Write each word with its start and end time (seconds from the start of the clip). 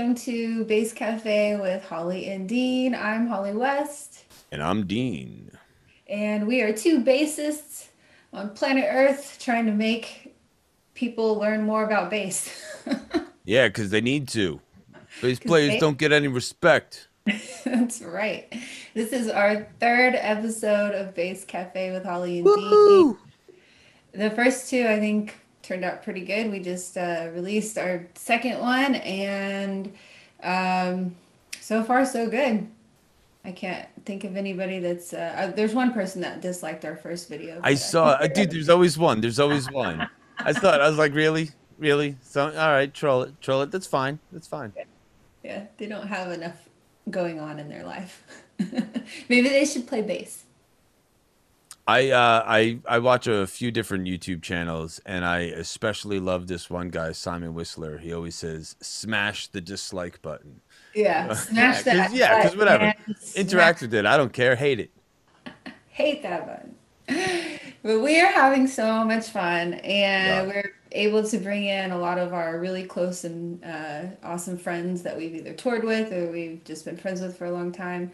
Welcome 0.00 0.14
to 0.14 0.64
Bass 0.64 0.94
Cafe 0.94 1.56
with 1.60 1.84
Holly 1.84 2.30
and 2.30 2.48
Dean. 2.48 2.94
I'm 2.94 3.26
Holly 3.26 3.52
West. 3.52 4.24
And 4.50 4.62
I'm 4.62 4.86
Dean. 4.86 5.50
And 6.08 6.46
we 6.46 6.62
are 6.62 6.72
two 6.72 7.04
bassists 7.04 7.88
on 8.32 8.54
planet 8.54 8.86
Earth 8.88 9.36
trying 9.38 9.66
to 9.66 9.72
make 9.72 10.34
people 10.94 11.34
learn 11.34 11.64
more 11.64 11.84
about 11.84 12.08
bass. 12.08 12.50
yeah, 13.44 13.68
because 13.68 13.90
they 13.90 14.00
need 14.00 14.26
to. 14.28 14.62
Bass 15.20 15.38
players 15.46 15.72
they... 15.72 15.78
don't 15.78 15.98
get 15.98 16.12
any 16.12 16.28
respect. 16.28 17.08
That's 17.66 18.00
right. 18.00 18.50
This 18.94 19.12
is 19.12 19.28
our 19.28 19.68
third 19.80 20.14
episode 20.16 20.94
of 20.94 21.14
Bass 21.14 21.44
Cafe 21.44 21.92
with 21.92 22.06
Holly 22.06 22.38
and 22.38 22.46
Woo-hoo! 22.46 23.18
Dean. 24.14 24.22
The 24.22 24.30
first 24.30 24.70
two, 24.70 24.86
I 24.86 24.98
think, 24.98 25.36
turned 25.70 25.84
out 25.84 26.02
pretty 26.02 26.22
good. 26.22 26.50
We 26.50 26.58
just 26.58 26.96
uh, 26.96 27.28
released 27.32 27.78
our 27.78 28.04
second 28.14 28.58
one, 28.58 28.96
and 28.96 29.92
um, 30.42 31.14
so 31.60 31.84
far 31.84 32.04
so 32.04 32.28
good. 32.28 32.66
I 33.44 33.52
can't 33.52 33.88
think 34.04 34.24
of 34.24 34.36
anybody 34.36 34.80
that's. 34.80 35.12
Uh, 35.12 35.32
uh, 35.36 35.46
there's 35.52 35.72
one 35.72 35.92
person 35.92 36.22
that 36.22 36.40
disliked 36.40 36.84
our 36.84 36.96
first 36.96 37.28
video. 37.28 37.60
I 37.62 37.74
saw, 37.74 38.08
uh, 38.08 38.26
dude. 38.26 38.50
There's 38.50 38.68
always 38.68 38.98
one. 38.98 39.20
There's 39.20 39.38
always 39.38 39.70
one. 39.86 40.08
I 40.38 40.52
thought 40.52 40.80
I 40.80 40.88
was 40.88 40.98
like, 40.98 41.14
really, 41.14 41.50
really. 41.78 42.16
So 42.22 42.46
all 42.46 42.72
right, 42.72 42.92
troll 42.92 43.22
it, 43.22 43.40
troll 43.40 43.62
it. 43.62 43.70
That's 43.70 43.86
fine. 43.86 44.18
That's 44.32 44.48
fine. 44.48 44.72
Yeah, 44.76 44.84
yeah 45.44 45.64
they 45.78 45.86
don't 45.86 46.08
have 46.08 46.32
enough 46.32 46.68
going 47.10 47.38
on 47.38 47.60
in 47.60 47.68
their 47.68 47.84
life. 47.84 48.24
Maybe 49.28 49.48
they 49.48 49.64
should 49.64 49.86
play 49.86 50.02
bass. 50.02 50.46
I 51.90 52.10
uh, 52.10 52.44
I 52.46 52.78
I 52.86 53.00
watch 53.00 53.26
a 53.26 53.48
few 53.48 53.72
different 53.72 54.04
YouTube 54.04 54.42
channels, 54.42 55.00
and 55.04 55.24
I 55.24 55.40
especially 55.40 56.20
love 56.20 56.46
this 56.46 56.70
one 56.70 56.88
guy, 56.88 57.10
Simon 57.10 57.52
Whistler. 57.52 57.98
He 57.98 58.12
always 58.12 58.36
says, 58.36 58.76
"Smash 58.80 59.48
the 59.48 59.60
dislike 59.60 60.22
button." 60.22 60.60
Yeah, 60.94 61.32
smash 61.34 61.84
yeah, 61.84 61.94
that. 61.94 62.12
Yeah, 62.14 62.36
because 62.36 62.56
whatever. 62.56 62.94
Interact 63.34 63.80
with 63.80 63.92
it. 63.92 64.06
I 64.06 64.16
don't 64.16 64.32
care. 64.32 64.54
Hate 64.54 64.78
it. 64.78 64.92
Hate 65.88 66.22
that 66.22 66.46
button. 66.46 66.76
But 67.82 68.00
we 68.00 68.20
are 68.20 68.30
having 68.30 68.66
so 68.66 69.04
much 69.06 69.28
fun, 69.28 69.72
and 69.72 69.82
yeah. 69.82 70.42
we're 70.46 70.72
able 70.92 71.26
to 71.26 71.38
bring 71.38 71.64
in 71.64 71.92
a 71.92 71.98
lot 71.98 72.18
of 72.18 72.34
our 72.34 72.60
really 72.60 72.84
close 72.84 73.24
and 73.24 73.64
uh, 73.64 74.02
awesome 74.22 74.58
friends 74.58 75.02
that 75.02 75.16
we've 75.16 75.34
either 75.34 75.54
toured 75.54 75.84
with 75.84 76.12
or 76.12 76.30
we've 76.30 76.62
just 76.64 76.84
been 76.84 76.98
friends 76.98 77.22
with 77.22 77.38
for 77.38 77.46
a 77.46 77.50
long 77.50 77.72
time 77.72 78.12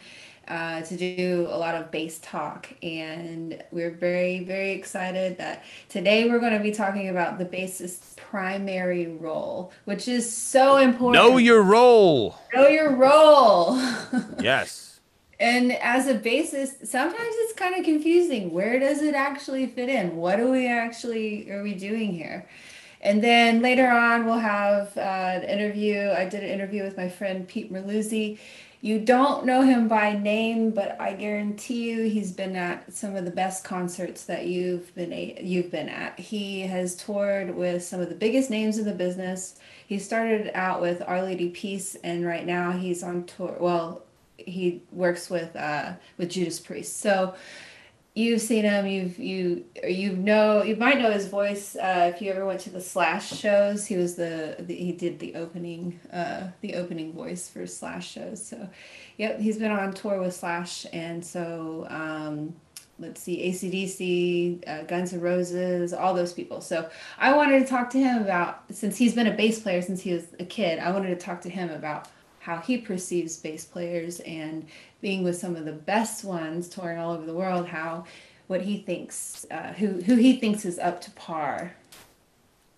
uh, 0.49 0.83
to 0.83 0.97
do 0.97 1.47
a 1.51 1.57
lot 1.57 1.75
of 1.75 1.91
bass 1.91 2.19
talk. 2.21 2.69
And 2.83 3.63
we're 3.71 3.91
very, 3.91 4.45
very 4.45 4.73
excited 4.73 5.39
that 5.39 5.65
today 5.89 6.29
we're 6.29 6.39
going 6.39 6.53
to 6.53 6.63
be 6.63 6.71
talking 6.71 7.09
about 7.09 7.39
the 7.39 7.45
bassist's 7.45 8.15
primary 8.17 9.09
role, 9.09 9.73
which 9.85 10.09
is 10.09 10.31
so 10.31 10.77
important. 10.77 11.25
Know 11.25 11.37
your 11.37 11.63
role. 11.63 12.39
Know 12.55 12.69
your 12.69 12.95
role. 12.95 13.77
yes. 14.41 15.01
And 15.39 15.73
as 15.73 16.07
a 16.07 16.15
bassist, 16.15 16.87
sometimes 16.87 17.19
it's 17.21 17.53
kind 17.53 17.75
of 17.77 17.85
confusing. 17.85 18.53
Where 18.53 18.81
does 18.81 19.03
it 19.03 19.15
actually 19.15 19.67
fit 19.67 19.89
in? 19.89 20.17
What 20.17 20.41
are 20.41 20.51
we 20.51 20.67
actually 20.67 21.51
are 21.51 21.63
we 21.63 21.75
doing 21.75 22.13
here? 22.13 22.49
And 23.03 23.23
then 23.23 23.61
later 23.61 23.89
on, 23.89 24.25
we'll 24.25 24.39
have 24.39 24.97
uh, 24.97 25.01
an 25.01 25.43
interview. 25.45 26.11
I 26.11 26.25
did 26.25 26.43
an 26.43 26.49
interview 26.49 26.83
with 26.83 26.97
my 26.97 27.09
friend 27.09 27.47
Pete 27.47 27.73
Merluzzi 27.73 28.39
you 28.81 28.99
don't 29.01 29.47
know 29.47 29.63
him 29.63 29.89
by 29.89 30.17
name, 30.17 30.71
but 30.71 31.01
I 31.01 31.15
guarantee 31.15 31.91
you 31.91 32.03
he's 32.05 32.33
been 32.33 32.57
at 32.57 32.93
some 32.93 33.17
of 33.17 33.25
the 33.25 33.31
best 33.31 33.65
concerts 33.65 34.25
that 34.25 34.47
you've 34.47 34.95
been 34.95 35.13
a, 35.13 35.39
you've 35.43 35.71
been 35.71 35.89
at. 35.89 36.19
He 36.19 36.61
has 36.63 36.95
toured 36.95 37.55
with 37.55 37.83
some 37.83 38.01
of 38.01 38.09
the 38.09 38.15
biggest 38.15 38.51
names 38.51 38.79
in 38.79 38.85
the 38.85 38.93
business. 38.93 39.59
He 39.87 39.99
started 39.99 40.51
out 40.55 40.81
with 40.81 41.03
Our 41.07 41.23
Lady 41.23 41.49
Peace, 41.49 41.97
and 42.05 42.27
right 42.27 42.45
now 42.45 42.73
he's 42.73 43.03
on 43.03 43.25
tour. 43.25 43.57
Well, 43.59 44.03
he 44.37 44.83
works 44.93 45.31
with 45.31 45.57
uh, 45.57 45.95
with 46.19 46.31
Judas 46.31 46.61
Priest. 46.61 47.01
So 47.01 47.35
you've 48.17 48.41
seen 48.41 48.65
him 48.65 48.87
you've 48.87 49.19
you 49.19 49.63
you 49.87 50.17
know 50.17 50.63
you 50.63 50.75
might 50.75 50.99
know 50.99 51.11
his 51.11 51.29
voice 51.29 51.77
uh, 51.77 52.11
if 52.13 52.23
you 52.23 52.33
ever 52.33 52.47
went 52.47 52.59
to 52.59 52.71
the 52.71 52.81
slash 52.81 53.29
shows. 53.39 53.87
He 53.87 53.97
was 53.97 54.17
the, 54.17 54.57
the 54.59 54.75
he 54.75 54.93
did 54.93 55.19
the 55.19 55.35
opening 55.35 56.01
uh, 56.13 56.49
the 56.63 56.75
opening 56.75 57.13
voice 57.13 57.49
for 57.49 57.67
slash 57.67 58.11
shows. 58.11 58.45
So 58.45 58.69
yep 59.19 59.39
he's 59.39 59.59
been 59.59 59.71
on 59.71 59.93
tour 59.93 60.19
with 60.21 60.35
slash 60.35 60.87
and 60.95 61.25
so 61.25 61.87
um, 61.91 62.57
let's 62.99 63.21
see 63.21 63.51
acdc 63.51 64.67
uh, 64.67 64.85
guns 64.85 65.13
n' 65.13 65.21
roses 65.21 65.93
all 65.93 66.15
those 66.15 66.33
people. 66.33 66.63
So 66.63 66.89
i 67.19 67.37
wanted 67.37 67.61
to 67.61 67.67
talk 67.67 67.91
to 67.91 67.99
him 67.99 68.23
about 68.23 68.65
since 68.71 68.97
he's 68.97 69.15
been 69.15 69.27
a 69.27 69.37
bass 69.37 69.61
player 69.61 69.83
since 69.83 70.01
he 70.01 70.15
was 70.15 70.25
a 70.41 70.45
kid 70.45 70.79
i 70.79 70.91
wanted 70.91 71.09
to 71.09 71.17
talk 71.17 71.43
to 71.43 71.51
him 71.51 71.69
about 71.69 72.09
how 72.47 72.59
he 72.59 72.79
perceives 72.79 73.37
bass 73.37 73.65
players 73.65 74.21
and 74.21 74.67
being 75.01 75.23
with 75.23 75.37
some 75.37 75.57
of 75.57 75.65
the 75.65 75.73
best 75.73 76.25
ones 76.25 76.69
touring 76.69 76.99
all 76.99 77.13
over 77.13 77.27
the 77.27 77.35
world, 77.35 77.69
how 77.69 78.05
what 78.47 78.63
he 78.63 78.79
thinks, 78.79 79.47
uh, 79.51 79.73
who 79.75 80.03
who 80.03 80.17
he 80.17 80.39
thinks 80.39 80.65
is 80.65 80.79
up 80.79 81.01
to 81.03 81.11
par. 81.13 81.75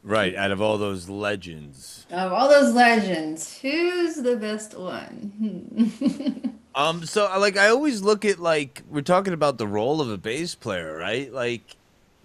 Right, 0.02 0.34
out 0.34 0.50
of 0.50 0.62
all 0.62 0.78
those 0.78 1.08
legends. 1.08 2.06
Of 2.10 2.32
all 2.32 2.48
those 2.48 2.72
legends, 2.72 3.58
who's 3.58 4.14
the 4.14 4.36
best 4.36 4.78
one? 4.78 6.54
um, 6.74 7.04
so 7.04 7.24
like 7.38 7.56
I 7.56 7.68
always 7.68 8.02
look 8.02 8.24
at 8.24 8.38
like 8.38 8.82
we're 8.88 9.02
talking 9.02 9.32
about 9.32 9.58
the 9.58 9.66
role 9.66 10.00
of 10.00 10.10
a 10.10 10.16
bass 10.16 10.54
player, 10.54 10.96
right? 10.96 11.32
Like 11.32 11.76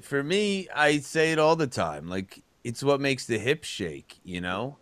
for 0.01 0.23
me, 0.23 0.67
I 0.73 0.99
say 0.99 1.31
it 1.31 1.39
all 1.39 1.55
the 1.55 1.67
time. 1.67 2.07
Like 2.07 2.41
it's 2.63 2.83
what 2.83 3.01
makes 3.01 3.25
the 3.25 3.39
hips 3.39 3.67
shake, 3.67 4.19
you 4.23 4.39
know? 4.39 4.77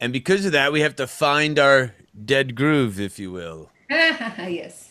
And 0.00 0.12
because 0.12 0.44
of 0.44 0.52
that, 0.52 0.72
we 0.72 0.80
have 0.80 0.96
to 0.96 1.06
find 1.06 1.58
our 1.58 1.94
dead 2.24 2.54
groove, 2.54 3.00
if 3.00 3.18
you 3.18 3.30
will. 3.30 3.70
yes. 4.48 4.90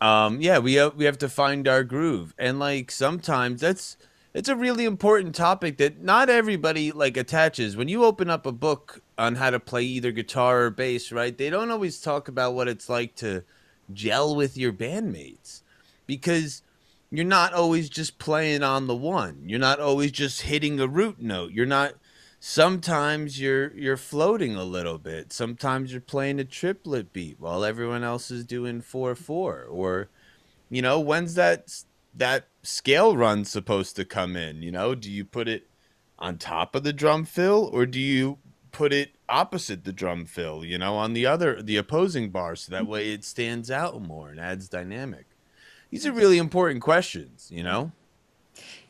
Um, 0.00 0.40
yeah, 0.40 0.58
we 0.58 0.74
have, 0.74 0.96
we 0.96 1.04
have 1.04 1.18
to 1.18 1.28
find 1.28 1.68
our 1.68 1.84
groove, 1.84 2.34
and 2.38 2.58
like 2.58 2.90
sometimes 2.90 3.60
that's 3.60 3.96
it's 4.32 4.48
a 4.48 4.56
really 4.56 4.84
important 4.84 5.34
topic 5.34 5.78
that 5.78 6.02
not 6.02 6.30
everybody 6.30 6.92
like 6.92 7.16
attaches. 7.16 7.76
When 7.76 7.88
you 7.88 8.04
open 8.04 8.30
up 8.30 8.46
a 8.46 8.52
book 8.52 9.02
on 9.18 9.34
how 9.34 9.50
to 9.50 9.60
play 9.60 9.82
either 9.82 10.12
guitar 10.12 10.62
or 10.64 10.70
bass, 10.70 11.12
right? 11.12 11.36
They 11.36 11.50
don't 11.50 11.70
always 11.70 12.00
talk 12.00 12.28
about 12.28 12.54
what 12.54 12.68
it's 12.68 12.88
like 12.88 13.14
to 13.16 13.44
gel 13.92 14.36
with 14.36 14.56
your 14.56 14.72
bandmates 14.72 15.62
because 16.06 16.62
you're 17.10 17.24
not 17.24 17.52
always 17.52 17.88
just 17.90 18.18
playing 18.18 18.62
on 18.62 18.86
the 18.86 18.94
one. 18.94 19.42
You're 19.44 19.58
not 19.58 19.80
always 19.80 20.12
just 20.12 20.42
hitting 20.42 20.78
a 20.78 20.86
root 20.86 21.20
note. 21.20 21.52
You're 21.52 21.66
not 21.66 21.94
sometimes 22.40 23.38
you're 23.38 23.72
you're 23.76 23.98
floating 23.98 24.56
a 24.56 24.64
little 24.64 24.98
bit. 24.98 25.32
Sometimes 25.32 25.92
you're 25.92 26.00
playing 26.00 26.40
a 26.40 26.44
triplet 26.44 27.12
beat 27.12 27.38
while 27.38 27.64
everyone 27.64 28.02
else 28.02 28.30
is 28.30 28.44
doing 28.44 28.80
four 28.80 29.14
four. 29.14 29.64
Or, 29.64 30.08
you 30.68 30.82
know, 30.82 30.98
when's 30.98 31.34
that 31.34 31.84
that 32.14 32.46
scale 32.62 33.16
run 33.16 33.44
supposed 33.44 33.94
to 33.96 34.04
come 34.04 34.34
in? 34.34 34.62
You 34.62 34.72
know, 34.72 34.96
do 34.96 35.10
you 35.10 35.24
put 35.24 35.46
it 35.46 35.68
on 36.18 36.38
top 36.38 36.74
of 36.74 36.82
the 36.82 36.92
drum 36.92 37.24
fill 37.24 37.70
or 37.72 37.86
do 37.86 38.00
you 38.00 38.38
put 38.72 38.92
it 38.92 39.12
opposite 39.28 39.84
the 39.84 39.92
drum 39.92 40.24
fill? 40.24 40.64
You 40.64 40.78
know, 40.78 40.96
on 40.96 41.12
the 41.12 41.26
other 41.26 41.62
the 41.62 41.76
opposing 41.76 42.30
bar, 42.30 42.56
so 42.56 42.72
that 42.72 42.86
way 42.86 43.12
it 43.12 43.24
stands 43.24 43.70
out 43.70 44.00
more 44.02 44.30
and 44.30 44.40
adds 44.40 44.68
dynamic. 44.68 45.26
These 45.90 46.06
are 46.06 46.12
really 46.12 46.38
important 46.38 46.82
questions. 46.82 47.48
You 47.52 47.62
know. 47.62 47.92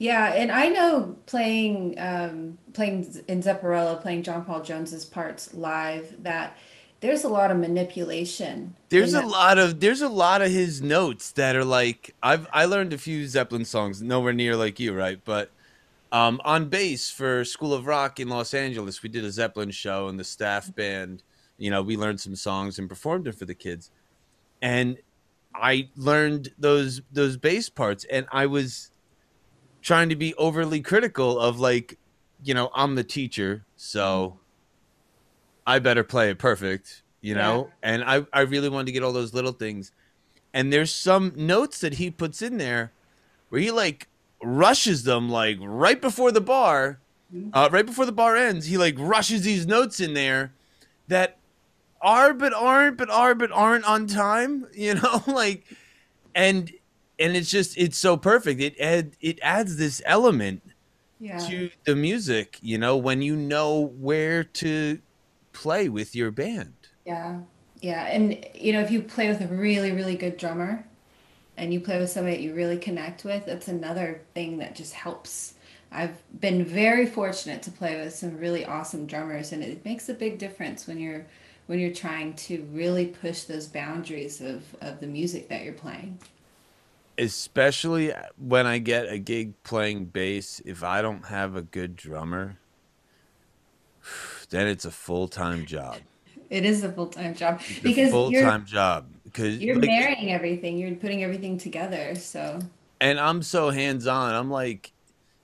Yeah, 0.00 0.32
and 0.32 0.50
I 0.50 0.68
know 0.68 1.14
playing 1.26 1.94
um, 1.98 2.56
playing 2.72 3.22
in 3.28 3.42
Zepparella, 3.42 4.00
playing 4.00 4.22
John 4.22 4.46
Paul 4.46 4.62
Jones's 4.62 5.04
parts 5.04 5.52
live, 5.52 6.22
that 6.22 6.56
there's 7.00 7.22
a 7.22 7.28
lot 7.28 7.50
of 7.50 7.58
manipulation. 7.58 8.74
There's 8.88 9.12
a 9.12 9.20
lot 9.20 9.58
of 9.58 9.78
there's 9.78 10.00
a 10.00 10.08
lot 10.08 10.40
of 10.40 10.50
his 10.50 10.80
notes 10.80 11.32
that 11.32 11.54
are 11.54 11.66
like 11.66 12.14
I've 12.22 12.48
I 12.50 12.64
learned 12.64 12.94
a 12.94 12.98
few 12.98 13.28
Zeppelin 13.28 13.66
songs, 13.66 14.00
nowhere 14.00 14.32
near 14.32 14.56
like 14.56 14.80
you, 14.80 14.94
right? 14.94 15.20
But 15.22 15.50
um, 16.10 16.40
on 16.46 16.70
bass 16.70 17.10
for 17.10 17.44
School 17.44 17.74
of 17.74 17.86
Rock 17.86 18.18
in 18.18 18.30
Los 18.30 18.54
Angeles, 18.54 19.02
we 19.02 19.10
did 19.10 19.26
a 19.26 19.30
Zeppelin 19.30 19.70
show, 19.70 20.08
and 20.08 20.18
the 20.18 20.24
staff 20.24 20.74
band, 20.74 21.22
you 21.58 21.70
know, 21.70 21.82
we 21.82 21.98
learned 21.98 22.22
some 22.22 22.36
songs 22.36 22.78
and 22.78 22.88
performed 22.88 23.26
them 23.26 23.34
for 23.34 23.44
the 23.44 23.54
kids, 23.54 23.90
and 24.62 24.96
I 25.54 25.90
learned 25.94 26.54
those 26.58 27.02
those 27.12 27.36
bass 27.36 27.68
parts, 27.68 28.06
and 28.10 28.26
I 28.32 28.46
was 28.46 28.90
trying 29.82 30.08
to 30.08 30.16
be 30.16 30.34
overly 30.34 30.80
critical 30.80 31.38
of 31.38 31.58
like, 31.58 31.98
you 32.42 32.54
know, 32.54 32.70
I'm 32.74 32.94
the 32.94 33.04
teacher, 33.04 33.64
so 33.76 34.38
I 35.66 35.78
better 35.78 36.04
play 36.04 36.30
it 36.30 36.38
perfect, 36.38 37.02
you 37.20 37.34
know? 37.34 37.70
Yeah. 37.82 37.90
And 37.90 38.04
I, 38.04 38.26
I 38.32 38.40
really 38.42 38.68
wanted 38.68 38.86
to 38.86 38.92
get 38.92 39.02
all 39.02 39.12
those 39.12 39.34
little 39.34 39.52
things. 39.52 39.92
And 40.52 40.72
there's 40.72 40.92
some 40.92 41.32
notes 41.36 41.80
that 41.80 41.94
he 41.94 42.10
puts 42.10 42.42
in 42.42 42.58
there 42.58 42.92
where 43.50 43.60
he 43.60 43.70
like 43.70 44.08
rushes 44.42 45.04
them 45.04 45.28
like 45.28 45.58
right 45.60 46.00
before 46.00 46.32
the 46.32 46.40
bar, 46.40 46.98
mm-hmm. 47.34 47.50
uh, 47.52 47.68
right 47.70 47.86
before 47.86 48.06
the 48.06 48.12
bar 48.12 48.36
ends. 48.36 48.66
He 48.66 48.76
like 48.76 48.96
rushes 48.98 49.42
these 49.42 49.66
notes 49.66 50.00
in 50.00 50.14
there 50.14 50.52
that 51.08 51.38
are 52.00 52.32
but 52.32 52.52
aren't, 52.52 52.96
but 52.96 53.10
are 53.10 53.34
but 53.34 53.52
aren't 53.52 53.84
on 53.84 54.06
time, 54.06 54.66
you 54.74 54.94
know? 54.94 55.22
like, 55.26 55.64
and 56.34 56.72
and 57.20 57.36
it's 57.36 57.50
just 57.50 57.76
it's 57.76 57.98
so 57.98 58.16
perfect. 58.16 58.60
It 58.60 58.80
add, 58.80 59.16
it 59.20 59.38
adds 59.42 59.76
this 59.76 60.02
element 60.06 60.62
yeah. 61.20 61.38
to 61.48 61.70
the 61.84 61.94
music, 61.94 62.58
you 62.62 62.78
know, 62.78 62.96
when 62.96 63.22
you 63.22 63.36
know 63.36 63.92
where 63.98 64.42
to 64.42 65.00
play 65.52 65.88
with 65.88 66.16
your 66.16 66.30
band. 66.30 66.74
Yeah. 67.04 67.40
Yeah. 67.80 68.06
And, 68.06 68.44
you 68.54 68.72
know, 68.72 68.80
if 68.80 68.90
you 68.90 69.02
play 69.02 69.28
with 69.28 69.40
a 69.40 69.46
really, 69.46 69.92
really 69.92 70.16
good 70.16 70.36
drummer 70.36 70.84
and 71.56 71.72
you 71.72 71.80
play 71.80 71.98
with 71.98 72.10
somebody 72.10 72.36
that 72.36 72.42
you 72.42 72.54
really 72.54 72.78
connect 72.78 73.24
with, 73.24 73.46
that's 73.46 73.68
another 73.68 74.22
thing 74.34 74.58
that 74.58 74.74
just 74.74 74.94
helps. 74.94 75.54
I've 75.92 76.16
been 76.40 76.64
very 76.64 77.06
fortunate 77.06 77.62
to 77.62 77.70
play 77.70 78.00
with 78.00 78.14
some 78.14 78.38
really 78.38 78.64
awesome 78.64 79.06
drummers, 79.06 79.50
and 79.50 79.62
it 79.62 79.84
makes 79.84 80.08
a 80.08 80.14
big 80.14 80.38
difference 80.38 80.86
when 80.86 81.00
you're 81.00 81.26
when 81.66 81.78
you're 81.78 81.92
trying 81.92 82.34
to 82.34 82.66
really 82.72 83.06
push 83.06 83.42
those 83.44 83.66
boundaries 83.66 84.40
of, 84.40 84.64
of 84.80 85.00
the 85.00 85.06
music 85.06 85.48
that 85.48 85.62
you're 85.62 85.72
playing. 85.72 86.18
Especially 87.20 88.12
when 88.38 88.66
I 88.66 88.78
get 88.78 89.08
a 89.12 89.18
gig 89.18 89.62
playing 89.62 90.06
bass, 90.06 90.60
if 90.64 90.82
I 90.82 91.02
don't 91.02 91.26
have 91.26 91.54
a 91.54 91.62
good 91.62 91.94
drummer, 91.94 92.58
then 94.48 94.66
it's 94.66 94.86
a 94.86 94.90
full 94.90 95.28
time 95.28 95.66
job. 95.66 95.98
It 96.48 96.64
is 96.64 96.82
a 96.82 96.90
full 96.90 97.06
time 97.06 97.34
job 97.34 97.60
It's 97.68 97.80
because 97.80 98.10
full 98.10 98.32
time 98.32 98.64
job 98.64 99.06
because 99.24 99.58
you're 99.58 99.76
like, 99.76 99.84
marrying 99.84 100.32
everything. 100.32 100.78
You're 100.78 100.94
putting 100.96 101.22
everything 101.22 101.58
together. 101.58 102.14
So 102.14 102.58
and 103.00 103.20
I'm 103.20 103.42
so 103.42 103.70
hands 103.70 104.06
on. 104.06 104.34
I'm 104.34 104.50
like, 104.50 104.92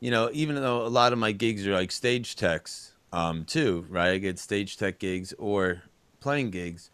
you 0.00 0.10
know, 0.10 0.30
even 0.32 0.56
though 0.56 0.86
a 0.86 0.88
lot 0.88 1.12
of 1.12 1.18
my 1.18 1.32
gigs 1.32 1.66
are 1.66 1.74
like 1.74 1.92
stage 1.92 2.36
techs, 2.36 2.94
um, 3.12 3.44
too, 3.44 3.86
right? 3.88 4.12
I 4.12 4.18
get 4.18 4.38
stage 4.38 4.76
tech 4.76 4.98
gigs 4.98 5.32
or 5.38 5.82
playing 6.20 6.50
gigs. 6.50 6.90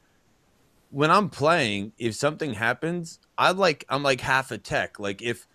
When 0.91 1.11
I'm 1.11 1.31
playing, 1.31 1.93
if 1.99 2.15
something 2.15 2.55
happens, 2.55 3.19
I 3.39 3.53
like 3.53 3.85
I'm 3.89 4.03
like 4.03 4.21
half 4.21 4.51
a 4.51 4.59
tech. 4.59 4.99
Like 5.01 5.23
if 5.23 5.47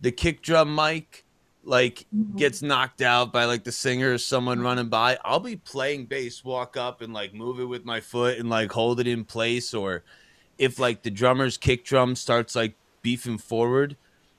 the 0.00 0.12
kick 0.12 0.42
drum 0.42 0.74
mic 0.74 1.24
like 1.64 2.06
Mhm. 2.14 2.36
gets 2.36 2.62
knocked 2.62 3.02
out 3.02 3.32
by 3.32 3.44
like 3.44 3.64
the 3.64 3.72
singer 3.72 4.14
or 4.14 4.18
someone 4.18 4.60
running 4.62 4.88
by, 4.88 5.18
I'll 5.24 5.40
be 5.40 5.56
playing 5.56 6.06
bass, 6.06 6.44
walk 6.44 6.76
up 6.76 7.00
and 7.02 7.12
like 7.12 7.34
move 7.34 7.60
it 7.60 7.64
with 7.66 7.84
my 7.84 8.00
foot 8.00 8.38
and 8.38 8.48
like 8.50 8.72
hold 8.72 9.00
it 9.00 9.06
in 9.06 9.24
place. 9.24 9.74
Or 9.74 10.04
if 10.58 10.78
like 10.78 11.02
the 11.02 11.10
drummer's 11.10 11.56
kick 11.56 11.84
drum 11.84 12.16
starts 12.16 12.54
like 12.56 12.74
beefing 13.02 13.38
forward 13.38 13.96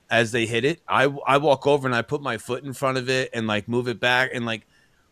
as 0.09 0.31
they 0.31 0.45
hit 0.45 0.65
it, 0.65 0.81
I 0.87 1.03
I 1.27 1.37
walk 1.37 1.67
over 1.67 1.87
and 1.87 1.95
I 1.95 2.01
put 2.01 2.21
my 2.21 2.37
foot 2.37 2.63
in 2.63 2.73
front 2.73 2.97
of 2.97 3.09
it 3.09 3.29
and 3.33 3.47
like 3.47 3.67
move 3.67 3.87
it 3.87 3.99
back 3.99 4.31
and 4.33 4.45
like 4.45 4.65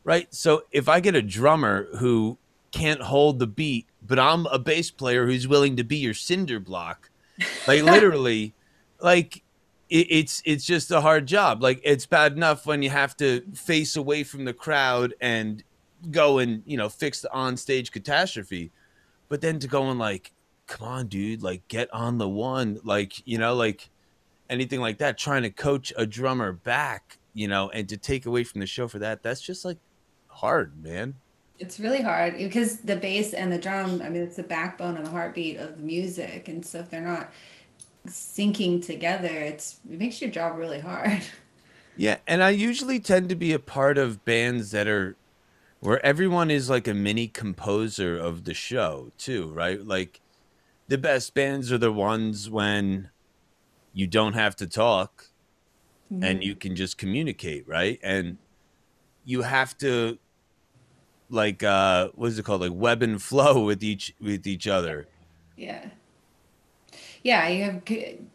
right. 0.03 0.33
So 0.33 0.63
if 0.71 0.89
I 0.89 1.00
get 1.00 1.15
a 1.15 1.21
drummer 1.21 1.88
who 1.97 2.38
can't 2.71 3.01
hold 3.01 3.39
the 3.39 3.47
beat, 3.47 3.88
but 4.01 4.19
I'm 4.19 4.45
a 4.47 4.59
bass 4.59 4.91
player 4.91 5.25
who's 5.25 5.47
willing 5.47 5.75
to 5.77 5.83
be 5.83 5.97
your 5.97 6.13
cinder 6.13 6.59
block, 6.59 7.09
like 7.68 7.84
literally, 7.84 8.54
like 9.00 9.44
it, 9.89 10.07
it's 10.10 10.42
it's 10.45 10.66
just 10.66 10.92
a 10.92 11.01
hard 11.01 11.25
job. 11.25 11.62
Like 11.62 11.81
it's 11.84 12.06
bad 12.06 12.34
enough 12.34 12.66
when 12.66 12.81
you 12.81 12.89
have 12.89 13.16
to 13.18 13.42
face 13.54 13.95
away 13.95 14.24
from 14.24 14.45
the 14.45 14.54
crowd 14.54 15.13
and 15.22 15.63
go 16.12 16.38
and 16.39 16.63
you 16.66 16.78
know 16.78 16.89
fix 16.89 17.22
the 17.22 17.31
on 17.34 17.57
stage 17.57 17.92
catastrophe, 17.92 18.72
but 19.30 19.42
then 19.42 19.60
to 19.60 19.68
go 19.68 19.89
and 19.89 20.00
like, 20.00 20.31
come 20.68 20.88
on, 20.88 21.07
dude, 21.07 21.44
like 21.44 21.68
get 21.68 21.94
on 21.94 22.18
the 22.18 22.30
one, 22.30 22.80
like 22.84 23.25
you 23.25 23.38
know, 23.38 23.56
like 23.56 23.90
anything 24.50 24.80
like 24.80 24.98
that, 25.00 25.18
trying 25.18 25.44
to 25.44 25.50
coach 25.50 25.94
a 25.98 26.06
drummer 26.06 26.51
back, 26.51 27.18
you 27.33 27.48
know, 27.48 27.69
and 27.69 27.88
to 27.90 27.98
take 27.98 28.25
away 28.25 28.44
from 28.44 28.62
the 28.62 28.68
show 28.68 28.88
for 28.88 29.00
that, 29.00 29.24
that's 29.24 29.42
just 29.42 29.66
like 29.66 29.78
hard, 30.28 30.81
man. 30.81 31.16
It's 31.59 31.80
really 31.80 32.01
hard 32.01 32.38
because 32.38 32.80
the 32.81 32.95
bass 32.95 33.33
and 33.33 33.51
the 33.51 33.57
drum, 33.57 34.01
I 34.04 34.09
mean, 34.09 34.21
it's 34.24 34.36
the 34.36 34.44
backbone 34.44 34.95
and 34.98 35.06
the 35.06 35.09
heartbeat 35.12 35.57
of 35.57 35.77
the 35.77 35.83
music. 35.83 36.48
And 36.48 36.65
so 36.65 36.80
if 36.80 36.89
they're 36.89 37.01
not 37.01 37.31
syncing 38.07 38.86
together, 38.86 39.30
it's 39.30 39.80
it 39.89 40.00
makes 40.00 40.21
your 40.21 40.31
job 40.31 40.57
really 40.57 40.80
hard. 40.81 41.24
Yeah, 41.95 42.19
and 42.27 42.44
I 42.44 42.51
usually 42.51 43.00
tend 43.00 43.30
to 43.30 43.36
be 43.36 43.54
a 43.54 43.59
part 43.59 43.98
of 43.98 44.24
bands 44.24 44.71
that 44.71 44.88
are 44.88 45.18
where 45.81 46.06
everyone 46.06 46.51
is 46.51 46.69
like 46.69 46.88
a 46.88 46.94
mini 46.94 47.27
composer 47.27 48.18
of 48.18 48.45
the 48.45 48.54
show 48.54 49.12
too, 49.18 49.51
right? 49.54 49.81
Like 49.86 50.21
the 50.88 50.98
best 50.98 51.33
bands 51.36 51.71
are 51.71 51.77
the 51.80 51.92
ones 51.94 52.50
when 52.50 53.12
you 53.94 54.07
don't 54.07 54.33
have 54.33 54.56
to 54.57 54.68
talk 54.68 55.27
and 56.21 56.39
Mhm. 56.39 56.44
you 56.44 56.56
can 56.56 56.75
just 56.75 56.98
communicate, 56.98 57.68
right? 57.68 58.00
And 58.04 58.39
you 59.25 59.44
have 59.44 59.77
to 59.80 60.19
like 61.29 61.63
uh 61.63 62.09
what 62.15 62.27
is 62.27 62.39
it 62.39 62.45
called? 62.45 62.62
Like 62.62 62.74
web 62.74 63.03
and 63.03 63.21
flow 63.21 63.63
with 63.65 63.83
each 63.83 64.13
with 64.19 64.47
each 64.47 64.68
other. 64.68 65.07
Yeah. 65.57 65.89
Yeah, 67.24 67.47
you 67.50 67.63
have 67.63 67.81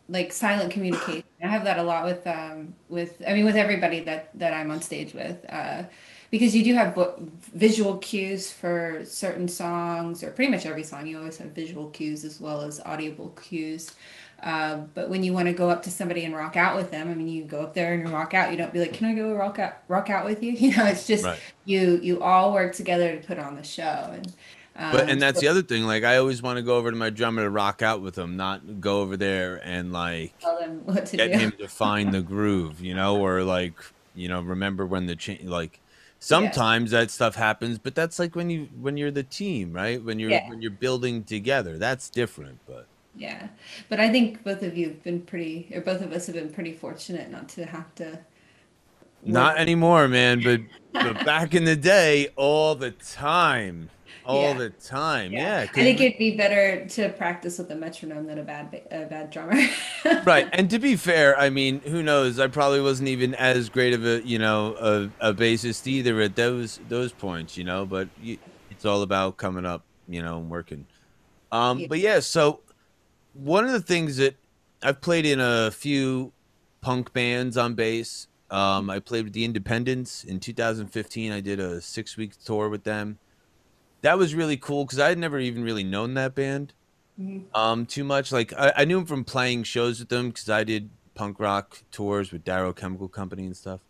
like 0.09 0.33
silent 0.33 0.73
communication. 0.73 1.25
I 1.43 1.49
have 1.49 1.65
that 1.65 1.79
a 1.79 1.83
lot 1.83 2.05
with 2.05 2.27
um 2.27 2.75
with 2.89 3.23
I 3.27 3.35
mean 3.35 3.45
with 3.45 3.57
everybody 3.57 4.01
that 4.01 4.31
that 4.39 4.53
I'm 4.53 4.71
on 4.71 4.83
stage 4.83 5.15
with. 5.15 5.45
Uh 5.49 5.85
because 6.31 6.57
you 6.57 6.65
do 6.65 6.73
have 6.75 6.97
visual 7.55 7.99
cues 7.99 8.51
for 8.51 9.03
certain 9.05 9.47
songs 9.49 10.23
or 10.23 10.31
pretty 10.31 10.51
much 10.51 10.65
every 10.65 10.83
song 10.83 11.07
you 11.07 11.19
always 11.19 11.37
have 11.37 11.51
visual 11.51 11.91
cues 11.91 12.25
as 12.25 12.41
well 12.41 12.63
as 12.63 12.81
audible 12.87 13.31
cues. 13.43 13.93
Uh, 14.43 14.79
but 14.95 15.09
when 15.09 15.23
you 15.23 15.33
want 15.33 15.47
to 15.47 15.53
go 15.55 15.71
up 15.71 15.83
to 15.85 15.91
somebody 15.91 16.25
and 16.25 16.35
rock 16.35 16.57
out 16.57 16.77
with 16.77 16.91
them, 16.91 17.09
I 17.11 17.15
mean, 17.15 17.29
you 17.29 17.45
go 17.45 17.63
up 17.63 17.75
there 17.75 17.95
and 17.95 18.03
you 18.03 18.13
rock 18.13 18.35
out. 18.35 18.51
You 18.51 18.57
don't 18.59 18.73
be 18.73 18.81
like, 18.81 18.93
"Can 18.93 19.07
I 19.07 19.15
go 19.15 19.33
rock 19.35 19.59
out, 19.59 19.75
rock 19.89 20.11
out 20.11 20.25
with 20.25 20.43
you?" 20.43 20.53
You 20.59 20.77
know, 20.77 20.87
it's 20.87 21.07
just 21.07 21.25
Right. 21.25 21.43
you 21.65 21.99
you 22.03 22.23
all 22.23 22.53
work 22.53 22.75
together 22.75 23.17
to 23.17 23.23
put 23.27 23.39
on 23.39 23.57
the 23.57 23.63
show. 23.65 23.83
And 24.13 24.35
But 24.91 25.09
um, 25.09 25.09
and 25.09 25.21
that's 25.23 25.39
so 25.39 25.41
the 25.41 25.49
other 25.49 25.63
thing. 25.63 25.85
Like 25.85 26.05
I 26.05 26.17
always 26.19 26.43
want 26.43 26.59
to 26.59 26.63
go 26.63 26.77
over 26.77 26.91
to 26.91 26.97
my 26.97 27.11
drummer 27.11 27.43
to 27.43 27.51
rock 27.51 27.83
out 27.83 28.03
with 28.03 28.17
him, 28.17 28.37
not 28.37 28.81
go 28.81 29.01
over 29.01 29.17
there 29.17 29.57
and 29.67 29.93
like 29.93 30.35
tell 30.41 30.59
them 30.61 30.85
what 30.85 31.07
to 31.07 31.17
do. 31.17 31.29
get 31.29 31.33
do. 31.33 31.39
him 31.39 31.53
to 31.59 31.69
find 31.69 32.13
the 32.13 32.23
groove, 32.23 32.81
you 32.81 32.95
know, 32.95 33.19
or 33.19 33.43
like, 33.45 33.79
you 34.15 34.29
know, 34.29 34.41
remember 34.43 34.87
when 34.87 35.07
the 35.07 35.17
cha- 35.17 35.37
like 35.45 35.81
Yeah, 36.31 36.51
sometimes 36.51 36.91
that 36.93 37.11
stuff 37.11 37.35
happens, 37.37 37.79
but 37.79 37.95
that's 37.95 38.19
like 38.19 38.35
when 38.37 38.51
you 38.51 38.69
when 38.75 38.97
you're 38.97 39.11
the 39.11 39.25
team, 39.25 39.73
right? 39.73 40.03
When 40.03 40.19
you're 40.19 40.33
yeah. 40.33 40.41
when 40.45 40.61
you're 40.63 40.71
building 40.73 41.25
together. 41.25 41.79
That's 41.79 42.11
different, 42.11 42.61
but 42.67 42.89
Yeah, 43.15 43.49
but 43.89 44.01
I 44.01 44.11
think 44.11 44.43
both 44.43 44.63
of 44.63 44.77
you 44.77 44.89
have 44.89 45.03
been 45.03 45.23
pretty, 45.23 45.71
or 45.75 45.81
both 45.83 46.01
of 46.01 46.13
us 46.13 46.27
have 46.27 46.35
been 46.35 46.53
pretty 46.53 46.73
fortunate 46.73 47.31
not 47.31 47.49
to 47.51 47.67
have 47.67 47.95
to 47.97 48.25
not 49.25 49.59
anymore, 49.59 50.09
man, 50.09 50.43
but 50.43 50.61
but 50.99 51.23
back 51.25 51.55
in 51.55 51.65
the 51.65 51.77
day 51.77 52.29
all 52.37 52.75
the 52.75 52.91
time. 52.91 53.91
All 54.25 54.55
Yeah, 54.55 54.55
the 54.55 54.71
time. 54.71 55.37
yeah. 55.37 55.37
Yeah, 55.37 55.67
I 55.75 55.83
think 55.83 56.01
it'd 56.01 56.19
be 56.19 56.37
better 56.37 56.87
to 56.91 57.11
practice 57.11 57.59
with 57.59 57.71
a 57.71 57.75
metronome 57.77 58.27
than 58.27 58.39
a 58.39 58.43
bad 58.45 58.83
a 58.91 59.07
bad 59.07 59.31
drummer. 59.31 59.61
right. 60.25 60.49
And 60.53 60.71
to 60.71 60.79
be 60.79 60.97
fair, 60.97 61.39
I 61.39 61.51
mean, 61.51 61.81
who 61.83 62.03
knows? 62.03 62.39
I 62.39 62.47
probably 62.47 62.81
wasn't 62.81 63.09
even 63.09 63.35
as 63.35 63.69
great 63.69 63.93
of 63.95 64.05
a, 64.05 64.25
you 64.25 64.39
know, 64.39 65.13
a, 65.21 65.31
a 65.31 65.35
bassist 65.35 65.87
either 65.87 66.21
at 66.21 66.37
those 66.37 66.79
those 66.83 67.13
points, 67.13 67.57
you 67.57 67.65
know, 67.65 67.87
but 67.87 68.11
you, 68.17 68.39
it's 68.71 68.85
all 68.85 69.03
about 69.03 69.37
coming 69.37 69.67
up, 69.67 69.87
you 70.07 70.23
know, 70.23 70.39
and 70.39 70.51
working. 70.51 70.87
Um, 71.53 71.83
Yeah. 71.83 71.89
but 71.89 72.01
yeah, 72.01 72.21
so 72.21 72.63
one 73.35 73.65
of 73.65 73.73
the 73.73 73.81
things 73.81 74.17
that 74.19 74.37
I've 74.83 75.01
played 75.01 75.27
in 75.27 75.41
a 75.41 75.71
few 75.71 76.33
punk 76.81 77.13
bands 77.13 77.57
on 77.57 77.75
bass. 77.75 78.29
Um, 78.51 78.91
I 78.91 78.99
played 78.99 79.25
with 79.25 79.33
the 79.33 79.45
Independents 79.45 80.25
in 80.25 80.39
2015. 80.41 81.33
I 81.33 81.41
did 81.41 81.59
a 81.59 81.81
six 81.81 82.17
week 82.17 82.33
tour 82.45 82.69
with 82.69 82.85
them. 82.85 83.19
That 84.03 84.19
was 84.19 84.35
really 84.35 84.57
cool 84.57 84.85
because 84.85 84.99
I 84.99 85.09
had 85.09 85.19
never 85.19 85.39
even 85.39 85.63
really 85.63 85.85
known 85.85 86.15
that 86.15 86.35
band 86.35 86.75
Mhm. 87.21 87.45
um, 87.55 87.87
too 87.87 88.05
much. 88.05 88.33
Like 88.33 88.53
I, 88.55 88.73
I 88.79 88.85
knew 88.85 88.99
him 88.99 89.07
from 89.07 89.25
playing 89.25 89.63
shows 89.65 90.01
with 90.01 90.09
them 90.09 90.29
because 90.31 90.51
I 90.51 90.65
did 90.65 90.91
punk 91.15 91.39
rock 91.39 91.83
tours 91.93 92.33
with 92.33 92.45
Darrow 92.45 92.73
Chemical 92.73 93.09
Company 93.09 93.45
and 93.47 93.57
stuff. 93.57 93.81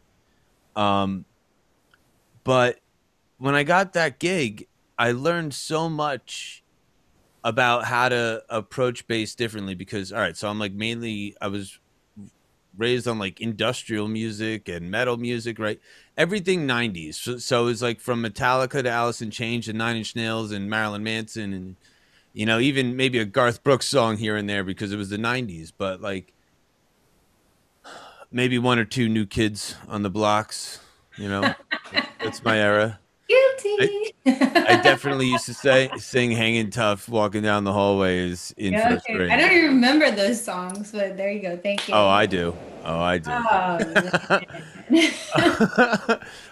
Um, 0.77 1.25
but 2.45 2.81
when 3.39 3.55
I 3.55 3.63
got 3.63 3.93
that 3.95 4.19
gig, 4.19 4.67
I 4.99 5.13
learned 5.13 5.55
so 5.55 5.89
much 5.89 6.62
about 7.45 7.85
how 7.85 8.09
to 8.09 8.43
approach 8.49 9.07
bass 9.07 9.35
differently 9.35 9.75
because 9.75 10.13
all 10.13 10.21
right 10.21 10.37
so 10.37 10.49
i'm 10.49 10.59
like 10.59 10.73
mainly 10.73 11.35
i 11.41 11.49
was 11.49 11.79
raised 12.77 13.07
on 13.07 13.19
like 13.19 13.41
industrial 13.41 14.09
music 14.09 14.69
and 14.69 14.91
metal 14.91 15.17
music 15.17 15.59
right? 15.59 15.79
Everything 16.17 16.67
90s 16.67 17.15
so, 17.15 17.39
so 17.39 17.67
it's 17.67 17.83
like 17.83 18.01
from 18.01 18.23
metallica 18.23 18.83
to 18.83 18.91
alice 18.91 19.21
in 19.21 19.31
chains 19.31 19.69
and 19.69 19.79
nine 19.79 19.97
inch 19.97 20.17
nails 20.17 20.53
and 20.53 20.71
marilyn 20.71 21.03
manson 21.03 21.53
and 21.53 21.77
you 22.33 22.47
know 22.47 22.59
even 22.59 22.97
maybe 22.97 23.19
a 23.19 23.25
garth 23.25 23.63
brooks 23.63 23.89
song 23.89 24.17
here 24.17 24.37
and 24.37 24.49
there 24.49 24.65
because 24.65 24.93
it 24.93 24.97
was 24.97 25.11
the 25.11 25.17
90s 25.17 25.73
but 25.77 26.01
like 26.01 26.33
maybe 28.31 28.59
one 28.59 28.79
or 28.79 28.85
two 28.85 29.09
new 29.09 29.27
kids 29.27 29.75
on 29.89 30.03
the 30.03 30.11
blocks 30.11 30.81
you 31.19 31.29
know? 31.29 31.55
That's 32.21 32.43
my 32.43 32.59
era 32.59 32.99
I, 33.65 34.13
I 34.27 34.81
definitely 34.83 35.27
used 35.27 35.47
to 35.47 35.55
say 35.55 35.91
sing 35.97 36.31
hanging 36.31 36.71
tough 36.71 37.09
walking 37.09 37.43
down 37.43 37.65
the 37.65 37.73
hallways 37.73 38.55
in 38.57 38.75
Yeah, 38.75 38.89
first 38.89 39.07
okay. 39.11 39.31
I 39.31 39.37
don't 39.37 39.53
even 39.53 39.71
remember 39.75 40.11
those 40.11 40.43
songs, 40.43 40.93
but 40.93 41.17
there 41.17 41.31
you 41.31 41.43
go. 41.43 41.57
Thank 41.57 41.89
you. 41.89 41.95
Oh. 41.95 42.09
I 42.09 42.27
do. 42.27 42.55
Oh, 42.85 43.01
I 43.01 43.19
do. 43.19 43.31
Oh 43.31 43.79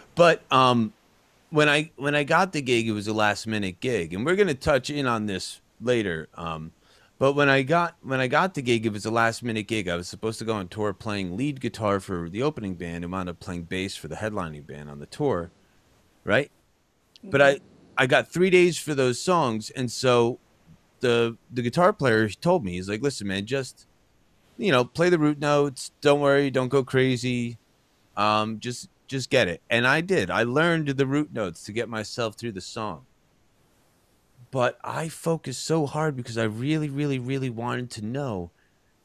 but 0.15 0.43
um 0.51 0.93
when 1.51 1.69
I 1.69 1.91
when 1.97 2.15
I 2.15 2.25
got 2.25 2.53
the 2.53 2.63
gig 2.63 2.89
it 2.89 2.93
was 2.93 3.09
a 3.09 3.13
last 3.13 3.47
minute 3.47 3.81
gig 3.81 4.15
and 4.15 4.25
we're 4.25 4.37
going 4.37 4.49
to 4.49 4.55
touch 4.55 4.91
in 4.91 5.07
on 5.07 5.27
this 5.27 5.61
later. 5.81 6.29
Um 6.35 6.73
but 7.19 7.35
when 7.35 7.49
I 7.49 7.63
got 7.63 7.97
when 8.03 8.21
I 8.21 8.29
got 8.29 8.55
the 8.55 8.63
gig 8.63 8.87
it 8.87 8.93
was 8.93 9.05
a 9.05 9.11
last 9.11 9.43
minute 9.43 9.67
gig. 9.67 9.89
I 9.89 9.97
was 9.97 10.09
supposed 10.09 10.39
to 10.39 10.45
go 10.45 10.55
on 10.55 10.69
tour 10.69 10.93
playing 10.93 11.37
lead 11.37 11.61
guitar 11.61 12.01
for 12.01 12.31
the 12.31 12.43
opening 12.43 12.75
band 12.75 13.05
and 13.05 13.13
wound 13.13 13.29
up 13.29 13.41
playing 13.41 13.65
bass 13.65 13.97
for 13.97 14.09
the 14.09 14.17
headlining 14.17 14.67
band 14.67 14.89
on 14.89 15.01
the 15.01 15.07
tour, 15.07 15.51
right? 16.25 16.51
But. 17.23 17.43
I 17.43 17.61
I 18.01 18.07
got 18.07 18.33
three 18.33 18.49
days 18.49 18.79
for 18.79 18.95
those 18.95 19.21
songs, 19.21 19.69
and 19.69 19.93
so 19.93 20.39
the 21.01 21.37
the 21.53 21.61
guitar 21.61 21.93
player 21.93 22.31
told 22.31 22.65
me 22.65 22.73
he's 22.73 22.89
like, 22.89 23.03
listen, 23.03 23.27
man, 23.27 23.45
just 23.45 23.87
you 24.57 24.73
know, 24.73 24.87
play 24.87 25.11
the 25.11 25.19
root 25.19 25.39
notes. 25.39 25.93
Don't 26.01 26.21
worry, 26.21 26.51
don't 26.51 26.71
go 26.71 26.83
crazy. 26.83 27.59
Um, 28.17 28.59
just 28.59 28.89
just 29.07 29.29
get 29.29 29.49
it. 29.49 29.61
And 29.69 29.87
I 29.87 30.01
did. 30.01 30.31
I 30.31 30.45
learned 30.45 30.89
the 30.89 31.07
root 31.07 31.31
notes 31.35 31.63
to 31.65 31.73
get 31.73 31.91
myself 31.91 32.37
through 32.37 32.53
the 32.53 32.63
song. 32.63 33.05
But 34.51 34.79
I 34.83 35.11
focused 35.11 35.65
so 35.65 35.85
hard 35.85 36.17
because 36.17 36.39
I 36.39 36.45
really, 36.45 36.89
really, 36.89 37.19
really 37.19 37.51
wanted 37.51 37.91
to 37.93 38.05
know. 38.05 38.51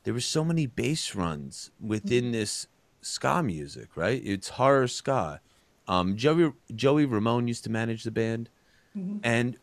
There 0.05 0.13
were 0.13 0.22
so 0.22 0.45
many 0.45 0.67
bass 0.67 1.15
runs 1.15 1.72
within 1.81 2.31
this 2.31 2.67
ska 3.01 3.43
music, 3.43 3.98
right? 3.98 4.22
It's 4.24 4.50
horror 4.50 4.88
ska. 4.88 5.41
Um, 5.88 6.15
Joey 6.18 6.51
Joey 6.74 7.06
Ramone 7.06 7.48
used 7.48 7.63
to 7.65 7.70
manage 7.72 8.04
the 8.04 8.12
band, 8.12 8.50
Mhm. 8.98 9.20
and 9.24 9.58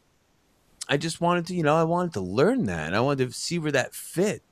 I 0.88 0.96
just 0.96 1.20
wanted 1.20 1.46
to, 1.46 1.54
you 1.54 1.62
know, 1.62 1.76
I 1.76 1.84
wanted 1.84 2.12
to 2.14 2.20
learn 2.20 2.64
that. 2.64 2.94
I 2.94 3.00
wanted 3.00 3.28
to 3.28 3.34
see 3.34 3.58
where 3.58 3.72
that 3.72 3.94
fit, 3.94 4.42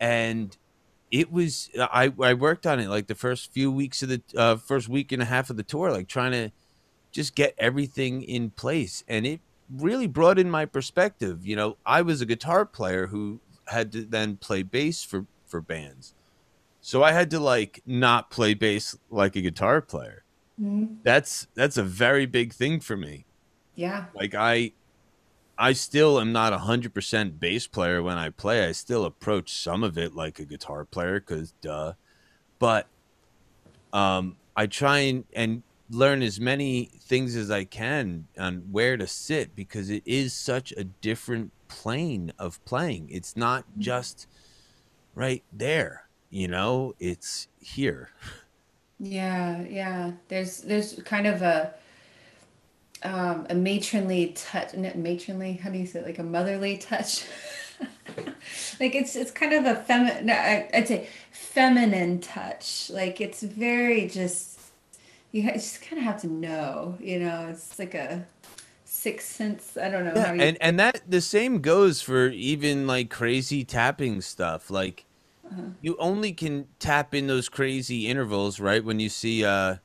and 0.00 0.56
it 1.10 1.30
was 1.30 1.70
I 1.76 2.12
I 2.20 2.34
worked 2.34 2.66
on 2.66 2.80
it 2.80 2.88
like 2.88 3.06
the 3.06 3.14
first 3.14 3.52
few 3.52 3.70
weeks 3.70 4.02
of 4.02 4.08
the 4.08 4.22
uh, 4.36 4.56
first 4.56 4.88
week 4.88 5.12
and 5.12 5.22
a 5.22 5.26
half 5.26 5.50
of 5.50 5.56
the 5.56 5.62
tour, 5.62 5.90
like 5.92 6.08
trying 6.08 6.32
to 6.32 6.50
just 7.10 7.34
get 7.34 7.54
everything 7.58 8.22
in 8.22 8.50
place, 8.50 9.04
and 9.08 9.26
it 9.26 9.40
really 9.70 10.06
brought 10.06 10.38
in 10.38 10.50
my 10.50 10.64
perspective. 10.66 11.46
You 11.46 11.56
know, 11.56 11.76
I 11.86 12.02
was 12.02 12.20
a 12.20 12.26
guitar 12.26 12.64
player 12.66 13.06
who 13.08 13.40
had 13.66 13.92
to 13.92 14.04
then 14.04 14.36
play 14.36 14.62
bass 14.62 15.02
for 15.04 15.26
for 15.46 15.60
bands, 15.60 16.14
so 16.80 17.02
I 17.02 17.12
had 17.12 17.30
to 17.30 17.40
like 17.40 17.82
not 17.86 18.30
play 18.30 18.54
bass 18.54 18.96
like 19.10 19.36
a 19.36 19.42
guitar 19.42 19.80
player. 19.80 20.24
Mhm. 20.62 20.98
That's 21.02 21.48
that's 21.54 21.76
a 21.76 21.82
very 21.82 22.26
big 22.26 22.52
thing 22.52 22.80
for 22.80 22.96
me. 22.96 23.26
Yeah. 23.74 24.06
Like 24.14 24.34
I 24.34 24.72
I 25.58 25.72
still 25.72 26.20
am 26.20 26.32
not 26.32 26.52
a 26.52 26.58
hundred 26.58 26.94
percent 26.94 27.40
bass 27.40 27.66
player 27.66 28.02
when 28.02 28.18
I 28.18 28.30
play. 28.30 28.66
I 28.66 28.72
still 28.72 29.04
approach 29.04 29.52
some 29.52 29.82
of 29.82 29.98
it 29.98 30.14
like 30.14 30.38
a 30.38 30.44
guitar 30.44 30.84
player, 30.84 31.20
cause 31.20 31.54
duh. 31.62 31.94
But 32.58 32.88
um, 33.92 34.36
I 34.56 34.66
try 34.66 34.98
and, 34.98 35.24
and 35.34 35.62
learn 35.90 36.22
as 36.22 36.40
many 36.40 36.90
things 37.02 37.36
as 37.36 37.50
I 37.50 37.64
can 37.64 38.28
on 38.38 38.64
where 38.70 38.96
to 38.96 39.06
sit 39.06 39.54
because 39.54 39.90
it 39.90 40.02
is 40.06 40.32
such 40.34 40.72
a 40.72 40.84
different 40.84 41.52
plane 41.68 42.32
of 42.38 42.64
playing. 42.64 43.08
It's 43.10 43.36
not 43.36 43.64
just 43.78 44.26
right 45.14 45.44
there, 45.52 46.08
you 46.30 46.48
know. 46.48 46.94
It's 46.98 47.48
here. 47.60 48.10
Yeah, 49.02 49.62
yeah. 49.68 50.12
There's 50.28 50.58
there's 50.62 50.94
kind 51.02 51.26
of 51.28 51.42
a 51.42 51.74
um 53.02 53.46
a 53.50 53.54
matronly 53.54 54.32
touch, 54.34 54.74
not 54.74 54.96
matronly, 54.96 55.54
how 55.54 55.70
do 55.70 55.78
you 55.78 55.86
say 55.86 56.00
it? 56.00 56.06
Like 56.06 56.18
a 56.18 56.22
motherly 56.22 56.78
touch. 56.78 57.24
Like 58.80 58.94
it's 58.94 59.16
it's 59.16 59.30
kind 59.30 59.52
of 59.52 59.64
a 59.66 59.76
feminine, 59.76 60.26
no, 60.26 60.34
I, 60.34 60.68
I'd 60.74 60.88
say 60.88 61.08
feminine 61.30 62.20
touch. 62.20 62.90
Like 62.90 63.20
it's 63.20 63.42
very 63.42 64.08
just 64.08 64.60
you 65.32 65.44
ha- 65.44 65.54
just 65.54 65.82
kind 65.82 65.98
of 65.98 66.04
have 66.04 66.20
to 66.22 66.28
know, 66.28 66.96
you 67.00 67.20
know. 67.20 67.48
It's 67.50 67.78
like 67.78 67.94
a 67.94 68.26
sixth 68.84 69.32
sense. 69.32 69.76
I 69.76 69.90
don't 69.90 70.04
know 70.06 70.16
Yeah, 70.16 70.24
how 70.24 70.32
you. 70.34 70.48
and 70.48 70.58
and 70.60 70.78
that 70.78 71.02
the 71.08 71.20
same 71.20 71.60
goes 71.60 72.02
for 72.02 72.28
even 72.28 72.86
like 72.86 73.10
crazy 73.10 73.64
tapping 73.64 74.20
stuff. 74.20 74.70
Like 74.70 75.06
you 75.80 75.96
only 75.98 76.32
can 76.32 76.66
tap 76.78 77.14
in 77.14 77.26
those 77.26 77.48
crazy 77.48 78.06
intervals, 78.06 78.60
right? 78.60 78.84
When 78.84 79.00
you 79.00 79.08
see 79.08 79.44
uh 79.44 79.76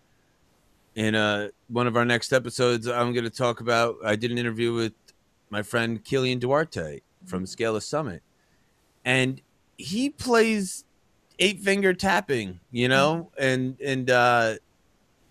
in 0.96 1.16
uh 1.16 1.50
one 1.68 1.88
of 1.88 1.96
our 1.96 2.06
next 2.06 2.34
episodes, 2.34 2.88
I'm 2.88 3.14
going 3.14 3.24
to 3.24 3.30
talk 3.30 3.60
about. 3.60 3.96
I 4.04 4.16
did 4.16 4.32
an 4.32 4.38
interview 4.38 4.74
with 4.74 4.94
my 5.50 5.62
friend 5.62 6.04
Kilian 6.04 6.40
Duarte 6.40 7.02
from 7.26 7.46
Scale 7.46 7.74
the 7.74 7.82
Summit, 7.82 8.22
and 9.06 9.42
he 9.78 10.10
plays 10.10 10.86
eight 11.40 11.60
finger 11.60 11.94
tapping, 11.94 12.60
you 12.72 12.88
know, 12.88 13.32
and 13.38 13.80
and 13.82 14.10
uh 14.10 14.56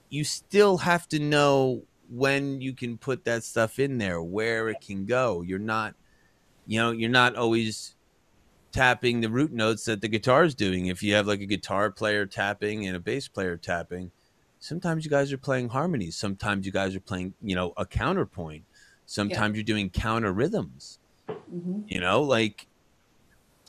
you 0.09 0.25
still 0.25 0.78
have 0.78 1.09
to 1.09 1.19
know 1.19 1.83
when 2.09 2.61
you 2.61 2.73
can 2.73 2.97
put 2.97 3.25
that 3.25 3.43
stuff 3.43 3.81
in 3.81 3.99
there, 3.99 4.23
where 4.23 4.69
it 4.69 4.81
can 4.81 5.05
go. 5.05 5.43
You're 5.43 5.59
not, 5.59 5.97
you 6.64 6.78
know, 6.78 6.93
you're 6.93 7.11
not 7.11 7.35
always 7.35 7.95
tapping 8.73 9.20
the 9.20 9.30
root 9.30 9.52
notes 9.52 9.85
that 9.85 10.00
the 10.00 10.08
guitar 10.08 10.44
is 10.44 10.54
doing. 10.54 10.87
If 10.87 11.02
you 11.02 11.14
have 11.14 11.26
like 11.26 11.40
a 11.40 11.46
guitar 11.46 11.90
player 11.90 12.26
tapping 12.26 12.87
and 12.87 12.96
a 12.96 13.00
bass 13.00 13.28
player 13.28 13.56
tapping, 13.56 14.12
sometimes 14.58 15.04
you 15.04 15.11
guys 15.11 15.32
are 15.32 15.38
playing 15.38 15.68
harmonies. 15.70 16.16
Sometimes 16.16 16.66
you 16.66 16.73
guys 16.73 16.94
are 16.96 17.00
playing, 17.00 17.35
you 17.42 17.54
know, 17.54 17.73
a 17.76 17.87
counterpoint. 17.87 18.64
Yeah. 18.68 18.76
Sometimes 19.06 19.56
you're 19.56 19.64
doing 19.64 19.90
counter 19.90 20.32
rhythms, 20.32 20.99
hmm 21.49 21.82
you 21.88 22.00
know, 22.00 22.23
like, 22.23 22.66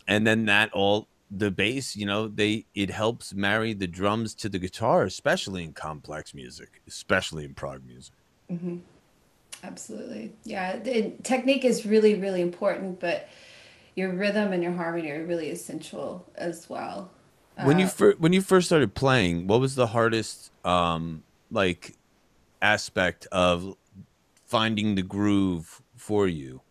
and 0.08 0.26
then 0.26 0.46
that 0.46 0.72
all 0.74 1.10
the 1.30 1.52
bass, 1.52 1.96
you 1.96 2.06
know, 2.06 2.28
they 2.28 2.66
it 2.74 2.90
helps 2.90 3.34
marry 3.34 3.74
the 3.74 3.88
drums 3.88 4.34
to 4.36 4.50
the 4.50 4.60
guitar, 4.60 5.04
especially 5.04 5.64
in 5.64 5.74
complex 5.74 6.34
music, 6.34 6.82
especially 6.88 7.46
in 7.46 7.54
prog 7.54 7.86
music. 7.86 8.16
hmm 8.50 8.78
Absolutely. 9.64 10.34
Yeah. 10.44 10.78
The 10.78 11.14
technique 11.24 11.66
is 11.66 11.86
really, 11.86 12.16
really 12.16 12.42
important, 12.42 13.00
but 13.00 13.28
your 13.98 14.14
rhythm 14.14 14.54
and 14.54 14.64
your 14.64 14.74
harmony 14.74 15.12
are 15.12 15.26
really 15.26 15.52
essential 15.52 16.32
as 16.38 16.70
well. 16.70 17.12
When 17.60 17.80
you 17.80 17.88
Uh, 17.88 17.90
first 17.90 18.20
when 18.20 18.34
you 18.34 18.42
first 18.42 18.68
started 18.68 18.94
playing, 18.94 19.48
what 19.48 19.60
was 19.60 19.76
the 19.76 19.88
hardest 19.88 20.52
um 20.64 21.24
like 21.50 21.98
aspect 22.62 23.28
of 23.32 23.76
finding 24.46 24.96
the 24.96 25.04
groove 25.04 25.82
for 25.96 26.28
you, 26.28 26.62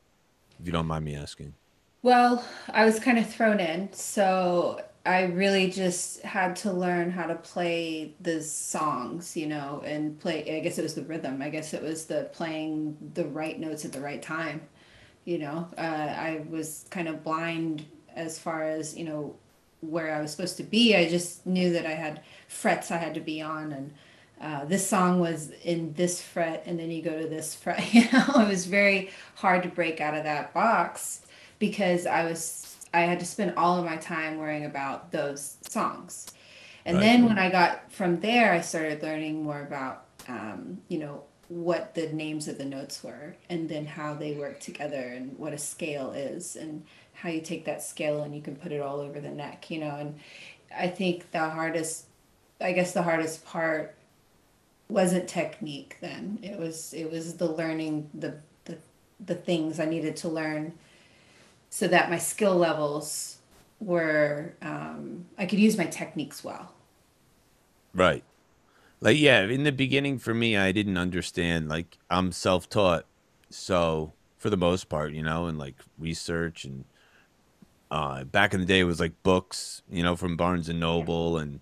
if 0.58 0.66
you 0.66 0.72
don't 0.72 0.86
mind 0.86 1.04
me 1.04 1.16
asking? 1.16 1.54
well, 2.02 2.44
I 2.68 2.84
was 2.84 3.00
kind 3.00 3.18
of 3.18 3.28
thrown 3.28 3.58
in, 3.60 3.92
so 3.92 4.80
I 5.04 5.22
really 5.24 5.70
just 5.70 6.22
had 6.22 6.56
to 6.56 6.72
learn 6.72 7.10
how 7.10 7.26
to 7.26 7.34
play 7.36 8.14
the 8.20 8.42
songs, 8.42 9.36
you 9.36 9.46
know, 9.46 9.82
and 9.84 10.18
play, 10.18 10.56
I 10.56 10.60
guess 10.60 10.78
it 10.78 10.82
was 10.82 10.94
the 10.94 11.04
rhythm. 11.04 11.42
I 11.42 11.48
guess 11.50 11.74
it 11.74 11.82
was 11.82 12.06
the 12.06 12.30
playing 12.32 12.96
the 13.14 13.24
right 13.26 13.58
notes 13.58 13.84
at 13.84 13.92
the 13.92 14.00
right 14.00 14.22
time, 14.22 14.62
you 15.26 15.38
know. 15.38 15.68
Uh, 15.76 15.80
I 15.80 16.42
was 16.48 16.86
kind 16.90 17.08
of 17.08 17.22
blind 17.22 17.84
as 18.14 18.38
far 18.38 18.62
as, 18.62 18.96
you 18.96 19.04
know, 19.04 19.36
where 19.82 20.14
I 20.14 20.22
was 20.22 20.30
supposed 20.30 20.56
to 20.56 20.62
be. 20.62 20.96
I 20.96 21.06
just 21.06 21.44
knew 21.46 21.70
that 21.74 21.84
I 21.84 21.92
had 21.92 22.22
frets 22.48 22.90
I 22.90 22.96
had 22.96 23.12
to 23.14 23.20
be 23.20 23.42
on, 23.42 23.72
and 23.72 23.94
uh, 24.40 24.64
this 24.64 24.86
song 24.86 25.20
was 25.20 25.50
in 25.64 25.92
this 25.94 26.22
fret, 26.22 26.62
and 26.66 26.78
then 26.78 26.90
you 26.90 27.02
go 27.02 27.20
to 27.20 27.28
this 27.28 27.54
fret. 27.54 27.82
You 27.92 28.04
know, 28.12 28.40
it 28.40 28.48
was 28.48 28.64
very 28.66 29.10
hard 29.34 29.62
to 29.64 29.68
break 29.68 30.00
out 30.00 30.14
of 30.16 30.24
that 30.24 30.54
box 30.54 31.26
because 31.58 32.06
I 32.06 32.24
was 32.24 32.76
I 32.94 33.00
had 33.00 33.20
to 33.20 33.26
spend 33.26 33.54
all 33.56 33.78
of 33.78 33.84
my 33.84 33.96
time 33.96 34.38
worrying 34.38 34.64
about 34.64 35.12
those 35.12 35.58
songs. 35.68 36.28
And 36.86 36.96
Right. 36.96 37.02
then 37.02 37.24
when 37.26 37.38
I 37.38 37.50
got 37.50 37.92
from 37.92 38.20
there, 38.20 38.52
I 38.52 38.60
started 38.60 39.02
learning 39.02 39.42
more 39.42 39.60
about, 39.60 40.04
um, 40.28 40.78
you 40.88 40.98
know, 40.98 41.24
what 41.48 41.94
the 41.94 42.12
names 42.12 42.48
of 42.48 42.58
the 42.58 42.64
notes 42.64 43.02
were, 43.04 43.36
and 43.48 43.68
then 43.68 43.86
how 43.86 44.14
they 44.14 44.32
work 44.32 44.60
together, 44.60 45.00
and 45.00 45.38
what 45.38 45.52
a 45.52 45.58
scale 45.58 46.12
is, 46.12 46.56
and 46.56 46.84
how 47.16 47.28
you 47.30 47.40
take 47.40 47.64
that 47.64 47.82
scale 47.82 48.22
and 48.22 48.34
you 48.34 48.42
can 48.42 48.56
put 48.56 48.72
it 48.72 48.80
all 48.80 49.00
over 49.00 49.20
the 49.20 49.30
neck, 49.30 49.70
you 49.70 49.78
know. 49.78 49.96
And 49.96 50.18
I 50.76 50.88
think 50.88 51.30
the 51.30 51.48
hardest, 51.50 52.06
I 52.60 52.72
guess, 52.72 52.92
the 52.92 53.02
hardest 53.02 53.44
part 53.44 53.94
wasn't 54.88 55.28
technique. 55.28 55.96
Then 56.00 56.38
it 56.42 56.58
was 56.58 56.92
it 56.92 57.10
was 57.10 57.34
the 57.34 57.50
learning 57.50 58.10
the 58.14 58.36
the 58.64 58.76
the 59.24 59.34
things 59.34 59.80
I 59.80 59.86
needed 59.86 60.16
to 60.16 60.28
learn 60.28 60.74
so 61.70 61.88
that 61.88 62.10
my 62.10 62.18
skill 62.18 62.56
levels 62.56 63.38
were 63.80 64.54
um, 64.62 65.26
I 65.38 65.46
could 65.46 65.58
use 65.58 65.76
my 65.76 65.86
techniques 65.86 66.44
well. 66.44 66.72
Right. 67.94 68.22
Like 69.00 69.18
yeah, 69.18 69.42
in 69.42 69.64
the 69.64 69.72
beginning 69.72 70.18
for 70.18 70.34
me 70.34 70.56
I 70.56 70.72
didn't 70.72 70.96
understand 70.96 71.68
like 71.68 71.98
I'm 72.10 72.32
self-taught. 72.32 73.04
So 73.50 74.12
for 74.38 74.50
the 74.50 74.56
most 74.56 74.88
part, 74.88 75.12
you 75.12 75.22
know, 75.22 75.46
and 75.46 75.58
like 75.58 75.76
research 75.98 76.64
and 76.64 76.84
uh 77.90 78.24
back 78.24 78.52
in 78.52 78.60
the 78.60 78.66
day 78.66 78.80
it 78.80 78.84
was 78.84 79.00
like 79.00 79.22
books, 79.22 79.82
you 79.90 80.02
know, 80.02 80.16
from 80.16 80.36
Barnes 80.36 80.68
and 80.68 80.80
Noble 80.80 81.38
and 81.38 81.60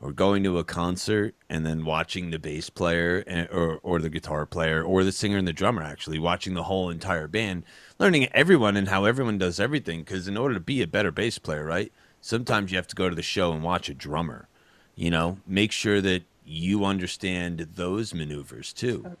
or 0.00 0.12
going 0.12 0.42
to 0.44 0.58
a 0.58 0.64
concert 0.64 1.34
and 1.48 1.64
then 1.64 1.84
watching 1.84 2.30
the 2.30 2.38
bass 2.38 2.70
player 2.70 3.24
and, 3.26 3.48
or 3.50 3.78
or 3.82 3.98
the 4.00 4.10
guitar 4.10 4.46
player 4.46 4.82
or 4.82 5.04
the 5.04 5.12
singer 5.12 5.38
and 5.38 5.48
the 5.48 5.52
drummer 5.52 5.82
actually 5.82 6.18
watching 6.18 6.54
the 6.54 6.64
whole 6.64 6.90
entire 6.90 7.26
band, 7.28 7.64
learning 7.98 8.28
everyone 8.32 8.76
and 8.76 8.88
how 8.88 9.04
everyone 9.04 9.38
does 9.38 9.58
everything 9.58 10.00
because 10.00 10.28
in 10.28 10.36
order 10.36 10.54
to 10.54 10.60
be 10.60 10.82
a 10.82 10.86
better 10.86 11.10
bass 11.10 11.38
player, 11.38 11.64
right? 11.64 11.92
Sometimes 12.20 12.70
you 12.70 12.76
have 12.78 12.88
to 12.88 12.96
go 12.96 13.08
to 13.08 13.14
the 13.16 13.22
show 13.22 13.52
and 13.52 13.62
watch 13.62 13.88
a 13.88 13.94
drummer, 13.94 14.48
you 14.94 15.10
know, 15.10 15.38
make 15.46 15.72
sure 15.72 16.00
that 16.00 16.22
you 16.46 16.84
understand 16.84 17.68
those 17.74 18.14
maneuvers 18.14 18.72
too, 18.72 19.16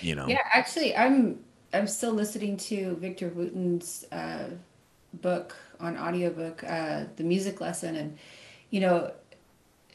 you 0.00 0.14
know. 0.14 0.26
Yeah, 0.28 0.42
actually, 0.52 0.96
I'm 0.96 1.40
I'm 1.72 1.86
still 1.86 2.12
listening 2.12 2.56
to 2.58 2.96
Victor 2.96 3.28
Wooten's 3.28 4.06
uh, 4.12 4.50
book 5.14 5.56
on 5.80 5.98
audiobook, 5.98 6.62
uh, 6.64 7.04
The 7.16 7.24
Music 7.24 7.60
Lesson, 7.60 7.96
and 7.96 8.18
you 8.70 8.80
know 8.80 9.12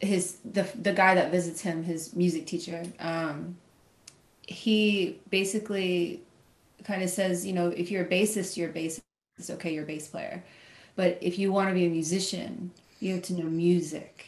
his 0.02 0.38
the 0.44 0.68
the 0.82 0.94
guy 0.94 1.16
that 1.16 1.32
visits 1.32 1.62
him, 1.62 1.84
his 1.84 2.16
music 2.16 2.46
teacher. 2.46 2.84
Um, 3.00 3.58
he 4.42 5.20
basically 5.30 6.22
kind 6.84 7.04
of 7.04 7.10
says, 7.10 7.46
you 7.46 7.54
know, 7.54 7.68
if 7.70 7.92
you're 7.92 8.04
a 8.04 8.10
bassist, 8.10 8.58
you're 8.58 8.70
a 8.70 8.74
bassist. 8.74 9.02
It's 9.38 9.50
okay, 9.50 9.74
you're 9.74 9.84
a 9.84 9.88
bass 9.88 10.08
player. 10.08 10.44
But 10.96 11.18
if 11.22 11.40
you 11.40 11.52
want 11.52 11.70
to 11.70 11.74
be 11.74 11.86
a 11.86 11.90
musician, 11.90 12.72
you 13.00 13.14
have 13.14 13.24
to 13.24 13.34
know 13.34 13.46
music. 13.46 14.26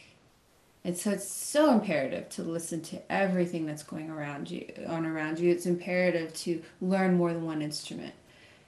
And 0.84 0.96
so 0.96 1.12
it's 1.12 1.26
so 1.26 1.72
imperative 1.72 2.28
to 2.30 2.42
listen 2.42 2.82
to 2.82 3.00
everything 3.10 3.64
that's 3.64 3.82
going 3.82 4.10
around 4.10 4.50
you 4.50 4.66
on 4.86 5.06
around 5.06 5.38
you. 5.38 5.50
It's 5.50 5.64
imperative 5.64 6.34
to 6.34 6.62
learn 6.82 7.16
more 7.16 7.32
than 7.32 7.46
one 7.46 7.62
instrument 7.62 8.14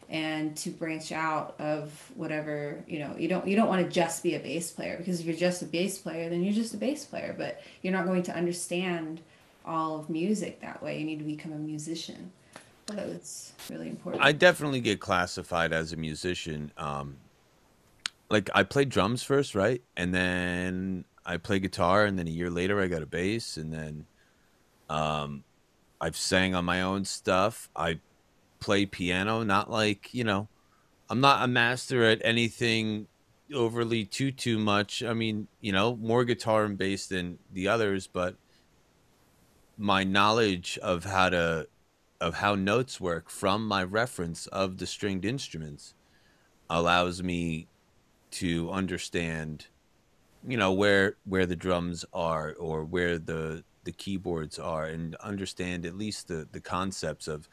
and 0.09 0.57
to 0.57 0.71
branch 0.71 1.13
out 1.13 1.57
of 1.59 2.13
whatever, 2.15 2.83
you 2.87 3.01
know, 3.01 3.15
you 3.19 3.29
don't 3.29 3.47
you 3.47 3.57
don't 3.57 3.69
want 3.69 3.85
to 3.85 3.91
just 3.91 4.23
be 4.23 4.35
a 4.35 4.39
bass 4.39 4.71
player 4.71 4.97
because 4.97 5.21
if 5.21 5.27
you're 5.27 5.37
just 5.37 5.61
a 5.63 5.67
bass 5.67 5.99
player, 5.99 6.31
then 6.31 6.43
you're 6.43 6.55
just 6.55 6.73
a 6.73 6.79
bass 6.79 7.05
player, 7.05 7.35
but 7.37 7.61
you're 7.83 7.93
not 7.93 8.07
going 8.07 8.23
to 8.23 8.35
understand 8.35 9.21
all 9.67 9.99
of 9.99 10.09
music 10.09 10.61
that 10.61 10.83
way. 10.83 10.99
You 10.99 11.05
need 11.05 11.19
to 11.19 11.25
become 11.25 11.53
a 11.53 11.59
musician. 11.59 12.33
So 12.89 12.97
it's 12.97 13.53
really 13.69 13.89
important. 13.89 14.23
I 14.23 14.31
definitely 14.33 14.81
get 14.81 15.01
classified 15.01 15.73
as 15.73 15.93
a 15.93 15.97
musician. 15.97 16.71
Um, 16.79 17.17
like 18.31 18.49
I 18.55 18.63
played 18.63 18.91
drums 18.91 19.25
first, 19.25 19.57
right? 19.57 19.83
And 19.97 20.15
then 20.15 21.05
I 21.27 21.37
play 21.39 21.59
guitar, 21.59 22.05
and 22.05 22.19
then 22.19 22.29
a 22.29 22.31
year 22.31 22.51
later 22.51 22.81
I 22.81 22.87
got 22.87 23.03
a 23.03 23.07
bass, 23.07 23.57
and 23.57 23.73
then 23.73 24.07
um, 24.89 25.43
I've 26.01 26.17
sang 26.17 26.55
on 26.55 26.65
my 26.65 26.81
own 26.83 27.05
stuff. 27.05 27.69
I 27.75 27.99
play 28.61 28.87
piano, 28.87 29.43
not 29.43 29.71
like 29.71 30.15
you 30.15 30.25
know, 30.25 30.49
I'm 31.11 31.21
not 31.21 31.43
a 31.43 31.49
master 31.49 32.05
at 32.05 32.21
anything 32.25 33.09
overly 33.53 34.05
too 34.05 34.31
too 34.31 34.59
much. 34.59 35.03
I 35.03 35.13
mean, 35.13 35.49
you 35.61 35.73
know, 35.73 35.97
more 35.97 36.25
guitar 36.25 36.65
and 36.65 36.79
bass 36.79 37.07
than 37.07 37.39
the 37.53 37.69
others, 37.69 38.07
but 38.07 38.37
my 39.77 40.05
knowledge 40.05 40.79
of 40.83 41.05
how 41.05 41.29
to 41.31 41.69
of 42.21 42.35
how 42.35 42.55
notes 42.55 43.01
work 43.01 43.29
from 43.29 43.67
my 43.67 43.83
reference 43.83 44.47
of 44.47 44.79
the 44.79 44.87
stringed 44.87 45.25
instruments 45.25 45.95
allows 46.71 47.23
me 47.23 47.69
to 48.31 48.71
understand 48.71 49.67
you 50.47 50.57
know 50.57 50.73
where 50.73 51.17
where 51.25 51.47
the 51.47 51.57
drums 51.57 52.05
are 52.13 52.55
or 52.55 52.85
where 52.85 53.19
the 53.19 53.65
the 53.85 53.93
keyboards 53.93 54.59
are 54.59 54.87
and 54.87 55.15
understand 55.17 55.87
at 55.87 55.97
least 55.97 56.29
the 56.29 56.49
the 56.53 56.61
concepts 56.61 57.29
of 57.29 57.49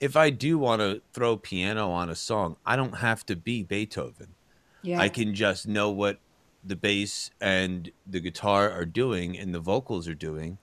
if 0.00 0.16
I 0.16 0.30
do 0.30 0.58
want 0.58 0.80
to 0.80 1.00
throw 1.12 1.36
piano 1.36 1.90
on 1.90 2.10
a 2.10 2.14
song, 2.14 2.56
I 2.66 2.76
don't 2.76 2.98
have 2.98 3.24
to 3.26 3.36
be 3.36 3.62
Beethoven. 3.62 4.34
yeah. 4.82 5.00
I 5.00 5.08
can 5.08 5.34
just 5.34 5.66
know 5.66 5.90
what 5.90 6.18
the 6.62 6.76
bass 6.76 7.30
and 7.40 7.90
the 8.06 8.20
guitar 8.20 8.70
are 8.70 8.84
doing 8.84 9.38
and 9.38 9.54
the 9.54 9.60
vocals 9.60 10.06
are 10.06 10.14
doing 10.14 10.58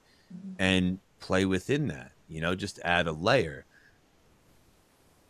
and 0.60 1.00
play 1.20 1.46
within 1.46 1.88
that, 1.88 2.12
you 2.28 2.42
know, 2.42 2.56
just 2.56 2.80
add 2.84 3.08
a 3.08 3.12
layer. 3.12 3.66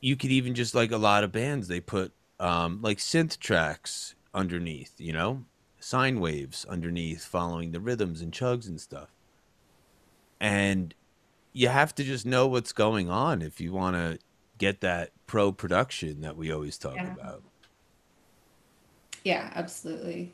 You 0.01 0.15
could 0.15 0.31
even 0.31 0.53
just 0.55 0.75
like 0.75 0.91
a 0.91 0.97
lot 0.97 1.23
of 1.23 1.31
bands, 1.31 1.67
they 1.67 1.79
put 1.79 2.11
um, 2.39 2.79
like 2.81 2.97
synth 2.97 3.39
tracks 3.39 4.15
underneath, 4.33 4.93
you 4.97 5.13
know, 5.13 5.45
sine 5.83 6.19
waves 6.19 6.65
underneath 6.65 7.25
following 7.25 7.71
the 7.71 7.79
rhythms 7.79 8.21
and 8.21 8.31
chugs 8.31 8.67
and 8.67 8.79
stuff. 8.79 9.09
And 10.39 10.93
you 11.51 11.67
have 11.67 11.93
to 11.95 12.03
just 12.03 12.25
know 12.25 12.47
what's 12.47 12.73
going 12.73 13.09
on 13.09 13.41
if 13.41 13.59
you 13.61 13.71
want 13.73 13.95
to 13.95 14.19
get 14.57 14.81
that 14.81 15.11
pro 15.27 15.51
production 15.51 16.21
that 16.21 16.37
we 16.37 16.51
always 16.51 16.77
talk 16.77 16.95
Yeah. 16.95 17.13
about. 17.13 17.43
Yeah, 19.23 19.51
absolutely. 19.55 20.33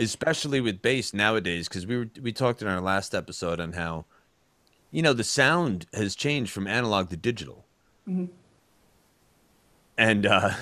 especially 0.00 0.60
with 0.60 0.80
bass 0.80 1.12
nowadays 1.12 1.68
because 1.68 1.84
we 1.84 1.96
were 1.96 2.08
we 2.22 2.30
talked 2.32 2.62
in 2.62 2.68
our 2.68 2.80
last 2.80 3.16
episode 3.16 3.58
on 3.58 3.72
how 3.72 4.04
you 4.92 5.02
know 5.02 5.12
the 5.12 5.24
sound 5.24 5.86
has 5.92 6.14
changed 6.14 6.52
from 6.52 6.68
analog 6.68 7.10
to 7.10 7.16
digital 7.16 7.66
Mhm. 8.08 8.28
and 9.96 10.24
uh 10.24 10.54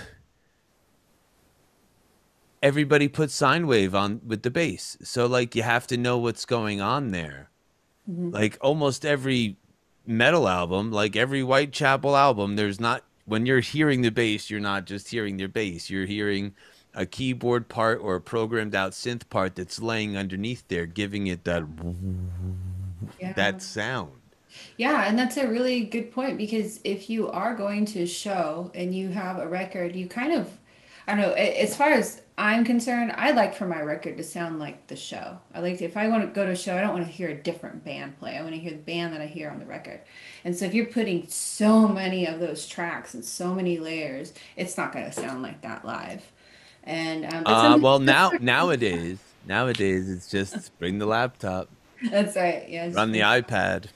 everybody 2.66 3.08
puts 3.08 3.34
sine 3.34 3.66
wave 3.72 3.94
on 4.02 4.20
with 4.30 4.42
the 4.42 4.50
bass 4.50 4.96
so 5.02 5.26
like 5.26 5.54
you 5.56 5.62
have 5.62 5.86
to 5.86 5.96
know 5.96 6.16
what's 6.18 6.44
going 6.56 6.80
on 6.80 7.10
there 7.18 7.40
Mhm. 8.10 8.32
like 8.32 8.56
almost 8.60 9.04
every 9.04 9.56
metal 10.06 10.48
album 10.48 10.90
like 11.00 11.16
every 11.16 11.42
whitechapel 11.42 12.16
album 12.16 12.56
there's 12.56 12.80
not 12.80 13.02
when 13.24 13.46
you're 13.46 13.60
hearing 13.74 14.02
the 14.02 14.10
bass 14.22 14.50
you're 14.50 14.60
not 14.72 14.86
just 14.86 15.08
hearing 15.14 15.36
their 15.36 15.48
bass 15.60 15.90
you're 15.90 16.06
hearing 16.06 16.54
a 16.94 17.04
keyboard 17.04 17.68
part 17.68 17.98
or 18.00 18.14
a 18.16 18.20
programmed 18.20 18.74
out 18.74 18.92
synth 18.92 19.28
part 19.28 19.54
that's 19.56 19.80
laying 19.82 20.16
underneath 20.16 20.62
there 20.68 20.86
giving 20.86 21.26
it 21.26 21.44
that 21.44 21.64
Yeah. 23.20 23.32
that 23.34 23.62
sound 23.62 24.12
Yeah, 24.78 25.04
and 25.06 25.18
that's 25.18 25.36
a 25.36 25.46
really 25.46 25.84
good 25.84 26.10
point 26.12 26.38
because 26.38 26.80
if 26.82 27.10
you 27.10 27.28
are 27.30 27.54
going 27.54 27.84
to 27.92 28.02
a 28.02 28.06
show 28.06 28.70
and 28.74 28.94
you 28.94 29.10
have 29.10 29.38
a 29.38 29.46
record, 29.46 29.94
you 29.94 30.06
kind 30.08 30.32
of, 30.32 30.48
I 31.06 31.14
don't 31.14 31.20
know, 31.20 31.32
as 31.32 31.76
far 31.76 31.92
as 31.92 32.22
I'm 32.36 32.64
concerned, 32.64 33.12
I 33.16 33.30
like 33.30 33.54
for 33.54 33.66
my 33.66 33.80
record 33.80 34.16
to 34.16 34.24
sound 34.24 34.58
like 34.58 34.86
the 34.88 34.96
show. 34.96 35.38
I 35.54 35.60
like 35.60 35.78
to, 35.78 35.84
if 35.84 35.96
I 35.96 36.08
want 36.08 36.22
to 36.24 36.28
go 36.28 36.44
to 36.44 36.52
a 36.52 36.56
show, 36.56 36.76
I 36.76 36.80
don't 36.80 36.92
want 36.92 37.06
to 37.06 37.12
hear 37.12 37.28
a 37.28 37.34
different 37.34 37.84
band 37.84 38.18
play. 38.18 38.36
I 38.36 38.42
want 38.42 38.54
to 38.54 38.60
hear 38.60 38.72
the 38.72 38.78
band 38.78 39.14
that 39.14 39.20
I 39.20 39.26
hear 39.26 39.48
on 39.48 39.58
the 39.58 39.66
record. 39.66 40.00
And 40.44 40.56
so 40.56 40.64
if 40.64 40.74
you're 40.74 40.86
putting 40.86 41.28
so 41.28 41.86
many 41.86 42.26
of 42.26 42.40
those 42.40 42.66
tracks 42.66 43.14
and 43.14 43.24
so 43.24 43.54
many 43.54 43.78
layers, 43.78 44.34
it's 44.56 44.76
not 44.76 44.92
going 44.92 45.06
to 45.06 45.12
sound 45.12 45.42
like 45.42 45.62
that 45.62 45.84
live. 45.84 46.22
And 46.82 47.24
um, 47.24 47.46
uh 47.46 47.78
well 47.78 47.98
now 47.98 48.30
nowadays 48.40 49.18
nowadays 49.44 50.08
it's 50.08 50.30
just 50.30 50.76
bring 50.78 50.98
the 50.98 51.06
laptop 51.06 51.68
that's 52.10 52.36
right. 52.36 52.68
Yeah, 52.68 52.90
run 52.92 53.10
the 53.10 53.20
ipad 53.20 53.86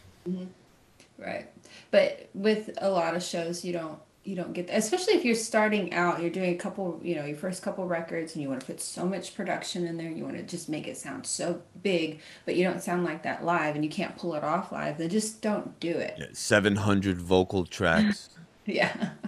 Right. 1.18 1.48
But 1.90 2.30
with 2.34 2.70
a 2.78 2.88
lot 2.88 3.14
of 3.14 3.22
shows, 3.22 3.64
you 3.64 3.72
don't 3.72 3.98
you 4.30 4.36
don't 4.36 4.52
get 4.52 4.68
that. 4.68 4.76
Especially 4.78 5.14
if 5.14 5.24
you're 5.24 5.34
starting 5.34 5.92
out, 5.92 6.20
you're 6.20 6.30
doing 6.30 6.54
a 6.54 6.56
couple, 6.56 7.00
you 7.02 7.16
know, 7.16 7.24
your 7.24 7.36
first 7.36 7.62
couple 7.62 7.84
records 7.84 8.34
and 8.34 8.42
you 8.42 8.48
want 8.48 8.60
to 8.60 8.66
put 8.66 8.80
so 8.80 9.04
much 9.04 9.34
production 9.34 9.86
in 9.88 9.96
there, 9.96 10.08
you 10.08 10.24
want 10.24 10.36
to 10.36 10.44
just 10.44 10.68
make 10.68 10.86
it 10.86 10.96
sound 10.96 11.26
so 11.26 11.60
big, 11.82 12.20
but 12.44 12.54
you 12.54 12.62
don't 12.62 12.80
sound 12.80 13.04
like 13.04 13.24
that 13.24 13.44
live 13.44 13.74
and 13.74 13.84
you 13.84 13.90
can't 13.90 14.16
pull 14.16 14.34
it 14.34 14.44
off 14.44 14.70
live, 14.70 14.98
then 14.98 15.10
just 15.10 15.42
don't 15.42 15.78
do 15.80 15.90
it. 15.90 16.14
Yeah, 16.16 16.26
700 16.32 17.20
vocal 17.20 17.66
tracks 17.66 18.30
Yeah. 18.66 19.10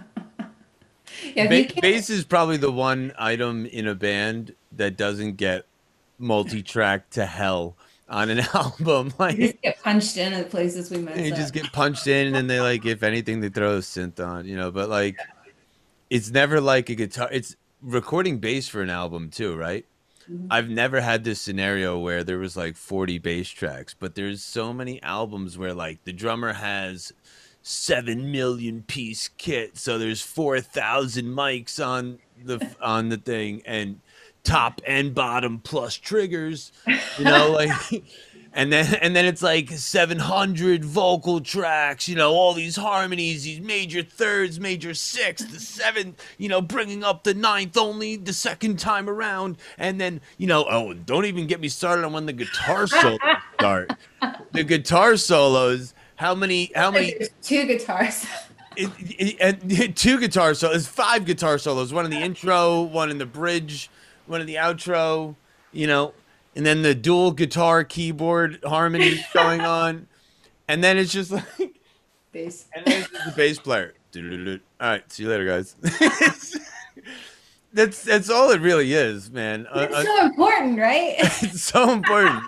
Yeah, 1.35 1.47
ba- 1.47 1.71
bass 1.79 2.09
is 2.09 2.25
probably 2.25 2.57
the 2.57 2.71
one 2.71 3.13
item 3.19 3.67
in 3.67 3.87
a 3.87 3.93
band 3.93 4.55
that 4.71 4.97
doesn't 4.97 5.37
get 5.37 5.65
multi-track 6.17 7.09
to 7.11 7.25
hell 7.27 7.75
on 8.13 8.29
an 8.29 8.39
album 8.53 9.11
Like 9.17 9.37
you 9.37 9.47
just 9.47 9.61
get 9.61 9.83
punched 9.83 10.17
in 10.17 10.33
at 10.33 10.49
places 10.49 10.91
we 10.91 10.97
mess 10.99 11.17
you 11.17 11.31
just 11.31 11.53
get 11.53 11.71
punched 11.73 12.07
in 12.07 12.35
and 12.35 12.49
they 12.49 12.61
like 12.61 12.85
if 12.85 13.01
anything 13.03 13.41
they 13.41 13.49
throw 13.49 13.77
a 13.77 13.79
synth 13.79 14.19
on 14.25 14.45
you 14.45 14.55
know 14.55 14.71
but 14.71 14.87
like 14.87 15.17
it's 16.09 16.29
never 16.29 16.61
like 16.61 16.89
a 16.89 16.95
guitar 16.95 17.27
it's 17.31 17.55
recording 17.81 18.37
bass 18.37 18.67
for 18.67 18.81
an 18.81 18.89
album 18.89 19.29
too 19.29 19.55
right? 19.55 19.85
Mhm. 20.31 20.47
i've 20.51 20.69
never 20.69 21.01
had 21.01 21.23
this 21.23 21.41
scenario 21.41 21.97
where 21.97 22.23
there 22.23 22.37
was 22.37 22.55
like 22.55 22.77
40 22.77 23.17
bass 23.17 23.49
tracks 23.49 23.93
but 23.97 24.15
there's 24.15 24.41
so 24.41 24.71
many 24.71 25.01
albums 25.01 25.57
where 25.57 25.73
like 25.73 26.03
the 26.05 26.13
drummer 26.13 26.53
has 26.53 27.11
7 27.63 28.31
million 28.31 28.83
piece 28.83 29.29
kit 29.37 29.77
so 29.77 29.97
there's 29.97 30.21
4000 30.21 31.25
mics 31.25 31.85
on 31.85 32.19
the 32.41 32.65
on 32.81 33.09
the 33.09 33.17
thing 33.17 33.61
and 33.65 33.99
top 34.43 34.81
and 34.85 35.13
bottom 35.13 35.59
plus 35.59 35.95
triggers 35.95 36.71
you 37.17 37.23
know 37.23 37.49
like 37.57 37.71
and 38.53 38.71
then 38.71 38.93
and 38.95 39.15
then 39.15 39.25
it's 39.25 39.41
like 39.41 39.69
700 39.69 40.83
vocal 40.83 41.39
tracks 41.41 42.07
you 42.07 42.15
know 42.15 42.33
all 42.33 42.53
these 42.53 42.75
harmonies 42.75 43.43
these 43.43 43.61
major 43.61 44.03
thirds 44.03 44.59
major 44.59 44.93
sixths 44.93 45.51
the 45.51 45.59
seventh 45.59 46.21
you 46.37 46.49
know 46.49 46.61
bringing 46.61 47.03
up 47.03 47.23
the 47.23 47.33
ninth 47.33 47.77
only 47.77 48.15
the 48.15 48.33
second 48.33 48.79
time 48.79 49.09
around. 49.09 49.57
And 49.77 49.99
then 49.99 50.21
you 50.37 50.47
know 50.47 50.65
oh 50.69 50.93
don't 50.93 51.25
even 51.25 51.47
get 51.47 51.59
me 51.59 51.67
started 51.67 52.05
on 52.05 52.13
when 52.13 52.25
the 52.25 52.33
guitar 52.33 52.87
solos 52.87 53.19
start. 53.55 53.93
The 54.51 54.63
guitar 54.63 55.17
solos 55.17 55.93
how 56.15 56.35
many 56.35 56.71
how 56.75 56.91
many 56.91 57.13
There's 57.13 57.29
two 57.41 57.65
guitars. 57.65 58.25
it, 58.75 58.89
it, 58.99 59.37
and 59.39 59.95
two 59.97 60.19
guitar 60.19 60.53
solos, 60.53 60.87
five 60.87 61.25
guitar 61.25 61.57
solos, 61.57 61.93
one 61.93 62.05
in 62.05 62.11
the 62.11 62.21
intro, 62.21 62.81
one 62.81 63.09
in 63.09 63.17
the 63.17 63.25
bridge, 63.25 63.89
one 64.27 64.41
of 64.41 64.47
the 64.47 64.55
outro, 64.55 65.35
you 65.71 65.87
know, 65.87 66.13
and 66.55 66.65
then 66.65 66.81
the 66.81 66.93
dual 66.95 67.31
guitar 67.31 67.83
keyboard 67.83 68.59
harmony 68.65 69.23
going 69.33 69.61
on, 69.65 70.07
and 70.67 70.83
then 70.83 70.97
it's 70.97 71.11
just 71.11 71.31
like, 71.31 71.43
Bass. 72.31 72.65
and 72.75 72.85
then 72.85 73.01
it's 73.01 73.09
just 73.09 73.25
the 73.25 73.31
bass 73.31 73.59
player. 73.59 73.93
All 74.15 74.59
right, 74.79 75.11
see 75.11 75.23
you 75.23 75.29
later, 75.29 75.45
guys. 75.45 75.75
that's 77.73 78.03
that's 78.03 78.29
all 78.29 78.51
it 78.51 78.61
really 78.61 78.93
is, 78.93 79.31
man. 79.31 79.65
Uh, 79.71 79.87
It's 79.89 79.95
uh, 79.95 80.03
so 80.03 80.25
important, 80.25 80.77
right? 80.79 81.15
it's 81.19 81.61
so 81.63 81.91
important. 81.91 82.43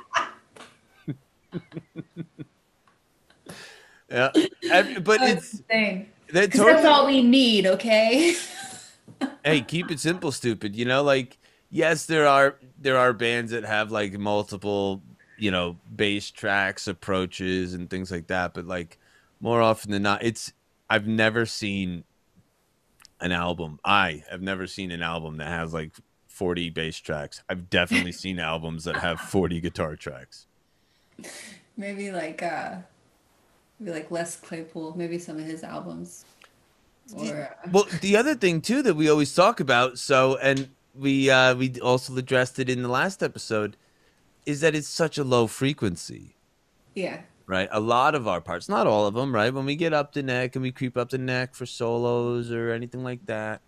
yeah, 4.10 4.32
but 5.02 5.20
That's 5.20 5.32
it's 5.34 5.54
insane. 5.60 6.10
that 6.32 6.52
'Cause 6.52 6.62
that's 6.66 6.86
all 6.86 7.08
we 7.08 7.22
need, 7.24 7.66
okay? 7.68 8.36
hey, 9.44 9.62
keep 9.62 9.90
it 9.92 10.00
simple, 10.00 10.32
stupid. 10.32 10.76
You 10.76 10.86
know, 10.86 11.02
like 11.04 11.38
yes, 11.76 12.06
there 12.06 12.26
are 12.26 12.56
there 12.80 12.98
are 12.98 13.14
bands 13.14 13.52
that 13.52 13.66
have 13.66 13.92
like 13.92 14.14
multiple, 14.18 15.02
you 15.38 15.52
know, 15.52 15.78
bass 15.94 16.32
tracks, 16.32 16.88
approaches, 16.88 17.74
and 17.74 17.90
things 17.90 18.10
like 18.10 18.28
that. 18.28 18.54
But 18.54 18.66
like 18.66 18.98
more 19.42 19.62
often 19.62 19.92
than 19.92 20.04
not, 20.04 20.24
it's 20.24 20.54
I've 20.90 21.08
never 21.08 21.46
seen 21.46 22.06
an 23.20 23.32
album. 23.32 23.80
I 23.84 24.24
have 24.30 24.42
never 24.42 24.68
seen 24.68 24.92
an 24.92 25.02
album 25.02 25.38
that 25.38 25.48
has 25.48 25.74
like 25.74 25.92
40 26.28 26.70
bass 26.70 26.98
tracks. 26.98 27.44
I've 27.50 27.70
definitely 27.70 28.12
seen 28.24 28.40
albums 28.40 28.86
that 28.86 28.96
have 28.98 29.20
40 29.20 29.60
guitar 29.60 29.96
tracks. 29.96 30.48
Maybe 31.78 32.12
like 32.12 32.42
uh 32.42 32.76
maybe 33.80 33.92
like 33.98 34.12
Les 34.12 34.38
Claypool, 34.38 34.96
maybe 34.96 35.20
some 35.20 35.38
of 35.38 35.46
his 35.46 35.64
albums. 35.64 36.24
Or 37.16 37.56
uh, 37.64 37.70
Well, 37.72 37.88
the 38.02 38.18
other 38.18 38.34
thing 38.34 38.62
too 38.62 38.82
that 38.82 38.96
we 38.96 39.10
always 39.10 39.36
talk 39.36 39.60
about, 39.60 40.00
so 40.00 40.38
and 40.38 40.70
we 40.98 41.30
uh 41.30 41.56
we 41.56 41.80
also 41.82 42.16
addressed 42.18 42.60
it 42.60 42.70
in 42.70 42.82
the 42.82 42.90
last 42.90 43.24
episode, 43.24 43.78
is 44.46 44.62
that 44.62 44.76
it's 44.76 44.88
such 44.88 45.18
a 45.18 45.24
low 45.24 45.48
frequency. 45.48 46.36
yeah. 46.96 47.22
right? 47.48 47.70
A 47.72 47.80
lot 47.80 48.16
of 48.16 48.28
our 48.28 48.42
parts, 48.42 48.70
not 48.70 48.88
all 48.88 49.08
of 49.08 49.14
them, 49.14 49.34
right? 49.34 49.54
When 49.54 49.66
we 49.66 49.76
get 49.76 49.94
up 49.94 50.14
the 50.14 50.24
neck 50.24 50.56
and 50.56 50.64
we 50.64 50.72
creep 50.72 50.98
up 50.98 51.10
the 51.10 51.18
neck 51.18 51.56
for 51.56 51.66
solos 51.66 52.52
or 52.52 52.72
anything 52.72 53.04
like 53.04 53.26
that, 53.26 53.62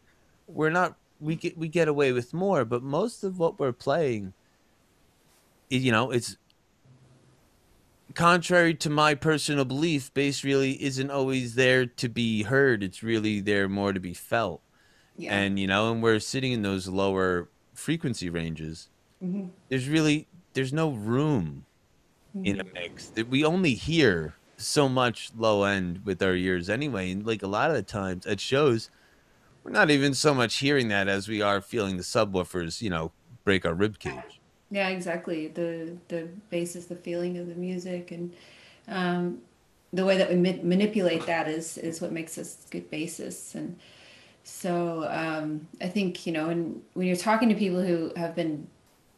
we're 0.48 0.70
not 0.70 0.98
we 1.20 1.36
get 1.36 1.58
we 1.58 1.68
get 1.68 1.88
away 1.88 2.12
with 2.12 2.34
more, 2.34 2.66
but 2.66 2.84
most 2.84 3.24
of 3.24 3.40
what 3.40 3.60
we're 3.60 3.74
playing, 3.74 4.34
you 5.70 5.92
know, 5.92 6.12
it's 6.12 6.38
contrary 8.14 8.74
to 8.74 8.90
my 8.90 9.14
personal 9.16 9.66
belief, 9.66 10.14
bass 10.14 10.44
really 10.44 10.82
isn't 10.84 11.12
always 11.12 11.56
there 11.56 11.86
to 11.86 12.10
be 12.10 12.44
heard. 12.44 12.84
It's 12.84 13.04
really 13.04 13.40
there 13.42 13.70
more 13.70 13.94
to 13.94 14.00
be 14.00 14.14
felt. 14.14 14.62
Yeah. 15.18 15.34
And 15.34 15.60
you 15.60 15.68
know, 15.68 15.92
and 15.92 16.02
we're 16.04 16.20
sitting 16.20 16.52
in 16.52 16.62
those 16.62 16.88
lower 16.88 17.50
frequency 17.74 18.30
ranges. 18.30 18.90
hmm 19.22 19.48
There's 19.70 19.90
really 19.90 20.28
there's 20.54 20.74
no 20.74 20.92
room 20.92 21.66
in 22.44 22.60
a 22.60 22.64
mix 22.74 23.10
that 23.12 23.30
we 23.30 23.44
only 23.44 23.74
hear 23.76 24.36
so 24.58 24.90
much 24.90 25.32
low 25.36 25.64
end 25.64 26.02
with 26.06 26.22
our 26.22 26.36
ears 26.36 26.70
anyway 26.70 27.12
and 27.12 27.26
like 27.26 27.44
a 27.44 27.48
lot 27.48 27.70
of 27.70 27.76
the 27.76 27.84
times 27.84 28.26
at 28.26 28.40
shows 28.40 28.90
we're 29.64 29.72
not 29.72 29.90
even 29.92 30.14
so 30.14 30.34
much 30.34 30.58
hearing 30.58 30.88
that 30.90 31.08
as 31.08 31.28
we 31.28 31.42
are 31.42 31.62
feeling 31.62 31.98
the 31.98 32.04
subwoofers 32.04 32.82
you 32.82 32.90
know 32.90 33.12
break 33.44 33.66
our 33.66 33.74
rib 33.74 34.00
cage 34.00 34.42
Yeah, 34.70 34.90
exactly. 34.90 35.48
The 35.48 35.98
the 36.10 36.28
bass 36.50 36.76
is 36.76 36.88
the 36.88 36.96
feeling 36.96 37.38
of 37.38 37.48
the 37.48 37.56
music, 37.56 38.12
and 38.12 38.34
um, 38.88 39.42
the 39.94 40.06
way 40.06 40.18
that 40.18 40.30
we 40.30 40.36
ma- 40.36 40.62
manipulate 40.64 41.26
that 41.26 41.48
is 41.48 41.78
is 41.78 42.02
what 42.02 42.12
makes 42.12 42.38
us 42.38 42.66
good 42.70 42.92
bassists. 42.92 43.56
And 43.56 43.78
so 44.48 45.06
um, 45.10 45.68
I 45.82 45.88
think 45.90 46.26
you 46.26 46.32
know, 46.32 46.48
when 46.48 46.82
when 46.94 47.06
you're 47.06 47.18
talking 47.18 47.50
to 47.50 47.56
people 47.56 47.82
who 47.82 48.14
have 48.16 48.34
been 48.34 48.68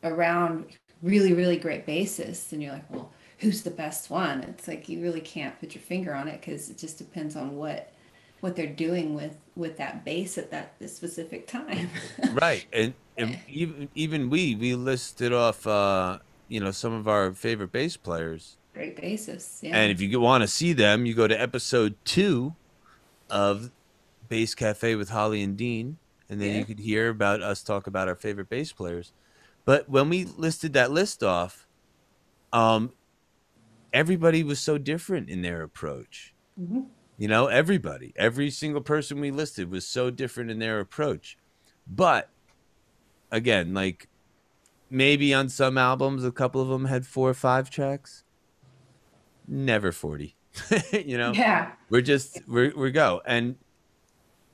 around 0.03 0.65
really 1.03 1.33
really 1.33 1.57
great 1.57 1.85
bassists, 1.85 2.51
and 2.51 2.63
you're 2.63 2.73
like, 2.73 2.89
well, 2.89 3.11
who's 3.37 3.61
the 3.61 3.71
best 3.71 4.09
one? 4.09 4.41
It's 4.41 4.67
like 4.67 4.89
you 4.89 5.01
really 5.01 5.21
can't 5.21 5.57
put 5.59 5.75
your 5.75 5.83
finger 5.83 6.15
on 6.15 6.27
it 6.27 6.41
because 6.41 6.71
it 6.71 6.79
just 6.79 6.97
depends 6.97 7.35
on 7.35 7.55
what 7.57 7.93
what 8.39 8.55
they're 8.55 8.65
doing 8.65 9.13
with 9.13 9.37
with 9.55 9.77
that 9.77 10.03
bass 10.03 10.39
at 10.39 10.49
that 10.49 10.73
specific 10.89 11.45
time. 11.45 11.91
right 12.33 12.65
and, 12.73 12.95
and 13.15 13.37
even 13.47 13.87
even 13.93 14.29
we 14.31 14.55
we 14.55 14.73
listed 14.73 15.31
off 15.31 15.67
uh 15.67 16.17
you 16.47 16.59
know 16.59 16.71
some 16.71 16.93
of 16.93 17.07
our 17.07 17.33
favorite 17.33 17.71
bass 17.71 17.97
players 17.97 18.55
Great 18.73 18.95
bassists, 18.95 19.61
yeah. 19.61 19.75
and 19.75 19.91
if 19.91 19.99
you 19.99 20.19
want 20.19 20.41
to 20.41 20.47
see 20.47 20.73
them 20.73 21.05
you 21.05 21.13
go 21.13 21.27
to 21.27 21.39
episode 21.39 21.95
two 22.05 22.55
of 23.29 23.71
bass 24.29 24.55
cafe 24.55 24.95
with 24.95 25.09
holly 25.09 25.41
and 25.43 25.57
dean 25.57 25.97
and 26.29 26.39
then 26.39 26.51
Yeah. 26.51 26.59
you 26.59 26.65
could 26.65 26.79
hear 26.79 27.09
about 27.09 27.41
us 27.41 27.63
talk 27.63 27.87
about 27.87 28.07
our 28.07 28.15
favorite 28.15 28.49
bass 28.49 28.71
players 28.71 29.11
but 29.65 29.89
when 29.89 30.09
we 30.09 30.23
listed 30.25 30.73
that 30.73 30.91
list 30.91 31.23
off 31.23 31.67
um 32.53 32.93
everybody 33.91 34.43
was 34.43 34.59
so 34.59 34.77
different 34.77 35.29
in 35.29 35.41
their 35.41 35.61
approach 35.63 36.33
Mhm. 36.59 36.87
you 37.17 37.27
know 37.27 37.47
everybody 37.47 38.13
every 38.15 38.49
single 38.51 38.81
person 38.81 39.19
we 39.19 39.31
listed 39.31 39.71
was 39.71 39.85
so 39.87 40.09
different 40.11 40.51
in 40.51 40.59
their 40.59 40.79
approach 40.79 41.37
but 41.87 42.29
again 43.31 43.73
like 43.73 44.07
maybe 44.91 45.33
on 45.33 45.49
some 45.49 45.77
albums 45.77 46.23
a 46.23 46.31
couple 46.31 46.61
of 46.61 46.67
them 46.67 46.85
had 46.85 47.05
four 47.05 47.29
or 47.29 47.33
five 47.33 47.69
tracks 47.69 48.23
never 49.47 49.91
40 49.91 50.35
you 50.91 51.17
know 51.17 51.31
Yeah. 51.33 51.71
we're 51.89 52.01
just 52.01 52.41
we're 52.47 52.75
we 52.75 52.91
go 52.91 53.21
and 53.25 53.55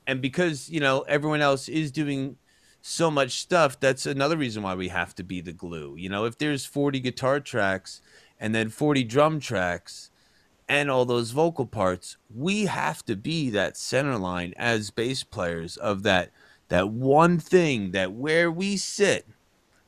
and 0.06 0.20
because 0.22 0.70
you 0.70 0.80
know 0.80 1.00
everyone 1.02 1.40
else 1.40 1.68
is 1.68 1.90
doing 1.90 2.36
so 2.80 3.10
much 3.10 3.40
stuff 3.40 3.80
that's 3.80 4.06
another 4.06 4.36
reason 4.36 4.62
why 4.62 4.74
we 4.74 4.88
have 4.88 5.14
to 5.16 5.24
be 5.24 5.40
the 5.40 5.52
glue. 5.52 5.96
You 5.96 6.08
know 6.08 6.24
if 6.24 6.38
there's 6.38 6.64
40 6.64 7.00
guitar 7.00 7.40
tracks 7.40 8.00
and 8.38 8.54
then 8.54 8.68
40 8.68 9.04
drum 9.04 9.40
tracks 9.40 10.10
and 10.68 10.90
all 10.90 11.04
those 11.04 11.30
vocal 11.30 11.66
parts 11.66 12.16
we 12.34 12.66
have 12.66 13.04
to 13.06 13.16
be 13.16 13.50
that 13.50 13.76
center 13.76 14.16
line 14.18 14.54
as 14.56 14.90
bass 14.90 15.24
players 15.24 15.76
of 15.76 16.02
that 16.04 16.30
that 16.68 16.88
one 16.88 17.38
thing 17.38 17.92
that 17.92 18.12
where 18.12 18.50
we 18.50 18.76
sit 18.76 19.26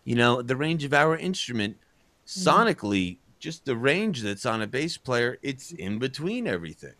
you 0.04 0.14
know 0.14 0.42
the 0.42 0.56
range 0.56 0.84
of 0.84 0.92
our 0.92 1.16
instrument 1.16 1.76
sonically 2.26 3.18
just 3.38 3.64
the 3.64 3.76
range 3.76 4.22
that's 4.22 4.46
on 4.46 4.62
a 4.62 4.66
bass 4.66 4.96
player 4.96 5.38
it's 5.42 5.70
in 5.70 5.98
between 5.98 6.46
everything. 6.48 6.94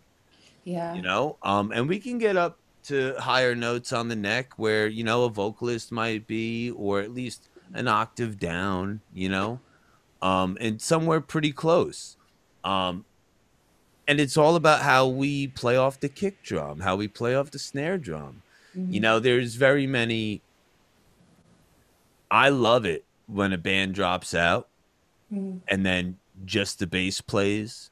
Yeah. 0.65 0.95
you 0.95 1.03
know 1.03 1.39
um 1.43 1.73
and 1.73 1.89
we 1.89 1.99
can 1.99 2.19
get 2.19 2.37
up 2.37 2.59
to 2.89 3.15
higher 3.19 3.55
notes 3.55 3.93
on 3.93 4.09
the 4.09 4.17
neck 4.17 4.53
where 4.59 4.87
you 4.87 5.05
know 5.05 5.25
a 5.25 5.29
vocalist 5.31 5.93
might 5.93 6.27
be 6.27 6.71
or 6.71 7.01
at 7.01 7.13
least 7.13 7.49
an 7.75 7.87
octave 7.87 8.39
down 8.39 9.01
you 9.15 9.29
know 9.29 9.61
um 10.23 10.57
and 10.61 10.81
somewhere 10.81 11.21
pretty 11.21 11.53
close 11.53 12.17
um 12.65 13.05
and 14.07 14.19
it's 14.21 14.37
all 14.39 14.57
about 14.57 14.81
how 14.81 15.07
we 15.07 15.47
play 15.49 15.77
off 15.77 16.01
the 16.01 16.09
kick 16.09 16.43
drum 16.43 16.81
how 16.81 16.97
we 16.97 17.07
play 17.07 17.35
off 17.35 17.51
the 17.51 17.59
snare 17.59 17.99
drum 17.99 18.43
you 18.75 19.01
know 19.01 19.19
there's 19.19 19.55
very 19.57 19.87
many 19.87 20.41
i 22.31 22.49
love 22.49 22.85
it 22.85 23.05
when 23.27 23.53
a 23.53 23.59
band 23.59 23.95
drops 23.95 24.35
out 24.35 24.69
Mhm. 25.33 25.61
and 25.69 25.85
then 25.85 26.19
just 26.45 26.79
the 26.79 26.87
bass 26.87 27.21
plays 27.21 27.91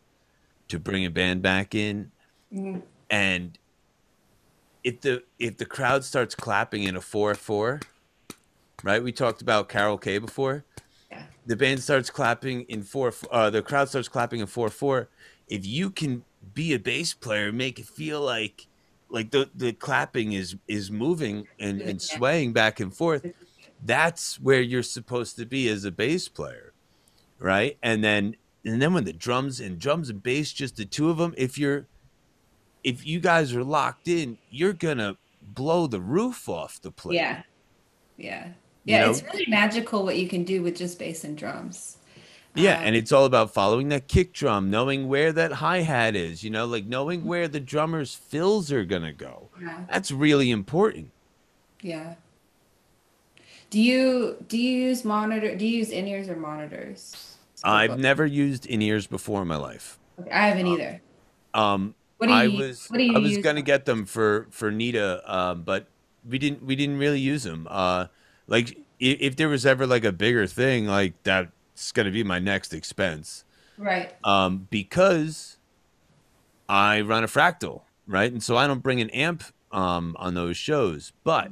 to 0.69 0.79
bring 0.79 1.05
a 1.05 1.11
band 1.11 1.43
back 1.43 1.75
in 1.75 2.13
Mhm. 2.53 2.83
and 3.11 3.59
if 4.87 5.01
the 5.01 5.23
if 5.39 5.57
the 5.57 5.67
crowd 5.67 6.05
starts 6.05 6.35
clapping 6.35 6.85
in 6.85 6.95
a 6.97 7.01
4-4 7.01 7.83
right? 8.85 9.03
We 9.03 9.11
talked 9.11 9.43
about 9.43 9.69
Carol 9.69 9.99
Kaye 9.99 10.19
before. 10.19 10.65
Yeah. 11.11 11.25
the 11.47 11.57
band 11.57 11.83
starts 11.83 12.09
clapping 12.11 12.63
in 12.63 12.83
4 12.83 13.15
uh, 13.31 13.51
the 13.51 13.63
crowd 13.63 13.89
starts 13.89 14.09
clapping 14.09 14.41
in 14.41 14.47
4-4 14.47 15.09
if 15.49 15.67
you 15.67 15.91
can 15.91 16.25
be 16.55 16.73
a 16.73 16.79
bass 16.79 17.15
player 17.15 17.53
make 17.53 17.79
it 17.79 17.87
feel 17.87 18.21
like 18.21 18.67
like 19.09 19.31
the 19.31 19.51
the 19.55 19.73
clapping 19.73 20.33
is 20.33 20.57
is 20.67 20.91
moving 20.91 21.47
and 21.61 21.81
and 21.81 22.01
swaying 22.03 22.53
back 22.53 22.81
and 22.81 22.95
forth 22.95 23.27
that's 23.85 24.41
where 24.41 24.61
you're 24.61 24.83
supposed 24.83 25.37
to 25.37 25.47
be 25.47 25.69
as 25.69 25.85
a 25.85 25.91
bass 25.91 26.29
player 26.29 26.73
right? 27.39 27.77
And 27.83 28.03
then 28.03 28.37
and 28.65 28.83
then 28.83 28.95
when 28.95 29.05
the 29.05 29.13
drums 29.13 29.61
and 29.61 29.79
drums 29.79 30.11
and 30.11 30.23
bass 30.23 30.53
just 30.53 30.77
the 30.77 30.85
two 30.85 31.11
of 31.11 31.19
them 31.19 31.35
if 31.37 31.59
you're 31.59 31.87
if 32.91 33.05
you 33.07 33.19
guys 33.21 33.53
are 33.55 33.65
locked 33.65 34.07
in 34.09 34.39
you're 34.51 34.73
gonna 34.87 35.17
blow 35.43 35.87
the 35.87 36.01
roof 36.01 36.49
off 36.49 36.81
the 36.83 36.91
place 36.91 37.17
Yeah. 37.17 37.43
Yeah. 38.17 38.47
You 38.85 38.95
Yeah. 38.95 39.01
know? 39.05 39.11
It's 39.11 39.23
really 39.25 39.47
magical 39.49 40.05
what 40.05 40.17
you 40.17 40.29
can 40.29 40.45
do 40.45 40.63
with 40.63 40.77
just 40.77 40.99
bass 40.99 41.25
and 41.25 41.37
drums. 41.37 41.99
yeah 42.55 42.79
Um, 42.79 42.85
and 42.87 42.97
it's 42.97 43.13
all 43.13 43.25
about 43.27 43.53
following 43.53 43.89
that 43.91 44.09
kick 44.09 44.33
drum 44.33 44.71
knowing 44.71 45.09
where 45.09 45.33
that 45.33 45.53
hi-hat 45.65 46.15
is 46.17 46.43
you 46.45 46.51
know 46.51 46.65
like 46.65 46.87
knowing 46.87 47.25
where 47.25 47.49
the 47.49 47.61
drummer's 47.61 48.15
fills 48.15 48.71
are 48.73 48.85
gonna 48.85 49.13
go 49.13 49.49
Yeah. 49.61 49.81
that's 49.93 50.11
really 50.11 50.51
important 50.51 51.11
Yeah. 51.83 52.15
Do 53.71 53.81
you 53.81 54.37
do 54.49 54.57
you 54.57 54.73
use 54.89 55.05
monitor? 55.05 55.57
Do 55.57 55.67
you 55.67 55.79
use 55.79 55.91
in 55.91 56.07
ears 56.07 56.29
or 56.29 56.37
monitors? 56.37 57.01
i've 57.65 57.99
never 57.99 58.25
used 58.25 58.67
in-ears 58.67 59.07
before 59.09 59.43
in 59.43 59.49
my 59.49 59.57
life 59.57 59.99
Okay, 60.21 60.31
I 60.31 60.49
haven't 60.49 60.67
either. 60.69 61.01
um 61.55 61.95
What 62.19 62.29
do 62.29 62.33
you 62.33 62.39
I 62.39 62.49
was 62.49 62.87
what 62.89 62.99
do 62.99 63.05
you 63.05 63.15
I 63.15 63.19
was 63.19 63.37
gonna 63.39 63.59
on- 63.61 63.65
get 63.65 63.85
them 63.85 64.07
for 64.07 64.47
for 64.51 64.71
Nita, 64.71 65.23
um, 65.33 65.63
but 65.63 65.87
we 66.29 66.39
didn't 66.39 66.63
we 66.63 66.77
didn't 66.77 66.99
really 66.99 67.21
use 67.21 67.43
them. 67.43 67.67
Uh, 67.71 68.07
like 68.47 68.71
if, 68.99 69.19
if 69.21 69.37
there 69.37 69.49
was 69.49 69.67
ever 69.67 69.87
like 69.87 70.05
a 70.05 70.13
bigger 70.13 70.47
thing, 70.47 70.87
like 70.87 71.15
that's 71.23 71.93
gonna 71.93 72.11
be 72.11 72.25
my 72.25 72.39
next 72.39 72.73
expense. 72.73 73.45
Right. 73.79 74.15
Um, 74.25 74.67
because 74.71 75.59
I 76.69 77.03
run 77.03 77.23
a 77.23 77.27
fractal, 77.27 77.83
right, 78.07 78.33
and 78.33 78.43
so 78.43 78.57
I 78.57 78.67
don't 78.67 78.83
bring 78.83 79.01
an 79.01 79.11
amp 79.11 79.45
um 79.73 80.17
on 80.19 80.35
those 80.35 80.57
shows, 80.57 81.13
but 81.23 81.51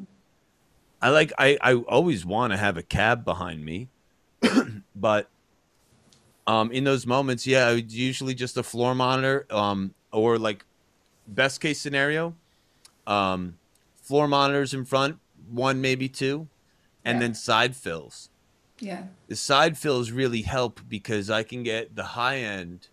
I 1.02 1.10
like 1.10 1.32
I 1.38 1.58
I 1.60 1.74
always 1.74 2.24
want 2.24 2.52
to 2.52 2.56
have 2.56 2.78
a 2.78 2.82
cab 2.82 3.24
behind 3.24 3.64
me, 3.64 3.88
but 4.96 5.28
um 6.46 6.70
in 6.72 6.84
those 6.84 7.06
moments, 7.06 7.46
yeah, 7.46 7.70
usually 7.72 8.34
just 8.34 8.56
a 8.56 8.62
floor 8.62 8.94
monitor, 8.94 9.46
um, 9.50 9.94
or 10.14 10.38
like 10.38 10.64
best 11.26 11.60
case 11.60 11.80
scenario, 11.80 12.34
um, 13.06 13.58
floor 13.96 14.28
monitors 14.28 14.72
in 14.72 14.84
front, 14.84 15.18
one 15.50 15.80
maybe 15.80 16.08
two, 16.08 16.48
and 17.04 17.16
Yeah. 17.16 17.20
then 17.20 17.34
side 17.34 17.76
fills. 17.76 18.30
Yeah. 18.78 19.08
The 19.28 19.36
side 19.36 19.76
fills 19.76 20.10
really 20.10 20.42
help 20.42 20.80
because 20.88 21.30
I 21.30 21.42
can 21.42 21.62
get 21.62 21.96
the 21.96 22.04
high 22.18 22.38
end, 22.38 22.88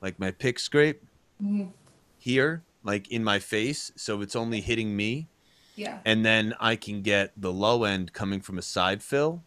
like 0.00 0.18
my 0.18 0.30
pick 0.30 0.58
scrape, 0.58 1.02
Mhm. 1.42 1.72
here, 2.18 2.62
like 2.82 3.08
in 3.10 3.22
my 3.22 3.38
face, 3.38 3.92
so 3.96 4.20
it's 4.20 4.34
only 4.36 4.60
hitting 4.60 4.96
me, 4.96 5.28
Yeah. 5.76 6.00
and 6.04 6.24
then 6.24 6.54
I 6.60 6.76
can 6.76 7.02
get 7.02 7.32
the 7.36 7.52
low 7.52 7.84
end 7.84 8.12
coming 8.12 8.40
from 8.40 8.58
a 8.58 8.62
side 8.62 9.02
fill. 9.02 9.42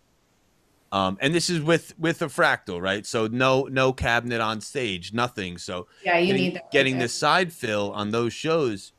Um, 0.91 1.17
and 1.19 1.33
this 1.33 1.49
is 1.49 1.61
with 1.61 1.97
with 1.99 2.21
a 2.21 2.27
fractal, 2.27 2.81
right? 2.81 3.05
So 3.05 3.27
no 3.27 3.63
no 3.63 3.91
cabinet 3.91 4.39
on 4.41 4.61
stage, 4.61 5.13
nothing. 5.13 5.57
So 5.57 5.87
Yeah, 6.03 6.17
you 6.19 6.27
getting, 6.27 6.41
need 6.43 6.55
that. 6.55 6.71
getting 6.71 6.97
the 6.99 7.09
side 7.09 7.51
fill 7.51 7.91
on 7.91 8.11
those 8.11 8.33
shows 8.33 8.93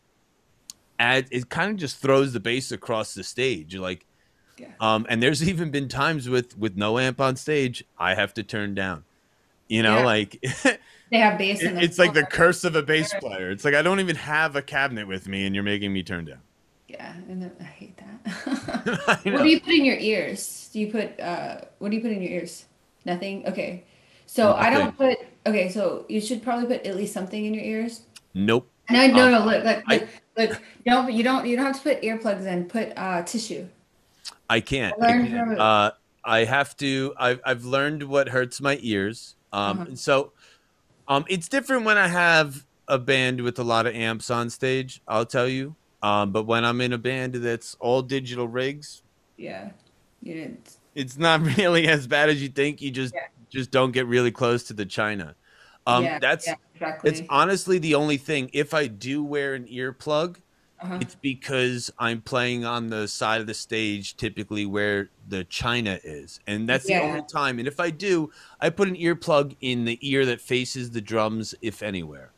add 0.98 1.26
it 1.30 1.48
kind 1.48 1.70
of 1.70 1.76
just 1.76 1.98
throws 1.98 2.32
the 2.32 2.40
bass 2.40 2.72
across 2.72 3.14
the 3.14 3.22
stage 3.22 3.76
like 3.76 4.06
Yeah. 4.58 4.68
um 4.80 5.06
and 5.08 5.22
there's 5.22 5.46
even 5.48 5.70
been 5.70 5.88
times 5.88 6.28
with 6.28 6.56
with 6.56 6.76
no 6.76 6.98
amp 6.98 7.20
on 7.20 7.36
stage 7.36 7.84
i 7.98 8.14
have 8.14 8.32
to 8.34 8.42
turn 8.42 8.74
down 8.74 9.04
you 9.68 9.82
know 9.82 9.96
Yeah. 9.98 10.04
like 10.04 10.42
They 11.10 11.18
have 11.18 11.38
bass 11.38 11.62
in 11.62 11.74
the 11.76 11.82
it's 11.84 11.98
like 11.98 12.14
the 12.14 12.26
curse 12.26 12.64
of 12.64 12.74
a 12.76 12.82
bass 12.82 13.14
player 13.14 13.50
it's 13.50 13.64
like 13.64 13.74
i 13.74 13.82
don't 13.82 14.00
even 14.00 14.16
have 14.16 14.56
a 14.56 14.62
cabinet 14.62 15.06
with 15.06 15.28
me 15.28 15.46
and 15.46 15.54
you're 15.54 15.64
making 15.64 15.92
me 15.92 16.02
turn 16.02 16.24
down 16.24 16.40
Yeah, 16.88 17.14
and 17.28 17.50
I 17.60 17.64
hate 17.64 17.96
that. 17.98 19.20
What 19.24 19.42
do 19.42 19.48
you 19.48 19.60
put 19.60 19.74
in 19.74 19.84
your 19.84 19.96
ears? 19.98 20.65
Do 20.76 20.80
you 20.84 20.92
put 20.92 21.18
uh 21.18 21.62
what 21.78 21.88
do 21.88 21.96
you 21.96 22.02
put 22.02 22.12
in 22.12 22.20
your 22.20 22.32
ears? 22.32 22.66
Nothing? 23.06 23.46
Okay. 23.48 23.84
So 24.26 24.52
I 24.52 24.68
don't 24.68 24.94
put 24.94 25.16
okay, 25.46 25.70
so 25.70 26.04
you 26.06 26.20
should 26.20 26.42
probably 26.42 26.66
put 26.66 26.84
at 26.86 26.94
least 26.96 27.14
something 27.14 27.46
in 27.46 27.54
your 27.54 27.64
ears. 27.64 28.02
nope 28.34 28.70
No, 28.90 29.06
no 29.06 29.24
Um, 29.24 29.32
no 29.32 29.44
look 29.46 29.64
look 29.64 29.82
I- 29.88 29.98
look, 30.00 30.08
look 30.36 30.62
you 30.84 30.92
don't 30.92 31.10
you 31.10 31.22
don't 31.22 31.46
you 31.46 31.56
don't 31.56 31.64
have 31.64 31.76
to 31.76 31.82
put 31.82 32.02
earplugs 32.02 32.44
in, 32.44 32.66
put 32.66 32.92
uh 32.94 33.22
tissue. 33.22 33.68
i 34.50 34.60
can't, 34.60 34.94
I 35.00 35.06
I, 35.06 35.12
can't. 35.12 35.58
uh 35.58 35.90
i 36.26 36.44
have 36.44 36.76
to 36.84 37.14
i've, 37.18 37.40
I've 37.42 37.64
learned 37.64 38.02
what 38.02 38.28
hurts 38.28 38.60
my 38.60 38.76
ears 38.82 39.34
um 39.52 39.80
Uh-huh. 39.80 39.94
so 39.94 40.32
um 41.08 41.24
it's 41.30 41.48
different 41.48 41.86
when 41.86 41.96
i 41.96 42.06
have 42.06 42.66
a 42.86 42.98
band 42.98 43.40
with 43.40 43.58
a 43.58 43.64
lot 43.64 43.86
of 43.86 43.94
amps 43.94 44.28
on 44.28 44.50
stage 44.50 45.00
i'll 45.08 45.24
tell 45.24 45.48
you 45.48 45.74
um 46.02 46.32
but 46.32 46.44
when 46.44 46.66
i'm 46.66 46.82
in 46.82 46.92
a 46.92 46.98
band 46.98 47.32
that's 47.36 47.74
all 47.80 48.02
digital 48.02 48.46
rigs 48.46 49.00
Yeah. 49.38 49.70
You 50.22 50.34
didn't 50.34 50.78
it's 50.96 51.16
not 51.18 51.40
really 51.58 51.86
as 51.86 52.08
bad 52.08 52.28
as 52.28 52.42
you 52.42 52.48
think 52.48 52.82
you 52.82 52.90
just 52.90 53.14
Yeah. 53.14 53.20
just 53.50 53.70
don't 53.70 53.92
get 53.92 54.06
really 54.06 54.32
close 54.32 54.64
to 54.64 54.72
the 54.72 54.86
china 54.86 55.36
um 55.86 56.02
yeah, 56.04 56.18
that's 56.18 56.46
yeah, 56.48 56.54
exactly. 56.74 57.10
it's 57.10 57.22
honestly 57.28 57.78
the 57.78 57.94
only 57.94 58.16
thing 58.16 58.50
if 58.52 58.74
i 58.74 58.88
do 58.88 59.22
wear 59.22 59.54
an 59.54 59.66
earplug 59.66 60.38
uh-huh. 60.80 60.98
it's 61.00 61.14
because 61.14 61.92
i'm 61.98 62.20
playing 62.20 62.64
on 62.64 62.88
the 62.88 63.06
side 63.06 63.40
of 63.40 63.46
the 63.46 63.54
stage 63.54 64.16
typically 64.16 64.66
where 64.66 65.10
the 65.28 65.44
china 65.44 66.00
is 66.02 66.40
and 66.48 66.68
that's 66.68 66.86
the 66.86 67.00
only 67.00 67.22
time 67.22 67.58
and 67.60 67.68
if 67.68 67.78
i 67.78 67.88
do 67.90 68.30
i 68.60 68.68
put 68.68 68.88
an 68.88 68.96
earplug 68.96 69.54
in 69.60 69.84
the 69.84 69.98
ear 70.02 70.26
that 70.26 70.40
faces 70.40 70.90
the 70.90 71.00
drums 71.00 71.54
if 71.62 71.82
anywhere 71.82 72.32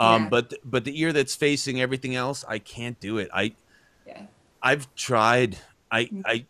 um 0.00 0.22
Yeah. 0.24 0.28
but 0.30 0.54
but 0.64 0.84
the 0.84 0.98
ear 0.98 1.12
that's 1.12 1.34
facing 1.34 1.80
everything 1.80 2.14
else 2.14 2.44
i 2.48 2.58
can't 2.58 2.98
do 3.00 3.18
it 3.18 3.28
i 3.34 3.54
Yeah. 4.06 4.22
i've 4.62 4.92
tried 4.94 5.58
i 5.90 6.08
i 6.24 6.46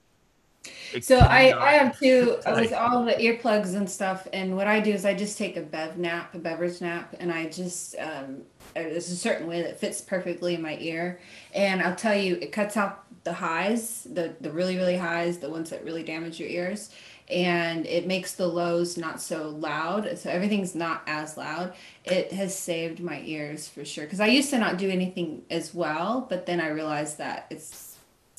So 1.01 1.19
I, 1.19 1.53
I 1.59 1.73
have 1.73 1.99
two 1.99 2.39
uh, 2.47 2.55
with 2.61 2.73
all 2.73 3.05
the 3.05 3.15
earplugs 3.15 3.75
and 3.75 3.89
stuff. 3.89 4.27
And 4.33 4.57
what 4.57 4.67
I 4.67 4.81
do 4.81 4.93
is 4.93 5.05
I 5.05 5.15
just 5.15 5.37
take 5.39 5.57
a 5.57 5.63
bev 5.63 5.99
nap, 5.99 6.35
a 6.35 6.39
beverage 6.39 6.81
nap, 6.81 7.15
and 7.19 7.33
I 7.33 7.47
just 7.47 7.97
um, 7.99 8.43
there's 8.75 9.11
a 9.11 9.17
certain 9.17 9.47
way 9.47 9.63
that 9.63 9.79
fits 9.79 10.01
perfectly 10.01 10.55
in 10.55 10.63
my 10.63 10.77
ear. 10.81 11.21
And 11.55 11.83
I'll 11.83 11.97
tell 11.97 12.17
you, 12.17 12.37
it 12.37 12.53
cuts 12.53 12.77
out 12.77 13.05
the 13.25 13.33
highs, 13.33 14.05
the 14.05 14.35
the 14.41 14.51
really 14.51 14.77
really 14.77 14.97
highs, 14.97 15.39
the 15.39 15.51
ones 15.51 15.71
that 15.71 15.85
really 15.85 16.03
damage 16.03 16.39
your 16.39 16.49
ears, 16.49 16.91
and 17.29 17.87
it 17.87 18.07
makes 18.07 18.35
the 18.35 18.47
lows 18.47 18.97
not 18.97 19.21
so 19.21 19.49
loud. 19.49 20.19
So 20.19 20.31
everything's 20.31 20.75
not 20.75 21.03
as 21.07 21.37
loud. 21.37 21.75
It 22.05 22.33
has 22.33 22.57
saved 22.57 23.01
my 23.01 23.21
ears 23.23 23.69
for 23.69 23.85
sure. 23.85 24.05
Because 24.05 24.21
I 24.21 24.27
used 24.27 24.51
to 24.51 24.59
not 24.59 24.79
do 24.79 24.91
anything 24.91 25.43
as 25.51 25.75
well, 25.75 26.27
but 26.29 26.47
then 26.47 26.61
I 26.61 26.69
realized 26.69 27.19
that 27.19 27.47
it's 27.51 27.94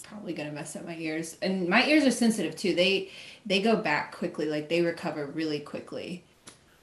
probably 0.08 0.34
gonna 0.34 0.52
mess 0.52 0.76
up 0.76 0.86
my 0.86 0.96
ears 0.98 1.38
and 1.42 1.68
my 1.68 1.86
ears 1.88 2.04
are 2.06 2.12
sensitive 2.12 2.56
too 2.56 2.76
they 2.76 3.10
they 3.46 3.62
go 3.62 3.76
back 3.76 4.16
quickly 4.16 4.46
like 4.46 4.70
they 4.70 4.82
recover 4.82 5.26
really 5.28 5.60
quickly 5.60 6.24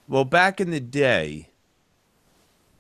Well, 0.09 0.25
back 0.25 0.61
in 0.61 0.71
the 0.71 0.81
day, 0.81 1.49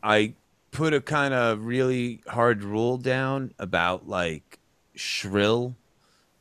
I 0.03 0.35
put 0.71 0.93
a 0.93 1.01
kind 1.01 1.33
of 1.33 1.65
really 1.65 2.21
hard 2.29 2.65
rule 2.65 2.99
down 2.99 3.55
about 3.59 4.09
like 4.09 4.59
shrill 4.95 5.77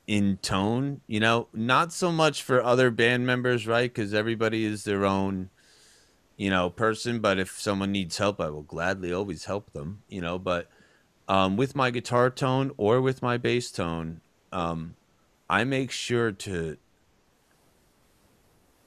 in 0.08 0.38
tone, 0.42 1.02
you 1.08 1.20
know, 1.20 1.48
not 1.54 1.94
so 1.94 2.12
much 2.12 2.42
for 2.44 2.62
other 2.62 2.90
band 2.92 3.26
members, 3.26 3.68
right? 3.68 3.94
Because 3.94 4.14
everybody 4.14 4.66
is 4.66 4.84
their 4.84 5.06
own, 5.06 5.50
you 6.36 6.50
know, 6.50 6.70
person. 6.70 7.20
But 7.20 7.40
if 7.40 7.60
someone 7.60 7.92
needs 7.92 8.18
help, 8.18 8.42
I 8.42 8.50
will 8.50 8.64
gladly 8.64 9.14
always 9.14 9.46
help 9.46 9.72
them, 9.72 10.02
you 10.10 10.22
know. 10.22 10.40
But 10.40 10.68
um, 11.28 11.58
with 11.58 11.76
my 11.76 11.92
guitar 11.92 12.30
tone 12.30 12.72
or 12.78 13.02
with 13.02 13.22
my 13.22 13.38
bass 13.38 13.72
tone, 13.72 14.22
um, 14.52 14.96
I 15.50 15.64
make 15.64 15.92
sure 15.92 16.32
to 16.32 16.78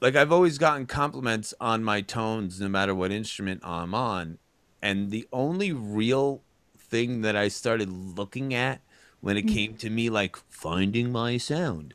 like 0.00 0.16
I've 0.16 0.32
always 0.32 0.58
gotten 0.58 0.86
compliments 0.86 1.54
on 1.60 1.82
my 1.82 2.00
tones 2.00 2.60
no 2.60 2.68
matter 2.68 2.94
what 2.94 3.10
instrument 3.10 3.62
I'm 3.64 3.94
on. 3.94 4.38
And 4.82 5.10
the 5.10 5.26
only 5.32 5.72
real 5.72 6.42
thing 6.78 7.22
that 7.22 7.34
I 7.34 7.48
started 7.48 7.88
looking 7.90 8.52
at 8.52 8.82
when 9.20 9.38
it 9.38 9.48
came 9.48 9.74
to 9.76 9.88
me 9.88 10.10
like 10.10 10.36
finding 10.50 11.10
my 11.10 11.38
sound 11.38 11.94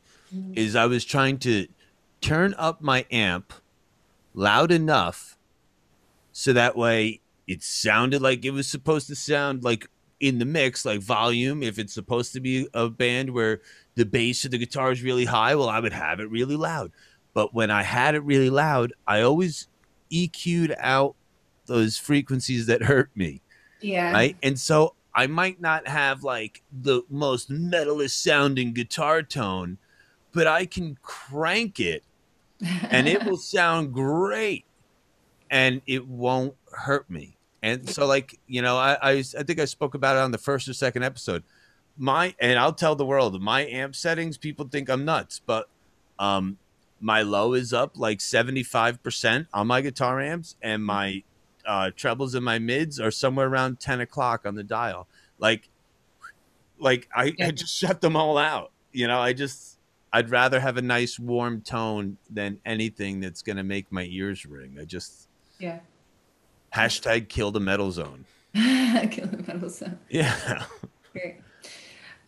is 0.54 0.74
I 0.74 0.86
was 0.86 1.04
trying 1.04 1.38
to 1.38 1.68
turn 2.20 2.54
up 2.58 2.82
my 2.82 3.06
amp 3.10 3.52
loud 4.34 4.72
enough 4.72 5.38
so 6.32 6.52
that 6.52 6.76
way 6.76 7.20
it 7.46 7.62
sounded 7.62 8.20
like 8.20 8.44
it 8.44 8.50
was 8.50 8.68
supposed 8.68 9.06
to 9.08 9.14
sound 9.14 9.62
like 9.62 9.88
in 10.20 10.38
the 10.38 10.44
mix 10.44 10.84
like 10.84 11.00
volume 11.00 11.62
if 11.62 11.78
it's 11.78 11.94
supposed 11.94 12.32
to 12.32 12.40
be 12.40 12.68
a 12.74 12.88
band 12.88 13.30
where 13.30 13.60
the 13.94 14.04
bass 14.04 14.44
of 14.44 14.50
the 14.50 14.58
guitar 14.58 14.92
is 14.92 15.02
really 15.02 15.24
high 15.24 15.54
well 15.54 15.68
I 15.68 15.80
would 15.80 15.92
have 15.92 16.20
it 16.20 16.30
really 16.30 16.56
loud 16.56 16.92
but 17.34 17.54
when 17.54 17.70
I 17.70 17.82
had 17.82 18.14
it 18.14 18.20
really 18.20 18.50
loud, 18.50 18.92
I 19.06 19.22
always 19.22 19.68
EQ'd 20.12 20.74
out 20.78 21.14
those 21.66 21.96
frequencies 21.96 22.66
that 22.66 22.82
hurt 22.82 23.10
me, 23.14 23.42
yeah 23.80 24.12
right? 24.12 24.36
And 24.42 24.58
so 24.58 24.94
I 25.14 25.26
might 25.26 25.60
not 25.60 25.86
have 25.86 26.24
like 26.24 26.62
the 26.72 27.02
most 27.08 27.50
metalist 27.50 28.10
sounding 28.10 28.72
guitar 28.72 29.22
tone, 29.22 29.78
but 30.32 30.46
I 30.46 30.66
can 30.66 30.98
crank 31.02 31.78
it 31.78 32.02
and 32.90 33.08
it 33.08 33.24
will 33.26 33.36
sound 33.36 33.92
great 33.92 34.64
and 35.50 35.80
it 35.86 36.06
won't 36.06 36.54
hurt 36.72 37.08
me. 37.08 37.36
And 37.62 37.88
so, 37.88 38.06
like, 38.06 38.38
you 38.46 38.62
know, 38.62 38.76
I, 38.76 38.96
I, 39.02 39.10
I 39.12 39.42
think 39.42 39.58
I 39.58 39.66
spoke 39.66 39.94
about 39.94 40.16
it 40.16 40.20
on 40.20 40.30
the 40.30 40.38
first 40.38 40.68
or 40.68 40.72
second 40.72 41.02
episode. 41.02 41.42
My, 41.98 42.34
and 42.40 42.58
I'll 42.58 42.72
tell 42.72 42.94
the 42.94 43.04
world, 43.04 43.40
my 43.42 43.66
amp 43.66 43.94
settings, 43.94 44.38
people 44.38 44.66
think 44.66 44.88
I'm 44.88 45.04
nuts, 45.04 45.40
but 45.44 45.68
um, 46.18 46.56
my 47.00 47.22
low 47.22 47.54
is 47.54 47.72
up 47.72 47.98
like 47.98 48.18
75% 48.18 49.46
on 49.52 49.66
my 49.66 49.80
guitar 49.80 50.20
amps 50.20 50.56
and 50.62 50.84
my 50.84 51.22
uh, 51.66 51.90
trebles 51.96 52.34
and 52.34 52.44
my 52.44 52.58
mids 52.58 53.00
are 53.00 53.10
somewhere 53.10 53.46
around 53.46 53.80
10 53.80 54.00
o'clock 54.00 54.46
on 54.46 54.54
the 54.54 54.62
dial. 54.64 55.06
Like 55.38 55.68
like 56.78 57.08
I, 57.14 57.32
I 57.40 57.50
just 57.50 57.76
shut 57.78 58.00
them 58.00 58.16
all 58.16 58.38
out. 58.38 58.72
You 58.92 59.06
know 59.06 59.20
i 59.20 59.32
just 59.32 59.78
i'd 60.12 60.30
rather 60.30 60.58
have 60.58 60.76
a 60.76 60.82
nice 60.82 61.16
warm 61.16 61.60
tone 61.60 62.16
than 62.28 62.58
anything 62.66 63.20
that's 63.20 63.40
going 63.40 63.56
to 63.56 63.62
make 63.62 63.90
my 63.92 64.04
ears 64.10 64.44
ring. 64.44 64.76
I 64.80 64.84
just 64.84 65.28
yeah 65.58 65.78
hashtag 66.74 67.28
kill 67.28 67.50
the 67.50 67.60
metal 67.60 67.90
zone. 67.92 68.24
Kill 68.54 69.26
the 69.28 69.44
metal 69.46 69.68
zone. 69.68 69.98
yeah. 70.08 70.64
Great. 71.12 71.36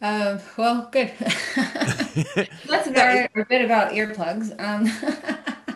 Um 0.00 0.40
well 0.56 0.88
good. 0.92 1.10
That's 1.56 2.86
about 2.86 3.28
a 3.36 3.44
bit 3.48 3.64
about 3.64 3.92
earplugs 3.92 4.52
um. 4.60 4.86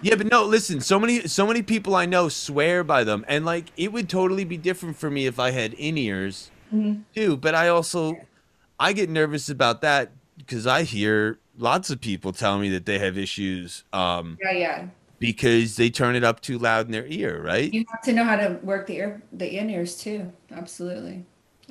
Yeah, 0.02 0.14
but 0.16 0.26
no, 0.30 0.44
listen, 0.44 0.80
so 0.80 0.98
many 1.00 1.26
so 1.26 1.46
many 1.46 1.62
people 1.62 1.96
I 1.96 2.06
know 2.06 2.28
swear 2.28 2.84
by 2.84 3.02
them 3.04 3.24
and 3.28 3.44
like 3.44 3.66
it 3.76 3.92
would 3.92 4.08
totally 4.08 4.44
be 4.44 4.56
different 4.56 4.96
for 4.96 5.10
me 5.10 5.26
if 5.26 5.38
I 5.38 5.50
had 5.50 5.74
in-ears 5.74 6.50
Mhm. 6.74 7.02
too, 7.14 7.36
but 7.36 7.54
I 7.54 7.68
also 7.68 8.14
I 8.78 8.92
get 8.92 9.08
nervous 9.08 9.48
about 9.48 9.80
that 9.82 10.10
cuz 10.46 10.66
I 10.66 10.82
hear 10.82 11.38
lots 11.58 11.90
of 11.90 12.00
people 12.00 12.32
tell 12.32 12.58
me 12.58 12.68
that 12.70 12.84
they 12.86 12.98
have 12.98 13.16
issues 13.16 13.84
um 13.92 14.36
yeah 14.42 14.52
yeah 14.52 14.86
because 15.18 15.76
they 15.76 15.90
turn 15.90 16.16
it 16.16 16.24
up 16.24 16.40
too 16.40 16.58
loud 16.58 16.86
in 16.86 16.92
their 16.92 17.06
ear, 17.06 17.40
right? 17.42 17.72
you 17.72 17.84
have 17.90 18.02
to 18.02 18.12
know 18.12 18.24
how 18.24 18.36
to 18.36 18.58
work 18.62 18.86
the 18.86 18.96
ear 18.96 19.22
the 19.32 19.56
in 19.58 19.70
ears 19.70 19.96
too 19.98 20.32
absolutely 20.52 21.24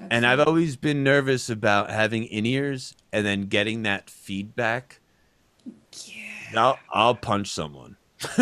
And 0.09 0.25
I've 0.25 0.39
always 0.39 0.75
been 0.75 1.03
nervous 1.03 1.49
about 1.49 1.89
having 1.89 2.25
in-ears 2.25 2.95
and 3.13 3.25
then 3.25 3.43
getting 3.43 3.83
that 3.83 4.09
feedback. 4.09 4.99
yeah. 6.05 6.21
I'll 6.55 6.79
I'll 6.91 7.15
punch 7.15 7.49
someone. 7.51 7.97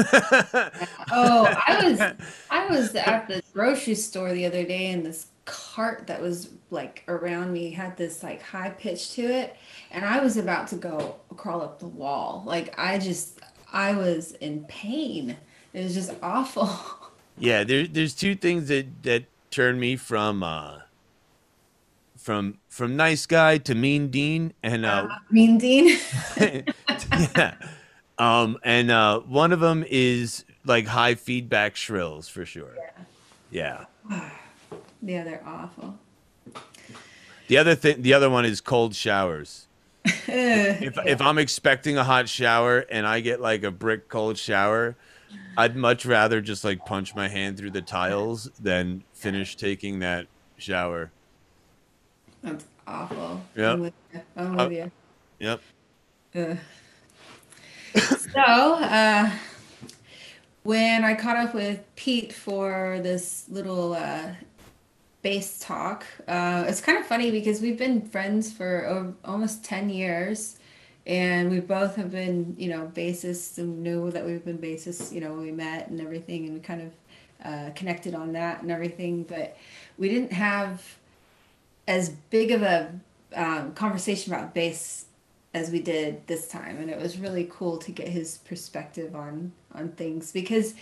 Oh, 1.12 1.46
I 1.68 1.80
was 1.84 2.08
I 2.50 2.68
was 2.70 2.96
at 2.96 3.28
the 3.28 3.42
grocery 3.54 3.96
store 3.96 4.32
the 4.34 4.46
other 4.46 4.64
day 4.66 4.92
and 4.92 5.06
this 5.06 5.28
cart 5.46 6.08
that 6.08 6.22
was 6.22 6.50
like 6.70 7.04
around 7.08 7.52
me 7.52 7.72
had 7.72 7.98
this 7.98 8.24
like 8.24 8.42
high 8.42 8.70
pitch 8.70 9.12
to 9.14 9.22
it 9.24 9.56
and 9.92 10.06
I 10.06 10.22
was 10.22 10.38
about 10.38 10.68
to 10.70 10.76
go 10.78 11.18
crawl 11.36 11.62
up 11.62 11.80
the 11.80 11.88
wall. 11.88 12.44
Like 12.46 12.74
I 12.80 12.98
just 12.98 13.40
I 13.74 13.94
was 13.94 14.34
in 14.34 14.66
pain. 14.66 15.38
It 15.74 15.84
was 15.84 15.94
just 15.94 16.14
awful. 16.22 16.70
Yeah, 17.36 17.64
there, 17.64 17.88
there's 17.88 18.14
two 18.14 18.36
things 18.36 18.68
that 18.68 19.02
that 19.02 19.24
turn 19.50 19.80
me 19.80 19.96
from 19.96 20.44
uh, 20.44 20.82
from 22.16 22.60
from 22.70 22.96
nice 22.96 23.26
guy 23.26 23.58
to 23.58 23.74
mean 23.74 24.10
Dean, 24.10 24.54
and 24.62 24.86
uh, 24.86 25.08
Uh, 25.10 25.16
mean 25.32 25.58
Dean. 25.58 25.98
yeah, 26.38 27.56
um, 28.20 28.60
and 28.64 28.92
uh, 28.92 29.22
one 29.22 29.52
of 29.52 29.62
them 29.62 29.84
is 29.90 30.46
like 30.64 30.86
high 30.86 31.16
feedback 31.16 31.76
shrills 31.76 32.30
for 32.30 32.46
sure. 32.46 32.76
Yeah. 33.50 33.86
yeah, 34.12 34.24
they're 35.24 35.44
awful. 35.44 35.98
The 37.48 37.58
other 37.58 37.74
thing, 37.74 38.04
the 38.04 38.14
other 38.14 38.30
one 38.30 38.46
is 38.46 38.62
cold 38.62 38.94
showers. 38.94 39.66
If 40.06 40.28
if 40.28 40.98
if 41.06 41.22
I'm 41.22 41.38
expecting 41.38 41.98
a 41.98 42.04
hot 42.04 42.28
shower 42.28 42.80
and 42.90 43.08
I 43.08 43.20
get 43.20 43.40
like 43.42 43.64
a 43.64 43.72
brick 43.72 44.10
cold 44.10 44.38
shower, 44.38 44.96
I'd 45.58 45.76
much 45.76 46.06
rather 46.06 46.42
just 46.42 46.64
like 46.64 46.86
punch 46.86 47.16
my 47.16 47.28
hand 47.28 47.58
through 47.58 47.72
the 47.72 47.82
tiles 47.82 48.50
than 48.60 49.04
finish 49.14 49.56
taking 49.56 50.00
that 50.00 50.28
shower. 50.58 51.12
That's 52.42 52.66
awful. 52.86 53.42
Yeah. 53.56 53.90
I'm 54.36 54.56
with 54.56 54.72
you. 54.72 54.84
Uh. 54.84 54.90
Yep. 55.40 55.62
So, 58.34 58.42
uh, 58.42 59.30
when 60.64 61.04
I 61.04 61.14
caught 61.14 61.38
up 61.38 61.54
with 61.54 61.82
Pete 61.96 62.34
for 62.34 63.00
this 63.04 63.46
little 63.50 63.94
uh, 63.94 64.34
bass 65.24 65.60
talk, 65.60 66.06
uh, 66.28 66.66
it's 66.68 66.82
kind 66.82 67.00
of 67.00 67.08
funny 67.08 67.32
because 67.32 67.62
we've 67.62 67.78
been 67.78 68.02
friends 68.02 68.52
for 68.52 68.86
o- 68.88 69.16
almost 69.26 69.64
10 69.64 69.90
years. 69.90 70.58
And 71.06 71.50
we 71.50 71.60
both 71.60 71.96
have 71.96 72.12
been, 72.12 72.56
you 72.58 72.70
know, 72.70 72.90
bassists 72.94 73.58
and 73.58 73.84
knew 73.84 74.12
that 74.12 74.26
we've 74.26 74.46
been 74.46 74.60
bassists, 74.60 75.12
you 75.12 75.20
know, 75.20 75.32
when 75.32 75.42
we 75.42 75.52
met 75.52 75.90
and 75.90 76.00
everything, 76.00 76.46
and 76.46 76.54
we 76.54 76.60
kind 76.62 76.82
of 76.82 76.94
uh, 77.44 77.72
connected 77.76 78.16
on 78.16 78.34
that 78.34 78.62
and 78.62 78.72
everything. 78.72 79.24
But 79.24 79.58
we 79.98 80.08
didn't 80.08 80.32
have 80.32 80.82
as 81.88 82.10
big 82.30 82.52
of 82.52 82.62
a 82.62 82.94
um, 83.36 83.74
conversation 83.74 84.34
about 84.34 84.54
bass 84.54 85.06
as 85.54 85.70
we 85.70 85.80
did 85.80 86.26
this 86.28 86.48
time 86.48 86.78
and 86.78 86.90
it 86.90 87.00
was 87.00 87.20
really 87.20 87.48
cool 87.52 87.78
to 87.78 87.92
get 87.92 88.08
his 88.08 88.40
perspective 88.40 89.16
on 89.16 89.52
on 89.76 89.90
things 89.90 90.32
because 90.32 90.74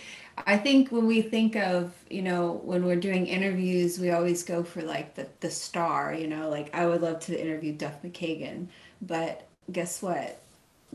i 0.46 0.58
think 0.58 0.92
when 0.92 1.08
we 1.08 1.22
think 1.22 1.56
of 1.56 1.94
you 2.10 2.22
know 2.22 2.62
when 2.64 2.86
we're 2.86 2.96
doing 2.96 3.28
interviews 3.28 4.00
we 4.00 4.12
always 4.12 4.44
go 4.44 4.64
for 4.64 4.82
like 4.82 5.16
the 5.16 5.28
the 5.40 5.50
star 5.50 6.14
you 6.14 6.28
know? 6.28 6.50
Like 6.50 6.74
i 6.76 6.86
would 6.86 7.02
love 7.02 7.20
to 7.22 7.40
interview 7.40 7.74
duff 7.74 8.02
mckagan 8.04 8.68
but 9.02 9.48
guess 9.72 10.02
what? 10.02 10.42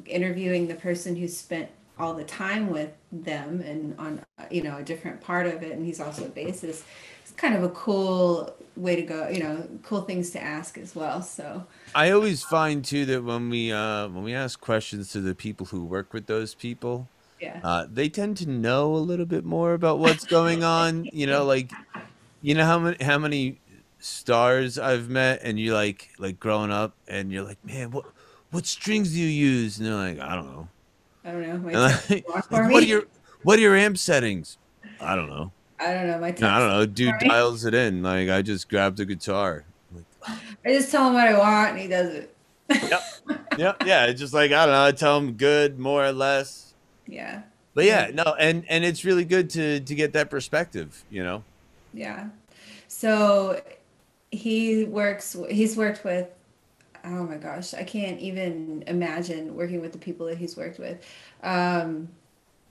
Interviewing 0.06 0.68
the 0.68 0.74
person 0.74 1.16
who 1.16 1.28
spent 1.28 1.68
all 1.98 2.14
the 2.14 2.24
time 2.24 2.70
with 2.70 2.90
them 3.10 3.60
and 3.62 3.98
on 3.98 4.20
you 4.50 4.62
know 4.62 4.76
a 4.76 4.82
different 4.82 5.18
part 5.22 5.46
of 5.46 5.62
it 5.62 5.72
and 5.72 5.86
he's 5.86 5.98
also 5.98 6.26
a 6.26 6.28
bassist 6.28 6.82
it's 7.22 7.32
kind 7.38 7.54
of 7.54 7.62
a 7.62 7.70
cool 7.70 8.54
way 8.76 8.94
to 8.94 9.00
go 9.00 9.26
you 9.28 9.42
know 9.42 9.66
cool 9.82 10.02
things 10.02 10.28
to 10.28 10.42
ask 10.42 10.76
as 10.76 10.94
well 10.94 11.22
so. 11.22 11.64
I 11.94 12.10
always 12.10 12.42
find 12.42 12.84
too 12.84 13.06
that 13.06 13.24
when 13.24 13.48
we 13.48 13.72
uh, 13.72 14.08
when 14.08 14.24
we 14.24 14.34
ask 14.34 14.60
questions 14.60 15.10
to 15.12 15.22
the 15.22 15.34
people 15.34 15.66
who 15.66 15.86
work 15.86 16.12
with 16.12 16.26
those 16.26 16.54
people, 16.54 17.08
yeah 17.40 17.60
uh, 17.62 17.86
they 17.92 18.08
tend 18.08 18.36
to 18.38 18.48
know 18.48 18.94
a 18.94 18.98
little 18.98 19.26
bit 19.26 19.44
more 19.44 19.74
about 19.74 19.98
what's 19.98 20.24
going 20.24 20.64
on. 20.64 21.04
You 21.12 21.26
know, 21.26 21.44
like 21.54 21.70
you 22.42 22.54
know 22.54 22.64
how 22.64 22.78
many 22.78 23.02
how 23.02 23.18
many 23.18 23.58
stars 23.98 24.78
I've 24.78 25.08
met, 25.08 25.40
and 25.42 25.58
you 25.58 25.74
like 25.74 26.10
like 26.18 26.40
growing 26.40 26.70
up, 26.70 26.94
and 27.08 27.32
you're 27.32 27.44
like, 27.44 27.62
man, 27.64 27.90
what 27.90 28.06
what 28.50 28.66
strings 28.66 29.12
do 29.12 29.20
you 29.20 29.26
use? 29.26 29.78
And 29.78 29.86
they're 29.86 29.94
like, 29.94 30.20
I 30.20 30.34
don't 30.34 30.46
know. 30.46 30.68
i 31.24 31.30
don't 31.32 31.72
know 31.72 31.88
text 32.06 32.30
like, 32.30 32.50
what 32.50 32.82
are 32.82 32.86
your 32.86 33.04
what 33.42 33.58
are 33.58 33.62
your 33.62 33.76
amp 33.76 33.98
settings? 33.98 34.58
I 35.00 35.14
don't 35.14 35.28
know. 35.28 35.52
i 35.78 35.92
don't 35.92 36.06
know 36.06 36.18
my 36.18 36.34
No, 36.40 36.48
I 36.48 36.58
don't 36.58 36.68
know. 36.68 36.86
Dude 36.86 37.14
dials 37.20 37.64
it 37.64 37.74
in. 37.74 38.02
Like 38.02 38.28
I 38.28 38.42
just 38.42 38.68
grabbed 38.68 39.00
a 39.00 39.04
guitar. 39.04 39.64
Like, 39.94 40.38
i 40.64 40.72
just 40.72 40.90
tell 40.90 41.06
him 41.06 41.14
what 41.14 41.28
i 41.28 41.38
want 41.38 41.70
and 41.70 41.78
he 41.78 41.86
does 41.86 42.12
it 42.12 42.36
yep, 42.68 43.02
yep, 43.58 43.82
yeah. 43.84 44.06
It's 44.06 44.20
just 44.20 44.34
like 44.34 44.52
I 44.52 44.66
don't 44.66 44.74
know. 44.74 44.84
I 44.84 44.92
tell 44.92 45.16
him 45.18 45.32
good, 45.32 45.78
more 45.78 46.04
or 46.04 46.12
less. 46.12 46.65
Yeah 47.06 47.42
But 47.74 47.84
yeah, 47.84 48.10
no, 48.12 48.34
and 48.38 48.64
and 48.68 48.84
it's 48.84 49.04
really 49.04 49.24
good 49.24 49.50
to 49.50 49.80
to 49.80 49.94
get 49.94 50.12
that 50.14 50.30
perspective. 50.30 51.04
You 51.10 51.22
know. 51.22 51.44
Yeah. 51.92 52.28
So 52.88 53.60
he 54.30 54.84
works, 54.84 55.36
he's 55.48 55.76
worked 55.76 56.04
with, 56.04 56.28
oh 57.04 57.24
my 57.24 57.36
gosh, 57.36 57.74
I 57.74 57.84
can't 57.84 58.20
even 58.20 58.84
imagine 58.86 59.54
working 59.54 59.80
with 59.80 59.92
the 59.92 59.98
people 59.98 60.26
that 60.26 60.38
he's 60.38 60.56
worked 60.56 60.78
with. 60.78 61.04
Um, 61.42 62.08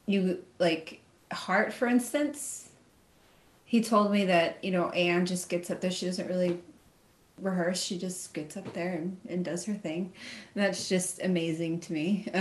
you 0.06 0.44
like 0.60 1.02
Heart, 1.32 1.74
for 1.74 1.88
instance, 1.88 2.70
he 3.66 3.82
told 3.82 4.12
me 4.12 4.26
that, 4.26 4.64
you 4.64 4.72
know, 4.72 4.90
Ann 4.90 5.26
just 5.26 5.50
gets 5.50 5.72
up 5.72 5.82
there. 5.82 5.92
She 5.92 6.06
doesn't 6.06 6.28
really 6.28 6.60
rehearse. 7.42 7.82
She 7.82 7.98
just 7.98 8.34
gets 8.34 8.56
up 8.56 8.72
there 8.74 8.94
and, 8.94 9.18
and 9.28 9.44
does 9.44 9.66
her 9.66 9.74
thing. 9.74 10.14
And 10.54 10.64
that's 10.64 10.88
just 10.88 11.22
amazing 11.24 11.80
to 11.82 11.94
me. 11.94 12.28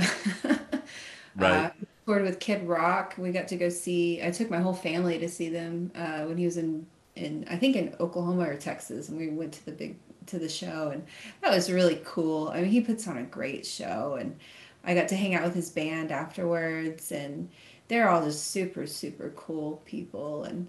Right. 1.37 1.53
Uh, 1.53 1.71
toured 2.07 2.23
with 2.23 2.41
Kid 2.41 2.67
Rock. 2.67 3.15
We 3.19 3.31
got 3.31 3.49
to 3.49 3.57
go 3.57 3.69
see. 3.69 4.23
I 4.23 4.31
took 4.31 4.51
my 4.51 4.61
whole 4.61 4.75
family 4.75 5.19
to 5.19 5.29
see 5.29 5.49
them 5.49 5.91
uh, 5.95 6.23
when 6.25 6.37
he 6.37 6.45
was 6.45 6.57
in 6.57 6.87
in 7.17 7.47
I 7.49 7.57
think 7.57 7.77
in 7.77 7.95
Oklahoma 8.01 8.49
or 8.49 8.57
Texas, 8.57 9.09
and 9.09 9.19
we 9.19 9.29
went 9.29 9.53
to 9.55 9.65
the 9.67 9.73
big 9.73 9.97
to 10.27 10.39
the 10.39 10.49
show, 10.49 10.91
and 10.93 11.05
that 11.43 11.51
was 11.51 11.71
really 11.71 12.01
cool. 12.05 12.49
I 12.49 12.63
mean, 12.63 12.71
he 12.71 12.81
puts 12.81 13.07
on 13.09 13.19
a 13.19 13.25
great 13.25 13.67
show, 13.67 14.17
and 14.19 14.37
I 14.85 14.95
got 14.95 15.09
to 15.09 15.17
hang 15.17 15.35
out 15.35 15.45
with 15.45 15.55
his 15.55 15.71
band 15.71 16.13
afterwards, 16.13 17.13
and 17.13 17.49
they're 17.89 18.09
all 18.09 18.25
just 18.25 18.51
super 18.51 18.87
super 18.87 19.33
cool 19.37 19.83
people, 19.85 20.45
and 20.45 20.69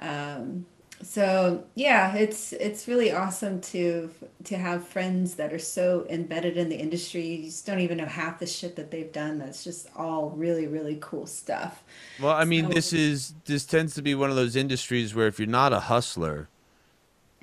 um, 0.00 0.66
so 1.04 1.64
yeah, 1.74 2.14
it's 2.16 2.52
it's 2.54 2.88
really 2.88 3.12
awesome 3.12 3.60
to 3.60 4.10
to 4.44 4.56
have 4.56 4.86
friends 4.86 5.34
that 5.34 5.52
are 5.52 5.58
so 5.58 6.06
embedded 6.08 6.56
in 6.56 6.68
the 6.68 6.76
industry. 6.76 7.26
You 7.26 7.44
just 7.44 7.66
don't 7.66 7.80
even 7.80 7.98
know 7.98 8.06
half 8.06 8.38
the 8.38 8.46
shit 8.46 8.76
that 8.76 8.90
they've 8.90 9.12
done. 9.12 9.38
That's 9.38 9.62
just 9.62 9.88
all 9.94 10.30
really 10.30 10.66
really 10.66 10.98
cool 11.00 11.26
stuff. 11.26 11.84
Well, 12.20 12.32
I 12.32 12.44
mean, 12.44 12.68
So 12.68 12.72
this 12.72 12.92
is 12.92 13.34
this 13.44 13.64
tends 13.66 13.94
to 13.94 14.02
be 14.02 14.14
one 14.14 14.30
of 14.30 14.36
those 14.36 14.56
industries 14.56 15.14
where 15.14 15.26
if 15.26 15.38
you're 15.38 15.46
not 15.46 15.72
a 15.72 15.80
hustler, 15.80 16.48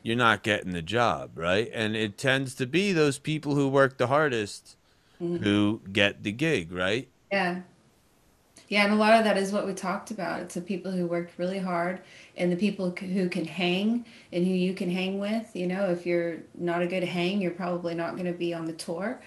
you're 0.02 0.18
not 0.18 0.42
getting 0.44 0.74
the 0.74 0.82
job, 0.82 1.32
right? 1.36 1.70
And 1.74 1.96
it 1.96 2.18
tends 2.18 2.56
to 2.56 2.66
be 2.66 2.92
those 2.94 3.20
people 3.20 3.56
who 3.56 3.70
work 3.70 3.98
the 3.98 4.08
hardest 4.08 4.76
mm-hmm. 5.22 5.44
who 5.44 5.82
get 5.92 6.24
the 6.24 6.32
gig, 6.32 6.72
right? 6.72 7.08
yeah. 7.32 7.62
Yeah, 8.72 8.86
and 8.86 8.94
a 8.94 8.96
lot 8.96 9.16
of 9.16 9.26
that 9.26 9.36
is 9.36 9.52
what 9.52 9.68
we 9.68 9.74
talked 9.74 10.12
about. 10.12 10.40
It's 10.40 10.54
the 10.54 10.62
people 10.62 10.94
who 10.94 11.06
worked 11.06 11.38
really 11.38 11.60
hard 11.60 12.00
and 12.38 12.50
the 12.50 12.56
people 12.56 12.92
who 12.92 13.28
can 13.28 13.44
hang 13.44 14.06
and 14.32 14.48
who 14.48 14.54
you 14.54 14.74
can 14.74 14.90
hang 14.90 15.20
with. 15.20 15.54
You 15.54 15.68
know, 15.68 15.90
if 15.90 16.06
you're 16.06 16.38
not 16.56 16.82
a 16.82 16.88
good 16.88 17.04
hang, 17.04 17.42
you're 17.42 17.52
probably 17.52 17.96
not 17.96 18.14
going 18.14 18.32
to 18.32 18.32
be 18.32 18.54
on 18.54 18.64
the 18.64 18.72
tour. 18.72 19.20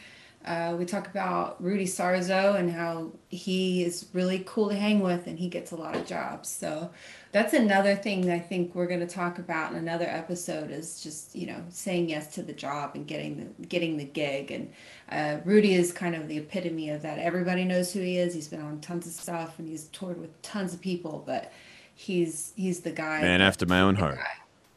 Uh, 0.44 0.76
we 0.78 0.84
talk 0.84 1.06
about 1.06 1.62
Rudy 1.62 1.86
Sarzo 1.86 2.58
and 2.58 2.70
how 2.70 3.12
he 3.28 3.82
is 3.82 4.06
really 4.12 4.42
cool 4.46 4.68
to 4.68 4.74
hang 4.74 5.00
with 5.00 5.26
and 5.26 5.38
he 5.38 5.48
gets 5.48 5.72
a 5.72 5.76
lot 5.76 5.96
of 5.96 6.04
jobs. 6.04 6.50
So 6.50 6.90
that's 7.32 7.54
another 7.54 7.96
thing 7.96 8.26
that 8.26 8.34
I 8.34 8.38
think 8.40 8.74
we're 8.74 8.86
going 8.86 9.00
to 9.00 9.06
talk 9.06 9.38
about 9.38 9.72
in 9.72 9.78
another 9.78 10.04
episode 10.04 10.70
is 10.70 11.02
just, 11.02 11.34
you 11.34 11.46
know, 11.46 11.62
saying 11.70 12.10
yes 12.10 12.34
to 12.34 12.42
the 12.42 12.52
job 12.52 12.92
and 12.94 13.06
getting 13.06 13.38
the 13.38 13.66
getting 13.66 13.96
the 13.96 14.04
gig. 14.04 14.50
And 14.50 14.72
uh, 15.10 15.40
Rudy 15.46 15.74
is 15.74 15.92
kind 15.92 16.14
of 16.14 16.28
the 16.28 16.36
epitome 16.36 16.90
of 16.90 17.00
that. 17.02 17.18
Everybody 17.18 17.64
knows 17.64 17.92
who 17.92 18.00
he 18.00 18.18
is. 18.18 18.34
He's 18.34 18.48
been 18.48 18.60
on 18.60 18.80
tons 18.80 19.06
of 19.06 19.12
stuff 19.12 19.58
and 19.58 19.66
he's 19.66 19.84
toured 19.88 20.20
with 20.20 20.40
tons 20.42 20.74
of 20.74 20.80
people, 20.82 21.22
but 21.26 21.50
he's 21.94 22.52
he's 22.54 22.80
the 22.80 22.92
guy 22.92 23.22
Man 23.22 23.40
after 23.40 23.64
my 23.64 23.80
own 23.80 23.94
heart. 23.94 24.18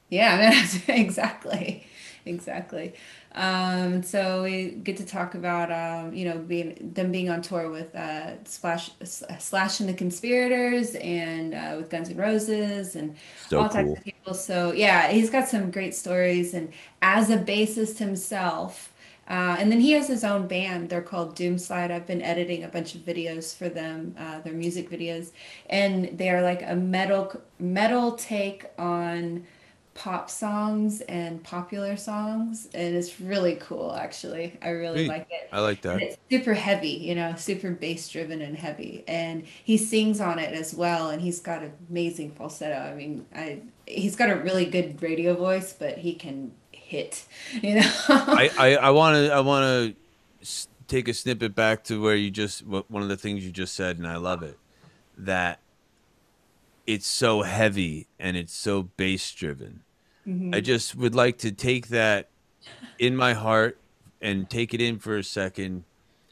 yeah, 0.09 0.65
exactly, 0.87 1.85
exactly. 2.25 2.93
Um, 3.37 4.01
so 4.01 4.41
we 4.43 4.71
get 4.71 4.97
to 4.97 5.05
talk 5.05 5.35
about 5.35 5.71
um, 5.71 6.11
you 6.11 6.25
know 6.25 6.39
being 6.39 6.91
them 6.93 7.11
being 7.11 7.29
on 7.29 7.43
tour 7.43 7.69
with 7.69 7.95
uh, 7.95 8.43
Splash, 8.45 8.89
Slash 9.03 9.79
and 9.79 9.87
the 9.87 9.93
Conspirators 9.93 10.95
and 10.95 11.53
uh, 11.53 11.75
with 11.77 11.91
Guns 11.91 12.09
N' 12.09 12.17
Roses 12.17 12.95
and 12.95 13.15
So 13.47 13.59
all 13.59 13.69
types 13.69 13.91
of 13.91 14.03
people. 14.03 14.33
So 14.33 14.71
yeah, 14.71 15.09
he's 15.09 15.29
got 15.29 15.47
some 15.47 15.69
great 15.69 15.93
stories. 15.93 16.55
And 16.55 16.73
as 17.03 17.29
a 17.29 17.37
bassist 17.37 17.99
himself, 17.99 18.91
uh, 19.29 19.57
and 19.59 19.71
then 19.71 19.81
he 19.81 19.91
has 19.91 20.07
his 20.07 20.23
own 20.23 20.47
band. 20.47 20.89
They're 20.89 21.01
called 21.01 21.35
Doomslide. 21.35 21.91
I've 21.91 22.07
been 22.07 22.21
editing 22.23 22.63
a 22.63 22.69
bunch 22.69 22.95
of 22.95 23.01
videos 23.01 23.55
for 23.55 23.69
them, 23.69 24.15
uh, 24.17 24.39
their 24.39 24.53
music 24.53 24.89
videos, 24.89 25.31
and 25.69 26.17
they 26.17 26.29
are 26.29 26.41
like 26.41 26.63
a 26.63 26.75
metal 26.75 27.39
metal 27.59 28.13
take 28.13 28.65
on 28.79 29.45
pop 29.97 30.29
songs 30.29 31.01
and 31.01 31.43
popular 31.43 31.97
songs, 31.97 32.69
and 32.73 32.95
it's 32.95 33.19
really 33.19 33.55
cool. 33.57 33.93
Actually, 33.95 34.57
I 34.61 34.69
really 34.69 34.99
Sweet. 34.99 35.09
like 35.09 35.27
it. 35.31 35.49
I 35.51 35.59
like 35.61 35.81
And 35.91 36.01
that. 36.01 36.01
it's 36.01 36.17
super 36.31 36.53
heavy, 36.53 36.89
you 36.89 37.15
know, 37.15 37.35
super 37.35 37.71
bass 37.71 38.07
driven 38.09 38.41
and 38.41 38.57
heavy. 38.57 39.03
And 39.07 39.45
he 39.63 39.77
sings 39.77 40.21
on 40.21 40.39
it 40.39 40.53
as 40.53 40.73
well, 40.75 41.09
and 41.09 41.21
he's 41.21 41.41
got 41.41 41.63
an 41.63 41.73
amazing 41.89 42.31
falsetto. 42.31 42.77
I 42.79 42.95
mean, 42.95 43.25
I 43.35 43.61
he's 43.87 44.15
got 44.15 44.29
a 44.29 44.35
really 44.35 44.65
good 44.65 45.01
radio 45.01 45.35
voice, 45.35 45.73
but 45.73 45.97
he 45.99 46.13
can 46.15 46.53
hit, 46.71 47.25
you 47.61 47.75
know. 47.75 47.91
I 48.09 48.91
want 48.91 49.15
to 49.15 49.31
I 49.33 49.39
want 49.41 49.95
to 50.43 50.47
take 50.87 51.07
a 51.07 51.13
snippet 51.13 51.55
back 51.55 51.83
to 51.85 52.01
where 52.01 52.15
you 52.15 52.31
just 52.31 52.65
one 52.65 53.01
of 53.03 53.09
the 53.09 53.17
things 53.17 53.45
you 53.45 53.51
just 53.51 53.75
said, 53.75 53.97
and 53.97 54.07
I 54.07 54.17
love 54.17 54.43
it. 54.43 54.57
That 55.17 55.59
it's 56.85 57.07
so 57.07 57.41
heavy 57.41 58.07
and 58.19 58.37
it's 58.37 58.53
so 58.53 58.83
bass 58.83 59.31
driven. 59.33 59.83
I 60.27 60.29
Mhm. 60.29 60.63
just 60.63 60.95
would 60.95 61.15
like 61.15 61.37
to 61.39 61.51
take 61.51 61.87
that 61.87 62.27
in 62.99 63.15
my 63.15 63.33
heart 63.33 63.77
and 64.21 64.49
take 64.49 64.73
it 64.73 64.81
in 64.81 64.99
for 64.99 65.15
a 65.17 65.23
second 65.23 65.85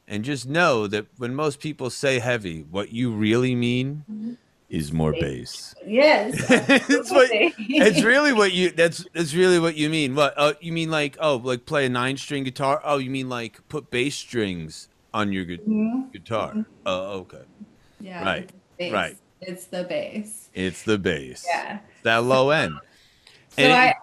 and 0.08 0.26
just 0.26 0.46
know 0.48 0.86
that 0.88 1.06
when 1.18 1.34
most 1.34 1.60
people 1.62 1.90
say 1.90 2.20
heavy, 2.20 2.62
what 2.64 2.92
you 2.92 3.12
really 3.12 3.56
mean 3.56 4.38
is 4.70 4.92
more 4.92 5.14
bass. 5.14 5.74
Yes. 5.86 6.34
it's 6.90 7.10
what 7.12 7.30
it's 7.32 8.04
really 8.04 8.34
what 8.34 8.52
you 8.52 8.72
that's 8.72 9.06
that's 9.14 9.34
really 9.34 9.60
what 9.60 9.76
you 9.78 9.90
mean. 9.90 10.14
What 10.14 10.34
uh, 10.36 10.54
you 10.60 10.74
mean 10.74 10.92
like 10.92 11.16
oh 11.22 11.38
like 11.38 11.66
play 11.66 11.86
a 11.86 11.90
nine 11.90 12.18
string 12.18 12.44
guitar? 12.44 12.82
Oh, 12.84 12.98
you 12.98 13.10
mean 13.10 13.30
like 13.30 13.66
put 13.70 13.90
bass 13.92 14.16
strings 14.16 14.90
on 15.14 15.32
your 15.32 15.46
gu- 15.46 15.60
Mhm. 15.60 16.12
guitar? 16.12 16.66
Oh, 16.86 17.20
okay. 17.20 17.44
Yeah. 18.02 18.24
Right, 18.26 18.50
it's 18.78 18.94
right. 18.94 19.18
It's 19.40 19.66
the 19.68 19.84
bass. 19.86 20.50
It's 20.54 20.84
the 20.84 20.98
bass. 20.98 21.46
Yeah. 21.48 21.80
That 22.04 22.24
low 22.24 22.50
end. 22.50 22.74
So 23.56 23.64
And 23.64 23.74
I 23.74 23.96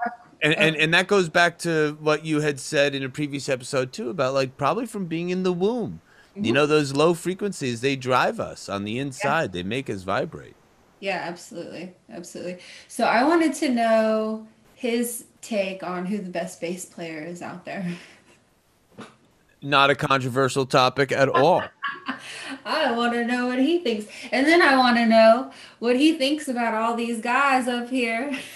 And, 0.42 0.54
and 0.54 0.76
and 0.76 0.94
that 0.94 1.06
goes 1.06 1.28
back 1.28 1.58
to 1.60 1.96
what 2.00 2.24
you 2.24 2.40
had 2.40 2.58
said 2.58 2.94
in 2.94 3.02
a 3.04 3.08
previous 3.08 3.48
episode 3.48 3.92
too 3.92 4.10
about 4.10 4.34
like 4.34 4.56
probably 4.56 4.86
from 4.86 5.06
being 5.06 5.30
in 5.30 5.42
the 5.44 5.52
womb. 5.52 6.00
You 6.34 6.50
Mhm. 6.50 6.54
know 6.54 6.66
those 6.66 6.94
low 6.94 7.14
frequencies 7.14 7.80
they 7.80 7.94
drive 7.94 8.40
us 8.40 8.68
on 8.68 8.84
the 8.84 8.98
inside. 8.98 9.52
They 9.52 9.62
make 9.62 9.88
us 9.88 10.02
vibrate. 10.02 10.56
Yeah, 11.00 11.22
absolutely. 11.24 11.92
Absolutely. 12.10 12.58
So 12.88 13.04
I 13.04 13.24
wanted 13.24 13.54
to 13.54 13.68
know 13.68 14.46
his 14.74 15.26
take 15.42 15.82
on 15.82 16.06
who 16.06 16.18
the 16.18 16.30
best 16.30 16.60
bass 16.60 16.84
player 16.86 17.22
is 17.22 17.42
out 17.42 17.64
there. 17.64 17.86
Not 19.62 19.90
a 19.90 19.94
controversial 19.94 20.66
topic 20.66 21.12
at 21.12 21.28
all. 21.34 21.62
I 22.64 22.90
want 22.92 23.12
to 23.12 23.24
know 23.24 23.46
what 23.46 23.60
he 23.60 23.78
thinks. 23.78 24.06
And 24.32 24.46
then 24.46 24.60
I 24.60 24.76
want 24.76 24.96
to 24.96 25.06
know 25.06 25.52
what 25.78 25.96
he 25.96 26.18
thinks 26.18 26.48
about 26.48 26.74
all 26.74 26.96
these 26.96 27.20
guys 27.20 27.68
up 27.68 27.88
here. 27.90 28.36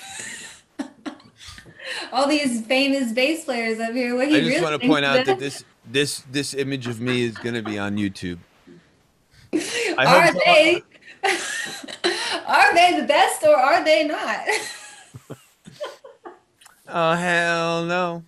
all 2.13 2.29
these 2.29 2.65
famous 2.67 3.13
bass 3.13 3.45
players 3.45 3.79
up 3.79 3.93
here. 3.93 4.15
What 4.17 4.29
he 4.29 4.37
I 4.37 4.41
just 4.41 4.51
really 4.51 4.63
want 4.63 4.81
to 4.81 4.89
point 4.89 5.05
out 5.05 5.27
that 5.27 5.39
this 5.39 5.65
this 5.85 6.23
this 6.31 6.55
image 6.55 6.87
of 6.87 7.01
me 7.01 7.25
is 7.25 7.37
going 7.39 7.55
to 7.55 7.63
be 7.63 7.79
on 7.79 7.97
YouTube. 7.97 8.39
I 9.53 10.05
are 10.07 10.33
they 10.33 10.83
are 12.47 12.75
they 12.75 13.01
the 13.01 13.07
best 13.07 13.45
or 13.45 13.57
are 13.57 13.85
they 13.85 14.07
not? 14.07 14.47
Oh 16.89 17.15
hell 17.15 17.85
no! 17.85 18.23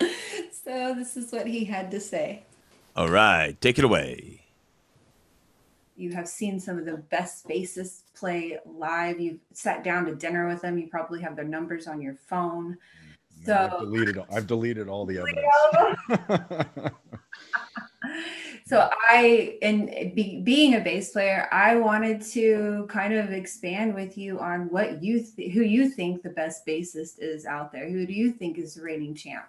so 0.00 0.94
this 0.96 1.18
is 1.18 1.30
what 1.30 1.46
he 1.46 1.66
had 1.66 1.90
to 1.90 2.00
say. 2.00 2.44
All 2.96 3.10
right, 3.10 3.60
take 3.60 3.78
it 3.78 3.84
away. 3.84 4.40
You 5.96 6.12
have 6.12 6.26
seen 6.26 6.58
some 6.58 6.78
of 6.78 6.86
the 6.86 6.96
best 6.96 7.46
bassists 7.46 8.04
play 8.20 8.58
live. 8.66 9.18
You've 9.18 9.40
sat 9.52 9.82
down 9.82 10.04
to 10.04 10.14
dinner 10.14 10.46
with 10.46 10.60
them. 10.62 10.78
You 10.78 10.86
probably 10.88 11.20
have 11.22 11.34
their 11.34 11.44
numbers 11.44 11.86
on 11.88 12.00
your 12.00 12.14
phone. 12.14 12.76
Mm, 13.46 13.54
I've 13.54 13.70
So- 13.72 13.80
deleted. 13.80 14.18
I've 14.30 14.46
deleted 14.46 14.88
all 14.88 15.06
the 15.06 15.18
evidence. 15.18 16.92
So 18.66 18.88
I, 19.08 19.58
and 19.62 20.14
be, 20.14 20.42
being 20.42 20.76
a 20.76 20.80
bass 20.80 21.10
player, 21.10 21.48
I 21.50 21.74
wanted 21.74 22.22
to 22.32 22.86
kind 22.88 23.12
of 23.12 23.32
expand 23.32 23.96
with 23.96 24.16
you 24.16 24.38
on 24.38 24.70
what 24.70 25.02
you, 25.02 25.24
th- 25.24 25.52
who 25.52 25.62
you 25.62 25.90
think 25.90 26.22
the 26.22 26.30
best 26.30 26.64
bassist 26.64 27.14
is 27.18 27.46
out 27.46 27.72
there. 27.72 27.90
Who 27.90 28.06
do 28.06 28.12
you 28.12 28.30
think 28.30 28.58
is 28.58 28.74
the 28.74 28.82
reigning 28.82 29.16
champ? 29.16 29.46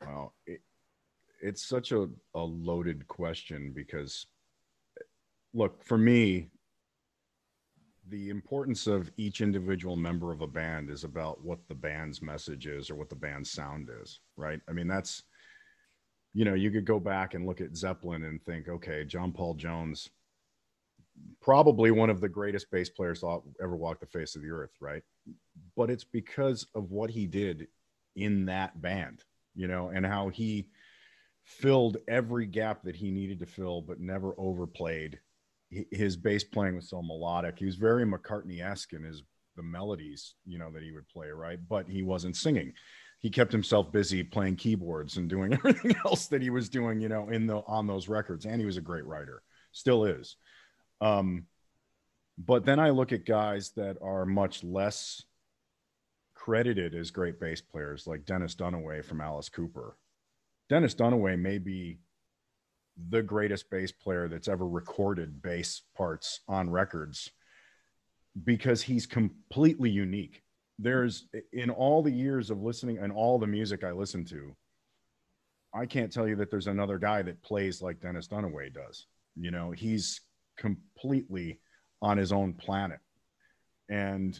Wow, 0.00 0.32
it, 0.46 0.62
it's 1.42 1.62
such 1.62 1.92
a, 1.92 2.08
a 2.34 2.40
loaded 2.40 3.06
question 3.08 3.72
because, 3.74 4.24
look, 5.52 5.84
for 5.84 5.98
me, 5.98 6.48
the 8.12 8.28
importance 8.28 8.86
of 8.86 9.10
each 9.16 9.40
individual 9.40 9.96
member 9.96 10.32
of 10.32 10.42
a 10.42 10.46
band 10.46 10.90
is 10.90 11.02
about 11.02 11.42
what 11.42 11.66
the 11.66 11.74
band's 11.74 12.20
message 12.20 12.66
is 12.66 12.90
or 12.90 12.94
what 12.94 13.08
the 13.08 13.16
band's 13.16 13.50
sound 13.50 13.88
is, 14.02 14.20
right? 14.36 14.60
I 14.68 14.72
mean, 14.72 14.86
that's, 14.86 15.22
you 16.34 16.44
know, 16.44 16.52
you 16.52 16.70
could 16.70 16.84
go 16.84 17.00
back 17.00 17.32
and 17.32 17.46
look 17.46 17.62
at 17.62 17.74
Zeppelin 17.74 18.24
and 18.24 18.40
think, 18.42 18.68
okay, 18.68 19.06
John 19.06 19.32
Paul 19.32 19.54
Jones, 19.54 20.10
probably 21.40 21.90
one 21.90 22.10
of 22.10 22.20
the 22.20 22.28
greatest 22.28 22.70
bass 22.70 22.90
players 22.90 23.20
to 23.20 23.40
ever 23.62 23.76
walk 23.76 23.98
the 23.98 24.06
face 24.06 24.36
of 24.36 24.42
the 24.42 24.50
earth, 24.50 24.76
right? 24.78 25.02
But 25.74 25.88
it's 25.88 26.04
because 26.04 26.66
of 26.74 26.90
what 26.90 27.08
he 27.08 27.26
did 27.26 27.66
in 28.14 28.44
that 28.44 28.82
band, 28.82 29.24
you 29.54 29.68
know, 29.68 29.88
and 29.88 30.04
how 30.04 30.28
he 30.28 30.68
filled 31.44 31.96
every 32.08 32.44
gap 32.44 32.82
that 32.82 32.96
he 32.96 33.10
needed 33.10 33.40
to 33.40 33.46
fill, 33.46 33.80
but 33.80 34.00
never 34.00 34.34
overplayed. 34.36 35.18
His 35.90 36.16
bass 36.16 36.44
playing 36.44 36.76
was 36.76 36.90
so 36.90 37.02
melodic. 37.02 37.58
He 37.58 37.64
was 37.64 37.76
very 37.76 38.04
McCartney-esque 38.04 38.92
in 38.92 39.02
his 39.04 39.22
the 39.56 39.62
melodies, 39.62 40.34
you 40.46 40.58
know, 40.58 40.70
that 40.70 40.82
he 40.82 40.92
would 40.92 41.08
play, 41.08 41.28
right? 41.28 41.58
But 41.68 41.88
he 41.88 42.02
wasn't 42.02 42.36
singing. 42.36 42.72
He 43.18 43.30
kept 43.30 43.52
himself 43.52 43.92
busy 43.92 44.22
playing 44.22 44.56
keyboards 44.56 45.16
and 45.16 45.28
doing 45.28 45.52
everything 45.52 45.94
else 46.06 46.26
that 46.28 46.42
he 46.42 46.50
was 46.50 46.68
doing, 46.68 47.00
you 47.00 47.08
know, 47.08 47.28
in 47.28 47.46
the 47.46 47.58
on 47.66 47.86
those 47.86 48.08
records. 48.08 48.46
And 48.46 48.60
he 48.60 48.66
was 48.66 48.76
a 48.76 48.82
great 48.82 49.04
writer, 49.04 49.42
still 49.72 50.04
is. 50.04 50.36
Um, 51.00 51.46
but 52.38 52.64
then 52.64 52.80
I 52.80 52.90
look 52.90 53.12
at 53.12 53.26
guys 53.26 53.70
that 53.76 53.98
are 54.02 54.24
much 54.24 54.64
less 54.64 55.22
credited 56.34 56.94
as 56.94 57.10
great 57.10 57.38
bass 57.38 57.60
players, 57.60 58.06
like 58.06 58.24
Dennis 58.24 58.54
Dunaway 58.54 59.04
from 59.04 59.20
Alice 59.20 59.48
Cooper. 59.48 59.96
Dennis 60.68 60.94
Dunaway 60.94 61.38
may 61.38 61.58
be 61.58 61.98
the 63.10 63.22
greatest 63.22 63.70
bass 63.70 63.92
player 63.92 64.28
that's 64.28 64.48
ever 64.48 64.66
recorded 64.66 65.42
bass 65.42 65.82
parts 65.96 66.40
on 66.48 66.70
records 66.70 67.30
because 68.44 68.82
he's 68.82 69.06
completely 69.06 69.90
unique. 69.90 70.42
There's 70.78 71.26
in 71.52 71.70
all 71.70 72.02
the 72.02 72.10
years 72.10 72.50
of 72.50 72.62
listening 72.62 72.98
and 72.98 73.12
all 73.12 73.38
the 73.38 73.46
music 73.46 73.84
I 73.84 73.92
listen 73.92 74.24
to, 74.26 74.54
I 75.74 75.86
can't 75.86 76.12
tell 76.12 76.28
you 76.28 76.36
that 76.36 76.50
there's 76.50 76.66
another 76.66 76.98
guy 76.98 77.22
that 77.22 77.42
plays 77.42 77.80
like 77.80 78.00
Dennis 78.00 78.28
Dunaway 78.28 78.72
does. 78.72 79.06
You 79.36 79.50
know, 79.50 79.70
he's 79.70 80.20
completely 80.56 81.60
on 82.02 82.18
his 82.18 82.32
own 82.32 82.52
planet. 82.52 83.00
And 83.88 84.38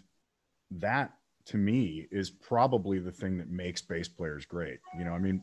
that 0.72 1.12
to 1.46 1.56
me 1.56 2.06
is 2.10 2.30
probably 2.30 2.98
the 2.98 3.12
thing 3.12 3.38
that 3.38 3.50
makes 3.50 3.82
bass 3.82 4.08
players 4.08 4.44
great. 4.44 4.80
You 4.98 5.04
know, 5.04 5.12
I 5.12 5.18
mean, 5.18 5.42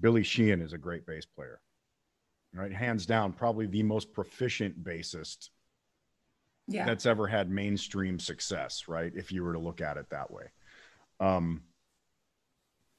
Billy 0.00 0.22
Sheehan 0.22 0.60
is 0.60 0.72
a 0.72 0.78
great 0.78 1.06
bass 1.06 1.24
player, 1.24 1.60
right? 2.54 2.72
Hands 2.72 3.04
down, 3.06 3.32
probably 3.32 3.66
the 3.66 3.82
most 3.82 4.12
proficient 4.12 4.82
bassist 4.84 5.48
Yeah. 6.68 6.84
that's 6.84 7.06
ever 7.06 7.26
had 7.26 7.50
mainstream 7.50 8.18
success, 8.18 8.88
right? 8.88 9.12
If 9.14 9.32
you 9.32 9.42
were 9.42 9.52
to 9.54 9.58
look 9.58 9.80
at 9.80 9.96
it 9.96 10.08
that 10.10 10.30
way. 10.30 10.44
Um, 11.20 11.62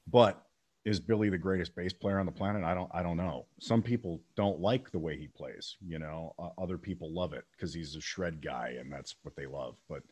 but 0.06 0.44
is 0.84 1.00
Billy 1.00 1.30
the 1.30 1.38
greatest 1.38 1.74
bass 1.74 1.94
player 1.94 2.18
on 2.18 2.26
the 2.26 2.32
planet? 2.32 2.62
I 2.62 2.74
don't, 2.74 2.90
I 2.92 3.02
don't 3.02 3.16
know. 3.16 3.46
Some 3.60 3.80
people 3.82 4.22
don't 4.36 4.60
like 4.60 4.90
the 4.90 4.98
way 4.98 5.16
he 5.16 5.28
plays. 5.28 5.76
You 5.86 5.98
know, 5.98 6.34
uh, 6.38 6.50
other 6.58 6.76
people 6.76 7.12
love 7.14 7.32
it 7.32 7.44
because 7.52 7.72
he's 7.72 7.96
a 7.96 8.00
shred 8.02 8.42
guy 8.42 8.76
and 8.78 8.92
that's 8.92 9.16
what 9.22 9.34
they 9.34 9.46
love. 9.46 9.76
But 9.88 10.02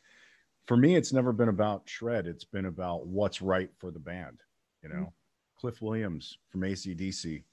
for 0.66 0.76
me, 0.76 0.96
it's 0.96 1.12
never 1.12 1.32
been 1.32 1.50
about 1.50 1.82
shred. 1.86 2.26
It's 2.26 2.44
been 2.44 2.66
about 2.66 3.06
what's 3.06 3.42
right 3.42 3.68
for 3.78 3.90
the 3.90 3.98
band. 3.98 4.40
You 4.82 4.88
know, 4.88 5.12
Cliff 5.58 5.82
Williams 5.82 6.38
from 6.50 6.62
ACDC 6.62 7.44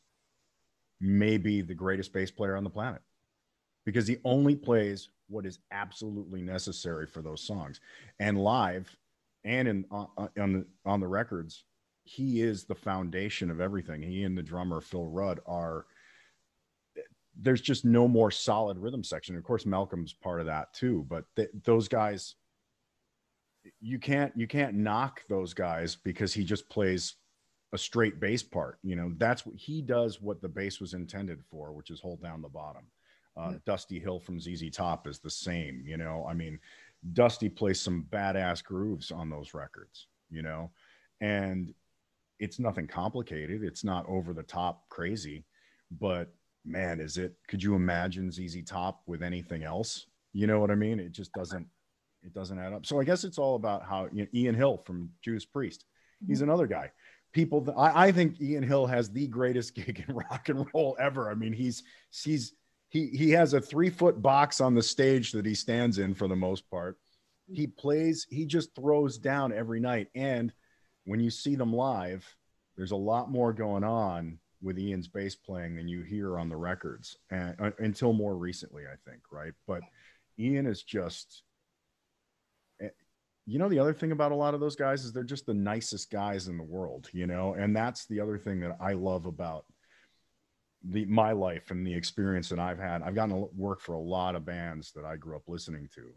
may 0.99 1.37
be 1.37 1.61
the 1.61 1.73
greatest 1.73 2.13
bass 2.13 2.31
player 2.31 2.55
on 2.55 2.63
the 2.63 2.69
planet. 2.69 3.01
Because 3.85 4.07
he 4.07 4.17
only 4.23 4.55
plays 4.55 5.09
what 5.27 5.45
is 5.45 5.59
absolutely 5.71 6.41
necessary 6.41 7.07
for 7.07 7.21
those 7.21 7.41
songs. 7.41 7.79
And 8.19 8.37
live 8.37 8.95
and 9.43 9.67
in 9.67 9.85
on, 9.89 10.07
on 10.37 10.53
the 10.53 10.65
on 10.85 10.99
the 10.99 11.07
records 11.07 11.63
he 12.03 12.41
is 12.41 12.65
the 12.65 12.75
foundation 12.75 13.51
of 13.51 13.61
everything. 13.61 14.01
He 14.01 14.23
and 14.23 14.37
the 14.37 14.43
drummer 14.43 14.81
phil 14.81 15.07
rudd 15.07 15.39
are 15.45 15.85
there's 17.41 17.61
just 17.61 17.85
no 17.85 18.07
more 18.07 18.31
solid 18.31 18.77
rhythm 18.77 19.03
section. 19.03 19.37
Of 19.37 19.43
course 19.43 19.65
malcolm's 19.65 20.13
part 20.13 20.41
of 20.41 20.47
that 20.47 20.73
too 20.73 21.05
but 21.09 21.23
th- 21.35 21.49
those 21.63 21.87
guys 21.87 22.35
you 23.79 23.99
can't 23.99 24.33
you 24.35 24.47
can't 24.47 24.75
knock 24.75 25.21
those 25.29 25.53
guys 25.53 25.95
because 25.95 26.33
he 26.33 26.43
just 26.43 26.69
plays 26.69 27.15
a 27.73 27.77
straight 27.77 28.19
bass 28.19 28.41
part 28.41 28.79
you 28.83 28.95
know 28.95 29.11
that's 29.17 29.45
what 29.45 29.55
he 29.55 29.81
does 29.81 30.21
what 30.21 30.41
the 30.41 30.47
bass 30.47 30.79
was 30.79 30.93
intended 30.93 31.39
for 31.51 31.71
which 31.71 31.91
is 31.91 31.99
hold 31.99 32.21
down 32.21 32.41
the 32.41 32.49
bottom 32.49 32.83
uh, 33.39 33.53
Dusty 33.65 33.99
Hill 33.99 34.19
from 34.19 34.39
ZZ 34.39 34.69
Top 34.69 35.07
is 35.07 35.19
the 35.19 35.29
same, 35.29 35.81
you 35.85 35.97
know. 35.97 36.25
I 36.29 36.33
mean, 36.33 36.59
Dusty 37.13 37.47
plays 37.47 37.79
some 37.79 38.05
badass 38.09 38.63
grooves 38.63 39.11
on 39.11 39.29
those 39.29 39.53
records, 39.53 40.07
you 40.29 40.41
know, 40.41 40.71
and 41.21 41.73
it's 42.39 42.59
nothing 42.59 42.87
complicated. 42.87 43.63
It's 43.63 43.83
not 43.83 44.05
over 44.07 44.33
the 44.33 44.43
top 44.43 44.87
crazy, 44.89 45.45
but 45.99 46.33
man, 46.65 46.99
is 46.99 47.17
it? 47.17 47.35
Could 47.47 47.63
you 47.63 47.75
imagine 47.75 48.31
ZZ 48.31 48.63
Top 48.65 49.01
with 49.05 49.23
anything 49.23 49.63
else? 49.63 50.07
You 50.33 50.47
know 50.47 50.59
what 50.59 50.71
I 50.71 50.75
mean? 50.75 50.99
It 50.99 51.11
just 51.11 51.31
doesn't. 51.33 51.67
It 52.21 52.33
doesn't 52.33 52.59
add 52.59 52.73
up. 52.73 52.85
So 52.85 52.99
I 52.99 53.05
guess 53.05 53.23
it's 53.23 53.37
all 53.37 53.55
about 53.55 53.85
how 53.85 54.09
you 54.11 54.23
know, 54.23 54.27
Ian 54.33 54.55
Hill 54.55 54.77
from 54.77 55.09
Judas 55.21 55.45
Priest. 55.45 55.85
He's 56.27 56.41
another 56.41 56.67
guy. 56.67 56.91
People, 57.31 57.73
I, 57.77 58.07
I 58.07 58.11
think 58.11 58.41
Ian 58.41 58.63
Hill 58.63 58.87
has 58.87 59.09
the 59.09 59.27
greatest 59.27 59.75
gig 59.75 60.03
in 60.07 60.15
rock 60.15 60.49
and 60.49 60.65
roll 60.73 60.95
ever. 60.99 61.29
I 61.29 61.35
mean, 61.35 61.53
he's 61.53 61.83
he's 62.11 62.53
he 62.89 63.07
he 63.07 63.31
has 63.31 63.53
a 63.53 63.61
three 63.61 63.89
foot 63.89 64.21
box 64.21 64.61
on 64.61 64.75
the 64.75 64.83
stage 64.83 65.31
that 65.31 65.45
he 65.45 65.53
stands 65.53 65.99
in 65.99 66.13
for 66.13 66.27
the 66.27 66.35
most 66.35 66.69
part. 66.69 66.97
He 67.51 67.67
plays, 67.67 68.27
he 68.29 68.45
just 68.45 68.75
throws 68.75 69.17
down 69.17 69.51
every 69.51 69.79
night. 69.79 70.07
And 70.13 70.53
when 71.05 71.19
you 71.19 71.31
see 71.31 71.55
them 71.55 71.73
live, 71.73 72.25
there's 72.77 72.91
a 72.91 72.95
lot 72.95 73.31
more 73.31 73.53
going 73.53 73.83
on 73.83 74.39
with 74.61 74.77
Ian's 74.77 75.07
bass 75.07 75.35
playing 75.35 75.75
than 75.75 75.87
you 75.87 76.01
hear 76.01 76.37
on 76.37 76.49
the 76.49 76.55
records 76.55 77.17
and 77.31 77.55
uh, 77.59 77.71
until 77.79 78.13
more 78.13 78.35
recently, 78.35 78.83
I 78.83 78.95
think, 79.09 79.21
right? 79.31 79.53
But 79.67 79.81
Ian 80.37 80.67
is 80.67 80.83
just 80.83 81.43
you 83.49 83.57
know 83.57 83.67
the 83.67 83.79
other 83.79 83.93
thing 83.93 84.11
about 84.11 84.31
a 84.31 84.35
lot 84.35 84.53
of 84.53 84.59
those 84.59 84.75
guys 84.75 85.03
is 85.03 85.11
they're 85.11 85.23
just 85.23 85.47
the 85.47 85.53
nicest 85.53 86.11
guys 86.11 86.47
in 86.47 86.57
the 86.57 86.63
world, 86.63 87.09
you 87.13 87.25
know? 87.25 87.55
And 87.55 87.75
that's 87.75 88.05
the 88.05 88.19
other 88.19 88.37
thing 88.37 88.59
that 88.59 88.77
I 88.79 88.93
love 88.93 89.25
about 89.25 89.65
the 90.83 91.05
my 91.05 91.31
life 91.31 91.71
and 91.71 91.85
the 91.85 91.93
experience 91.93 92.47
that 92.49 92.59
I've 92.59 92.77
had. 92.77 93.01
I've 93.01 93.15
gotten 93.15 93.35
to 93.35 93.49
work 93.55 93.81
for 93.81 93.93
a 93.93 93.99
lot 93.99 94.35
of 94.35 94.45
bands 94.45 94.91
that 94.91 95.03
I 95.03 95.15
grew 95.15 95.35
up 95.35 95.47
listening 95.47 95.89
to. 95.95 96.13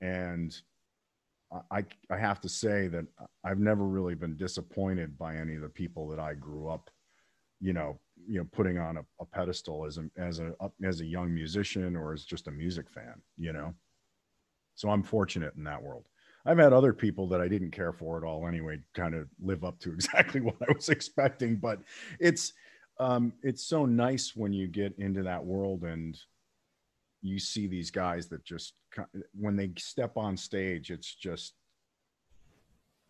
And 0.00 0.56
I, 1.70 1.84
I 2.10 2.16
have 2.16 2.40
to 2.40 2.48
say 2.48 2.88
that 2.88 3.04
I've 3.44 3.60
never 3.60 3.84
really 3.84 4.14
been 4.14 4.36
disappointed 4.36 5.18
by 5.18 5.36
any 5.36 5.56
of 5.56 5.62
the 5.62 5.68
people 5.68 6.08
that 6.08 6.18
I 6.18 6.34
grew 6.34 6.68
up, 6.68 6.90
you 7.60 7.74
know, 7.74 8.00
you 8.26 8.38
know, 8.38 8.48
putting 8.50 8.78
on 8.78 8.96
a, 8.96 9.04
a 9.20 9.26
pedestal 9.26 9.84
as 9.84 9.98
a 9.98 10.08
as 10.16 10.40
a 10.40 10.54
as 10.82 11.02
a 11.02 11.06
young 11.06 11.34
musician 11.34 11.96
or 11.96 12.14
as 12.14 12.24
just 12.24 12.48
a 12.48 12.50
music 12.50 12.88
fan, 12.88 13.20
you 13.36 13.52
know. 13.52 13.74
So 14.74 14.88
I'm 14.88 15.02
fortunate 15.02 15.54
in 15.56 15.64
that 15.64 15.82
world. 15.82 16.06
I've 16.46 16.58
had 16.58 16.72
other 16.72 16.92
people 16.92 17.28
that 17.28 17.40
I 17.40 17.48
didn't 17.48 17.72
care 17.72 17.92
for 17.92 18.16
at 18.16 18.24
all 18.24 18.46
anyway, 18.46 18.78
kind 18.94 19.14
of 19.14 19.28
live 19.42 19.64
up 19.64 19.78
to 19.80 19.90
exactly 19.92 20.40
what 20.40 20.56
I 20.62 20.72
was 20.72 20.88
expecting. 20.88 21.56
But 21.56 21.80
it's 22.20 22.52
um, 22.98 23.32
it's 23.42 23.64
so 23.64 23.84
nice 23.84 24.34
when 24.34 24.52
you 24.52 24.68
get 24.68 24.94
into 24.98 25.22
that 25.24 25.44
world 25.44 25.82
and 25.82 26.18
you 27.20 27.38
see 27.38 27.66
these 27.66 27.90
guys 27.90 28.28
that 28.28 28.44
just 28.44 28.74
when 29.38 29.56
they 29.56 29.70
step 29.76 30.16
on 30.16 30.36
stage 30.36 30.90
it's 30.90 31.14
just 31.14 31.54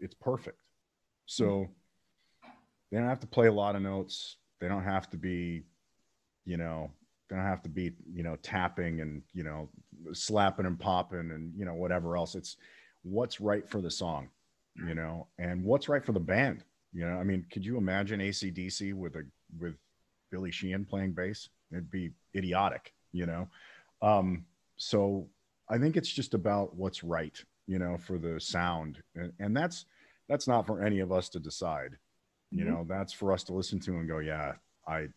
it's 0.01 0.14
perfect. 0.14 0.59
So 1.26 1.68
they 2.91 2.99
don't 2.99 3.09
have 3.09 3.20
to 3.20 3.26
play 3.26 3.47
a 3.49 3.53
lot 3.53 3.76
of 3.76 3.82
notes. 3.82 4.37
They 4.61 4.68
don't 4.68 4.84
have 4.84 5.11
to 5.11 5.16
be 5.16 5.64
you 6.45 6.57
know 6.57 6.91
they 7.28 7.37
don't 7.37 7.45
have 7.45 7.62
to 7.62 7.68
be 7.68 7.93
you 8.12 8.22
know 8.22 8.37
tapping 8.43 9.01
and 9.01 9.22
you 9.34 9.45
know 9.45 9.68
slapping 10.12 10.66
and 10.66 10.78
popping 10.78 11.30
and 11.32 11.53
you 11.57 11.64
know 11.64 11.74
whatever 11.74 12.16
else. 12.16 12.34
It's 12.34 12.57
what's 13.07 13.41
right 13.41 13.69
for 13.69 13.81
the 13.81 13.91
song 13.91 14.29
you 14.87 14.95
know 14.95 15.27
and 15.39 15.65
what's 15.65 15.89
right 15.89 16.05
for 16.05 16.13
the 16.13 16.21
band 16.21 16.65
you 16.93 17.07
know 17.07 17.17
i 17.19 17.23
mean 17.23 17.47
could 17.51 17.65
you 17.65 17.79
imagine 17.79 18.21
acdc 18.21 18.93
with 18.93 19.17
a 19.17 19.25
with 19.59 19.75
billy 20.31 20.51
sheehan 20.51 20.85
playing 20.85 21.13
bass 21.13 21.49
it'd 21.73 21.91
be 21.91 22.11
idiotic 22.35 22.93
you 23.13 23.25
know 23.25 23.49
um, 24.03 24.45
so 24.77 25.29
I 25.69 25.79
think 25.79 25.97
it's 25.97 26.11
just 26.11 26.35
about 26.35 26.75
what's 26.75 27.03
right, 27.03 27.39
you 27.67 27.79
know, 27.79 27.97
for 27.97 28.19
the 28.19 28.41
sound, 28.41 29.03
and, 29.15 29.33
and 29.39 29.57
that's 29.57 29.87
that's 30.29 30.49
not 30.49 30.67
for 30.67 30.83
any 30.83 31.01
of 31.01 31.13
us 31.13 31.29
to 31.31 31.41
decide. 31.41 31.97
You 32.51 32.65
mm-hmm. 32.65 32.73
know, 32.73 32.87
that's 32.89 33.13
for 33.13 33.33
us 33.33 33.43
to 33.45 33.53
listen 33.53 33.81
to 33.81 33.93
and 33.93 34.09
go, 34.09 34.19
yeah, 34.19 34.53
I 34.87 35.09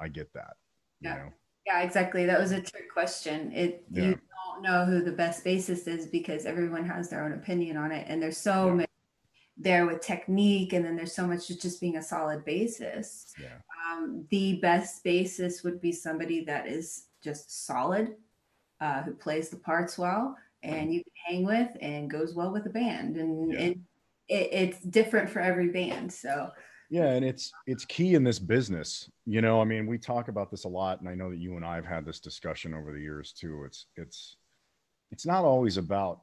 I 0.00 0.08
get 0.08 0.32
that. 0.34 0.56
Yeah. 1.00 1.14
You 1.14 1.20
know? 1.20 1.32
Yeah, 1.66 1.80
exactly. 1.80 2.26
That 2.26 2.38
was 2.38 2.52
a 2.52 2.60
trick 2.60 2.92
question. 2.92 3.52
It 3.52 3.84
yeah. 3.90 4.04
you 4.04 4.20
don't 4.56 4.62
know 4.62 4.84
who 4.84 5.02
the 5.02 5.12
best 5.12 5.44
bassist 5.44 5.86
is 5.86 6.06
because 6.06 6.46
everyone 6.46 6.84
has 6.86 7.08
their 7.08 7.24
own 7.24 7.32
opinion 7.32 7.76
on 7.76 7.92
it, 7.92 8.06
and 8.08 8.22
there's 8.22 8.38
so 8.38 8.66
yeah. 8.66 8.72
many 8.72 8.88
there 9.56 9.86
with 9.86 10.00
technique, 10.00 10.72
and 10.72 10.84
then 10.84 10.96
there's 10.96 11.14
so 11.14 11.26
much 11.26 11.48
just 11.48 11.80
being 11.80 11.96
a 11.96 12.02
solid 12.02 12.44
bassist. 12.44 13.32
Yeah. 13.40 13.56
Um, 13.90 14.26
the 14.30 14.58
best 14.60 15.04
bassist 15.04 15.64
would 15.64 15.80
be 15.80 15.92
somebody 15.92 16.44
that 16.44 16.66
is 16.66 17.06
just 17.22 17.66
solid, 17.66 18.14
uh, 18.80 19.02
who 19.02 19.14
plays 19.14 19.48
the 19.48 19.56
parts 19.56 19.96
well, 19.96 20.36
and 20.62 20.92
you 20.92 21.02
can 21.02 21.12
hang 21.26 21.44
with 21.44 21.70
and 21.80 22.10
goes 22.10 22.34
well 22.34 22.52
with 22.52 22.64
the 22.64 22.70
band. 22.70 23.16
And 23.16 23.52
yeah. 23.52 23.58
it, 23.60 23.78
it, 24.28 24.48
it's 24.52 24.80
different 24.80 25.30
for 25.30 25.40
every 25.40 25.68
band. 25.68 26.12
So 26.12 26.50
yeah, 26.90 27.10
and 27.10 27.24
it's 27.24 27.52
it's 27.66 27.84
key 27.84 28.14
in 28.14 28.22
this 28.22 28.38
business. 28.38 29.10
You 29.24 29.40
know, 29.40 29.60
I 29.60 29.64
mean, 29.64 29.86
we 29.86 29.98
talk 29.98 30.28
about 30.28 30.50
this 30.50 30.64
a 30.64 30.68
lot, 30.68 31.00
and 31.00 31.08
I 31.08 31.14
know 31.14 31.30
that 31.30 31.38
you 31.38 31.56
and 31.56 31.64
I 31.64 31.74
have 31.74 31.86
had 31.86 32.04
this 32.04 32.20
discussion 32.20 32.74
over 32.74 32.92
the 32.92 33.00
years 33.00 33.32
too. 33.32 33.64
It's 33.64 33.86
it's 33.96 34.36
it's 35.10 35.26
not 35.26 35.44
always 35.44 35.76
about, 35.76 36.22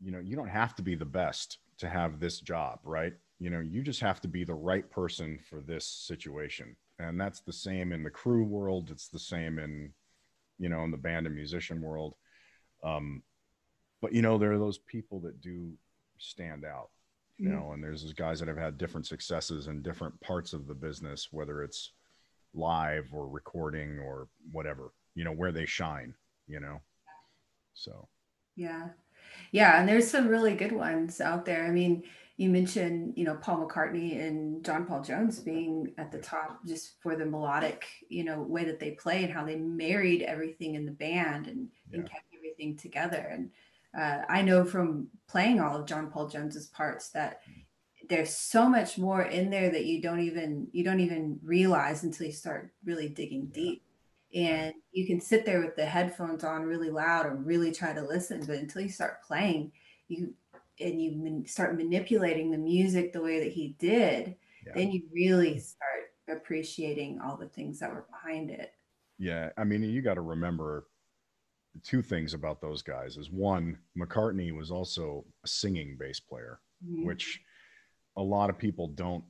you 0.00 0.10
know, 0.10 0.18
you 0.18 0.36
don't 0.36 0.48
have 0.48 0.74
to 0.76 0.82
be 0.82 0.94
the 0.94 1.04
best 1.04 1.58
to 1.78 1.88
have 1.88 2.20
this 2.20 2.40
job, 2.40 2.78
right? 2.84 3.14
You 3.38 3.50
know, 3.50 3.60
you 3.60 3.82
just 3.82 4.00
have 4.00 4.20
to 4.22 4.28
be 4.28 4.44
the 4.44 4.54
right 4.54 4.88
person 4.90 5.38
for 5.48 5.60
this 5.60 5.86
situation. 5.86 6.76
And 6.98 7.18
that's 7.18 7.40
the 7.40 7.52
same 7.52 7.92
in 7.92 8.02
the 8.02 8.10
crew 8.10 8.44
world. 8.44 8.90
It's 8.90 9.08
the 9.08 9.18
same 9.18 9.58
in 9.58 9.92
you 10.60 10.68
know, 10.68 10.84
in 10.84 10.92
the 10.92 10.96
band 10.96 11.26
and 11.26 11.34
musician 11.34 11.80
world. 11.80 12.14
Um, 12.84 13.22
but 14.00 14.12
you 14.12 14.22
know, 14.22 14.38
there 14.38 14.52
are 14.52 14.58
those 14.58 14.78
people 14.78 15.18
that 15.20 15.40
do 15.40 15.72
stand 16.18 16.64
out, 16.64 16.90
you 17.38 17.48
mm-hmm. 17.48 17.58
know, 17.58 17.72
and 17.72 17.82
there's 17.82 18.02
those 18.02 18.12
guys 18.12 18.38
that 18.38 18.48
have 18.48 18.58
had 18.58 18.78
different 18.78 19.06
successes 19.06 19.66
in 19.66 19.82
different 19.82 20.20
parts 20.20 20.52
of 20.52 20.68
the 20.68 20.74
business, 20.74 21.28
whether 21.32 21.62
it's 21.62 21.92
live 22.54 23.08
or 23.12 23.26
recording 23.26 23.98
or 23.98 24.28
whatever, 24.52 24.92
you 25.14 25.24
know, 25.24 25.32
where 25.32 25.52
they 25.52 25.66
shine, 25.66 26.14
you 26.46 26.60
know. 26.60 26.80
So 27.74 28.08
yeah. 28.56 28.88
Yeah, 29.52 29.80
and 29.80 29.88
there's 29.88 30.10
some 30.10 30.28
really 30.28 30.54
good 30.54 30.72
ones 30.72 31.20
out 31.20 31.44
there. 31.44 31.66
I 31.66 31.70
mean, 31.70 32.04
you 32.36 32.48
mentioned, 32.48 33.14
you 33.16 33.24
know, 33.24 33.34
Paul 33.34 33.66
McCartney 33.66 34.20
and 34.20 34.64
John 34.64 34.86
Paul 34.86 35.02
Jones 35.02 35.40
being 35.40 35.92
at 35.98 36.10
the 36.10 36.18
top 36.18 36.64
just 36.66 37.00
for 37.02 37.16
the 37.16 37.26
melodic, 37.26 37.86
you 38.08 38.24
know, 38.24 38.40
way 38.40 38.64
that 38.64 38.80
they 38.80 38.92
play 38.92 39.24
and 39.24 39.32
how 39.32 39.44
they 39.44 39.56
married 39.56 40.22
everything 40.22 40.74
in 40.74 40.86
the 40.86 40.92
band 40.92 41.48
and, 41.48 41.68
yeah. 41.90 41.98
and 41.98 42.10
kept 42.10 42.24
everything 42.34 42.76
together. 42.76 43.28
And 43.30 43.50
uh, 43.98 44.24
I 44.28 44.42
know 44.42 44.64
from 44.64 45.08
playing 45.28 45.60
all 45.60 45.76
of 45.76 45.86
John 45.86 46.10
Paul 46.10 46.28
Jones's 46.28 46.68
parts 46.68 47.10
that 47.10 47.42
there's 48.08 48.34
so 48.34 48.68
much 48.68 48.98
more 48.98 49.22
in 49.22 49.50
there 49.50 49.70
that 49.70 49.84
you 49.84 50.00
don't 50.00 50.20
even 50.20 50.66
you 50.72 50.82
don't 50.82 51.00
even 51.00 51.38
realize 51.42 52.04
until 52.04 52.26
you 52.26 52.32
start 52.32 52.72
really 52.84 53.08
digging 53.08 53.46
deep. 53.46 53.82
And 54.34 54.74
you 54.92 55.06
can 55.06 55.20
sit 55.20 55.44
there 55.44 55.60
with 55.60 55.76
the 55.76 55.84
headphones 55.84 56.44
on 56.44 56.62
really 56.62 56.90
loud 56.90 57.26
and 57.26 57.44
really 57.44 57.72
try 57.72 57.92
to 57.92 58.02
listen, 58.02 58.44
but 58.46 58.56
until 58.56 58.82
you 58.82 58.88
start 58.88 59.22
playing, 59.22 59.72
you 60.08 60.34
and 60.80 61.02
you 61.02 61.44
start 61.46 61.76
manipulating 61.76 62.50
the 62.50 62.58
music 62.58 63.12
the 63.12 63.20
way 63.20 63.40
that 63.40 63.52
he 63.52 63.76
did, 63.78 64.36
yeah. 64.66 64.72
then 64.74 64.90
you 64.90 65.02
really 65.12 65.58
start 65.58 66.14
appreciating 66.28 67.20
all 67.20 67.36
the 67.36 67.48
things 67.48 67.80
that 67.80 67.92
were 67.92 68.06
behind 68.10 68.50
it. 68.50 68.72
Yeah, 69.18 69.50
I 69.58 69.64
mean, 69.64 69.82
you 69.82 70.00
got 70.00 70.14
to 70.14 70.22
remember 70.22 70.86
two 71.84 72.02
things 72.02 72.34
about 72.34 72.60
those 72.60 72.82
guys. 72.82 73.16
Is 73.16 73.30
one, 73.30 73.78
McCartney 73.98 74.56
was 74.56 74.70
also 74.70 75.24
a 75.44 75.48
singing 75.48 75.96
bass 75.98 76.20
player, 76.20 76.60
mm-hmm. 76.84 77.04
which 77.06 77.40
a 78.16 78.22
lot 78.22 78.50
of 78.50 78.58
people 78.58 78.88
don't 78.88 79.24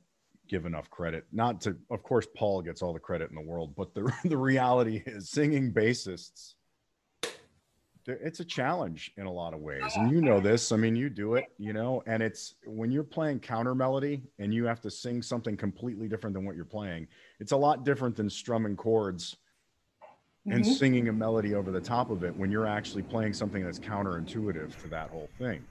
give 0.51 0.65
enough 0.65 0.89
credit. 0.89 1.25
Not 1.31 1.61
to, 1.61 1.75
of 1.89 2.03
course, 2.03 2.27
Paul 2.35 2.61
gets 2.61 2.83
all 2.83 2.93
the 2.93 2.99
credit 2.99 3.29
in 3.29 3.35
the 3.35 3.41
world, 3.41 3.73
but 3.75 3.95
the 3.95 4.13
the 4.25 4.37
reality 4.37 5.01
is, 5.07 5.29
singing 5.29 5.73
bassists 5.73 6.55
it's 8.07 8.39
a 8.39 8.45
challenge 8.45 9.11
in 9.17 9.25
a 9.25 9.31
lot 9.31 9.53
of 9.53 9.59
ways 9.59 9.83
and 9.95 10.11
you 10.11 10.21
know 10.21 10.39
this 10.39 10.71
i 10.71 10.75
mean 10.75 10.95
you 10.95 11.09
do 11.09 11.35
it 11.35 11.45
you 11.57 11.71
know 11.71 12.01
and 12.07 12.23
it's 12.23 12.55
when 12.65 12.91
you're 12.91 13.03
playing 13.03 13.39
counter 13.39 13.75
melody 13.75 14.23
and 14.39 14.53
you 14.53 14.65
have 14.65 14.81
to 14.81 14.89
sing 14.89 15.21
something 15.21 15.55
completely 15.55 16.07
different 16.07 16.33
than 16.33 16.45
what 16.45 16.55
you're 16.55 16.65
playing 16.65 17.07
it's 17.39 17.51
a 17.51 17.57
lot 17.57 17.85
different 17.85 18.15
than 18.15 18.29
strumming 18.29 18.75
chords 18.75 19.37
and 20.47 20.63
mm-hmm. 20.63 20.73
singing 20.73 21.09
a 21.09 21.13
melody 21.13 21.53
over 21.53 21.71
the 21.71 21.79
top 21.79 22.09
of 22.09 22.23
it 22.23 22.35
when 22.35 22.49
you're 22.49 22.65
actually 22.65 23.03
playing 23.03 23.33
something 23.33 23.63
that's 23.63 23.79
counterintuitive 23.79 24.75
to 24.81 24.87
that 24.87 25.09
whole 25.09 25.29
thing 25.37 25.63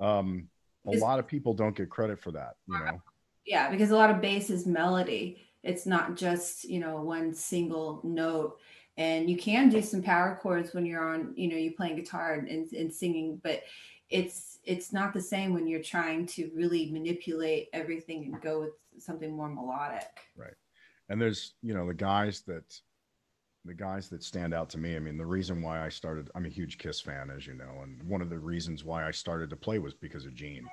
um, 0.00 0.48
a 0.86 0.96
lot 0.96 1.18
of 1.18 1.26
people 1.26 1.52
don't 1.52 1.76
get 1.76 1.90
credit 1.90 2.18
for 2.18 2.30
that 2.30 2.54
you 2.66 2.78
know 2.78 3.02
yeah 3.48 3.70
because 3.70 3.90
a 3.90 3.96
lot 3.96 4.10
of 4.10 4.20
bass 4.20 4.50
is 4.50 4.66
melody. 4.66 5.42
It's 5.64 5.86
not 5.86 6.16
just 6.16 6.64
you 6.64 6.78
know 6.78 7.00
one 7.00 7.34
single 7.34 8.00
note. 8.04 8.58
And 8.96 9.30
you 9.30 9.36
can 9.36 9.68
do 9.68 9.80
some 9.80 10.02
power 10.02 10.38
chords 10.40 10.74
when 10.74 10.84
you're 10.84 11.02
on 11.02 11.32
you 11.36 11.48
know 11.48 11.56
you're 11.56 11.72
playing 11.72 11.96
guitar 11.96 12.34
and, 12.34 12.70
and 12.72 12.92
singing 12.92 13.40
but 13.42 13.62
it's 14.10 14.58
it's 14.64 14.92
not 14.92 15.12
the 15.12 15.20
same 15.20 15.52
when 15.54 15.66
you're 15.66 15.82
trying 15.82 16.26
to 16.26 16.50
really 16.54 16.90
manipulate 16.90 17.68
everything 17.72 18.24
and 18.24 18.40
go 18.40 18.60
with 18.60 19.02
something 19.02 19.34
more 19.34 19.48
melodic. 19.48 20.08
Right. 20.36 20.54
And 21.08 21.20
there's 21.20 21.54
you 21.62 21.74
know 21.74 21.86
the 21.86 21.94
guys 21.94 22.42
that 22.42 22.78
the 23.64 23.74
guys 23.74 24.08
that 24.08 24.22
stand 24.22 24.54
out 24.54 24.70
to 24.70 24.78
me 24.78 24.96
i 24.96 24.98
mean 24.98 25.18
the 25.18 25.26
reason 25.26 25.60
why 25.60 25.84
i 25.84 25.88
started 25.88 26.30
i'm 26.34 26.46
a 26.46 26.48
huge 26.48 26.78
kiss 26.78 27.00
fan 27.00 27.28
as 27.28 27.46
you 27.46 27.54
know 27.54 27.80
and 27.82 28.00
one 28.04 28.22
of 28.22 28.30
the 28.30 28.38
reasons 28.38 28.84
why 28.84 29.06
i 29.06 29.10
started 29.10 29.50
to 29.50 29.56
play 29.56 29.78
was 29.78 29.94
because 29.94 30.24
of 30.24 30.34
gene. 30.34 30.64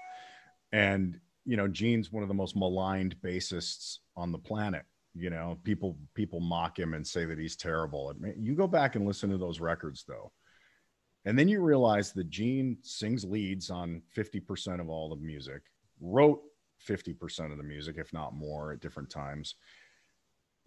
And 0.71 1.19
you 1.45 1.57
know 1.57 1.67
gene's 1.67 2.11
one 2.11 2.23
of 2.23 2.29
the 2.29 2.35
most 2.35 2.55
maligned 2.55 3.15
bassists 3.21 3.99
on 4.15 4.31
the 4.31 4.37
planet 4.37 4.83
you 5.17 5.29
know? 5.29 5.57
People 5.63 5.97
people 6.13 6.41
mock 6.41 6.77
him 6.77 6.93
and 6.93 7.07
say 7.07 7.23
that 7.23 7.39
he's 7.39 7.55
terrible. 7.55 8.13
You 8.37 8.53
go 8.53 8.67
back 8.67 8.95
and 8.95 9.07
listen 9.07 9.29
to 9.29 9.37
those 9.37 9.61
records 9.61 10.03
though 10.05 10.31
and 11.25 11.37
then 11.37 11.47
you 11.47 11.59
realize 11.61 12.11
that 12.11 12.29
gene 12.29 12.77
sings 12.81 13.25
leads 13.25 13.69
on 13.69 14.01
50% 14.15 14.79
of 14.79 14.89
all 14.89 15.09
the 15.09 15.15
music 15.15 15.61
wrote 15.99 16.41
50% 16.87 17.51
of 17.51 17.57
the 17.57 17.63
music 17.63 17.95
if 17.97 18.13
not 18.13 18.35
more 18.35 18.73
at 18.73 18.79
different 18.79 19.09
times 19.09 19.55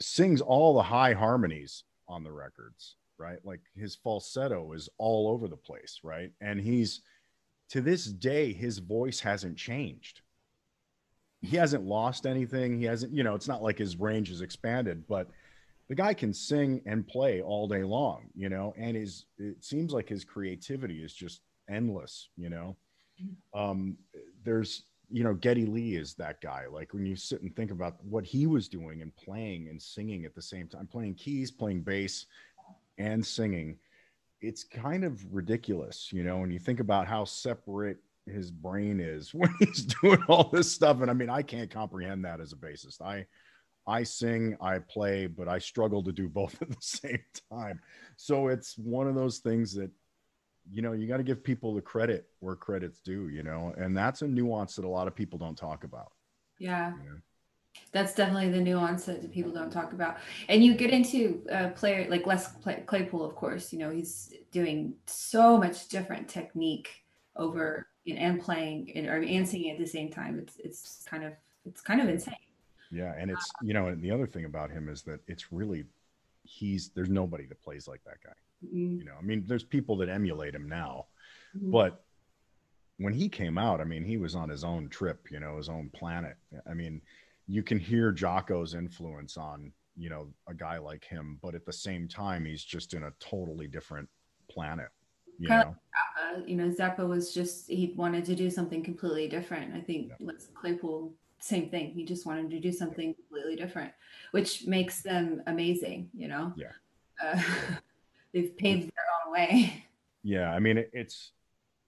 sings 0.00 0.40
all 0.40 0.74
the 0.74 0.82
high 0.82 1.12
harmonies 1.12 1.84
on 2.08 2.24
the 2.24 2.32
records 2.32 2.96
right? 3.18 3.38
Like 3.44 3.60
his 3.74 3.96
falsetto 3.96 4.72
is 4.72 4.88
all 4.98 5.28
over 5.28 5.48
the 5.48 5.56
place 5.56 6.00
right? 6.02 6.30
And 6.40 6.60
he's 6.60 7.02
to 7.70 7.80
this 7.80 8.06
day 8.06 8.52
his 8.52 8.78
voice 8.78 9.20
hasn't 9.20 9.56
changed 9.56 10.22
he 11.40 11.56
hasn't 11.56 11.84
lost 11.84 12.26
anything. 12.26 12.78
He 12.78 12.84
hasn't, 12.84 13.12
you 13.12 13.22
know, 13.22 13.34
it's 13.34 13.48
not 13.48 13.62
like 13.62 13.78
his 13.78 13.96
range 13.96 14.30
is 14.30 14.40
expanded, 14.40 15.04
but 15.08 15.28
the 15.88 15.94
guy 15.94 16.12
can 16.14 16.34
sing 16.34 16.82
and 16.84 17.06
play 17.06 17.40
all 17.40 17.68
day 17.68 17.82
long, 17.84 18.28
you 18.34 18.48
know, 18.48 18.74
and 18.76 18.96
his 18.96 19.24
it 19.38 19.64
seems 19.64 19.92
like 19.92 20.08
his 20.08 20.24
creativity 20.24 21.02
is 21.02 21.14
just 21.14 21.40
endless, 21.70 22.28
you 22.36 22.50
know. 22.50 22.76
Um, 23.54 23.96
there's 24.44 24.84
you 25.10 25.24
know, 25.24 25.34
Geddy 25.34 25.64
Lee 25.64 25.96
is 25.96 26.14
that 26.14 26.40
guy. 26.40 26.66
Like 26.70 26.92
when 26.92 27.06
you 27.06 27.16
sit 27.16 27.40
and 27.42 27.54
think 27.56 27.70
about 27.70 27.96
what 28.04 28.24
he 28.24 28.46
was 28.46 28.68
doing 28.68 29.00
and 29.00 29.14
playing 29.16 29.68
and 29.68 29.80
singing 29.80 30.24
at 30.24 30.34
the 30.34 30.42
same 30.42 30.68
time, 30.68 30.86
playing 30.86 31.14
keys, 31.14 31.50
playing 31.50 31.80
bass, 31.80 32.26
and 32.98 33.24
singing, 33.24 33.78
it's 34.40 34.64
kind 34.64 35.04
of 35.04 35.24
ridiculous, 35.32 36.12
you 36.12 36.22
know, 36.22 36.38
when 36.38 36.50
you 36.50 36.58
think 36.58 36.80
about 36.80 37.08
how 37.08 37.24
separate 37.24 37.98
his 38.28 38.50
brain 38.50 39.00
is 39.00 39.34
when 39.34 39.54
he's 39.58 39.84
doing 39.84 40.22
all 40.28 40.50
this 40.50 40.72
stuff. 40.72 41.00
And 41.00 41.10
I 41.10 41.14
mean, 41.14 41.30
I 41.30 41.42
can't 41.42 41.70
comprehend 41.70 42.24
that 42.24 42.40
as 42.40 42.52
a 42.52 42.56
bassist. 42.56 43.00
I 43.00 43.26
I 43.86 44.02
sing, 44.02 44.54
I 44.60 44.80
play, 44.80 45.26
but 45.26 45.48
I 45.48 45.58
struggle 45.58 46.02
to 46.04 46.12
do 46.12 46.28
both 46.40 46.60
at 46.60 46.68
the 46.68 46.76
same 46.80 47.24
time. 47.50 47.80
So 48.16 48.48
it's 48.48 48.76
one 48.76 49.08
of 49.08 49.14
those 49.14 49.38
things 49.38 49.74
that 49.74 49.90
you 50.70 50.82
know, 50.82 50.92
you 50.92 51.06
got 51.06 51.16
to 51.16 51.22
give 51.22 51.42
people 51.42 51.74
the 51.74 51.80
credit 51.80 52.28
where 52.40 52.54
credit's 52.54 53.00
due, 53.00 53.28
you 53.28 53.42
know, 53.42 53.72
and 53.78 53.96
that's 53.96 54.22
a 54.22 54.28
nuance 54.28 54.76
that 54.76 54.84
a 54.84 54.88
lot 54.88 55.06
of 55.08 55.14
people 55.14 55.38
don't 55.38 55.56
talk 55.56 55.84
about. 55.84 56.12
Yeah. 56.58 56.92
You 57.02 57.10
know? 57.10 57.16
That's 57.92 58.14
definitely 58.14 58.50
the 58.50 58.60
nuance 58.60 59.04
that 59.06 59.32
people 59.32 59.52
don't 59.52 59.70
talk 59.70 59.92
about. 59.92 60.18
And 60.48 60.62
you 60.62 60.74
get 60.74 60.90
into 60.90 61.42
uh, 61.50 61.66
a 61.66 61.68
player 61.70 62.06
like 62.10 62.26
Les 62.26 62.50
Claypool, 62.86 63.24
of 63.24 63.34
course, 63.34 63.72
you 63.72 63.78
know, 63.78 63.90
he's 63.90 64.32
doing 64.50 64.94
so 65.06 65.56
much 65.56 65.88
different 65.88 66.28
technique 66.28 67.04
over 67.38 67.86
and 68.06 68.40
playing 68.40 68.92
and, 68.94 69.06
or, 69.06 69.22
and 69.22 69.48
singing 69.48 69.70
at 69.70 69.78
the 69.78 69.86
same 69.86 70.10
time. 70.10 70.38
It's, 70.38 70.56
it's 70.58 71.04
kind 71.08 71.24
of, 71.24 71.32
it's 71.64 71.80
kind 71.80 72.00
of 72.00 72.08
insane. 72.08 72.34
Yeah. 72.90 73.14
And 73.18 73.30
it's, 73.30 73.50
you 73.62 73.74
know, 73.74 73.88
and 73.88 74.02
the 74.02 74.10
other 74.10 74.26
thing 74.26 74.44
about 74.44 74.70
him 74.70 74.88
is 74.88 75.02
that 75.02 75.20
it's 75.26 75.52
really, 75.52 75.84
he's, 76.42 76.90
there's 76.90 77.10
nobody 77.10 77.46
that 77.46 77.62
plays 77.62 77.86
like 77.86 78.02
that 78.04 78.16
guy. 78.24 78.32
Mm-hmm. 78.66 78.98
You 78.98 79.04
know, 79.04 79.14
I 79.18 79.22
mean, 79.22 79.44
there's 79.46 79.64
people 79.64 79.96
that 79.98 80.08
emulate 80.08 80.54
him 80.54 80.68
now, 80.68 81.06
mm-hmm. 81.56 81.70
but 81.70 82.02
when 82.96 83.12
he 83.12 83.28
came 83.28 83.58
out, 83.58 83.80
I 83.80 83.84
mean, 83.84 84.04
he 84.04 84.16
was 84.16 84.34
on 84.34 84.48
his 84.48 84.64
own 84.64 84.88
trip, 84.88 85.28
you 85.30 85.38
know, 85.38 85.56
his 85.58 85.68
own 85.68 85.90
planet. 85.94 86.36
I 86.68 86.74
mean, 86.74 87.00
you 87.46 87.62
can 87.62 87.78
hear 87.78 88.10
Jaco's 88.10 88.74
influence 88.74 89.36
on, 89.36 89.72
you 89.96 90.10
know, 90.10 90.28
a 90.48 90.54
guy 90.54 90.78
like 90.78 91.04
him, 91.04 91.38
but 91.40 91.54
at 91.54 91.64
the 91.64 91.72
same 91.72 92.08
time, 92.08 92.44
he's 92.44 92.64
just 92.64 92.94
in 92.94 93.04
a 93.04 93.12
totally 93.20 93.68
different 93.68 94.08
planet. 94.50 94.88
You 95.38 95.48
kind 95.48 95.68
know, 95.68 95.76
You 96.46 96.56
know, 96.56 96.68
Zappa 96.68 97.06
was 97.06 97.32
just 97.32 97.68
he 97.68 97.94
wanted 97.96 98.24
to 98.26 98.34
do 98.34 98.50
something 98.50 98.82
completely 98.82 99.28
different. 99.28 99.74
I 99.74 99.80
think 99.80 100.12
yeah. 100.20 100.30
Claypool, 100.54 101.12
same 101.40 101.70
thing. 101.70 101.90
He 101.90 102.04
just 102.04 102.26
wanted 102.26 102.50
to 102.50 102.60
do 102.60 102.72
something 102.72 103.14
completely 103.14 103.56
different, 103.56 103.92
which 104.32 104.66
makes 104.66 105.02
them 105.02 105.42
amazing. 105.46 106.10
You 106.14 106.28
know. 106.28 106.52
Yeah. 106.56 106.72
Uh, 107.22 107.42
they've 108.32 108.56
paved 108.56 108.84
their 108.84 109.04
own 109.26 109.32
way. 109.32 109.84
Yeah, 110.22 110.52
I 110.52 110.58
mean 110.58 110.78
it, 110.78 110.90
it's 110.92 111.32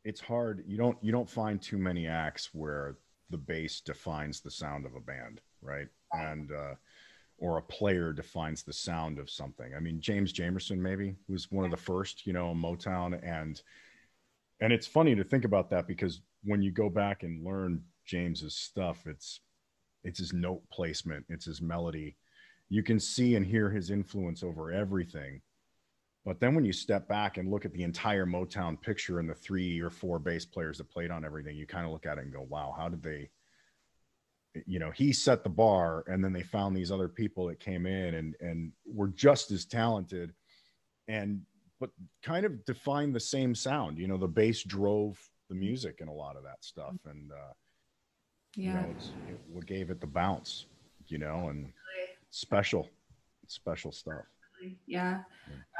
it's 0.04 0.20
hard. 0.20 0.64
You 0.66 0.76
don't 0.76 0.98
you 1.02 1.12
don't 1.12 1.28
find 1.28 1.60
too 1.60 1.78
many 1.78 2.06
acts 2.06 2.50
where 2.52 2.96
the 3.30 3.38
bass 3.38 3.80
defines 3.80 4.40
the 4.40 4.50
sound 4.50 4.86
of 4.86 4.94
a 4.94 5.00
band, 5.00 5.40
right? 5.62 5.88
And 6.12 6.50
uh, 6.50 6.74
or 7.38 7.56
a 7.56 7.62
player 7.62 8.12
defines 8.12 8.62
the 8.62 8.72
sound 8.72 9.18
of 9.18 9.30
something. 9.30 9.74
I 9.74 9.80
mean, 9.80 10.00
James 10.00 10.32
Jamerson 10.32 10.78
maybe 10.78 11.16
was 11.28 11.50
one 11.50 11.64
of 11.64 11.70
the 11.70 11.76
first, 11.76 12.26
you 12.26 12.32
know, 12.32 12.54
Motown, 12.54 13.18
and 13.26 13.60
and 14.60 14.72
it's 14.72 14.86
funny 14.86 15.14
to 15.14 15.24
think 15.24 15.44
about 15.44 15.70
that 15.70 15.86
because 15.86 16.20
when 16.44 16.62
you 16.62 16.70
go 16.70 16.88
back 16.88 17.22
and 17.22 17.44
learn 17.44 17.82
James's 18.04 18.54
stuff, 18.54 19.06
it's 19.06 19.40
it's 20.02 20.18
his 20.18 20.32
note 20.32 20.62
placement, 20.70 21.26
it's 21.28 21.44
his 21.44 21.60
melody. 21.60 22.16
You 22.68 22.82
can 22.82 23.00
see 23.00 23.34
and 23.34 23.44
hear 23.44 23.68
his 23.70 23.90
influence 23.90 24.42
over 24.42 24.70
everything 24.72 25.42
but 26.24 26.38
then 26.38 26.54
when 26.54 26.64
you 26.64 26.72
step 26.72 27.08
back 27.08 27.38
and 27.38 27.50
look 27.50 27.64
at 27.64 27.72
the 27.72 27.82
entire 27.82 28.26
Motown 28.26 28.80
picture 28.80 29.20
and 29.20 29.28
the 29.28 29.34
three 29.34 29.80
or 29.80 29.88
four 29.88 30.18
bass 30.18 30.44
players 30.44 30.78
that 30.78 30.90
played 30.90 31.10
on 31.10 31.24
everything, 31.24 31.56
you 31.56 31.66
kind 31.66 31.86
of 31.86 31.92
look 31.92 32.06
at 32.06 32.18
it 32.18 32.24
and 32.24 32.32
go, 32.32 32.42
wow, 32.42 32.74
how 32.76 32.88
did 32.88 33.02
they, 33.02 33.30
you 34.66 34.78
know, 34.78 34.90
he 34.90 35.12
set 35.12 35.42
the 35.42 35.50
bar 35.50 36.04
and 36.08 36.22
then 36.22 36.32
they 36.32 36.42
found 36.42 36.76
these 36.76 36.92
other 36.92 37.08
people 37.08 37.46
that 37.46 37.58
came 37.58 37.86
in 37.86 38.14
and, 38.14 38.34
and 38.40 38.72
were 38.84 39.08
just 39.08 39.50
as 39.50 39.64
talented 39.64 40.34
and, 41.08 41.42
but 41.80 41.90
kind 42.22 42.44
of 42.44 42.64
defined 42.66 43.14
the 43.14 43.20
same 43.20 43.54
sound. 43.54 43.98
You 43.98 44.06
know, 44.06 44.18
the 44.18 44.28
bass 44.28 44.62
drove 44.62 45.18
the 45.48 45.54
music 45.54 46.00
and 46.00 46.08
a 46.08 46.12
lot 46.12 46.36
of 46.36 46.44
that 46.44 46.62
stuff. 46.62 46.94
And, 47.06 47.32
uh, 47.32 47.52
yeah, 48.54 48.66
you 48.66 48.72
know, 48.74 48.94
it's, 48.96 49.06
it, 49.28 49.40
what 49.50 49.66
gave 49.66 49.90
it 49.90 50.00
the 50.00 50.06
bounce, 50.06 50.66
you 51.08 51.18
know, 51.18 51.48
and 51.48 51.72
special, 52.30 52.88
special 53.46 53.92
stuff. 53.92 54.22
Yeah. 54.86 55.20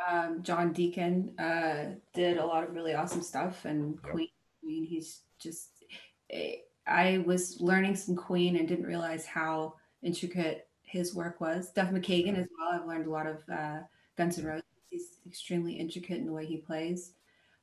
Um, 0.08 0.42
John 0.42 0.72
Deacon 0.72 1.38
uh, 1.38 1.96
did 2.14 2.38
a 2.38 2.46
lot 2.46 2.64
of 2.64 2.74
really 2.74 2.94
awesome 2.94 3.22
stuff, 3.22 3.66
and 3.66 3.98
yep. 4.02 4.12
Queen. 4.12 4.28
I 4.62 4.66
mean, 4.66 4.84
he's 4.84 5.20
just. 5.38 5.84
Eh, 6.30 6.56
I 6.86 7.18
was 7.26 7.58
learning 7.60 7.94
some 7.96 8.16
Queen 8.16 8.56
and 8.56 8.66
didn't 8.66 8.86
realize 8.86 9.26
how 9.26 9.74
intricate 10.02 10.66
his 10.82 11.14
work 11.14 11.40
was. 11.40 11.70
Duff 11.70 11.90
McKagan 11.90 12.38
as 12.38 12.48
well. 12.58 12.80
I've 12.80 12.88
learned 12.88 13.06
a 13.06 13.10
lot 13.10 13.26
of 13.26 13.42
uh, 13.52 13.80
Guns 14.16 14.38
N' 14.38 14.46
Roses. 14.46 14.69
He's 14.90 15.18
extremely 15.26 15.74
intricate 15.74 16.18
in 16.18 16.26
the 16.26 16.32
way 16.32 16.44
he 16.44 16.58
plays. 16.58 17.12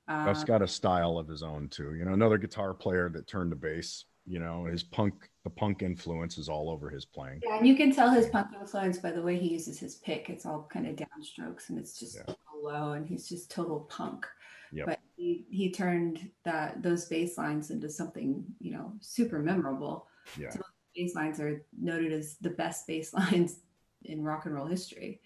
Duff's 0.07 0.39
um, 0.39 0.45
got 0.45 0.61
a 0.61 0.67
style 0.67 1.17
of 1.17 1.27
his 1.27 1.43
own 1.43 1.67
too. 1.67 1.93
You 1.95 2.05
know, 2.05 2.13
another 2.13 2.37
guitar 2.37 2.73
player 2.73 3.09
that 3.09 3.27
turned 3.27 3.51
to 3.51 3.57
bass 3.57 4.05
you 4.27 4.39
know 4.39 4.65
his 4.65 4.83
punk 4.83 5.29
the 5.43 5.49
punk 5.49 5.81
influence 5.81 6.37
is 6.37 6.49
all 6.49 6.69
over 6.69 6.89
his 6.89 7.05
playing 7.05 7.39
yeah 7.43 7.57
and 7.57 7.67
you 7.67 7.75
can 7.75 7.93
tell 7.93 8.11
his 8.11 8.27
punk 8.27 8.47
influence 8.59 8.97
by 8.97 9.09
the 9.09 9.21
way 9.21 9.37
he 9.37 9.47
uses 9.47 9.79
his 9.79 9.95
pick 9.95 10.29
it's 10.29 10.45
all 10.45 10.67
kind 10.71 10.85
of 10.85 10.95
downstrokes 10.95 11.69
and 11.69 11.79
it's 11.79 11.97
just 11.97 12.17
yeah. 12.27 12.33
low 12.61 12.91
and 12.91 13.07
he's 13.07 13.27
just 13.29 13.49
total 13.49 13.81
punk 13.89 14.27
yep. 14.73 14.85
but 14.85 14.99
he, 15.15 15.45
he 15.49 15.71
turned 15.71 16.29
that 16.43 16.83
those 16.83 17.05
bass 17.05 17.37
lines 17.37 17.71
into 17.71 17.89
something 17.89 18.43
you 18.59 18.71
know 18.71 18.91
super 18.99 19.39
memorable 19.39 20.07
yeah 20.37 20.53
bass 20.93 21.15
lines 21.15 21.39
are 21.39 21.65
noted 21.79 22.11
as 22.11 22.35
the 22.41 22.49
best 22.49 22.85
bass 22.85 23.13
lines 23.31 23.61
in 24.03 24.21
rock 24.21 24.45
and 24.45 24.53
roll 24.53 24.67
history 24.67 25.21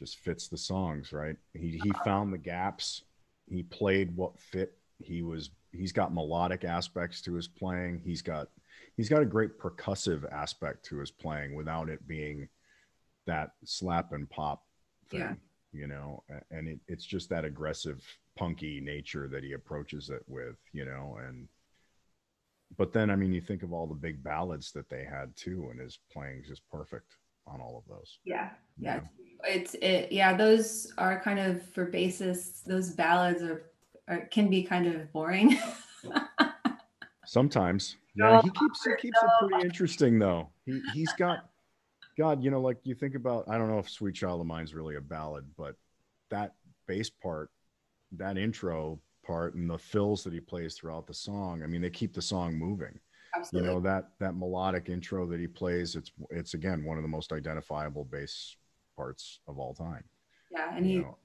just 0.00 0.18
fits 0.18 0.48
the 0.48 0.56
songs 0.56 1.12
right 1.12 1.36
he 1.54 1.80
he 1.82 1.92
found 2.04 2.32
the 2.32 2.38
gaps 2.38 3.04
he 3.48 3.62
played 3.62 4.16
what 4.16 4.38
fit 4.40 4.76
he 4.98 5.22
was 5.22 5.50
he's 5.72 5.92
got 5.92 6.14
melodic 6.14 6.64
aspects 6.64 7.20
to 7.22 7.34
his 7.34 7.48
playing. 7.48 8.00
He's 8.04 8.22
got 8.22 8.48
he's 8.96 9.08
got 9.08 9.22
a 9.22 9.26
great 9.26 9.58
percussive 9.58 10.30
aspect 10.32 10.84
to 10.86 10.98
his 10.98 11.10
playing 11.10 11.54
without 11.54 11.88
it 11.88 12.06
being 12.06 12.48
that 13.26 13.52
slap 13.64 14.12
and 14.12 14.28
pop 14.30 14.62
thing. 15.10 15.20
Yeah. 15.20 15.34
You 15.72 15.86
know, 15.86 16.24
and 16.50 16.66
it, 16.66 16.80
it's 16.88 17.04
just 17.04 17.28
that 17.28 17.44
aggressive, 17.44 18.04
punky 18.36 18.80
nature 18.80 19.28
that 19.28 19.44
he 19.44 19.52
approaches 19.52 20.10
it 20.10 20.22
with, 20.26 20.56
you 20.72 20.84
know, 20.84 21.18
and 21.24 21.46
but 22.76 22.92
then 22.92 23.10
I 23.10 23.16
mean 23.16 23.32
you 23.32 23.40
think 23.40 23.62
of 23.62 23.72
all 23.72 23.86
the 23.86 23.94
big 23.94 24.22
ballads 24.22 24.72
that 24.72 24.88
they 24.88 25.04
had 25.04 25.34
too, 25.36 25.68
and 25.70 25.80
his 25.80 25.98
playing 26.12 26.44
just 26.46 26.62
perfect 26.70 27.16
on 27.46 27.60
all 27.60 27.78
of 27.78 27.88
those. 27.88 28.18
Yeah. 28.24 28.50
Yeah. 28.78 28.96
Know? 28.96 29.02
It's 29.44 29.74
it 29.74 30.12
yeah, 30.12 30.36
those 30.36 30.92
are 30.98 31.20
kind 31.20 31.38
of 31.38 31.62
for 31.62 31.90
bassists, 31.90 32.64
those 32.64 32.90
ballads 32.90 33.42
are 33.42 33.70
or 34.08 34.28
can 34.30 34.48
be 34.48 34.62
kind 34.62 34.86
of 34.86 35.12
boring. 35.12 35.58
Sometimes. 37.26 37.96
Yeah, 38.16 38.42
he 38.42 38.50
keeps 38.50 38.84
he 38.84 38.94
keeps 38.96 39.18
it 39.22 39.48
pretty 39.48 39.64
interesting 39.64 40.18
though. 40.18 40.50
He 40.66 40.82
he's 40.92 41.12
got 41.14 41.48
God, 42.18 42.42
you 42.42 42.50
know, 42.50 42.60
like 42.60 42.78
you 42.82 42.94
think 42.94 43.14
about 43.14 43.44
I 43.48 43.56
don't 43.56 43.68
know 43.68 43.78
if 43.78 43.88
Sweet 43.88 44.14
Child 44.14 44.40
of 44.40 44.46
Mine's 44.46 44.74
really 44.74 44.96
a 44.96 45.00
ballad, 45.00 45.44
but 45.56 45.76
that 46.30 46.54
bass 46.86 47.08
part, 47.08 47.50
that 48.12 48.36
intro 48.36 49.00
part 49.24 49.54
and 49.54 49.70
the 49.70 49.78
fills 49.78 50.24
that 50.24 50.32
he 50.32 50.40
plays 50.40 50.74
throughout 50.74 51.06
the 51.06 51.14
song, 51.14 51.62
I 51.62 51.66
mean, 51.66 51.80
they 51.80 51.90
keep 51.90 52.12
the 52.12 52.22
song 52.22 52.54
moving. 52.54 52.98
Absolutely. 53.36 53.68
You 53.68 53.74
know, 53.74 53.80
that 53.80 54.10
that 54.18 54.36
melodic 54.36 54.88
intro 54.88 55.24
that 55.26 55.38
he 55.38 55.46
plays, 55.46 55.94
it's 55.94 56.10
it's 56.30 56.54
again 56.54 56.84
one 56.84 56.96
of 56.96 57.02
the 57.02 57.08
most 57.08 57.32
identifiable 57.32 58.04
bass 58.04 58.56
parts 59.00 59.40
of 59.48 59.58
all 59.58 59.72
time. 59.74 60.04
Yeah, 60.52 60.76
and 60.76 60.86
you 60.86 60.92
he 60.92 60.98
know, 60.98 61.16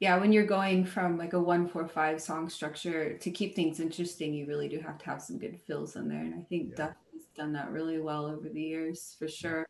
yeah 0.00 0.16
when 0.18 0.32
you're 0.32 0.46
going 0.46 0.84
from 0.84 1.16
like 1.18 1.34
a 1.34 1.40
one 1.40 1.68
four 1.68 1.86
five 1.86 2.20
song 2.20 2.48
structure 2.48 3.16
to 3.18 3.30
keep 3.30 3.54
things 3.54 3.78
interesting 3.78 4.34
you 4.34 4.46
really 4.46 4.68
do 4.68 4.80
have 4.80 4.98
to 4.98 5.04
have 5.04 5.22
some 5.22 5.38
good 5.38 5.58
fills 5.66 5.94
in 5.94 6.08
there 6.08 6.22
and 6.22 6.34
i 6.34 6.42
think 6.48 6.70
yeah. 6.70 6.76
duff 6.76 6.96
has 7.12 7.26
done 7.36 7.52
that 7.52 7.70
really 7.70 8.00
well 8.00 8.26
over 8.26 8.48
the 8.48 8.62
years 8.62 9.14
for 9.18 9.28
sure 9.28 9.66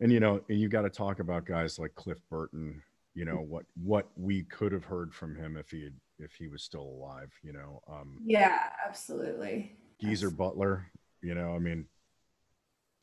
and 0.00 0.12
you 0.12 0.20
know 0.20 0.40
you 0.48 0.68
got 0.68 0.82
to 0.82 0.90
talk 0.90 1.18
about 1.18 1.46
guys 1.46 1.78
like 1.78 1.94
cliff 1.94 2.18
burton 2.30 2.80
you 3.14 3.24
know 3.24 3.36
what 3.36 3.64
what 3.82 4.10
we 4.16 4.42
could 4.44 4.72
have 4.72 4.84
heard 4.84 5.14
from 5.14 5.34
him 5.34 5.56
if 5.56 5.70
he 5.70 5.84
had, 5.84 5.94
if 6.18 6.34
he 6.34 6.48
was 6.48 6.62
still 6.62 6.82
alive 6.82 7.32
you 7.42 7.52
know 7.52 7.80
um 7.88 8.18
yeah 8.24 8.58
absolutely 8.86 9.72
geezer 10.00 10.26
absolutely. 10.26 10.36
butler 10.36 10.90
you 11.22 11.34
know 11.34 11.54
i 11.54 11.58
mean 11.58 11.86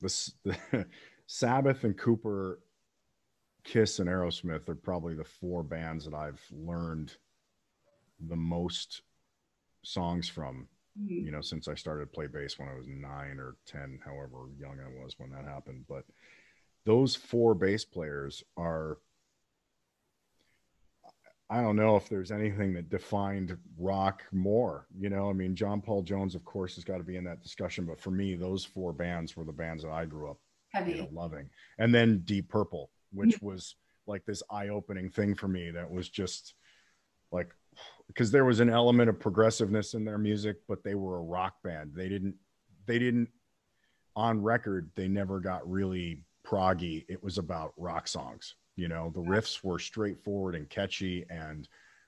this 0.01 0.31
the 0.43 0.57
sabbath 1.27 1.83
and 1.83 1.97
cooper 1.97 2.59
Kiss 3.63 3.99
and 3.99 4.09
Aerosmith 4.09 4.67
are 4.69 4.75
probably 4.75 5.15
the 5.15 5.23
four 5.23 5.63
bands 5.63 6.05
that 6.05 6.13
I've 6.13 6.41
learned 6.51 7.15
the 8.19 8.35
most 8.35 9.01
songs 9.83 10.27
from 10.27 10.67
Mhm. 10.99 11.23
you 11.23 11.31
know, 11.31 11.41
since 11.41 11.67
I 11.67 11.75
started 11.75 12.01
to 12.05 12.11
play 12.11 12.27
bass 12.27 12.59
when 12.59 12.67
I 12.67 12.73
was 12.73 12.87
nine 12.87 13.39
or 13.39 13.55
10, 13.65 13.99
however 14.03 14.49
young 14.57 14.79
I 14.79 14.87
was 15.01 15.17
when 15.17 15.29
that 15.29 15.45
happened. 15.45 15.85
But 15.87 16.05
those 16.83 17.15
four 17.15 17.55
bass 17.55 17.85
players 17.85 18.43
are, 18.57 18.97
I 21.49 21.61
don't 21.61 21.75
know 21.75 21.95
if 21.95 22.09
there's 22.09 22.31
anything 22.31 22.73
that 22.73 22.89
defined 22.89 23.57
rock 23.77 24.23
more. 24.31 24.87
You 24.97 25.09
know, 25.09 25.29
I 25.29 25.33
mean, 25.33 25.55
John 25.55 25.81
Paul 25.81 26.03
Jones, 26.03 26.35
of 26.35 26.43
course, 26.43 26.75
has 26.75 26.83
got 26.83 26.97
to 26.97 27.03
be 27.03 27.15
in 27.15 27.23
that 27.23 27.41
discussion. 27.41 27.85
But 27.85 27.99
for 27.99 28.11
me, 28.11 28.35
those 28.35 28.65
four 28.65 28.91
bands 28.93 29.35
were 29.37 29.45
the 29.45 29.53
bands 29.53 29.83
that 29.83 29.91
I 29.91 30.05
grew 30.05 30.29
up 30.29 30.39
you 30.85 30.97
know, 30.97 31.09
loving. 31.11 31.49
And 31.77 31.93
then 31.93 32.19
Deep 32.19 32.49
Purple, 32.49 32.91
which 33.11 33.41
was 33.41 33.75
like 34.07 34.25
this 34.25 34.43
eye-opening 34.49 35.09
thing 35.09 35.35
for 35.35 35.47
me 35.47 35.71
that 35.71 35.89
was 35.89 36.09
just 36.09 36.53
like 37.31 37.53
because 38.07 38.31
there 38.31 38.45
was 38.45 38.59
an 38.59 38.69
element 38.69 39.09
of 39.09 39.19
progressiveness 39.19 39.93
in 39.93 40.03
their 40.03 40.17
music, 40.17 40.57
but 40.67 40.83
they 40.83 40.95
were 40.95 41.17
a 41.17 41.23
rock 41.23 41.55
band. 41.63 41.91
They 41.95 42.09
didn't 42.09 42.35
they 42.85 42.99
didn't 42.99 43.29
on 44.15 44.41
record, 44.41 44.89
they 44.95 45.07
never 45.07 45.39
got 45.39 45.69
really 45.69 46.23
proggy. 46.45 47.05
It 47.07 47.23
was 47.23 47.37
about 47.37 47.73
rock 47.77 48.07
songs. 48.07 48.55
You 48.75 48.87
know, 48.87 49.11
the 49.13 49.21
riffs 49.21 49.63
were 49.63 49.79
straightforward 49.79 50.55
and 50.55 50.69
catchy 50.69 51.25
and 51.29 51.67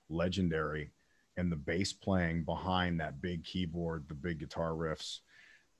legendary. 0.09 0.91
And 1.37 1.51
the 1.51 1.57
bass 1.57 1.93
playing 1.93 2.43
behind 2.43 2.99
that 2.99 3.21
big 3.21 3.45
keyboard, 3.45 4.05
the 4.07 4.15
big 4.15 4.39
guitar 4.39 4.71
riffs, 4.71 5.19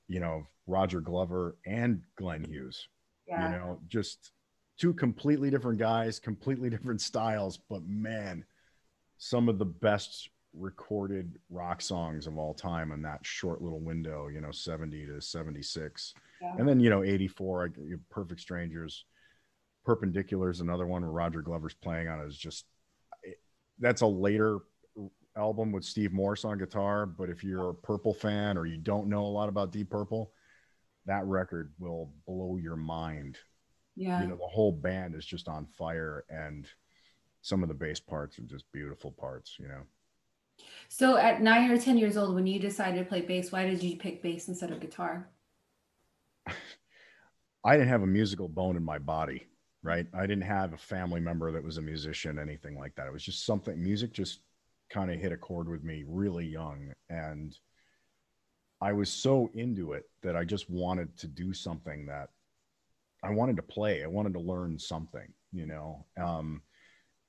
you 0.08 0.20
know, 0.20 0.48
Roger 0.68 1.02
Glover 1.02 1.58
and 1.66 2.04
Glenn 2.16 2.44
Hughes 2.44 2.88
yeah. 3.32 3.52
you 3.52 3.58
know 3.58 3.80
just 3.88 4.32
two 4.82 4.94
completely 4.96 5.52
different 5.52 5.78
guys 5.78 6.20
completely 6.20 6.70
different 6.76 7.00
styles 7.00 7.60
but 7.70 7.84
man 7.88 8.44
some 9.20 9.48
of 9.48 9.60
the 9.60 9.66
best 9.66 10.30
recorded 10.54 11.38
rock 11.50 11.82
songs 11.82 12.26
of 12.28 12.38
all 12.38 12.54
time 12.54 12.92
in 12.92 13.02
that 13.02 13.20
short 13.22 13.62
little 13.62 13.80
window 13.80 14.28
you 14.28 14.42
know 14.42 14.52
70 14.52 15.06
to 15.06 15.22
76 15.22 16.14
Yeah. 16.42 16.56
and 16.58 16.68
then 16.68 16.80
you 16.80 16.90
know 16.90 17.04
84 17.04 17.72
perfect 18.10 18.42
strangers 18.42 19.06
perpendicular 19.86 20.50
is 20.52 20.60
another 20.60 20.86
one. 20.86 21.04
Where 21.04 21.12
roger 21.12 21.42
glover's 21.42 21.74
playing 21.76 22.08
on 22.10 22.20
it 22.20 22.28
is 22.28 22.38
just 22.38 22.66
it, 23.24 23.40
that's 23.80 24.02
a 24.02 24.08
later 24.08 24.60
album 25.38 25.72
with 25.72 25.86
steve 25.86 26.12
morse 26.12 26.44
on 26.44 26.58
guitar 26.58 27.06
but 27.06 27.30
if 27.30 27.44
you're 27.44 27.70
a 27.70 27.76
purple 27.76 28.14
fan 28.14 28.58
or 28.58 28.66
you 28.66 28.78
don't 28.78 29.08
know 29.08 29.26
a 29.26 29.28
lot 29.28 29.48
about 29.48 29.72
deep 29.72 29.90
purple 29.90 30.34
that 31.06 31.24
record 31.26 31.72
will 31.80 32.12
blow 32.28 32.58
your 32.58 32.76
mind 32.76 33.38
yeah. 33.96 34.22
you 34.22 34.28
know 34.28 34.36
the 34.36 34.48
whole 34.48 34.72
band 34.72 35.16
is 35.16 35.26
just 35.26 35.48
on 35.48 35.66
fire 35.66 36.26
and 36.30 36.68
some 37.42 37.64
of 37.64 37.70
the 37.70 37.76
bass 37.76 38.00
parts 38.00 38.38
are 38.40 38.44
just 38.44 38.66
beautiful 38.72 39.12
parts 39.12 39.58
you 39.60 39.68
know 39.68 39.82
So 40.90 41.18
at 41.18 41.42
nine 41.42 41.72
or 41.72 41.78
ten 41.78 41.98
years 41.98 42.18
old, 42.18 42.36
when 42.36 42.46
you 42.46 42.60
decided 42.60 43.00
to 43.00 43.06
play 43.06 43.22
bass, 43.22 43.52
why 43.52 43.66
did 43.66 43.82
you 43.82 43.98
pick 43.98 44.22
bass 44.22 44.48
instead 44.48 44.72
of 44.72 44.80
guitar? 44.80 45.30
i 47.64 47.74
didn't 47.78 47.90
have 47.90 48.04
a 48.04 48.08
musical 48.08 48.48
bone 48.48 48.76
in 48.76 48.84
my 48.84 48.98
body 48.98 49.48
right 49.84 50.08
i 50.14 50.22
didn't 50.22 50.42
have 50.44 50.74
a 50.74 50.78
family 50.78 51.20
member 51.20 51.52
that 51.52 51.64
was 51.64 51.78
a 51.78 51.82
musician 51.82 52.40
anything 52.40 52.78
like 52.78 52.96
that 52.96 53.08
it 53.08 53.14
was 53.14 53.24
just 53.24 53.46
something 53.46 53.82
music 53.82 54.12
just 54.14 54.40
kind 54.90 55.12
of 55.12 55.20
hit 55.20 55.32
a 55.32 55.38
chord 55.38 55.70
with 55.70 55.84
me 55.84 56.04
really 56.08 56.46
young 56.46 56.92
and 57.10 57.58
i 58.82 58.92
was 58.92 59.10
so 59.10 59.50
into 59.54 59.94
it 59.94 60.04
that 60.24 60.36
i 60.36 60.44
just 60.44 60.70
wanted 60.70 61.16
to 61.18 61.28
do 61.28 61.54
something 61.54 62.06
that 62.06 62.30
i 63.24 63.30
wanted 63.30 63.56
to 63.56 63.62
play 63.64 64.04
i 64.04 64.08
wanted 64.08 64.34
to 64.34 64.40
learn 64.40 64.78
something 64.80 65.28
you 65.52 65.66
know 65.66 66.06
um 66.22 66.62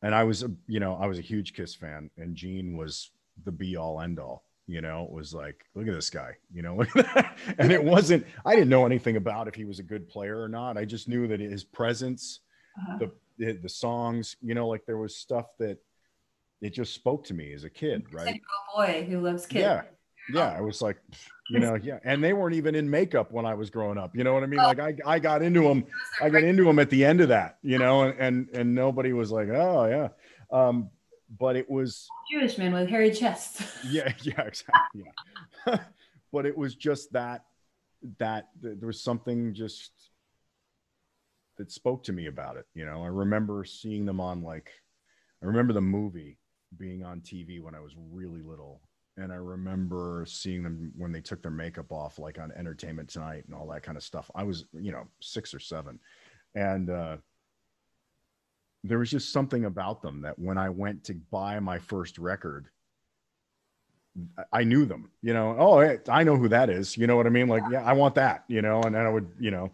and 0.02 0.14
i 0.14 0.24
was 0.24 0.42
a 0.42 0.50
you 0.66 0.80
know 0.80 0.94
i 1.00 1.06
was 1.06 1.18
a 1.18 1.22
huge 1.22 1.54
kiss 1.54 1.74
fan 1.74 2.10
and 2.16 2.34
gene 2.36 2.76
was 2.76 3.10
the 3.44 3.52
be 3.52 3.76
all 3.76 4.00
end 4.00 4.18
all 4.18 4.44
you 4.66 4.80
know 4.80 5.04
it 5.04 5.10
was 5.10 5.34
like 5.34 5.64
look 5.74 5.88
at 5.88 5.94
this 5.94 6.10
guy 6.10 6.32
you 6.52 6.62
know 6.62 6.76
look 6.78 6.96
at 6.96 7.14
that. 7.14 7.38
and 7.58 7.72
it 7.72 7.82
wasn't 7.82 8.24
i 8.44 8.54
didn't 8.54 8.68
know 8.70 8.86
anything 8.86 9.16
about 9.16 9.48
if 9.48 9.54
he 9.54 9.64
was 9.64 9.78
a 9.78 9.82
good 9.82 10.08
player 10.08 10.40
or 10.40 10.48
not 10.48 10.76
i 10.76 10.84
just 10.84 11.08
knew 11.08 11.26
that 11.26 11.40
his 11.40 11.64
presence 11.64 12.40
Uh-huh. 12.78 12.98
the 13.00 13.12
the, 13.38 13.52
the 13.62 13.68
songs 13.68 14.36
you 14.40 14.54
know 14.54 14.68
like 14.68 14.84
there 14.86 14.98
was 14.98 15.16
stuff 15.16 15.46
that 15.58 15.78
it 16.60 16.70
just 16.72 16.94
spoke 16.94 17.24
to 17.24 17.34
me 17.34 17.52
as 17.52 17.64
a 17.64 17.70
kid 17.70 18.04
right 18.12 18.26
like 18.26 18.42
a 18.42 18.76
boy 18.76 19.06
who 19.10 19.20
loves 19.20 19.46
kids. 19.46 19.62
yeah 19.62 19.82
yeah 20.32 20.52
i 20.56 20.60
was 20.60 20.80
like 20.80 20.98
you 21.52 21.58
know 21.60 21.74
yeah 21.74 21.98
and 22.04 22.24
they 22.24 22.32
weren't 22.32 22.54
even 22.54 22.74
in 22.74 22.88
makeup 22.88 23.30
when 23.30 23.44
i 23.44 23.54
was 23.54 23.68
growing 23.70 23.98
up 23.98 24.16
you 24.16 24.24
know 24.24 24.32
what 24.32 24.42
i 24.42 24.46
mean? 24.46 24.58
Like 24.58 24.80
i, 24.80 24.94
I 25.04 25.18
got 25.18 25.42
into 25.42 25.62
them 25.62 25.84
i 26.20 26.30
got 26.30 26.42
into 26.42 26.64
them 26.64 26.78
at 26.78 26.90
the 26.90 27.04
end 27.04 27.20
of 27.20 27.28
that 27.28 27.58
you 27.62 27.78
know 27.78 28.02
and 28.02 28.18
and, 28.18 28.48
and 28.54 28.74
nobody 28.74 29.12
was 29.12 29.30
like 29.30 29.48
oh 29.48 29.86
yeah. 29.86 30.08
Um 30.56 30.90
but 31.38 31.56
it 31.56 31.70
was 31.70 32.08
Jewish 32.30 32.58
man 32.58 32.72
with 32.72 32.88
hairy 32.88 33.10
chest. 33.10 33.62
yeah 33.86 34.12
yeah 34.22 34.40
exactly 34.42 35.04
yeah. 35.66 35.78
But 36.32 36.46
it 36.46 36.56
was 36.56 36.74
just 36.74 37.12
that 37.12 37.44
that 38.18 38.48
there 38.60 38.86
was 38.86 39.02
something 39.02 39.52
just 39.52 39.92
that 41.58 41.70
spoke 41.70 42.04
to 42.04 42.12
me 42.12 42.26
about 42.26 42.56
it 42.56 42.66
you 42.74 42.86
know? 42.86 43.04
I 43.04 43.08
remember 43.08 43.64
seeing 43.64 44.06
them 44.06 44.20
on 44.20 44.42
like 44.42 44.70
i 45.42 45.46
remember 45.46 45.72
the 45.72 45.80
movie 45.82 46.38
being 46.78 47.04
on 47.04 47.20
tv 47.20 47.60
when 47.62 47.74
i 47.74 47.80
was 47.80 47.94
really 48.10 48.40
little 48.42 48.80
and 49.16 49.32
i 49.32 49.36
remember 49.36 50.24
seeing 50.26 50.62
them 50.62 50.92
when 50.96 51.12
they 51.12 51.20
took 51.20 51.42
their 51.42 51.50
makeup 51.50 51.92
off 51.92 52.18
like 52.18 52.38
on 52.38 52.52
entertainment 52.52 53.08
tonight 53.08 53.44
and 53.46 53.54
all 53.54 53.66
that 53.66 53.82
kind 53.82 53.96
of 53.96 54.02
stuff 54.02 54.30
i 54.34 54.42
was 54.42 54.64
you 54.72 54.92
know 54.92 55.06
six 55.20 55.52
or 55.54 55.58
seven 55.58 55.98
and 56.54 56.90
uh 56.90 57.16
there 58.84 58.98
was 58.98 59.10
just 59.10 59.32
something 59.32 59.64
about 59.64 60.02
them 60.02 60.22
that 60.22 60.38
when 60.38 60.58
i 60.58 60.68
went 60.68 61.04
to 61.04 61.14
buy 61.30 61.58
my 61.60 61.78
first 61.78 62.18
record 62.18 62.68
I- 64.52 64.64
knew 64.64 64.84
them, 64.84 65.10
you 65.22 65.32
know. 65.32 65.56
Oh, 65.58 65.98
I 66.08 66.22
know 66.24 66.36
who 66.36 66.48
that 66.48 66.68
is. 66.68 66.96
You 66.96 67.06
know 67.06 67.16
what 67.16 67.26
I 67.26 67.30
mean? 67.30 67.48
Like, 67.48 67.62
yeah, 67.70 67.82
I 67.82 67.94
want 67.94 68.14
that, 68.16 68.44
you 68.46 68.60
know. 68.60 68.82
And 68.82 68.94
then 68.94 69.06
I 69.06 69.08
would, 69.08 69.30
you 69.38 69.50
know, 69.50 69.70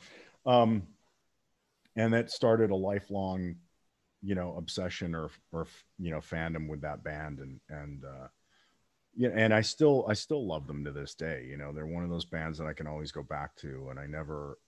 um, 0.46 0.86
and 1.96 2.12
that 2.12 2.30
started 2.30 2.70
a 2.70 2.76
lifelong, 2.76 3.56
you 4.22 4.34
know, 4.34 4.54
obsession 4.56 5.14
or 5.14 5.30
or 5.52 5.66
you 5.98 6.10
know 6.10 6.18
fandom 6.18 6.68
with 6.68 6.82
that 6.82 7.02
band, 7.02 7.40
and 7.40 7.60
and 7.68 8.04
uh, 8.04 8.28
yeah, 9.18 9.30
and 9.34 9.52
I 9.52 9.60
still 9.60 10.06
I 10.08 10.14
still 10.14 10.46
love 10.46 10.66
them 10.66 10.82
to 10.84 10.92
this 10.92 11.14
day. 11.14 11.46
You 11.50 11.58
know, 11.58 11.72
they're 11.72 11.86
one 11.86 12.04
of 12.04 12.10
those 12.10 12.24
bands 12.24 12.56
that 12.58 12.66
I 12.66 12.72
can 12.72 12.86
always 12.86 13.12
go 13.12 13.22
back 13.22 13.54
to, 13.56 13.88
and 13.90 13.98
I 13.98 14.06
never. 14.06 14.58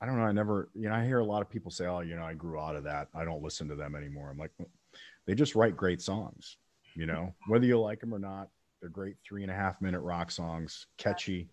I 0.00 0.06
don't 0.06 0.16
know. 0.16 0.24
I 0.24 0.32
never, 0.32 0.68
you 0.74 0.88
know, 0.88 0.94
I 0.94 1.04
hear 1.04 1.18
a 1.18 1.24
lot 1.24 1.42
of 1.42 1.48
people 1.48 1.70
say, 1.70 1.86
"Oh, 1.86 2.00
you 2.00 2.14
know, 2.14 2.22
I 2.22 2.34
grew 2.34 2.60
out 2.60 2.76
of 2.76 2.84
that. 2.84 3.08
I 3.14 3.24
don't 3.24 3.42
listen 3.42 3.68
to 3.68 3.74
them 3.74 3.96
anymore." 3.96 4.30
I'm 4.30 4.38
like, 4.38 4.52
they 5.26 5.34
just 5.34 5.54
write 5.54 5.76
great 5.76 6.02
songs 6.02 6.56
you 6.98 7.06
know 7.06 7.32
whether 7.46 7.64
you 7.64 7.80
like 7.80 8.00
them 8.00 8.12
or 8.12 8.18
not 8.18 8.48
they're 8.80 8.90
great 8.90 9.16
three 9.26 9.42
and 9.42 9.50
a 9.50 9.54
half 9.54 9.80
minute 9.80 10.00
rock 10.00 10.30
songs 10.30 10.86
catchy 10.96 11.48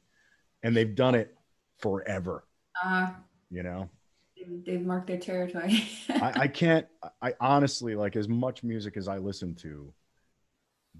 and 0.63 0.75
they've 0.75 0.95
done 0.95 1.15
it 1.15 1.35
forever 1.77 2.45
Uh, 2.83 3.07
you 3.51 3.61
know 3.63 3.87
they've, 4.35 4.65
they've 4.65 4.85
marked 4.85 5.07
their 5.07 5.19
territory. 5.19 5.87
I, 6.09 6.33
I 6.41 6.47
can't 6.47 6.87
i 7.21 7.33
honestly 7.39 7.95
like 7.95 8.15
as 8.15 8.27
much 8.27 8.63
music 8.63 8.97
as 8.97 9.07
i 9.07 9.17
listen 9.17 9.53
to 9.55 9.93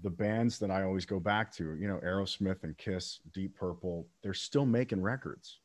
the 0.02 0.10
bands 0.10 0.58
that 0.58 0.70
i 0.70 0.82
always 0.82 1.06
go 1.06 1.18
back 1.18 1.52
to 1.52 1.74
you 1.76 1.88
know 1.88 1.98
aerosmith 2.04 2.62
and 2.64 2.76
kiss 2.78 3.20
deep 3.32 3.56
purple 3.56 4.06
they're 4.22 4.34
still 4.34 4.66
making 4.66 5.00
records 5.02 5.60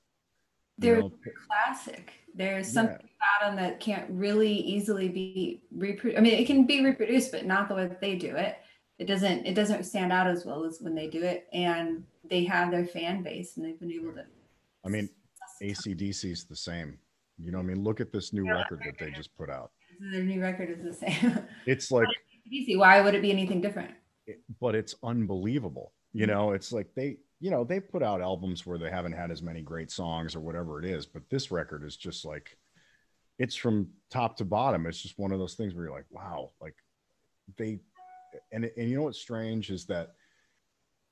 They're 0.78 1.00
know, 1.02 1.12
classic. 1.48 2.14
There's 2.34 2.68
Yeah. 2.68 2.74
something 2.74 3.10
about 3.20 3.40
them 3.48 3.56
that 3.58 3.80
can't 3.80 4.10
really 4.10 4.54
easily 4.54 5.10
be 5.10 5.62
reproduced. 5.72 6.18
I 6.18 6.22
mean, 6.22 6.34
it 6.42 6.48
can 6.48 6.66
be 6.66 6.84
reproduced, 6.84 7.32
but 7.32 7.46
not 7.46 7.68
the 7.68 7.76
way 7.76 7.88
that 7.88 8.00
they 8.02 8.16
do 8.16 8.36
it. 8.38 8.56
It 8.98 9.06
doesn't. 9.06 9.46
It 9.46 9.54
doesn't 9.54 9.84
stand 9.84 10.12
out 10.14 10.28
as 10.28 10.46
well 10.46 10.64
as 10.64 10.80
when 10.82 10.96
they 10.96 11.08
do 11.08 11.22
it, 11.24 11.48
and 11.54 12.04
they 12.28 12.46
have 12.46 12.72
their 12.72 12.86
fan 12.86 13.22
base, 13.22 13.58
and 13.58 13.66
they've 13.66 13.80
been 13.80 13.92
able 13.92 14.14
to. 14.14 14.26
i 14.86 14.90
mean 14.90 15.10
acdc 15.62 16.24
is 16.32 16.46
the 16.46 16.56
same 16.56 16.98
you 17.38 17.52
know 17.52 17.60
i 17.60 17.62
mean 17.62 17.84
look 17.84 18.00
at 18.02 18.12
this 18.12 18.32
new 18.34 18.46
record 18.50 18.80
that 18.86 18.98
they 18.98 19.12
just 19.12 19.36
put 19.38 19.50
out 19.50 19.72
Their 20.12 20.24
new 20.24 20.42
record 20.42 20.70
is 20.72 20.84
the 20.84 20.94
same. 20.94 21.40
it's 21.68 21.92
like. 21.98 22.08
Why 22.76 23.02
would 23.02 23.14
it 23.16 23.22
be 23.22 23.32
anything 23.32 23.62
different? 23.62 23.92
But 24.60 24.76
it's 24.76 24.96
unbelievable. 25.04 25.94
You 26.14 26.28
know, 26.28 26.52
it's 26.52 26.72
like 26.72 26.94
they, 26.96 27.18
you 27.40 27.52
know, 27.52 27.64
they 27.64 27.80
put 27.80 28.04
out 28.04 28.22
albums 28.22 28.66
where 28.66 28.78
they 28.78 28.90
haven't 28.90 29.14
had 29.14 29.32
as 29.32 29.42
many 29.42 29.62
great 29.62 29.90
songs 29.90 30.36
or 30.36 30.42
whatever 30.42 30.78
it 30.80 30.86
is, 30.86 31.06
but 31.06 31.24
this 31.30 31.52
record 31.52 31.86
is 31.86 31.96
just 31.96 32.26
like 32.26 32.58
it's 33.40 33.56
from 33.56 33.88
top 34.10 34.36
to 34.38 34.46
bottom. 34.46 34.86
It's 34.86 35.02
just 35.02 35.18
one 35.18 35.32
of 35.32 35.40
those 35.40 35.56
things 35.56 35.74
where 35.74 35.86
you're 35.86 35.96
like, 35.96 36.06
wow, 36.12 36.52
like 36.60 36.76
they 37.58 37.80
and 38.52 38.70
and 38.78 38.90
you 38.90 38.98
know 38.98 39.04
what's 39.04 39.20
strange 39.20 39.72
is 39.72 39.86
that 39.86 40.12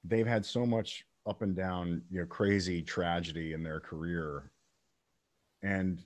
they've 0.04 0.28
had 0.28 0.46
so 0.46 0.66
much 0.66 1.06
up 1.26 1.42
and 1.42 1.56
down, 1.56 2.02
you 2.10 2.20
know, 2.20 2.26
crazy 2.26 2.82
tragedy 2.82 3.54
in 3.54 3.64
their 3.64 3.80
career. 3.80 4.52
And 5.64 6.04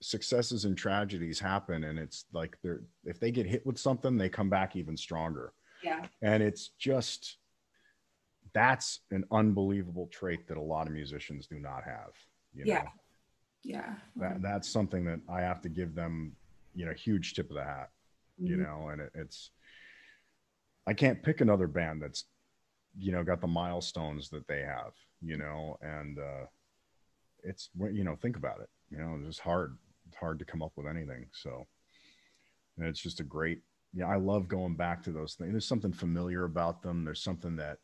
successes 0.00 0.64
and 0.64 0.76
tragedies 0.76 1.40
happen 1.40 1.84
and 1.84 1.98
it's 1.98 2.26
like 2.32 2.58
they're 2.62 2.82
if 3.04 3.18
they 3.18 3.30
get 3.30 3.46
hit 3.46 3.66
with 3.66 3.78
something, 3.78 4.16
they 4.16 4.28
come 4.28 4.50
back 4.50 4.76
even 4.76 4.96
stronger 4.96 5.52
Yeah. 5.84 6.06
and 6.22 6.42
it's 6.42 6.68
just 6.78 7.38
that's 8.54 9.00
an 9.10 9.24
unbelievable 9.30 10.08
trait 10.12 10.46
that 10.48 10.56
a 10.56 10.60
lot 10.62 10.86
of 10.86 10.92
musicians 10.92 11.46
do 11.46 11.58
not 11.60 11.84
have 11.84 12.12
you 12.54 12.64
Yeah. 12.64 12.82
know 12.82 12.88
Yeah. 13.62 13.94
that, 14.16 14.42
that's 14.42 14.68
something 14.68 15.04
that 15.04 15.20
i 15.28 15.40
have 15.40 15.60
to 15.62 15.68
give 15.68 15.94
them 15.94 16.34
you 16.74 16.86
know 16.86 16.92
huge 16.92 17.34
tip 17.34 17.50
of 17.50 17.56
the 17.56 17.64
hat 17.64 17.90
you 18.38 18.56
Mhm. 18.56 18.62
know 18.62 18.88
and 18.88 19.00
it, 19.00 19.10
it's 19.14 19.50
i 20.86 20.94
can't 20.94 21.22
pick 21.22 21.40
another 21.40 21.66
band 21.66 22.00
that's 22.02 22.24
you 22.96 23.12
know 23.12 23.22
got 23.24 23.40
the 23.40 23.46
milestones 23.46 24.28
that 24.30 24.46
they 24.48 24.62
have 24.62 24.92
you 25.20 25.36
know 25.36 25.76
and 25.82 26.18
uh 26.18 26.46
it's 27.42 27.70
you 27.92 28.04
know 28.04 28.16
think 28.16 28.36
about 28.36 28.60
it 28.60 28.70
you 28.90 28.98
know 28.98 29.14
it's 29.16 29.26
just 29.26 29.40
hard 29.40 29.76
it's 30.08 30.16
hard 30.16 30.38
to 30.38 30.44
come 30.44 30.62
up 30.62 30.72
with 30.76 30.86
anything 30.86 31.26
so 31.32 31.66
and 32.76 32.86
it's 32.86 33.00
just 33.00 33.20
a 33.20 33.24
great 33.24 33.60
yeah 33.94 34.08
i 34.08 34.16
love 34.16 34.48
going 34.48 34.74
back 34.74 35.02
to 35.02 35.12
those 35.12 35.34
things. 35.34 35.52
There's 35.52 35.68
something 35.68 35.92
familiar 35.92 36.44
about 36.44 36.82
them. 36.82 37.04
There's 37.04 37.22
something 37.22 37.56
that 37.56 37.78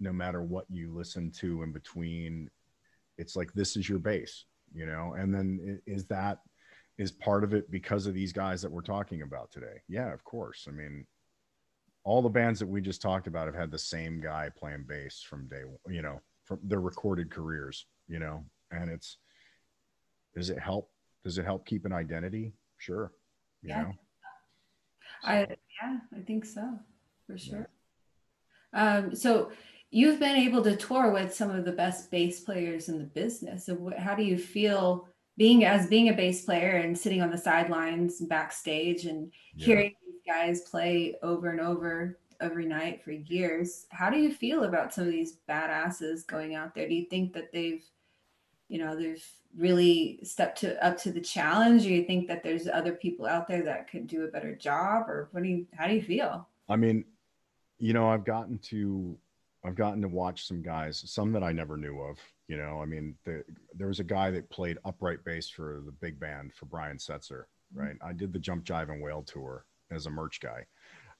no 0.00 0.12
matter 0.12 0.42
what 0.42 0.66
you 0.68 0.92
listen 0.92 1.30
to 1.30 1.62
in 1.62 1.72
between 1.72 2.50
it's 3.18 3.36
like 3.36 3.52
this 3.52 3.76
is 3.76 3.88
your 3.88 3.98
base 3.98 4.44
you 4.74 4.86
know? 4.86 5.14
And 5.18 5.34
then 5.34 5.80
is 5.86 6.06
that 6.06 6.38
is 6.98 7.12
part 7.12 7.44
of 7.44 7.54
it 7.54 7.70
because 7.70 8.06
of 8.06 8.14
these 8.14 8.32
guys 8.32 8.62
that 8.62 8.70
we're 8.70 8.82
talking 8.82 9.22
about 9.22 9.50
today? 9.50 9.82
Yeah 9.88 10.12
of 10.12 10.24
course. 10.24 10.66
I 10.68 10.72
mean 10.72 11.06
all 12.04 12.22
the 12.22 12.28
bands 12.28 12.58
that 12.58 12.68
we 12.68 12.80
just 12.80 13.00
talked 13.00 13.28
about 13.28 13.46
have 13.46 13.54
had 13.54 13.70
the 13.70 13.78
same 13.78 14.20
guy 14.20 14.50
playing 14.56 14.84
bass 14.88 15.22
from 15.22 15.46
day 15.46 15.62
you 15.88 16.02
know 16.02 16.20
from 16.44 16.58
their 16.64 16.80
recorded 16.80 17.30
careers 17.30 17.86
you 18.08 18.18
know? 18.18 18.44
And 18.70 18.90
it's 18.90 19.18
does 20.34 20.50
it 20.50 20.58
help? 20.58 20.90
Does 21.24 21.38
it 21.38 21.44
help 21.44 21.66
keep 21.66 21.84
an 21.84 21.92
identity? 21.92 22.54
Sure. 22.78 23.12
You 23.62 23.68
yeah. 23.68 23.82
know 23.82 23.92
I 25.24 25.40
yeah, 25.40 25.98
I 26.16 26.20
think 26.26 26.44
so 26.44 26.78
for 27.26 27.38
sure. 27.38 27.68
Yeah. 28.74 28.96
Um, 28.96 29.14
so 29.14 29.52
you've 29.90 30.18
been 30.18 30.36
able 30.36 30.62
to 30.62 30.76
tour 30.76 31.12
with 31.12 31.34
some 31.34 31.50
of 31.50 31.64
the 31.64 31.72
best 31.72 32.10
bass 32.10 32.40
players 32.40 32.88
in 32.88 32.98
the 32.98 33.04
business. 33.04 33.66
So 33.66 33.92
how 33.98 34.14
do 34.14 34.22
you 34.22 34.38
feel 34.38 35.06
being 35.36 35.64
as 35.64 35.86
being 35.86 36.08
a 36.08 36.14
bass 36.14 36.44
player 36.44 36.76
and 36.76 36.96
sitting 36.96 37.22
on 37.22 37.30
the 37.30 37.38
sidelines 37.38 38.20
backstage 38.20 39.04
and 39.04 39.30
yeah. 39.54 39.66
hearing 39.66 39.94
these 40.04 40.20
guys 40.26 40.62
play 40.62 41.16
over 41.22 41.50
and 41.50 41.60
over 41.60 42.18
every 42.40 42.66
night 42.66 43.04
for 43.04 43.12
years? 43.12 43.86
How 43.90 44.10
do 44.10 44.18
you 44.18 44.32
feel 44.32 44.64
about 44.64 44.92
some 44.94 45.04
of 45.04 45.10
these 45.10 45.38
badasses 45.48 46.26
going 46.26 46.54
out 46.54 46.74
there? 46.74 46.88
Do 46.88 46.94
you 46.94 47.06
think 47.06 47.34
that 47.34 47.52
they've 47.52 47.84
you 48.72 48.78
know 48.78 48.96
they've 48.96 49.24
really 49.56 50.18
stepped 50.22 50.60
to 50.60 50.84
up 50.84 50.96
to 51.02 51.12
the 51.12 51.20
challenge? 51.20 51.86
Or 51.86 51.90
you 51.90 52.04
think 52.04 52.26
that 52.28 52.42
there's 52.42 52.66
other 52.66 52.92
people 52.92 53.26
out 53.26 53.46
there 53.46 53.62
that 53.62 53.90
could 53.90 54.06
do 54.06 54.24
a 54.24 54.28
better 54.28 54.54
job 54.54 55.08
or 55.08 55.28
what 55.32 55.42
do 55.42 55.48
you 55.48 55.66
how 55.74 55.86
do 55.86 55.94
you 55.94 56.02
feel? 56.02 56.48
I 56.68 56.76
mean 56.76 57.04
you 57.82 57.92
know 57.92 58.08
i've 58.08 58.24
gotten 58.24 58.58
to 58.58 59.18
i've 59.64 59.74
gotten 59.74 60.00
to 60.00 60.06
watch 60.06 60.46
some 60.46 60.62
guys 60.62 61.02
some 61.04 61.32
that 61.32 61.42
i 61.42 61.50
never 61.50 61.76
knew 61.76 62.00
of 62.00 62.16
you 62.46 62.56
know? 62.56 62.80
I 62.82 62.86
mean 62.86 63.16
the, 63.24 63.44
there 63.74 63.88
was 63.88 63.98
a 63.98 64.04
guy 64.04 64.30
that 64.30 64.50
played 64.50 64.78
upright 64.84 65.24
bass 65.24 65.48
for 65.48 65.82
the 65.84 65.92
big 65.92 66.18
band 66.20 66.54
for 66.54 66.66
brian 66.66 66.96
setzer 66.96 67.44
mm-hmm. 67.74 67.80
right? 67.80 67.96
I 68.04 68.12
did 68.12 68.32
the 68.32 68.38
jump 68.38 68.64
jive 68.64 68.90
and 68.90 69.02
Wail 69.02 69.22
tour 69.22 69.64
as 69.90 70.06
a 70.06 70.10
merch 70.10 70.40
guy. 70.40 70.64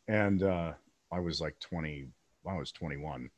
And 0.08 0.42
uh 0.44 0.72
i 1.10 1.18
was 1.18 1.40
like 1.40 1.58
20 1.58 2.06
i 2.48 2.56
was 2.56 2.70
21 2.70 3.28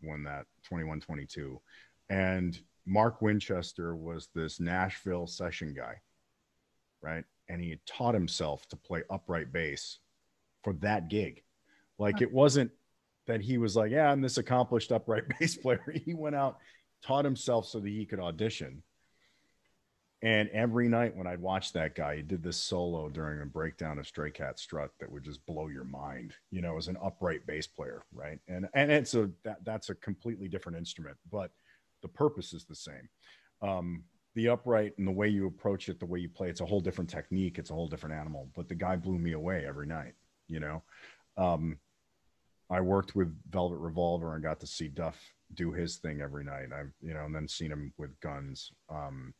when 0.00 0.24
that 0.24 0.46
21 0.64 1.00
22 1.00 1.60
and 2.08 2.60
Mark 2.86 3.22
Winchester 3.22 3.94
was 3.94 4.28
this 4.34 4.60
Nashville 4.60 5.26
session 5.26 5.74
guy, 5.74 5.96
right? 7.02 7.24
And 7.48 7.60
he 7.60 7.78
taught 7.86 8.14
himself 8.14 8.66
to 8.68 8.76
play 8.76 9.02
upright 9.10 9.52
bass 9.52 9.98
for 10.62 10.72
that 10.74 11.08
gig. 11.08 11.42
Like 11.98 12.22
it 12.22 12.32
wasn't 12.32 12.70
that 13.26 13.40
he 13.40 13.58
was 13.58 13.76
like, 13.76 13.90
yeah, 13.90 14.10
I'm 14.10 14.20
this 14.20 14.38
accomplished 14.38 14.92
upright 14.92 15.24
bass 15.40 15.56
player. 15.56 15.94
He 16.04 16.14
went 16.14 16.36
out, 16.36 16.58
taught 17.02 17.24
himself 17.24 17.66
so 17.66 17.80
that 17.80 17.88
he 17.88 18.06
could 18.06 18.20
audition. 18.20 18.82
And 20.22 20.50
every 20.50 20.88
night 20.88 21.16
when 21.16 21.26
I'd 21.26 21.40
watch 21.40 21.72
that 21.72 21.94
guy, 21.94 22.16
he 22.16 22.22
did 22.22 22.42
this 22.42 22.58
solo 22.58 23.08
during 23.08 23.40
a 23.40 23.46
breakdown 23.46 23.98
of 23.98 24.06
Stray 24.06 24.30
Cat 24.30 24.58
Strut 24.58 24.90
that 25.00 25.10
would 25.10 25.24
just 25.24 25.44
blow 25.46 25.68
your 25.68 25.84
mind, 25.84 26.34
you 26.50 26.60
know, 26.60 26.76
as 26.76 26.88
an 26.88 26.98
upright 27.02 27.46
bass 27.46 27.66
player, 27.66 28.02
right? 28.12 28.38
And 28.46 28.68
and 28.74 28.92
it's 28.92 29.14
a 29.14 29.30
that 29.44 29.64
that's 29.64 29.88
a 29.88 29.94
completely 29.94 30.46
different 30.46 30.76
instrument, 30.76 31.16
but 31.30 31.52
the 32.02 32.08
purpose 32.08 32.52
is 32.52 32.64
the 32.64 32.74
same. 32.74 33.08
Um, 33.62 34.04
the 34.34 34.48
upright 34.48 34.92
and 34.98 35.06
the 35.06 35.12
way 35.12 35.28
you 35.28 35.46
approach 35.46 35.88
it, 35.88 35.98
the 35.98 36.06
way 36.06 36.20
you 36.20 36.28
play, 36.28 36.48
it's 36.48 36.60
a 36.60 36.66
whole 36.66 36.80
different 36.80 37.10
technique. 37.10 37.58
It's 37.58 37.70
a 37.70 37.74
whole 37.74 37.88
different 37.88 38.14
animal. 38.14 38.48
But 38.54 38.68
the 38.68 38.74
guy 38.74 38.96
blew 38.96 39.18
me 39.18 39.32
away 39.32 39.64
every 39.66 39.86
night. 39.86 40.14
You 40.46 40.60
know, 40.60 40.82
um, 41.36 41.78
I 42.70 42.80
worked 42.80 43.16
with 43.16 43.36
Velvet 43.50 43.78
Revolver 43.78 44.34
and 44.34 44.42
got 44.42 44.60
to 44.60 44.66
see 44.66 44.88
Duff 44.88 45.18
do 45.54 45.72
his 45.72 45.96
thing 45.96 46.20
every 46.20 46.44
night. 46.44 46.68
I've 46.72 46.92
you 47.02 47.14
know, 47.14 47.24
and 47.24 47.34
then 47.34 47.48
seen 47.48 47.72
him 47.72 47.92
with 47.98 48.18
Guns. 48.20 48.72
Um, 48.88 49.34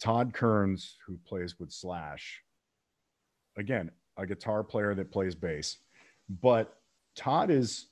Todd 0.00 0.34
Kerns, 0.34 0.96
who 1.06 1.18
plays 1.24 1.58
with 1.58 1.70
Slash, 1.70 2.42
again, 3.56 3.90
a 4.16 4.26
guitar 4.26 4.62
player 4.62 4.94
that 4.94 5.12
plays 5.12 5.34
bass, 5.34 5.78
but 6.28 6.76
Todd 7.14 7.50
is 7.50 7.86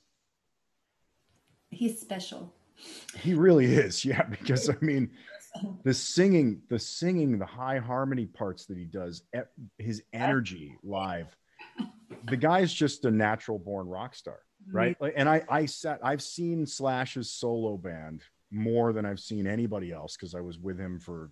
he's 1.69 1.99
special 1.99 2.53
he 3.19 3.33
really 3.33 3.65
is. 3.65 4.03
Yeah, 4.11 4.23
because 4.23 4.69
I 4.69 4.75
mean, 4.81 5.11
the 5.83 5.93
singing, 5.93 6.61
the 6.69 6.79
singing, 6.79 7.37
the 7.37 7.45
high 7.45 7.79
harmony 7.79 8.25
parts 8.25 8.65
that 8.67 8.77
he 8.77 8.85
does, 8.85 9.23
his 9.77 10.01
energy 10.13 10.77
live. 10.83 11.35
The 12.25 12.37
guy's 12.37 12.73
just 12.73 13.05
a 13.05 13.11
natural 13.11 13.59
born 13.59 13.87
rock 13.87 14.15
star, 14.15 14.39
right? 14.71 14.97
Like, 14.99 15.13
and 15.15 15.29
I, 15.29 15.43
I 15.49 15.65
sat, 15.65 15.99
I've 16.03 16.21
seen 16.21 16.65
Slash's 16.65 17.31
solo 17.31 17.77
band 17.77 18.21
more 18.51 18.93
than 18.93 19.05
I've 19.05 19.19
seen 19.19 19.47
anybody 19.47 19.91
else 19.91 20.15
because 20.15 20.35
I 20.35 20.41
was 20.41 20.59
with 20.59 20.79
him 20.79 20.99
for 20.99 21.31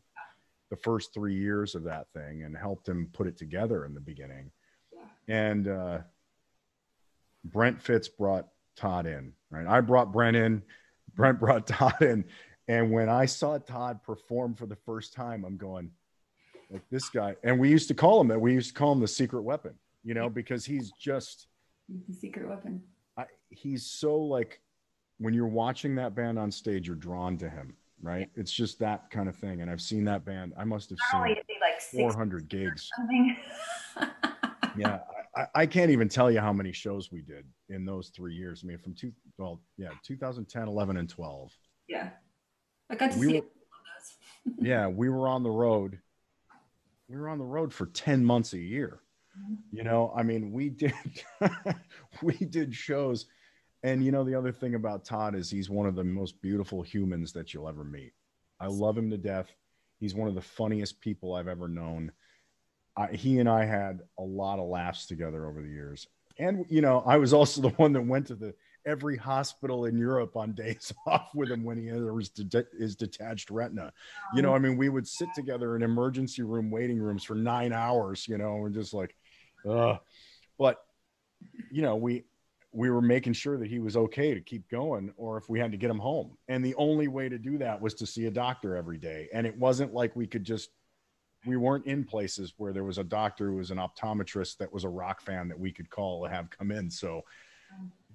the 0.69 0.77
first 0.77 1.13
three 1.13 1.35
years 1.35 1.75
of 1.75 1.83
that 1.83 2.07
thing 2.13 2.43
and 2.43 2.55
helped 2.55 2.87
him 2.87 3.09
put 3.13 3.27
it 3.27 3.37
together 3.37 3.85
in 3.85 3.93
the 3.93 3.99
beginning. 3.99 4.51
And 5.27 5.67
uh, 5.67 5.99
Brent 7.43 7.81
Fitz 7.81 8.07
brought 8.07 8.47
Todd 8.75 9.05
in, 9.05 9.33
right? 9.49 9.67
I 9.67 9.81
brought 9.81 10.11
Brent 10.11 10.37
in 10.37 10.63
Brent 11.15 11.39
brought 11.39 11.67
Todd 11.67 12.01
in. 12.01 12.25
And 12.67 12.91
when 12.91 13.09
I 13.09 13.25
saw 13.25 13.57
Todd 13.57 14.03
perform 14.03 14.53
for 14.53 14.65
the 14.65 14.75
first 14.75 15.13
time, 15.13 15.43
I'm 15.43 15.57
going, 15.57 15.91
like 16.69 16.87
this 16.91 17.09
guy. 17.09 17.35
And 17.43 17.59
we 17.59 17.69
used 17.69 17.87
to 17.87 17.93
call 17.93 18.21
him 18.21 18.27
that. 18.27 18.39
We 18.39 18.53
used 18.53 18.69
to 18.69 18.73
call 18.75 18.91
him 18.91 18.99
the 18.99 19.07
secret 19.07 19.41
weapon, 19.41 19.73
you 20.03 20.13
know, 20.13 20.29
because 20.29 20.65
he's 20.65 20.91
just 20.91 21.47
the 22.07 22.13
secret 22.13 22.47
weapon. 22.47 22.83
I, 23.17 23.25
he's 23.49 23.85
so 23.85 24.17
like 24.17 24.61
when 25.17 25.33
you're 25.33 25.47
watching 25.47 25.95
that 25.95 26.15
band 26.15 26.39
on 26.39 26.51
stage, 26.51 26.87
you're 26.87 26.95
drawn 26.95 27.37
to 27.39 27.49
him, 27.49 27.75
right? 28.01 28.29
It's 28.35 28.51
just 28.51 28.79
that 28.79 29.09
kind 29.09 29.27
of 29.27 29.35
thing. 29.35 29.61
And 29.61 29.69
I've 29.69 29.81
seen 29.81 30.05
that 30.05 30.23
band. 30.23 30.53
I 30.57 30.63
must 30.63 30.89
have 30.91 30.99
seen 31.11 31.21
like 31.21 31.81
400 31.81 32.47
gigs. 32.47 32.89
yeah, 34.77 34.99
I, 35.39 35.61
I, 35.61 35.65
can't 35.65 35.89
even 35.91 36.09
tell 36.09 36.29
you 36.29 36.41
how 36.41 36.51
many 36.51 36.73
shows 36.73 37.11
we 37.11 37.21
did 37.21 37.45
in 37.69 37.85
those 37.85 38.09
three 38.09 38.35
years. 38.35 38.61
I 38.63 38.67
mean, 38.67 38.77
from 38.77 38.93
two, 38.93 39.13
well, 39.37 39.61
yeah, 39.77 39.89
2010, 40.03 40.67
11, 40.67 40.97
and 40.97 41.07
12. 41.07 41.51
Yeah. 41.87 42.09
I 42.89 42.95
got 42.95 43.11
to 43.11 43.19
we 43.19 43.27
see 43.27 43.33
were, 43.39 43.45
yeah, 44.59 44.87
we 44.87 45.07
were 45.07 45.27
on 45.27 45.43
the 45.43 45.49
road. 45.49 45.99
We 47.07 47.17
were 47.17 47.29
on 47.29 47.37
the 47.37 47.45
road 47.45 47.73
for 47.73 47.85
10 47.85 48.25
months 48.25 48.53
a 48.53 48.59
year. 48.59 48.99
Mm-hmm. 49.39 49.77
You 49.77 49.83
know, 49.83 50.11
I 50.15 50.23
mean, 50.23 50.51
we 50.51 50.69
did, 50.69 50.93
we 52.21 52.33
did 52.33 52.75
shows. 52.75 53.27
And, 53.83 54.03
you 54.03 54.11
know, 54.11 54.25
the 54.25 54.35
other 54.35 54.51
thing 54.51 54.75
about 54.75 55.05
Todd 55.05 55.35
is 55.35 55.49
he's 55.49 55.69
one 55.69 55.87
of 55.87 55.95
the 55.95 56.03
most 56.03 56.41
beautiful 56.41 56.81
humans 56.81 57.31
that 57.33 57.53
you'll 57.53 57.69
ever 57.69 57.85
meet. 57.85 58.11
I 58.59 58.67
love 58.67 58.97
him 58.97 59.09
to 59.09 59.17
death. 59.17 59.49
He's 59.99 60.15
one 60.15 60.27
of 60.27 60.35
the 60.35 60.41
funniest 60.41 60.99
people 60.99 61.33
I've 61.33 61.47
ever 61.47 61.69
known 61.69 62.11
I, 62.99 63.07
he 63.15 63.39
and 63.39 63.47
I 63.47 63.65
had 63.65 64.01
a 64.17 64.23
lot 64.23 64.59
of 64.59 64.67
laughs 64.67 65.05
together 65.05 65.47
over 65.47 65.61
the 65.61 65.69
years. 65.69 66.05
And 66.37 66.65
you 66.69 66.81
know, 66.81 67.01
I 67.05 67.17
was 67.17 67.33
also 67.33 67.61
the 67.69 67.69
one 67.69 67.93
that 67.93 68.05
went 68.05 68.27
to 68.27 68.35
the 68.35 68.53
every 68.85 69.17
hospital 69.17 69.85
in 69.85 69.97
Europe 69.97 70.35
on 70.35 70.53
days 70.53 70.93
off 71.07 71.29
with 71.33 71.49
him 71.49 71.63
when 71.63 71.77
he 71.77 71.87
had 71.87 72.01
his, 72.01 72.29
de- 72.29 72.65
his 72.77 72.95
detached 72.95 73.49
retina. 73.49 73.91
You 74.33 74.41
know, 74.41 74.53
I 74.53 74.59
mean, 74.59 74.77
we 74.77 74.89
would 74.89 75.07
sit 75.07 75.29
together 75.35 75.75
in 75.75 75.83
emergency 75.83 76.41
room 76.43 76.71
waiting 76.71 76.99
rooms 76.99 77.23
for 77.23 77.35
nine 77.35 77.73
hours. 77.73 78.27
You 78.27 78.37
know, 78.37 78.65
and 78.65 78.73
just 78.73 78.93
like, 78.93 79.15
uh, 79.67 79.97
but 80.57 80.83
you 81.71 81.81
know, 81.81 81.95
we 81.95 82.25
we 82.71 82.89
were 82.89 83.01
making 83.01 83.33
sure 83.33 83.57
that 83.57 83.67
he 83.67 83.79
was 83.79 83.97
okay 83.97 84.33
to 84.33 84.41
keep 84.41 84.69
going, 84.69 85.11
or 85.17 85.37
if 85.37 85.49
we 85.49 85.59
had 85.59 85.71
to 85.71 85.77
get 85.77 85.89
him 85.89 85.97
home. 85.97 86.37
And 86.47 86.63
the 86.63 86.75
only 86.75 87.07
way 87.07 87.27
to 87.27 87.39
do 87.39 87.57
that 87.59 87.81
was 87.81 87.95
to 87.95 88.05
see 88.05 88.25
a 88.25 88.31
doctor 88.31 88.75
every 88.75 88.97
day. 88.97 89.27
And 89.33 89.47
it 89.47 89.57
wasn't 89.57 89.93
like 89.93 90.15
we 90.15 90.27
could 90.27 90.43
just 90.43 90.69
we 91.45 91.57
weren't 91.57 91.85
in 91.85 92.03
places 92.03 92.53
where 92.57 92.73
there 92.73 92.83
was 92.83 92.97
a 92.97 93.03
doctor 93.03 93.47
who 93.47 93.55
was 93.55 93.71
an 93.71 93.77
optometrist 93.77 94.57
that 94.57 94.71
was 94.71 94.83
a 94.83 94.89
rock 94.89 95.21
fan 95.21 95.47
that 95.47 95.59
we 95.59 95.71
could 95.71 95.89
call 95.89 96.25
and 96.25 96.33
have 96.33 96.49
come 96.49 96.71
in. 96.71 96.89
So, 96.91 97.23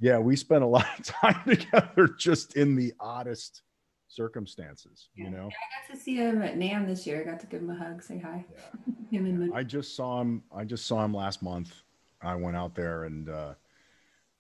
yeah, 0.01 0.19
we 0.19 0.37
spent 0.37 0.63
a 0.63 0.67
lot 0.69 0.87
of 0.99 1.05
time 1.05 1.43
together 1.49 2.09
just 2.19 2.57
in 2.57 2.75
the 2.75 2.93
oddest 3.01 3.63
circumstances, 4.09 5.09
you 5.15 5.31
know. 5.31 5.49
I 5.49 5.89
got 5.89 5.95
to 5.95 5.97
see 5.97 6.17
him 6.17 6.43
at 6.43 6.57
NAMM 6.57 6.87
this 6.87 7.07
year. 7.07 7.21
I 7.21 7.25
got 7.25 7.41
to 7.41 7.47
give 7.47 7.63
him 7.63 7.71
a 7.71 7.75
hug, 7.75 8.03
say 8.03 8.19
hi. 8.19 8.45
Yeah. 8.53 8.95
him 9.19 9.27
and 9.27 9.55
I 9.55 9.63
just 9.63 9.97
saw 9.97 10.21
him. 10.21 10.43
I 10.55 10.65
just 10.65 10.87
saw 10.87 11.05
him 11.05 11.15
last 11.15 11.43
month. 11.43 11.83
I 12.23 12.35
went 12.35 12.57
out 12.57 12.75
there 12.75 13.05
and 13.05 13.29
uh, 13.29 13.55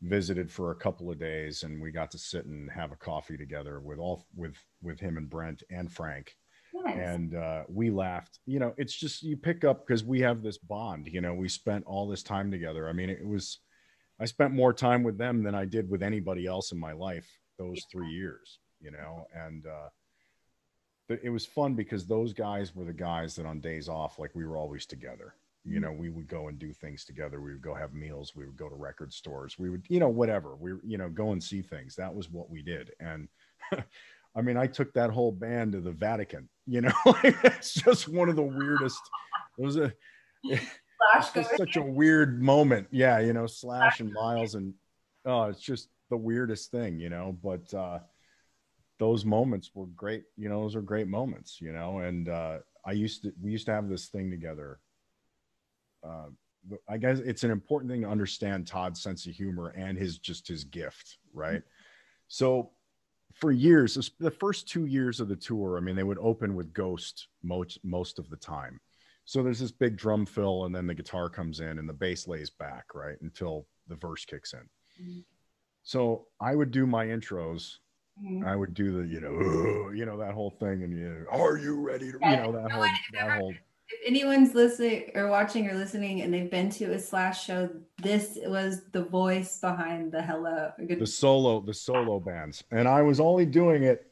visited 0.02 0.50
for 0.50 0.70
a 0.70 0.76
couple 0.76 1.10
of 1.10 1.18
days, 1.18 1.62
and 1.62 1.80
we 1.80 1.90
got 1.90 2.10
to 2.12 2.18
sit 2.18 2.46
and 2.46 2.70
have 2.70 2.92
a 2.92 2.96
coffee 2.96 3.36
together 3.36 3.80
with 3.80 3.98
all 3.98 4.26
with 4.36 4.56
with 4.82 5.00
him 5.00 5.16
and 5.16 5.28
Brent 5.28 5.62
and 5.70 5.90
Frank 5.90 6.36
Nice. 6.74 6.96
And 6.98 7.36
uh, 7.36 7.62
we 7.68 7.90
laughed. 7.90 8.40
You 8.46 8.58
know, 8.58 8.74
it's 8.76 8.94
just 8.94 9.22
you 9.22 9.36
pick 9.36 9.64
up 9.64 9.86
because 9.86 10.02
we 10.02 10.20
have 10.20 10.42
this 10.42 10.58
bond. 10.58 11.06
You 11.06 11.20
know, 11.20 11.32
we 11.32 11.48
spent 11.48 11.84
all 11.86 12.08
this 12.08 12.24
time 12.24 12.50
together. 12.50 12.88
I 12.88 12.92
mean, 12.92 13.10
it 13.10 13.24
was 13.24 13.60
I 14.20 14.24
spent 14.26 14.52
more 14.52 14.72
time 14.72 15.02
with 15.02 15.16
them 15.16 15.42
than 15.42 15.54
I 15.54 15.64
did 15.64 15.88
with 15.88 16.02
anybody 16.02 16.46
else 16.46 16.72
in 16.72 16.78
my 16.78 16.92
life 16.92 17.28
those 17.58 17.84
three 17.90 18.10
years, 18.10 18.58
you 18.80 18.90
know, 18.90 19.26
and 19.34 19.66
uh, 19.66 19.88
it 21.22 21.30
was 21.30 21.46
fun 21.46 21.74
because 21.74 22.06
those 22.06 22.32
guys 22.32 22.74
were 22.74 22.84
the 22.84 22.92
guys 22.92 23.36
that 23.36 23.46
on 23.46 23.60
days 23.60 23.88
off, 23.88 24.18
like 24.18 24.30
we 24.34 24.46
were 24.46 24.56
always 24.56 24.86
together. 24.86 25.34
You 25.66 25.80
know, 25.80 25.92
we 25.92 26.10
would 26.10 26.28
go 26.28 26.48
and 26.48 26.58
do 26.58 26.74
things 26.74 27.06
together. 27.06 27.40
We 27.40 27.52
would 27.52 27.62
go 27.62 27.74
have 27.74 27.94
meals. 27.94 28.36
We 28.36 28.44
would 28.44 28.56
go 28.56 28.68
to 28.68 28.74
record 28.74 29.14
stores. 29.14 29.58
We 29.58 29.70
would, 29.70 29.86
you 29.88 29.98
know, 29.98 30.10
whatever. 30.10 30.56
We, 30.56 30.72
you 30.84 30.98
know, 30.98 31.08
go 31.08 31.32
and 31.32 31.42
see 31.42 31.62
things. 31.62 31.96
That 31.96 32.14
was 32.14 32.30
what 32.30 32.50
we 32.50 32.60
did. 32.60 32.90
And 33.00 33.28
I 34.36 34.42
mean, 34.42 34.58
I 34.58 34.66
took 34.66 34.92
that 34.92 35.10
whole 35.10 35.32
band 35.32 35.72
to 35.72 35.80
the 35.80 35.92
Vatican. 35.92 36.50
You 36.66 36.82
know, 36.82 36.92
it's 37.24 37.74
just 37.74 38.08
one 38.08 38.28
of 38.28 38.36
the 38.36 38.42
weirdest. 38.42 39.00
It 39.58 39.62
was 39.64 39.76
a. 39.76 39.92
It's 41.16 41.32
just 41.32 41.56
such 41.58 41.76
a 41.76 41.82
weird 41.82 42.40
moment. 42.40 42.88
Yeah, 42.90 43.18
you 43.18 43.34
know, 43.34 43.46
Slash 43.46 44.00
and 44.00 44.12
Miles 44.12 44.54
and 44.54 44.72
oh, 45.26 45.44
it's 45.44 45.60
just 45.60 45.88
the 46.08 46.16
weirdest 46.16 46.70
thing, 46.70 46.98
you 46.98 47.10
know. 47.10 47.36
But 47.42 47.72
uh 47.74 47.98
those 48.98 49.24
moments 49.24 49.70
were 49.74 49.86
great, 49.86 50.22
you 50.36 50.48
know, 50.48 50.62
those 50.62 50.76
are 50.76 50.82
great 50.82 51.08
moments, 51.08 51.58
you 51.60 51.72
know. 51.72 51.98
And 51.98 52.28
uh 52.28 52.58
I 52.86 52.92
used 52.92 53.22
to 53.22 53.32
we 53.42 53.50
used 53.50 53.66
to 53.66 53.72
have 53.72 53.88
this 53.88 54.08
thing 54.08 54.30
together. 54.30 54.80
Uh 56.06 56.28
I 56.88 56.96
guess 56.96 57.18
it's 57.18 57.44
an 57.44 57.50
important 57.50 57.90
thing 57.90 58.02
to 58.02 58.08
understand 58.08 58.66
Todd's 58.66 59.02
sense 59.02 59.26
of 59.26 59.34
humor 59.34 59.74
and 59.76 59.98
his 59.98 60.18
just 60.18 60.48
his 60.48 60.64
gift, 60.64 61.18
right? 61.34 61.58
Mm-hmm. 61.58 62.28
So 62.28 62.70
for 63.34 63.52
years, 63.52 64.10
the 64.18 64.30
first 64.30 64.68
two 64.68 64.86
years 64.86 65.20
of 65.20 65.28
the 65.28 65.36
tour, 65.36 65.76
I 65.76 65.80
mean, 65.80 65.96
they 65.96 66.02
would 66.02 66.18
open 66.18 66.54
with 66.54 66.72
Ghost 66.72 67.28
most 67.42 67.78
most 67.84 68.18
of 68.18 68.30
the 68.30 68.36
time 68.36 68.80
so 69.24 69.42
there's 69.42 69.58
this 69.58 69.72
big 69.72 69.96
drum 69.96 70.26
fill, 70.26 70.66
and 70.66 70.74
then 70.74 70.86
the 70.86 70.94
guitar 70.94 71.30
comes 71.30 71.60
in, 71.60 71.78
and 71.78 71.88
the 71.88 71.94
bass 71.94 72.28
lays 72.28 72.50
back 72.50 72.94
right 72.94 73.16
until 73.22 73.66
the 73.88 73.96
verse 73.96 74.24
kicks 74.24 74.52
in. 74.52 74.60
Mm-hmm. 75.02 75.20
So 75.82 76.26
I 76.40 76.54
would 76.54 76.70
do 76.70 76.86
my 76.86 77.06
intros. 77.06 77.76
Mm-hmm. 78.22 78.46
I 78.46 78.54
would 78.54 78.74
do 78.74 78.92
the 78.92 79.08
you 79.08 79.20
know 79.20 79.90
you 79.92 80.04
know 80.04 80.18
that 80.18 80.34
whole 80.34 80.50
thing, 80.50 80.82
and 80.82 80.96
you 80.96 81.08
know, 81.08 81.24
are 81.30 81.56
you 81.56 81.80
ready 81.80 82.12
to 82.12 82.18
you 82.22 82.36
know 82.36 82.52
that 82.52 82.70
whole 82.70 82.86
that 83.12 83.38
whole. 83.38 83.54
If 84.00 84.08
anyone's 84.08 84.54
listening 84.54 85.10
or 85.14 85.28
watching 85.28 85.68
or 85.68 85.74
listening, 85.74 86.22
and 86.22 86.32
they've 86.32 86.50
been 86.50 86.70
to 86.70 86.92
a 86.92 86.98
slash 86.98 87.44
show, 87.44 87.70
this 88.02 88.38
was 88.44 88.82
the 88.92 89.04
voice 89.04 89.58
behind 89.60 90.12
the 90.12 90.22
hello. 90.22 90.72
The 90.78 91.06
solo, 91.06 91.60
the 91.60 91.74
solo 91.74 92.18
bands, 92.18 92.64
and 92.70 92.88
I 92.88 93.02
was 93.02 93.20
only 93.20 93.46
doing 93.46 93.84
it 93.84 94.10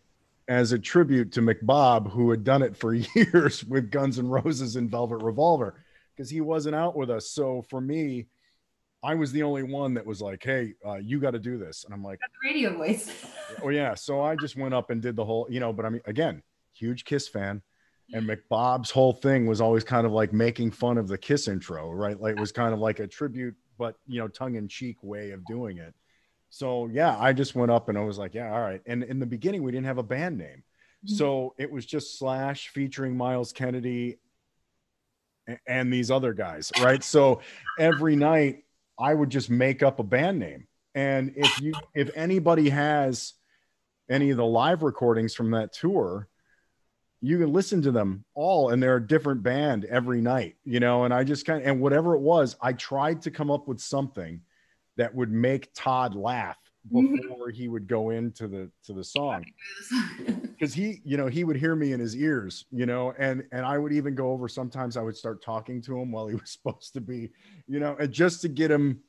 as 0.49 0.73
a 0.73 0.79
tribute 0.79 1.33
to 1.33 1.41
McBob, 1.41 2.11
who 2.11 2.31
had 2.31 2.45
done 2.45 2.63
it 2.63 2.77
for 2.77 2.95
years 3.15 3.65
with 3.65 3.91
Guns 3.91 4.19
N' 4.19 4.29
Roses 4.29 4.77
and 4.77 4.91
Velvet 4.91 5.23
Revolver, 5.23 5.83
because 6.15 6.31
he 6.31 6.41
wasn't 6.41 6.75
out 6.75 6.97
with 6.97 7.11
us. 7.11 7.31
So 7.31 7.63
for 7.69 7.81
me, 7.81 8.27
I 9.03 9.15
was 9.15 9.33
the 9.33 9.43
only 9.43 9.65
one 9.65 9.95
that 9.95 10.07
was 10.07 10.23
like, 10.23 10.45
"Hey, 10.45 10.75
uh, 10.87 10.95
you 10.95 11.19
got 11.19 11.33
to 11.33 11.41
do 11.41 11.59
this," 11.59 11.85
and 11.85 11.93
I'm 11.93 12.05
like, 12.05 12.21
"Radio 12.45 12.77
voice." 12.77 13.11
oh 13.63 13.71
yeah, 13.71 13.95
so 13.95 14.21
I 14.21 14.37
just 14.37 14.57
went 14.57 14.75
up 14.75 14.91
and 14.91 15.03
did 15.03 15.17
the 15.17 15.25
whole, 15.25 15.47
you 15.51 15.59
know. 15.59 15.73
But 15.73 15.87
I 15.87 15.89
mean, 15.89 16.03
again, 16.05 16.43
huge 16.73 17.05
Kiss 17.05 17.27
fan, 17.27 17.63
and 18.13 18.29
McBob's 18.29 18.91
whole 18.91 19.13
thing 19.13 19.47
was 19.47 19.61
always 19.61 19.85
kind 19.85 20.07
of 20.07 20.13
like 20.13 20.33
making 20.33 20.71
fun 20.71 20.99
of 20.99 21.09
the 21.09 21.17
Kiss 21.17 21.49
intro, 21.49 21.91
right? 21.91 22.21
Like 22.21 22.37
it 22.37 22.41
was 22.41 22.53
kind 22.53 22.75
of 22.75 22.81
like 22.81 23.01
a 23.01 23.07
tribute, 23.07 23.55
but 23.79 23.97
you 24.07 24.21
know, 24.21 24.29
tongue 24.29 24.57
in 24.57 24.69
cheek 24.69 25.03
way 25.03 25.31
of 25.31 25.45
doing 25.47 25.79
it. 25.79 25.95
So 26.51 26.89
yeah, 26.93 27.17
I 27.19 27.33
just 27.33 27.55
went 27.55 27.71
up 27.71 27.89
and 27.89 27.97
I 27.97 28.05
was 28.05 28.19
like, 28.19 28.35
yeah, 28.35 28.53
all 28.53 28.61
right. 28.61 28.83
And 28.87 29.03
in 29.03 29.19
the 29.19 29.27
beginning, 29.27 29.63
we 29.63 29.73
didn't 29.73 29.87
have 29.87 29.99
a 29.99 30.03
band 30.03 30.37
name. 30.37 30.63
Mm-hmm. 31.07 31.15
So 31.15 31.55
it 31.59 31.71
was 31.71 31.87
just 31.87 32.19
Slash 32.19 32.69
featuring 32.69 33.17
Myles 33.17 33.53
Kennedy 33.53 34.19
and 35.67 35.93
these 35.93 36.11
other 36.11 36.35
guys, 36.35 36.71
right? 36.81 37.03
So 37.03 37.41
every 37.79 38.17
night 38.17 38.65
I 38.99 39.15
would 39.15 39.31
just 39.31 39.51
make 39.51 39.83
up 39.83 39.99
a 39.99 40.05
band 40.05 40.39
name. 40.39 40.67
And 40.95 41.33
if 41.37 41.61
you 41.61 41.73
if 41.95 42.11
anybody 42.15 42.69
has 42.69 43.33
any 44.11 44.31
of 44.31 44.37
the 44.37 44.45
live 44.45 44.83
recordings 44.83 45.35
from 45.35 45.53
that 45.53 45.73
tour, 45.73 46.29
you 47.23 47.39
can 47.39 47.53
listen 47.53 47.81
to 47.83 47.93
them 47.93 48.25
all 48.35 48.71
and 48.71 48.83
they're 48.83 48.97
a 48.97 49.07
different 49.07 49.43
band 49.43 49.85
every 49.87 50.21
night, 50.21 50.57
you 50.65 50.81
know, 50.81 51.05
and 51.05 51.15
I 51.15 51.23
just 51.25 51.47
kind 51.47 51.63
of 51.63 51.69
and 51.69 51.81
whatever 51.81 52.15
it 52.15 52.21
was, 52.21 52.57
I 52.61 52.73
tried 52.73 53.23
to 53.23 53.31
come 53.31 53.51
up 53.51 53.69
with 53.69 53.81
something 53.81 54.41
that 54.97 55.15
would 55.15 55.31
make 55.31 55.73
Todd 55.73 56.15
laugh 56.15 56.59
mm-hmm. 56.91 57.17
before 57.17 57.51
he 57.51 57.69
would 57.69 57.87
go 57.87 58.11
into 58.11 58.49
the 58.49 58.71
to 58.85 58.93
the 58.93 59.05
song 59.05 59.45
because 60.27 60.75
he 60.75 61.01
you 61.05 61.17
know 61.17 61.27
he 61.27 61.45
would 61.45 61.57
hear 61.57 61.77
me 61.77 61.93
in 61.93 62.01
his 62.01 62.17
ears 62.17 62.65
you 62.71 62.87
know 62.87 63.15
and 63.19 63.45
and 63.53 63.65
i 63.65 63.79
would 63.79 63.93
even 63.93 64.15
go 64.15 64.31
over 64.31 64.49
sometimes 64.49 64.97
i 64.97 65.03
would 65.03 65.17
start 65.17 65.43
talking 65.43 65.81
to 65.81 65.99
him 65.99 66.11
while 66.11 66.27
he 66.27 66.35
was 66.41 66.51
supposed 66.51 66.93
to 66.93 67.01
be 67.01 67.31
you 67.67 67.81
know 67.81 67.97
and 67.99 68.13
just 68.13 68.43
to 68.43 68.49
get 68.49 68.71
him 68.71 69.01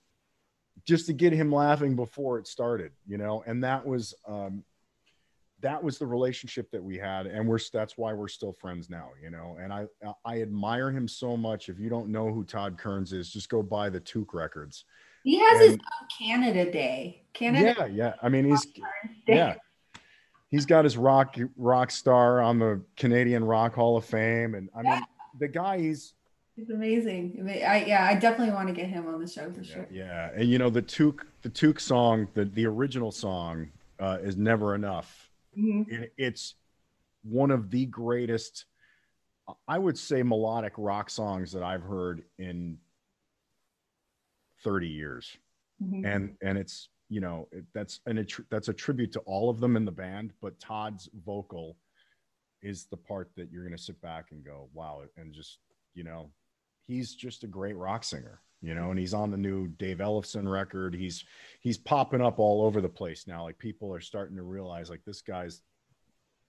just 0.86 1.06
to 1.06 1.14
get 1.14 1.34
him 1.34 1.52
laughing 1.52 1.96
before 1.96 2.40
it 2.40 2.48
started 2.48 2.92
you 3.08 3.18
know 3.18 3.44
and 3.46 3.64
that 3.64 3.86
was 3.86 4.14
um 4.28 4.64
that 5.64 5.84
was 5.84 5.98
the 5.98 6.06
relationship 6.06 6.70
that 6.70 6.84
we 6.84 6.98
had 6.98 7.26
and 7.26 7.48
we're 7.48 7.60
that's 7.72 7.98
why 7.98 8.14
we're 8.14 8.28
still 8.28 8.54
friends 8.54 8.90
now 8.90 9.10
you 9.22 9.32
know 9.32 9.58
and 9.60 9.74
i 9.74 9.86
i 10.26 10.42
admire 10.42 10.92
him 10.92 11.08
so 11.08 11.36
much 11.36 11.70
if 11.70 11.80
you 11.80 11.90
don't 11.90 12.10
know 12.10 12.32
who 12.32 12.44
todd 12.44 12.78
kerns 12.78 13.12
is 13.12 13.32
just 13.32 13.50
go 13.50 13.64
buy 13.64 13.90
the 13.90 14.00
toque 14.00 14.34
records 14.34 14.86
he 15.24 15.40
has 15.40 15.62
and, 15.62 15.72
his 15.72 15.74
own 15.74 16.08
Canada 16.18 16.72
Day. 16.72 17.24
Canada. 17.34 17.76
Yeah, 17.80 17.86
yeah. 17.86 18.14
I 18.22 18.30
mean, 18.30 18.46
he's 18.46 18.68
yeah. 19.28 19.56
He's 20.50 20.66
got 20.68 20.84
his 20.84 20.98
rock 20.98 21.36
rock 21.58 21.90
star 21.90 22.42
on 22.42 22.60
the 22.60 22.82
Canadian 22.96 23.44
Rock 23.44 23.74
Hall 23.74 23.98
of 23.98 24.06
Fame, 24.06 24.54
and 24.54 24.70
I 24.76 24.84
mean, 24.84 25.02
the 25.40 25.48
guy 25.48 25.80
he's 25.80 26.14
He's 26.56 26.70
amazing. 26.70 27.44
I 27.50 27.86
yeah, 27.86 28.06
I 28.06 28.14
definitely 28.14 28.54
want 28.54 28.68
to 28.68 28.76
get 28.76 28.88
him 28.88 29.08
on 29.08 29.20
the 29.20 29.28
show 29.28 29.52
for 29.52 29.62
yeah, 29.62 29.74
sure. 29.74 29.88
Yeah, 29.90 30.30
and 30.36 30.48
you 30.48 30.60
know 30.60 30.70
the 30.70 30.84
Toque 30.84 31.26
the 31.42 31.50
Toque 31.50 31.80
song, 31.80 32.28
the 32.36 32.46
the 32.46 32.68
original 32.68 33.12
song, 33.12 33.70
uh, 34.00 34.20
is 34.22 34.38
never 34.38 34.76
enough. 34.76 35.23
Mm-hmm. 35.58 35.94
It, 35.94 36.14
it's 36.18 36.56
one 37.24 37.52
of 37.52 37.70
the 37.70 37.86
greatest, 37.86 38.66
I 39.68 39.78
would 39.78 39.98
say, 39.98 40.24
melodic 40.24 40.74
rock 40.78 41.10
songs 41.10 41.52
that 41.54 41.64
I've 41.64 41.84
heard 41.84 42.24
in 42.38 42.78
30 44.64 44.88
years 44.88 45.38
mm-hmm. 45.84 46.06
and 46.06 46.36
and 46.42 46.58
it's 46.58 46.90
you 47.10 47.22
know 47.22 47.48
it, 47.52 47.66
that's 47.74 48.00
an 48.06 48.26
that's 48.50 48.70
a 48.70 48.74
tribute 48.74 49.12
to 49.12 49.20
all 49.22 49.50
of 49.50 49.60
them 49.60 49.76
in 49.76 49.86
the 49.86 49.92
band 49.92 50.32
but 50.42 50.60
todd's 50.60 51.10
vocal 51.26 51.78
is 52.62 52.86
the 52.86 52.98
part 52.98 53.30
that 53.36 53.52
you're 53.52 53.64
going 53.64 53.76
to 53.76 53.84
sit 53.84 54.02
back 54.02 54.28
and 54.32 54.44
go 54.44 54.70
wow 54.74 55.02
and 55.18 55.34
just 55.34 55.60
you 55.94 56.04
know 56.04 56.30
he's 56.82 57.14
just 57.14 57.44
a 57.44 57.48
great 57.48 57.76
rock 57.76 58.04
singer 58.04 58.40
you 58.64 58.74
know 58.74 58.90
and 58.90 58.98
he's 58.98 59.14
on 59.14 59.30
the 59.30 59.38
new 59.38 59.68
dave 59.68 60.02
ellison 60.02 60.50
record 60.50 60.96
he's 60.96 61.24
he's 61.60 61.78
popping 61.78 62.22
up 62.22 62.40
all 62.40 62.66
over 62.66 62.82
the 62.82 62.90
place 62.90 63.28
now 63.28 63.44
like 63.44 63.58
people 63.60 63.94
are 63.94 64.02
starting 64.02 64.36
to 64.36 64.44
realize 64.44 64.90
like 64.90 65.04
this 65.06 65.22
guy's 65.22 65.62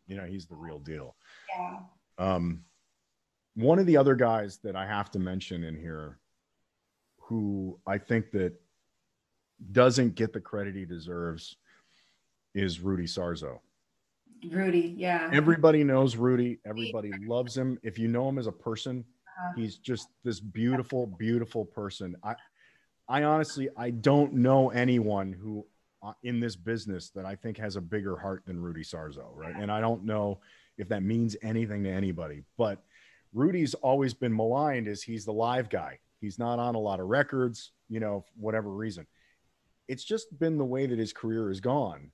you 0.06 0.16
know 0.16 0.24
he's 0.24 0.46
the 0.46 0.54
real 0.54 0.78
deal 0.78 1.14
yeah 1.54 1.78
um 2.18 2.62
one 3.56 3.78
of 3.78 3.86
the 3.86 3.96
other 3.96 4.14
guys 4.14 4.58
that 4.62 4.76
i 4.76 4.86
have 4.86 5.10
to 5.10 5.18
mention 5.18 5.64
in 5.64 5.76
here 5.76 6.18
who 7.28 7.78
I 7.86 7.98
think 7.98 8.30
that 8.32 8.52
doesn't 9.72 10.14
get 10.14 10.32
the 10.32 10.40
credit 10.40 10.74
he 10.74 10.84
deserves 10.84 11.56
is 12.54 12.80
Rudy 12.80 13.04
Sarzo. 13.04 13.60
Rudy, 14.50 14.94
yeah. 14.96 15.30
Everybody 15.32 15.84
knows 15.84 16.16
Rudy. 16.16 16.58
Everybody 16.66 17.12
loves 17.26 17.56
him. 17.56 17.78
If 17.82 17.98
you 17.98 18.08
know 18.08 18.28
him 18.28 18.38
as 18.38 18.46
a 18.46 18.52
person. 18.52 19.04
He's 19.56 19.76
just 19.76 20.08
this 20.22 20.40
beautiful, 20.40 21.06
beautiful 21.06 21.64
person. 21.64 22.16
I, 22.22 22.34
I 23.08 23.22
honestly, 23.24 23.68
I 23.76 23.90
don't 23.90 24.34
know 24.34 24.70
anyone 24.70 25.32
who 25.32 25.66
uh, 26.02 26.12
in 26.22 26.40
this 26.40 26.56
business 26.56 27.10
that 27.10 27.24
I 27.24 27.34
think 27.34 27.56
has 27.58 27.76
a 27.76 27.80
bigger 27.80 28.16
heart 28.16 28.42
than 28.46 28.60
Rudy 28.60 28.82
Sarzo, 28.82 29.24
right? 29.34 29.54
And 29.56 29.72
I 29.72 29.80
don't 29.80 30.04
know 30.04 30.40
if 30.76 30.88
that 30.88 31.02
means 31.02 31.36
anything 31.42 31.84
to 31.84 31.90
anybody, 31.90 32.42
but 32.58 32.82
Rudy's 33.32 33.74
always 33.74 34.14
been 34.14 34.34
maligned 34.34 34.86
as 34.86 35.02
he's 35.02 35.24
the 35.24 35.32
live 35.32 35.68
guy. 35.68 35.98
He's 36.20 36.38
not 36.38 36.58
on 36.58 36.74
a 36.74 36.78
lot 36.78 37.00
of 37.00 37.06
records, 37.06 37.72
you 37.88 38.00
know, 38.00 38.24
whatever 38.36 38.70
reason. 38.70 39.06
It's 39.88 40.04
just 40.04 40.38
been 40.38 40.56
the 40.56 40.64
way 40.64 40.86
that 40.86 40.98
his 40.98 41.12
career 41.12 41.48
has 41.48 41.60
gone. 41.60 42.10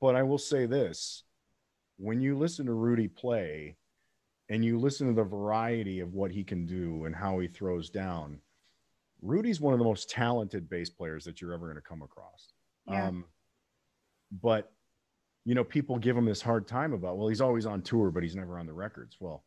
But 0.00 0.14
I 0.14 0.22
will 0.22 0.38
say 0.38 0.66
this 0.66 1.24
when 1.98 2.20
you 2.20 2.38
listen 2.38 2.66
to 2.66 2.72
Rudy 2.72 3.08
play 3.08 3.76
and 4.48 4.64
you 4.64 4.78
listen 4.78 5.08
to 5.08 5.14
the 5.14 5.24
variety 5.24 6.00
of 6.00 6.14
what 6.14 6.30
he 6.30 6.44
can 6.44 6.66
do 6.66 7.04
and 7.04 7.14
how 7.14 7.38
he 7.38 7.48
throws 7.48 7.90
down, 7.90 8.40
Rudy's 9.20 9.60
one 9.60 9.72
of 9.72 9.78
the 9.78 9.84
most 9.84 10.08
talented 10.08 10.68
bass 10.68 10.90
players 10.90 11.24
that 11.24 11.40
you're 11.40 11.52
ever 11.52 11.66
going 11.66 11.76
to 11.76 11.82
come 11.82 12.02
across. 12.02 12.52
Yeah. 12.86 13.08
Um, 13.08 13.24
but 14.30 14.72
you 15.44 15.54
know, 15.54 15.64
people 15.64 15.98
give 15.98 16.16
him 16.16 16.26
this 16.26 16.42
hard 16.42 16.66
time 16.66 16.92
about, 16.92 17.16
well, 17.16 17.28
he's 17.28 17.40
always 17.40 17.64
on 17.64 17.80
tour, 17.80 18.10
but 18.10 18.22
he's 18.22 18.36
never 18.36 18.58
on 18.58 18.66
the 18.66 18.72
records. 18.72 19.16
Well, 19.18 19.44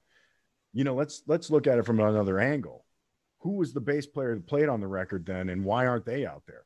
you 0.74 0.84
know, 0.84 0.96
let's 0.96 1.22
let's 1.28 1.50
look 1.50 1.68
at 1.68 1.78
it 1.78 1.86
from 1.86 2.00
another 2.00 2.40
angle 2.40 2.86
who 3.42 3.52
was 3.52 3.74
the 3.74 3.82
bass 3.82 4.06
player 4.06 4.36
that 4.36 4.48
played 4.48 4.70
on 4.70 4.80
the 4.80 4.88
record 4.88 5.26
then 5.26 5.50
and 5.50 5.66
why 5.66 5.86
aren't 5.86 6.06
they 6.06 6.26
out 6.26 6.44
there 6.48 6.64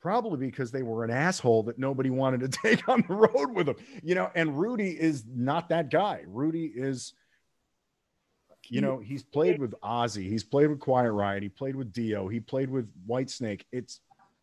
probably 0.00 0.38
because 0.38 0.72
they 0.72 0.82
were 0.82 1.04
an 1.04 1.10
asshole 1.10 1.62
that 1.62 1.78
nobody 1.78 2.10
wanted 2.10 2.40
to 2.40 2.48
take 2.62 2.88
on 2.88 3.04
the 3.08 3.14
road 3.14 3.54
with 3.54 3.66
them 3.66 3.76
you 4.02 4.14
know 4.14 4.30
and 4.34 4.58
rudy 4.58 4.90
is 4.90 5.24
not 5.32 5.68
that 5.68 5.90
guy 5.90 6.22
rudy 6.26 6.72
is 6.74 7.14
you 8.68 8.80
know 8.80 8.98
he's 8.98 9.22
played 9.22 9.58
with 9.58 9.74
ozzy 9.82 10.28
he's 10.28 10.44
played 10.44 10.68
with 10.68 10.78
quiet 10.78 11.12
riot 11.12 11.42
he 11.42 11.48
played 11.48 11.74
with 11.74 11.92
dio 11.92 12.28
he 12.28 12.40
played 12.40 12.70
with 12.70 12.88
whitesnake 13.08 13.62
it's 13.72 14.00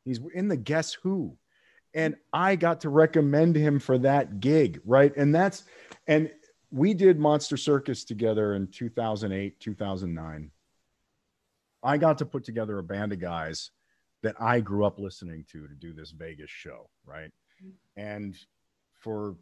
He's 0.10 0.20
in 0.34 0.48
the 0.48 0.58
Guess 0.58 0.94
Who. 0.96 1.38
And 1.94 2.16
I 2.34 2.56
got 2.56 2.82
to 2.82 2.90
recommend 2.90 3.56
him 3.56 3.80
for 3.80 3.98
that 4.00 4.40
gig, 4.40 4.80
right? 4.86 5.16
And 5.16 5.34
that's, 5.34 5.64
and 6.08 6.32
we 6.72 6.94
did 6.94 7.20
Monster 7.20 7.58
Circus 7.58 8.04
together 8.04 8.56
in 8.56 8.68
2008, 8.68 9.60
2009. 9.60 10.52
I 11.82 11.98
got 11.98 12.18
to 12.20 12.26
put 12.26 12.44
together 12.44 12.78
a 12.78 12.84
band 12.84 13.14
of 13.14 13.20
guys 13.20 13.72
that 14.22 14.36
I 14.40 14.60
grew 14.60 14.86
up 14.86 15.00
listening 15.00 15.46
to 15.52 15.68
to 15.68 15.74
do 15.74 15.94
this 15.94 16.12
Vegas 16.12 16.50
show, 16.50 16.90
right? 17.06 17.32
And 17.96 18.36
for 19.00 19.36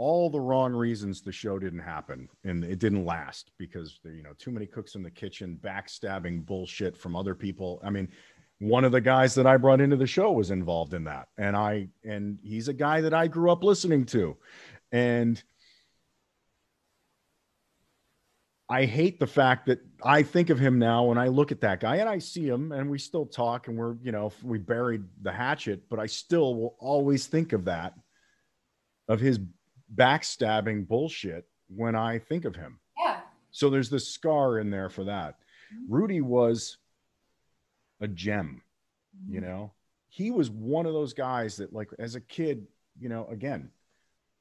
all 0.00 0.30
the 0.30 0.40
wrong 0.40 0.72
reasons, 0.72 1.20
the 1.20 1.30
show 1.30 1.58
didn't 1.58 1.80
happen 1.80 2.26
and 2.44 2.64
it 2.64 2.78
didn't 2.78 3.04
last 3.04 3.50
because 3.58 4.00
there, 4.02 4.14
you 4.14 4.22
know, 4.22 4.32
too 4.38 4.50
many 4.50 4.64
cooks 4.64 4.94
in 4.94 5.02
the 5.02 5.10
kitchen, 5.10 5.60
backstabbing 5.62 6.46
bullshit 6.46 6.96
from 6.96 7.14
other 7.14 7.34
people. 7.34 7.82
I 7.84 7.90
mean, 7.90 8.08
one 8.60 8.84
of 8.84 8.92
the 8.92 9.00
guys 9.02 9.34
that 9.34 9.46
I 9.46 9.58
brought 9.58 9.78
into 9.78 9.96
the 9.96 10.06
show 10.06 10.32
was 10.32 10.50
involved 10.50 10.94
in 10.94 11.04
that. 11.04 11.28
And 11.36 11.54
I, 11.54 11.88
and 12.02 12.38
he's 12.42 12.68
a 12.68 12.72
guy 12.72 13.02
that 13.02 13.12
I 13.12 13.26
grew 13.26 13.52
up 13.52 13.62
listening 13.62 14.06
to. 14.06 14.38
And 14.90 15.42
I 18.70 18.86
hate 18.86 19.20
the 19.20 19.26
fact 19.26 19.66
that 19.66 19.80
I 20.02 20.22
think 20.22 20.48
of 20.48 20.58
him 20.58 20.78
now 20.78 21.04
when 21.04 21.18
I 21.18 21.28
look 21.28 21.52
at 21.52 21.60
that 21.60 21.78
guy 21.78 21.96
and 21.96 22.08
I 22.08 22.20
see 22.20 22.48
him 22.48 22.72
and 22.72 22.88
we 22.88 22.98
still 22.98 23.26
talk 23.26 23.68
and 23.68 23.76
we're, 23.76 23.96
you 24.02 24.12
know, 24.12 24.32
we 24.42 24.56
buried 24.56 25.02
the 25.20 25.32
hatchet, 25.32 25.90
but 25.90 25.98
I 25.98 26.06
still 26.06 26.54
will 26.54 26.76
always 26.78 27.26
think 27.26 27.52
of 27.52 27.66
that, 27.66 27.92
of 29.06 29.20
his 29.20 29.38
backstabbing 29.94 30.86
bullshit 30.86 31.46
when 31.68 31.94
I 31.94 32.18
think 32.18 32.44
of 32.44 32.56
him. 32.56 32.78
Yeah. 32.98 33.20
So 33.50 33.70
there's 33.70 33.90
this 33.90 34.08
scar 34.08 34.58
in 34.58 34.70
there 34.70 34.88
for 34.90 35.04
that. 35.04 35.36
Mm-hmm. 35.74 35.92
Rudy 35.94 36.20
was 36.20 36.78
a 38.00 38.08
gem, 38.08 38.62
you 39.28 39.40
Mm-hmm. 39.40 39.48
know, 39.50 39.72
he 40.08 40.30
was 40.30 40.50
one 40.50 40.86
of 40.86 40.92
those 40.92 41.12
guys 41.12 41.56
that, 41.56 41.72
like, 41.72 41.88
as 41.98 42.14
a 42.14 42.20
kid, 42.20 42.66
you 42.98 43.08
know, 43.08 43.26
again, 43.30 43.70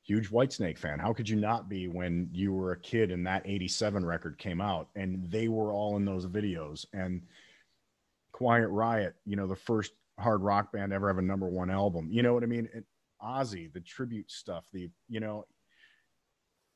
huge 0.04 0.30
Whitesnake 0.30 0.78
fan. 0.78 0.98
How 1.00 1.14
could 1.14 1.28
you 1.30 1.36
not 1.36 1.70
be 1.70 1.88
when 1.88 2.30
you 2.32 2.54
were 2.54 2.72
a 2.72 2.80
kid 2.80 3.12
and 3.12 3.26
that 3.28 3.44
87 3.46 4.04
record 4.06 4.38
came 4.38 4.62
out 4.62 4.90
and 4.96 5.30
they 5.30 5.48
were 5.48 5.72
all 5.74 5.98
in 5.98 6.06
those 6.06 6.26
videos 6.26 6.86
and 6.94 7.22
Quiet 8.32 8.70
Riot, 8.70 9.16
you 9.26 9.36
know, 9.36 9.46
the 9.48 9.56
first 9.56 9.92
hard 10.18 10.42
rock 10.42 10.72
band 10.72 10.94
ever 10.94 11.08
have 11.08 11.18
a 11.18 11.22
number 11.22 11.48
one 11.48 11.70
album. 11.70 12.08
You 12.12 12.24
know 12.24 12.34
what 12.34 12.44
I 12.44 12.48
mean? 12.48 12.68
And 12.74 12.84
Ozzy, 13.22 13.72
the 13.72 13.80
tribute 13.80 14.32
stuff, 14.32 14.66
the, 14.72 14.90
you 15.08 15.20
know, 15.20 15.46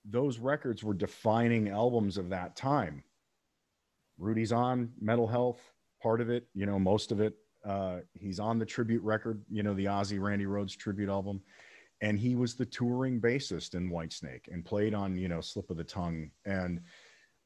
those 0.06 0.38
records 0.40 0.84
were 0.84 0.94
defining 0.94 1.70
albums 1.70 2.18
of 2.18 2.30
that 2.30 2.56
time. 2.56 3.04
Rudy's 4.18 4.52
on 4.52 4.92
Metal 5.00 5.28
Health, 5.28 5.62
part 6.02 6.22
of 6.22 6.30
it, 6.30 6.48
you 6.54 6.66
know, 6.66 6.78
most 6.78 7.12
of 7.12 7.22
it. 7.22 7.34
Uh, 7.66 8.00
he's 8.14 8.40
on 8.40 8.60
the 8.60 8.66
tribute 8.66 9.02
record, 9.04 9.42
you 9.50 9.64
know, 9.64 9.74
the 9.74 9.86
Ozzy 9.86 10.20
Randy 10.20 10.46
Rhoads 10.46 10.78
tribute 10.78 11.10
album 11.10 11.42
and 12.04 12.20
he 12.20 12.36
was 12.36 12.54
the 12.54 12.66
touring 12.66 13.22
bassist 13.22 13.76
in 13.76 13.90
Whitesnake 13.90 14.52
and 14.52 14.66
played 14.66 14.94
on 14.94 15.16
you 15.18 15.30
know 15.30 15.42
Slip 15.42 15.70
of 15.72 15.78
the 15.78 15.84
Tongue 15.84 16.30
and 16.46 16.82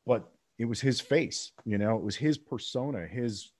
but 0.06 0.32
it 0.58 0.66
was 0.66 0.82
his 0.82 1.00
face 1.00 1.52
you 1.64 1.78
know 1.78 1.96
it 1.96 2.04
was 2.04 2.16
his 2.16 2.38
persona 2.38 3.06
his 3.06 3.52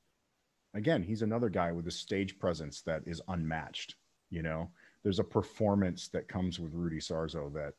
again 0.74 1.04
he's 1.04 1.22
another 1.22 1.50
guy 1.50 1.72
with 1.72 1.88
a 1.88 1.92
stage 1.92 2.38
presence 2.40 2.82
that 2.82 3.04
is 3.06 3.22
unmatched 3.28 3.96
you 4.30 4.42
know 4.42 4.72
there's 5.08 5.20
a 5.20 5.24
performance 5.24 6.10
that 6.10 6.28
comes 6.28 6.60
with 6.60 6.74
Rudy 6.74 6.98
Sarzo 6.98 7.54
that 7.54 7.76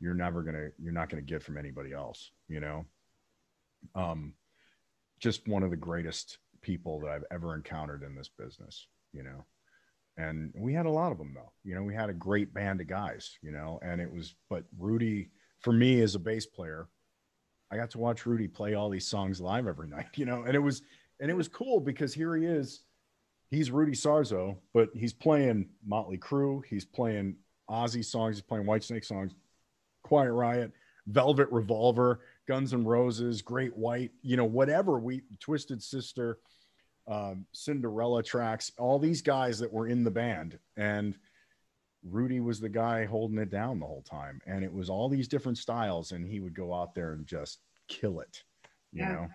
you're 0.00 0.14
never 0.14 0.42
to 0.54 0.72
you're 0.82 0.94
not 0.94 1.10
to 1.22 1.30
get 1.30 1.42
from 1.42 1.58
anybody 1.58 1.92
else 1.92 2.30
you 2.48 2.58
know? 2.58 2.86
Um 3.94 4.32
just 5.18 5.46
one 5.46 5.62
of 5.62 5.68
the 5.68 5.76
greatest 5.76 6.38
people 6.62 6.98
that 7.00 7.10
I've 7.10 7.24
ever 7.30 7.54
encountered 7.54 8.02
in 8.02 8.14
this 8.14 8.30
business 8.30 8.86
you 9.12 9.22
know? 9.22 9.44
And 10.16 10.54
we 10.56 10.72
had 10.72 10.86
a 10.86 10.90
lot 10.90 11.12
of 11.12 11.18
them 11.18 11.34
though. 11.34 11.52
You 11.64 11.74
know 11.74 11.82
we 11.82 11.94
had 11.94 12.08
a 12.08 12.14
great 12.14 12.54
band 12.54 12.80
of 12.80 12.86
guys 12.86 13.36
you 13.42 13.52
know? 13.52 13.78
And 13.82 14.00
it 14.00 14.10
was 14.10 14.34
but 14.48 14.64
rudy 14.78 15.28
for 15.58 15.74
me 15.74 16.00
as 16.00 16.14
a 16.14 16.18
bass 16.18 16.46
player 16.46 16.88
i 17.70 17.76
got 17.76 17.90
to 17.90 17.98
watch 17.98 18.24
rudy 18.24 18.48
play 18.48 18.72
all 18.72 18.88
these 18.88 19.06
songs 19.06 19.38
live 19.38 19.66
every 19.66 19.88
night 19.96 20.08
you 20.16 20.24
know? 20.24 20.44
And 20.44 20.54
it 20.54 20.60
was 20.60 20.80
and 21.20 21.30
it 21.30 21.36
was 21.36 21.46
cool 21.46 21.78
because 21.78 22.14
here 22.14 22.34
he 22.36 22.46
is 22.46 22.84
he's 23.50 23.70
rudy 23.70 23.92
sarzo 23.92 24.56
but 24.72 24.88
he's 24.94 25.12
playing 25.12 25.68
motley 25.86 26.18
crue 26.18 26.62
he's 26.64 26.84
playing 26.84 27.36
ozzy 27.68 28.04
songs 28.04 28.36
he's 28.36 28.42
playing 28.42 28.64
whitesnake 28.64 29.04
songs 29.04 29.32
quiet 30.02 30.32
riot 30.32 30.72
velvet 31.06 31.48
revolver 31.50 32.20
guns 32.46 32.72
and 32.72 32.88
roses 32.88 33.42
great 33.42 33.76
white 33.76 34.10
you 34.22 34.36
know 34.36 34.44
whatever 34.44 34.98
we 34.98 35.22
twisted 35.40 35.82
sister 35.82 36.38
um, 37.08 37.44
Cinderella 37.52 38.22
tracks, 38.22 38.70
all 38.78 38.98
these 38.98 39.20
guys 39.20 39.58
that 39.58 39.72
were 39.72 39.88
in 39.88 40.04
the 40.04 40.10
band. 40.10 40.58
And 40.76 41.16
Rudy 42.04 42.40
was 42.40 42.60
the 42.60 42.68
guy 42.68 43.04
holding 43.04 43.38
it 43.38 43.50
down 43.50 43.80
the 43.80 43.86
whole 43.86 44.04
time. 44.08 44.40
And 44.46 44.64
it 44.64 44.72
was 44.72 44.88
all 44.88 45.08
these 45.08 45.28
different 45.28 45.58
styles, 45.58 46.12
and 46.12 46.24
he 46.26 46.40
would 46.40 46.54
go 46.54 46.72
out 46.72 46.94
there 46.94 47.12
and 47.12 47.26
just 47.26 47.60
kill 47.88 48.20
it, 48.20 48.44
you 48.92 49.02
Yeah. 49.02 49.12
know. 49.12 49.28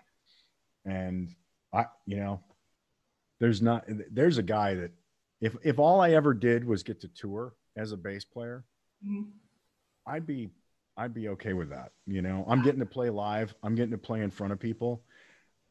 And 0.86 1.34
I, 1.72 1.86
you 2.06 2.16
know, 2.16 2.40
there's 3.38 3.60
not, 3.62 3.84
there's 4.10 4.38
a 4.38 4.42
guy 4.42 4.74
that 4.74 4.92
if 5.40 5.54
if 5.62 5.78
all 5.78 6.00
I 6.00 6.12
ever 6.12 6.32
did 6.32 6.64
was 6.64 6.82
get 6.82 7.00
to 7.02 7.08
tour 7.08 7.54
as 7.76 7.92
a 7.92 7.96
bass 7.96 8.24
player, 8.24 8.64
Mhm. 9.04 9.30
I'd 10.06 10.26
be 10.26 10.50
I'd 10.96 11.12
be 11.12 11.28
okay 11.28 11.52
with 11.52 11.68
that. 11.70 11.92
You 12.06 12.22
know, 12.22 12.44
I'm 12.48 12.62
getting 12.62 12.80
to 12.80 12.86
play 12.86 13.10
live. 13.10 13.54
I'm 13.62 13.74
getting 13.74 13.90
to 13.90 13.98
play 13.98 14.22
in 14.22 14.30
front 14.30 14.54
of 14.54 14.58
people. 14.58 15.04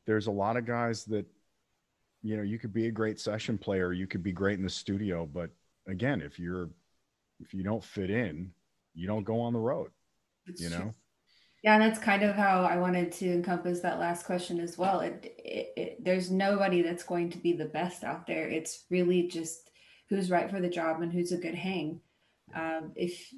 There's 0.05 0.27
a 0.27 0.31
lot 0.31 0.55
of 0.55 0.65
guys 0.65 1.03
that, 1.05 1.25
you 2.21 2.37
know, 2.37 2.43
you 2.43 2.59
could 2.59 2.73
be 2.73 2.85
a 2.85 2.91
great 2.91 3.19
session 3.19 3.57
player. 3.57 3.91
You 3.91 4.05
could 4.05 4.21
be 4.21 4.31
great 4.31 4.59
in 4.59 4.63
the 4.63 4.69
studio, 4.69 5.25
but 5.25 5.49
again, 5.87 6.21
if 6.21 6.37
you're 6.37 6.69
if 7.39 7.53
you 7.55 7.63
don't 7.63 7.83
fit 7.83 8.11
in, 8.11 8.53
you 8.93 9.07
don't 9.07 9.23
go 9.23 9.41
on 9.41 9.53
the 9.53 9.59
road. 9.59 9.89
It's 10.45 10.61
You 10.61 10.69
true. 10.69 10.93
Yeah, 11.65 11.73
and 11.73 11.81
that's 11.81 11.97
kind 11.97 12.21
of 12.21 12.35
how 12.35 12.61
I 12.61 12.77
wanted 12.77 13.11
to 13.13 13.25
encompass 13.33 13.79
that 13.79 13.99
last 13.99 14.23
question 14.23 14.59
as 14.59 14.77
well. 14.77 14.99
It, 14.99 15.33
it, 15.43 15.73
it, 15.75 16.05
there's 16.05 16.29
nobody 16.29 16.83
that's 16.83 17.01
going 17.01 17.31
to 17.31 17.39
be 17.39 17.53
the 17.53 17.65
best 17.65 18.03
out 18.03 18.27
there. 18.27 18.47
It's 18.47 18.83
really 18.91 19.23
just 19.27 19.71
who's 20.07 20.29
right 20.29 20.47
for 20.47 20.61
the 20.61 20.69
job 20.69 21.01
and 21.01 21.11
who's 21.11 21.31
a 21.31 21.39
good 21.39 21.55
hang. 21.55 22.01
Um, 22.53 22.91
if 22.95 23.33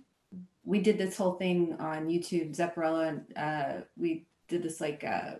we 0.65 0.81
did 0.81 0.97
this 0.97 1.15
whole 1.15 1.35
thing 1.35 1.77
on 1.79 2.09
YouTube, 2.09 2.53
Zepparella, 2.53 3.07
and 3.07 3.37
uh, 3.37 3.85
we 3.95 4.25
did 4.49 4.61
this 4.61 4.81
like 4.81 5.05
uh, 5.05 5.35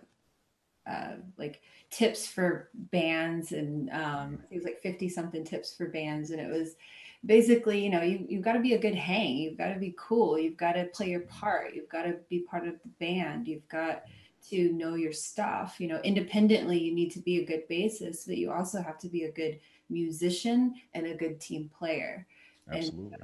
uh, 0.90 1.16
like 1.36 1.60
tips 1.90 2.26
for 2.26 2.70
bands, 2.74 3.52
and 3.52 3.90
um, 3.90 4.38
it 4.50 4.54
was 4.54 4.64
like 4.64 4.80
fifty 4.80 5.10
something 5.10 5.44
tips 5.44 5.74
for 5.74 5.90
bands, 5.90 6.30
and 6.30 6.40
it 6.40 6.50
was 6.50 6.76
basically, 7.24 7.82
you 7.82 7.90
know, 7.90 8.02
you, 8.02 8.24
you've 8.28 8.44
got 8.44 8.52
to 8.52 8.60
be 8.60 8.74
a 8.74 8.78
good 8.78 8.94
hang. 8.94 9.36
You've 9.36 9.58
got 9.58 9.72
to 9.72 9.78
be 9.78 9.94
cool. 9.98 10.38
You've 10.38 10.56
got 10.56 10.72
to 10.72 10.84
play 10.86 11.10
your 11.10 11.20
part. 11.22 11.74
You've 11.74 11.88
got 11.88 12.02
to 12.02 12.16
be 12.28 12.40
part 12.40 12.66
of 12.66 12.74
the 12.82 12.88
band. 13.00 13.48
You've 13.48 13.68
got 13.68 14.04
to 14.50 14.72
know 14.72 14.94
your 14.94 15.12
stuff. 15.12 15.76
You 15.78 15.88
know, 15.88 16.00
independently, 16.04 16.78
you 16.78 16.94
need 16.94 17.10
to 17.12 17.20
be 17.20 17.38
a 17.38 17.44
good 17.44 17.68
bassist, 17.68 18.26
but 18.26 18.36
you 18.36 18.52
also 18.52 18.80
have 18.80 18.98
to 18.98 19.08
be 19.08 19.24
a 19.24 19.32
good 19.32 19.58
musician 19.90 20.74
and 20.94 21.06
a 21.06 21.14
good 21.14 21.40
team 21.40 21.70
player. 21.76 22.26
And- 22.68 22.76
Absolutely. 22.76 23.18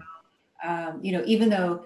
Um, 0.65 1.01
you 1.03 1.13
know, 1.13 1.23
even 1.27 1.51
though 1.51 1.85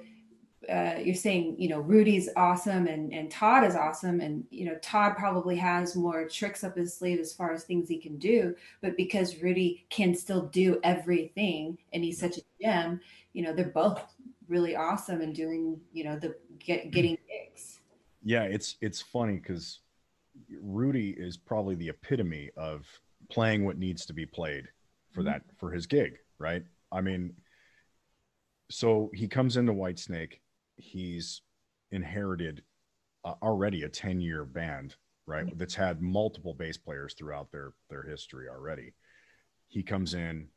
uh, 0.69 0.99
you're 1.03 1.15
saying, 1.15 1.57
you 1.59 1.69
know, 1.69 1.81
Rudy's 1.81 2.29
awesome 2.37 2.87
and, 2.87 3.13
and 3.13 3.31
Todd 3.31 3.65
is 3.65 3.75
awesome. 3.75 4.21
And, 4.21 4.45
you 4.51 4.67
know, 4.67 4.77
Todd 4.83 5.17
probably 5.17 5.57
has 5.57 5.97
more 5.97 6.29
tricks 6.29 6.63
up 6.63 6.77
his 6.77 6.95
sleeve 6.95 7.19
as 7.19 7.33
far 7.33 7.53
as 7.53 7.65
things 7.65 7.89
he 7.89 7.99
can 7.99 8.19
do. 8.19 8.55
But 8.83 8.97
because 8.97 9.41
Rudy 9.43 9.87
can 9.89 10.15
still 10.15 10.43
do 10.43 10.79
everything 10.85 11.79
and 11.93 12.05
he's 12.05 12.21
such 12.21 12.39
a 12.39 12.43
gem, 12.61 13.01
you 13.33 13.43
know, 13.43 13.55
they're 13.55 13.67
both 13.67 14.03
really 14.49 14.77
awesome 14.77 15.21
and 15.21 15.35
doing, 15.35 15.81
you 15.93 16.05
know, 16.05 16.19
the 16.19 16.37
get, 16.59 16.91
getting 16.91 17.17
gigs. 17.29 17.81
Yeah, 18.23 18.43
it's 18.43 18.77
it's 18.81 19.01
funny 19.01 19.37
because 19.37 19.81
Rudy 20.61 21.11
is 21.11 21.37
probably 21.37 21.77
the 21.77 21.89
epitome 21.89 22.51
of 22.57 22.87
playing 23.31 23.65
what 23.65 23.79
needs 23.79 24.05
to 24.07 24.13
be 24.13 24.27
played 24.27 24.69
for 25.13 25.23
Mhm. 25.23 25.27
that 25.27 25.43
for 25.57 25.71
his 25.71 25.87
gig, 25.87 26.19
right? 26.39 26.65
I 26.93 27.01
mean, 27.01 27.35
so 28.71 29.11
he 29.15 29.29
comes 29.29 29.57
into 29.57 29.73
Whitesnake, 29.73 30.41
he's 30.79 31.43
inherited 31.91 32.63
uh, 33.25 33.35
already 33.43 33.83
a 33.83 33.89
10 33.89 34.21
year 34.21 34.45
band, 34.45 34.97
right? 35.27 35.47
Mhm. 35.47 35.59
That's 35.59 35.75
had 35.75 36.01
multiple 36.01 36.55
bass 36.55 36.77
players 36.77 37.15
throughout 37.15 37.51
their 37.51 37.73
their 37.91 38.03
history 38.03 38.49
already. 38.49 38.95
He 39.69 39.83
comes 39.83 40.15
in 40.15 40.49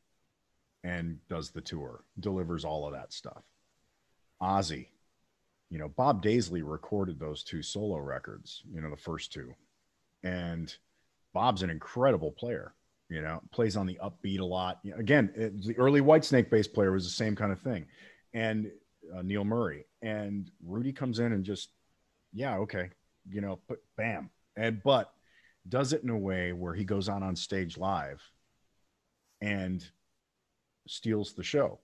and 0.84 1.20
does 1.28 1.52
the 1.52 1.62
tour, 1.62 2.04
delivers 2.20 2.66
all 2.66 2.86
of 2.88 2.94
that 2.94 3.14
stuff. 3.14 3.44
Ozzy, 4.42 4.88
you 5.70 5.78
know, 5.78 5.90
Bob 5.90 6.24
Daisley 6.24 6.62
recorded 6.64 7.20
those 7.20 7.44
two 7.44 7.62
solo 7.62 7.98
records, 7.98 8.64
you 8.74 8.82
know, 8.82 8.90
the 8.90 8.98
first 8.98 9.32
two. 9.32 9.54
And 10.24 10.76
Bob's 11.34 11.64
an 11.64 11.70
incredible 11.70 12.32
player, 12.32 12.74
you 13.10 13.22
know, 13.22 13.42
plays 13.52 13.78
on 13.78 13.86
the 13.86 14.00
upbeat 14.04 14.40
a 14.40 14.46
lot. 14.46 14.80
Again, 14.98 15.32
it, 15.36 15.64
the 15.64 15.78
early 15.78 16.02
Whitesnake 16.02 16.50
bass 16.50 16.68
player 16.68 16.92
was 16.92 17.04
the 17.04 17.10
same 17.12 17.36
kind 17.36 17.52
of 17.52 17.62
thing. 17.62 17.86
And 18.34 18.72
uh, 19.16 19.22
Neil 19.22 19.44
Murray 19.44 19.86
and 20.02 20.50
Rudy 20.66 20.92
comes 20.94 21.20
in 21.20 21.34
and 21.34 21.44
just, 21.44 21.70
yeah, 22.34 22.58
okay, 22.58 22.90
you 23.30 23.42
know, 23.42 23.60
but 23.68 23.80
bam. 23.98 24.30
And, 24.56 24.82
but 24.84 25.12
does 25.68 25.94
it 25.94 26.04
in 26.04 26.10
a 26.10 26.18
way 26.18 26.54
where 26.54 26.74
he 26.74 26.84
goes 26.84 27.08
on 27.10 27.24
on 27.24 27.36
stage 27.36 27.78
live 27.78 28.22
and 29.42 29.84
steals 30.88 31.34
the 31.34 31.44
show. 31.44 31.80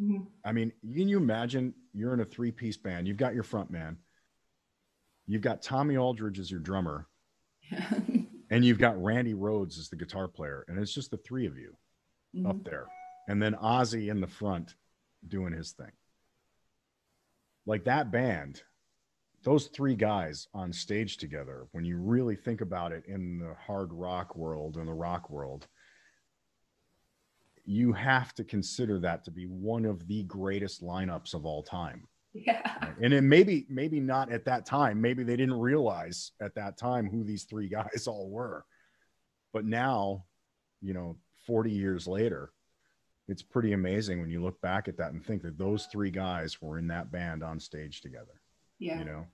Mhm. 0.00 0.26
I 0.44 0.52
mean, 0.52 0.72
can 0.82 1.08
you 1.08 1.18
imagine 1.18 1.74
you're 1.92 2.14
in 2.14 2.20
a 2.20 2.24
three 2.24 2.52
piece 2.52 2.76
band? 2.76 3.06
You've 3.06 3.16
got 3.16 3.34
your 3.34 3.42
front 3.42 3.70
man, 3.70 3.98
you've 5.26 5.42
got 5.42 5.62
Tommy 5.62 5.96
Aldridge 5.96 6.38
as 6.38 6.50
your 6.50 6.60
drummer, 6.60 7.06
and 8.50 8.64
you've 8.64 8.78
got 8.78 9.02
Randy 9.02 9.34
Rhoads 9.34 9.78
as 9.78 9.88
the 9.88 9.96
guitar 9.96 10.28
player, 10.28 10.64
and 10.68 10.78
it's 10.78 10.94
just 10.94 11.10
the 11.10 11.16
three 11.18 11.46
of 11.46 11.58
you 11.58 11.76
Mhm. 12.34 12.48
up 12.48 12.64
there, 12.64 12.86
and 13.28 13.42
then 13.42 13.54
Ozzy 13.54 14.10
in 14.10 14.20
the 14.20 14.26
front 14.26 14.74
doing 15.26 15.52
his 15.52 15.72
thing. 15.72 15.92
Like 17.66 17.84
that 17.84 18.10
band, 18.10 18.62
those 19.42 19.68
three 19.68 19.94
guys 19.94 20.48
on 20.54 20.72
stage 20.72 21.16
together, 21.16 21.66
when 21.72 21.84
you 21.84 21.98
really 21.98 22.36
think 22.36 22.60
about 22.60 22.92
it 22.92 23.04
in 23.06 23.38
the 23.38 23.54
hard 23.66 23.92
rock 23.92 24.36
world 24.36 24.76
and 24.76 24.86
the 24.86 24.92
rock 24.92 25.30
world, 25.30 25.66
you 27.64 27.92
have 27.92 28.34
to 28.34 28.44
consider 28.44 28.98
that 29.00 29.24
to 29.24 29.30
be 29.30 29.44
one 29.44 29.84
of 29.84 30.06
the 30.08 30.24
greatest 30.24 30.82
lineups 30.82 31.34
of 31.34 31.46
all 31.46 31.62
time. 31.62 32.06
yeah. 32.32 32.92
And 33.02 33.12
it 33.14 33.22
maybe, 33.22 33.66
maybe 33.68 34.00
not 34.00 34.30
at 34.30 34.44
that 34.46 34.66
time. 34.66 35.00
Maybe 35.00 35.22
they 35.22 35.36
didn't 35.36 35.58
realize 35.58 36.32
at 36.40 36.54
that 36.56 36.76
time 36.76 37.08
who 37.08 37.24
these 37.24 37.44
three 37.44 37.68
guys 37.78 38.06
all 38.06 38.30
were. 38.30 38.64
But 39.52 39.64
now, 39.64 40.24
you 40.80 40.94
know, 40.94 41.16
40 41.46 41.70
years 41.70 42.06
later, 42.06 42.52
it's 43.30 43.42
pretty 43.42 43.72
amazing 43.72 44.20
when 44.20 44.28
you 44.28 44.42
look 44.42 44.60
back 44.60 44.88
at 44.88 44.96
that 44.96 45.12
and 45.12 45.24
think 45.24 45.40
that 45.42 45.56
those 45.56 45.86
three 45.86 46.10
guys 46.10 46.60
were 46.60 46.78
in 46.78 46.88
that 46.88 47.12
band 47.12 47.44
on 47.44 47.60
stage 47.60 48.00
together. 48.00 48.40
Yeah. 48.80 48.98
You 48.98 49.04
know, 49.04 49.26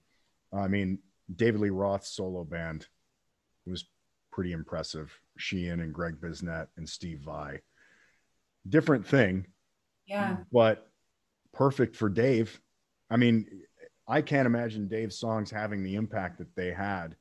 I 0.53 0.69
mean, 0.69 0.99
David 1.35 1.61
Lee 1.63 1.71
Roth's 1.71 2.11
solo 2.15 2.45
band 2.45 2.87
was 3.67 3.87
pretty 4.31 4.53
impressive. 4.53 5.19
Sheehan 5.39 5.81
and 5.81 5.95
Gregg 5.95 6.21
Bissonette 6.21 6.69
and 6.77 6.87
Steve 6.87 7.21
Vai. 7.21 7.61
Different 8.69 9.07
thing, 9.07 9.47
Yeah. 10.07 10.39
but 10.53 10.91
perfect 11.55 11.97
for 11.97 12.09
Dave. 12.11 12.61
I 13.09 13.17
mean, 13.17 13.63
I 14.07 14.21
can't 14.21 14.47
imagine 14.47 14.89
Dave's 14.89 15.19
songs 15.19 15.51
having 15.51 15.83
the 15.83 15.95
impact 15.95 16.39
that 16.39 16.55
they 16.55 16.71
had 16.73 17.17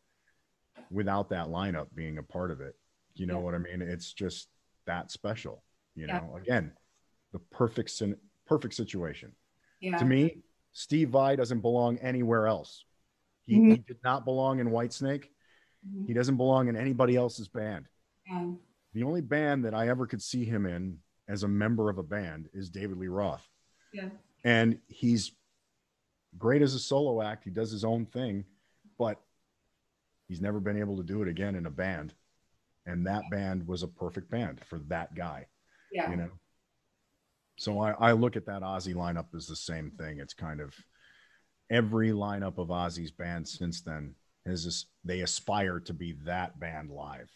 without 0.92 1.30
that 1.30 1.48
lineup 1.48 1.88
being 1.96 2.18
a 2.18 2.24
part 2.24 2.52
of 2.52 2.60
it. 2.60 2.76
You 3.14 3.28
know 3.28 3.38
Yeah. 3.38 3.44
what 3.46 3.56
I 3.56 3.60
mean? 3.60 3.82
It's 3.82 4.12
just 4.12 4.50
that 4.86 5.10
special. 5.10 5.64
You 5.96 6.08
Yeah. 6.08 6.20
know, 6.20 6.36
again, 6.36 6.72
the 7.32 7.40
perfect 7.40 8.02
perfect 8.46 8.74
situation. 8.76 9.36
Yeah. 9.80 9.98
To 9.98 10.06
me, 10.06 10.44
Steve 10.72 11.10
Vai 11.10 11.36
doesn't 11.36 11.62
belong 11.62 11.98
anywhere 11.98 12.46
else. 12.48 12.86
He, 13.44 13.56
Mhm. 13.58 13.72
he 13.72 13.78
did 13.78 14.04
not 14.04 14.24
belong 14.26 14.60
in 14.60 14.68
Whitesnake. 14.68 15.32
Mhm. 15.88 16.06
He 16.08 16.14
doesn't 16.14 16.38
belong 16.38 16.68
in 16.68 16.76
anybody 16.76 17.16
else's 17.16 17.48
band. 17.48 17.88
Yeah. 18.28 18.54
The 18.94 19.04
only 19.04 19.22
band 19.22 19.66
that 19.66 19.74
I 19.74 19.88
ever 19.88 20.06
could 20.06 20.22
see 20.22 20.46
him 20.46 20.66
in 20.66 21.02
as 21.28 21.44
a 21.44 21.48
member 21.48 21.90
of 21.90 21.98
a 21.98 22.04
band 22.04 22.50
is 22.54 22.70
David 22.70 22.98
Lee 22.98 23.08
Roth. 23.08 23.50
Yeah. 23.92 24.10
And 24.44 24.80
he's 24.88 25.32
great 26.38 26.62
as 26.62 26.76
a 26.76 26.80
solo 26.80 27.22
act. 27.22 27.44
He 27.46 27.50
does 27.50 27.72
his 27.72 27.84
own 27.84 28.06
thing, 28.06 28.46
but 28.98 29.20
he's 30.28 30.42
never 30.42 30.60
been 30.60 30.78
able 30.78 30.98
to 30.98 31.04
do 31.04 31.22
it 31.24 31.28
again 31.28 31.56
in 31.56 31.66
a 31.66 31.72
band. 31.72 32.14
And 32.86 33.08
that 33.08 33.24
band 33.32 33.68
was 33.68 33.82
a 33.82 33.88
perfect 33.88 34.30
band 34.30 34.64
for 34.66 34.78
that 34.80 35.16
guy, 35.16 35.48
Yeah. 35.96 36.10
you 36.12 36.18
know? 36.18 36.30
So 37.58 37.80
I, 37.80 37.92
I 37.92 38.12
look 38.12 38.36
at 38.36 38.46
that 38.48 38.62
Ozzy 38.64 38.94
lineup 38.94 39.34
as 39.34 39.48
the 39.48 39.56
same 39.56 39.92
thing. 39.92 40.20
It's 40.20 40.34
kind 40.34 40.60
of 40.60 40.76
every 41.70 42.10
lineup 42.10 42.58
of 42.58 42.68
Ozzy's 42.68 43.12
band 43.12 43.48
since 43.48 43.82
then 43.82 44.16
is 44.46 44.66
this, 44.66 44.86
they 45.06 45.22
aspire 45.22 45.80
to 45.80 45.94
be 45.94 46.12
that 46.26 46.60
band 46.60 46.92
live. 46.92 47.32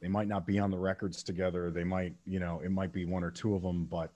They 0.00 0.08
might 0.08 0.26
not 0.26 0.46
be 0.46 0.58
on 0.58 0.70
the 0.70 0.78
records 0.78 1.22
together. 1.22 1.70
They 1.70 1.84
might, 1.84 2.14
you 2.24 2.40
know, 2.40 2.60
it 2.64 2.70
might 2.70 2.92
be 2.92 3.04
one 3.04 3.22
or 3.24 3.30
two 3.30 3.54
of 3.54 3.62
them, 3.62 3.84
but 3.84 4.10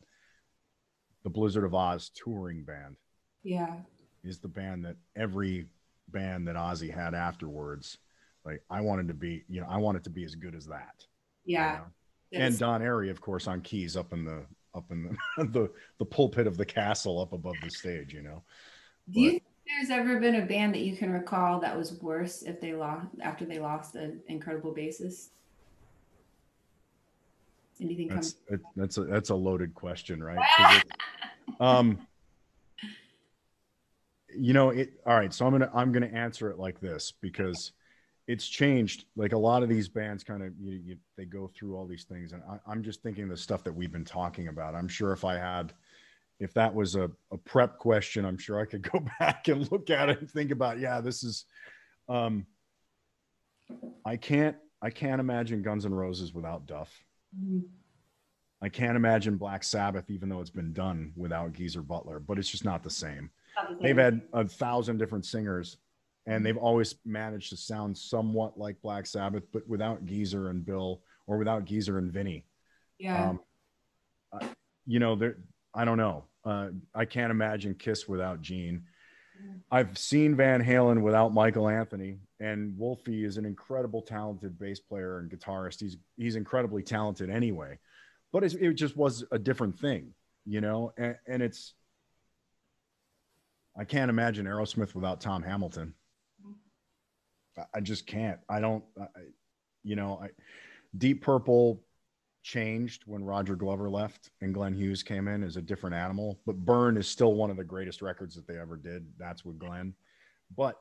the 1.23 1.31
Blizzard 1.31 1.65
of 1.65 1.75
Oz 1.75 2.11
touring 2.15 2.65
band 2.65 2.97
Yeah. 3.43 3.77
is 4.25 4.39
the 4.39 4.49
band 4.49 4.87
that 4.87 4.97
every 5.17 5.67
band 6.09 6.49
that 6.49 6.57
Ozzy 6.57 6.93
had 6.93 7.15
afterwards, 7.15 7.99
like 8.47 8.63
I 8.71 8.81
wanted 8.81 9.09
to 9.09 9.15
be, 9.15 9.45
you 9.49 9.61
know, 9.61 9.67
I 9.69 9.77
wanted 9.77 10.05
to 10.05 10.11
be 10.11 10.25
as 10.25 10.35
good 10.35 10.55
as 10.55 10.67
that. 10.67 11.05
you 11.45 11.57
Yeah. 11.57 11.85
Know? 12.33 12.39
And 12.39 12.59
Don 12.59 12.81
Airey, 12.81 13.11
of 13.11 13.21
course, 13.21 13.47
on 13.47 13.61
keys 13.61 13.97
up 13.97 14.13
in 14.13 14.25
the 14.25 14.45
up 14.75 14.91
in 14.91 15.03
the 15.37 15.45
the, 15.45 15.71
the 15.99 16.05
pulpit 16.05 16.47
of 16.47 16.57
the 16.57 16.65
castle 16.65 17.21
up 17.21 17.33
above 17.33 17.57
the 17.63 17.71
stage, 17.71 18.15
you 18.15 18.23
know. 18.23 18.43
Do 19.11 19.21
you 19.21 19.31
think 19.33 19.45
there's 19.67 19.91
ever 19.91 20.19
been 20.19 20.37
a 20.37 20.47
band 20.47 20.75
that 20.75 20.81
you 20.81 20.97
can 20.97 21.13
recall 21.13 21.61
that 21.61 21.77
was 21.77 22.01
worse 22.01 22.43
if 22.43 22.61
they 22.61 22.73
lost 22.73 23.07
after 23.21 23.45
they 23.45 23.59
lost 23.59 23.95
an 23.95 24.21
incredible 24.29 24.75
bassist? 24.75 25.29
Anything 27.81 28.09
That's 28.09 28.33
comes? 28.33 28.61
it, 28.61 28.61
that's 28.77 28.99
a 28.99 29.05
that's 29.05 29.31
a 29.31 29.35
loaded 29.35 29.75
question, 29.75 30.23
right? 30.23 30.39
it- 30.77 30.85
um 31.61 31.99
you 34.35 34.55
know 34.55 34.71
it 34.71 34.95
all 35.05 35.15
right 35.15 35.35
so 35.35 35.45
i'm 35.45 35.53
gonna 35.53 35.71
i'm 35.75 35.93
gonna 35.93 36.07
answer 36.07 36.51
it 36.51 36.59
like 36.59 36.81
this 36.81 37.13
because 37.21 37.73
it's 38.29 38.47
changed 38.47 39.05
like 39.17 39.33
a 39.33 39.39
lot 39.39 39.63
of 39.63 39.69
these 39.69 39.89
bands 39.89 40.23
kind 40.23 40.43
of 40.43 40.53
you, 40.61 40.81
you 40.85 40.97
they 41.17 41.25
go 41.25 41.49
through 41.49 41.77
all 41.77 41.87
these 41.87 42.05
things 42.05 42.33
and 42.33 42.43
I, 42.49 42.59
i'm 42.71 42.83
just 42.83 43.03
thinking 43.03 43.29
the 43.29 43.37
stuff 43.37 43.65
that 43.65 43.73
we've 43.75 43.93
been 43.93 44.05
talking 44.05 44.49
about 44.49 44.75
i'm 44.75 44.89
sure 44.89 45.13
if 45.13 45.25
i 45.25 45.35
had 45.37 45.73
if 46.39 46.55
that 46.55 46.75
was 46.75 46.95
a, 46.95 47.11
a 47.33 47.37
prep 47.39 47.79
question 47.79 48.25
i'm 48.25 48.39
sure 48.39 48.61
i 48.61 48.65
could 48.65 48.83
go 48.93 49.05
back 49.19 49.49
and 49.49 49.71
look 49.73 49.91
at 49.91 50.09
it 50.09 50.21
and 50.21 50.31
think 50.31 50.51
about 50.51 50.79
yeah 50.79 51.01
this 51.01 51.25
is 51.25 51.47
um 52.09 52.47
i 54.05 54.17
can't 54.17 54.57
i 54.81 54.91
can't 54.91 55.21
imagine 55.21 55.63
guns 55.63 55.85
N' 55.85 55.95
roses 55.95 56.33
without 56.33 56.67
duff 56.67 57.05
Mhm. 57.39 57.63
I 58.61 58.69
can't 58.69 58.97
imagine 58.97 59.37
Black 59.37 59.65
Sabbath, 59.65 60.09
even 60.09 60.29
though 60.29 60.41
it's 60.41 60.51
been 60.51 60.73
done 60.73 61.13
without 61.17 61.53
Geezer 61.53 61.83
Butler, 61.83 62.21
but 62.21 62.39
it's 62.39 62.49
just 62.49 62.65
not 62.65 62.85
the 62.85 62.91
same. 62.91 63.31
Not 63.57 63.71
the 63.71 63.83
They've 63.83 63.97
had 63.97 64.23
a 64.33 64.47
thousand 64.47 64.99
different 64.99 65.27
singers 65.27 65.79
and 66.27 66.45
they've 66.47 66.57
always 66.57 66.95
managed 67.05 67.51
to 67.51 67.57
sound 67.57 67.97
somewhat 67.97 68.59
like 68.59 68.81
Black 68.83 69.07
Sabbath, 69.07 69.45
but 69.53 69.67
without 69.69 70.05
Geezer 70.05 70.51
and 70.51 70.65
Bill 70.65 71.03
or 71.27 71.37
without 71.39 71.65
Geezer 71.65 71.99
and 71.99 72.13
Vinny. 72.13 72.47
Yeah. 72.99 73.31
Um, 73.31 73.41
I- 74.33 74.49
you 74.87 74.99
know, 74.99 75.15
there, 75.15 75.39
I 75.75 75.85
don't 75.85 75.99
know. 75.99 76.25
Uh, 76.45 76.71
I 76.95 77.05
can't 77.05 77.31
imagine 77.31 77.75
Kiss 77.75 78.09
without 78.09 78.41
Gene. 78.41 78.85
I've 79.71 79.97
seen 79.97 80.37
Van 80.37 80.63
Halen 80.63 81.03
without 81.03 81.33
Michael 81.33 81.69
Anthony, 81.69 82.19
and 82.41 82.77
Wolfie 82.79 83.25
is 83.25 83.37
an 83.39 83.45
incredible 83.45 84.03
talented 84.03 84.59
bass 84.59 84.79
player 84.81 85.19
and 85.19 85.31
guitarist. 85.31 85.81
He's 85.81 85.97
he's 86.17 86.37
incredibly 86.37 86.83
talented 86.83 87.31
anyway, 87.31 87.79
but 88.33 88.45
it's, 88.45 88.55
it 88.55 88.75
just 88.75 88.97
was 88.97 89.25
a 89.33 89.39
different 89.39 89.79
thing, 89.79 90.15
you 90.45 90.61
know. 90.61 90.93
And, 90.97 91.17
and 91.27 91.43
it's 91.43 91.75
I 93.77 93.85
can't 93.85 94.11
imagine 94.11 94.47
Aerosmith 94.47 94.95
without 94.95 95.21
Tom 95.21 95.43
Hamilton. 95.43 95.95
I- 97.75 97.81
just 97.81 98.07
can't. 98.07 98.41
I 98.49 98.61
don't. 98.61 98.85
I, 99.01 99.07
you 99.83 99.97
know, 99.97 100.21
I 100.23 100.31
Deep 100.97 101.23
Purple 101.23 101.83
changed 102.43 103.03
when 103.07 103.25
Roger 103.25 103.55
Glover 103.55 103.89
left 103.89 104.31
and 104.41 104.53
Glenn 104.53 104.75
Hughes 104.75 105.03
came 105.03 105.29
in 105.29 105.43
as 105.43 105.57
a 105.57 105.63
different 105.63 105.95
animal. 105.95 106.41
But 106.45 106.57
Burn 106.57 106.97
is 106.97 107.07
still 107.07 107.35
one 107.35 107.51
of 107.51 107.57
the 107.57 107.65
greatest 107.65 108.03
records 108.03 108.35
that 108.35 108.47
they 108.47 108.59
ever 108.59 108.77
did. 108.77 109.07
That's 109.19 109.45
with 109.45 109.59
Glenn. 109.59 109.95
But 110.57 110.81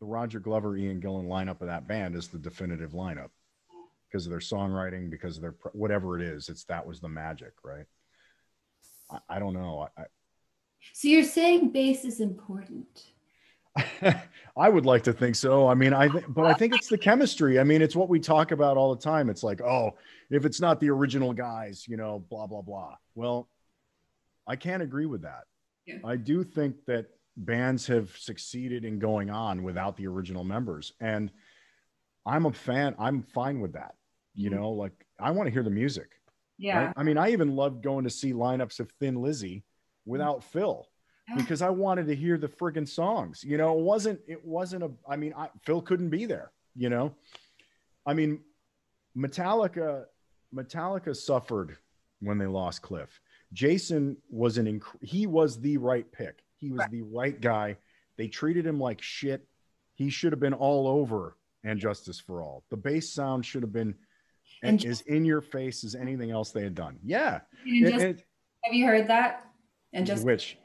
the 0.00 0.06
Roger 0.06 0.40
Glover, 0.40 0.76
Ian 0.76 1.00
Gillan 1.00 1.26
lineup 1.26 1.60
of 1.60 1.66
that 1.66 1.86
band 1.86 2.14
is 2.14 2.28
the 2.28 2.38
definitive 2.38 2.92
lineup 2.92 3.30
because 4.10 4.26
of 4.26 4.30
their 4.30 4.38
songwriting, 4.38 5.10
because 5.10 5.36
of 5.36 5.42
their 5.42 5.54
whatever 5.72 6.18
it 6.18 6.24
is. 6.24 6.48
It's 6.48 6.64
that 6.64 6.86
was 6.86 7.00
the 7.00 7.08
magic, 7.08 7.52
right? 7.62 7.86
I, 9.10 9.18
I 9.28 9.38
don't 9.38 9.54
know. 9.54 9.88
I, 9.96 10.04
So 10.92 11.08
you're 11.08 11.24
saying 11.24 11.70
bass 11.70 12.04
is 12.04 12.20
important? 12.20 13.12
I, 14.56 14.68
would 14.68 14.86
like 14.86 15.02
to 15.04 15.12
think 15.12 15.36
so. 15.36 15.68
I 15.68 15.74
mean, 15.74 15.92
I 15.92 16.08
think, 16.08 16.24
but 16.28 16.46
I 16.46 16.54
think 16.54 16.74
it's 16.74 16.88
the 16.88 16.98
chemistry. 16.98 17.58
I 17.60 17.64
mean, 17.64 17.82
it's 17.82 17.94
what 17.96 18.08
we 18.08 18.18
talk 18.20 18.50
about 18.50 18.76
all 18.76 18.94
the 18.94 19.00
time. 19.00 19.28
It's 19.30 19.42
like, 19.42 19.60
oh, 19.60 19.96
if 20.30 20.44
it's 20.44 20.60
not 20.60 20.80
the 20.80 20.90
original 20.90 21.32
guys, 21.32 21.86
you 21.88 21.96
know, 21.96 22.24
blah 22.30 22.46
blah 22.46 22.62
blah. 22.62 22.96
Well, 23.14 23.48
I 24.46 24.56
can't 24.56 24.82
agree 24.82 25.06
with 25.06 25.22
that. 25.22 25.44
Yeah. 25.86 25.98
I 26.04 26.16
do 26.16 26.44
think 26.44 26.76
that 26.86 27.06
bands 27.36 27.86
have 27.86 28.10
succeeded 28.16 28.84
in 28.84 28.98
going 28.98 29.30
on 29.30 29.62
without 29.62 29.96
the 29.96 30.06
original 30.06 30.44
members, 30.44 30.92
and 31.00 31.30
I'm 32.26 32.46
a 32.46 32.52
fan. 32.52 32.94
I'm 32.98 33.22
fine 33.22 33.60
with 33.60 33.74
that. 33.74 33.94
You 34.34 34.50
Mhm. 34.50 34.54
know, 34.54 34.70
like 34.70 34.92
I 35.18 35.30
want 35.30 35.46
to 35.46 35.52
hear 35.52 35.62
the 35.62 35.70
music. 35.70 36.10
yeah. 36.60 36.86
right? 36.86 36.94
I 36.96 37.02
mean, 37.04 37.16
I 37.18 37.30
even 37.30 37.54
loved 37.54 37.82
going 37.84 38.02
to 38.04 38.10
see 38.10 38.32
lineups 38.32 38.80
of 38.80 38.90
Thin 38.98 39.14
Lizzy 39.22 39.62
without 40.04 40.42
Phil 40.42 40.84
Yeah. 40.84 40.97
Because 41.36 41.62
I 41.62 41.70
wanted 41.70 42.06
to 42.06 42.14
hear 42.16 42.38
the 42.38 42.48
friggin' 42.48 42.88
songs. 42.88 43.44
You 43.44 43.56
know, 43.58 43.78
it 43.78 43.82
wasn't, 43.82 44.20
it 44.26 44.44
wasn't 44.44 44.84
a, 44.84 44.90
I 45.08 45.16
mean, 45.16 45.34
I, 45.36 45.48
Phil 45.64 45.82
couldn't 45.82 46.08
be 46.10 46.24
there, 46.26 46.52
you 46.76 46.88
know? 46.88 47.14
I 48.06 48.14
mean, 48.14 48.40
Metallica, 49.16 50.04
Metallica 50.54 51.14
suffered 51.16 51.76
when 52.20 52.38
they 52.38 52.46
lost 52.46 52.82
Cliff. 52.82 53.20
Jason 53.52 54.16
was 54.30 54.58
an, 54.58 54.66
inc- 54.66 55.02
he 55.02 55.26
was 55.26 55.60
the 55.60 55.76
right 55.78 56.10
pick. 56.12 56.42
He 56.56 56.70
was 56.70 56.78
Right. 56.80 56.90
the 56.90 57.02
right 57.02 57.40
guy. 57.40 57.76
They 58.16 58.28
treated 58.28 58.66
him 58.66 58.80
like 58.80 59.00
shit. 59.02 59.46
He 59.94 60.10
should 60.10 60.32
have 60.32 60.40
been 60.40 60.54
all 60.54 60.86
over 60.88 61.36
and 61.64 61.78
Justice 61.78 62.20
for 62.20 62.42
All. 62.42 62.64
The 62.70 62.76
bass 62.76 63.12
sound 63.12 63.44
should 63.44 63.62
have 63.62 63.72
been 63.72 63.94
and 64.62 64.84
as 64.84 65.02
in 65.02 65.24
your 65.24 65.40
face 65.40 65.84
as 65.84 65.94
anything 65.94 66.30
else 66.30 66.50
they 66.50 66.62
had 66.62 66.74
done. 66.74 66.98
Yeah. 67.04 67.40
It- 67.64 67.90
just, 67.90 68.04
it- 68.04 68.24
have 68.64 68.74
you 68.74 68.86
heard 68.86 69.08
that? 69.08 69.44
And 69.92 70.06
just 70.06 70.24
which 70.24 70.58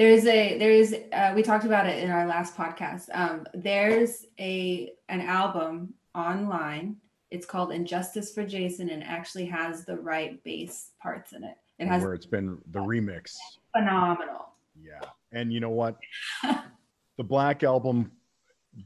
there's 0.00 0.24
a 0.24 0.56
there's 0.56 0.94
uh, 1.12 1.34
we 1.36 1.42
talked 1.42 1.66
about 1.66 1.84
it 1.84 2.02
in 2.02 2.10
our 2.10 2.26
last 2.26 2.56
podcast. 2.56 3.10
Um, 3.12 3.46
there's 3.52 4.24
a 4.38 4.94
an 5.10 5.20
album 5.20 5.92
online. 6.14 6.96
It's 7.30 7.44
called 7.44 7.70
Injustice 7.70 8.32
for 8.32 8.46
Jason, 8.46 8.88
and 8.88 9.04
actually 9.04 9.44
has 9.44 9.84
the 9.84 9.98
right 9.98 10.42
bass 10.42 10.92
parts 11.02 11.34
in 11.34 11.44
it. 11.44 11.54
It 11.78 11.86
has 11.86 12.02
where 12.02 12.14
it's 12.14 12.24
been 12.24 12.56
the 12.70 12.78
remix. 12.78 13.36
phenomenal. 13.76 14.54
Yeah. 14.82 15.00
And 15.32 15.52
you 15.52 15.60
know 15.60 15.68
what? 15.68 15.98
the 17.18 17.24
Black 17.24 17.62
Album, 17.62 18.10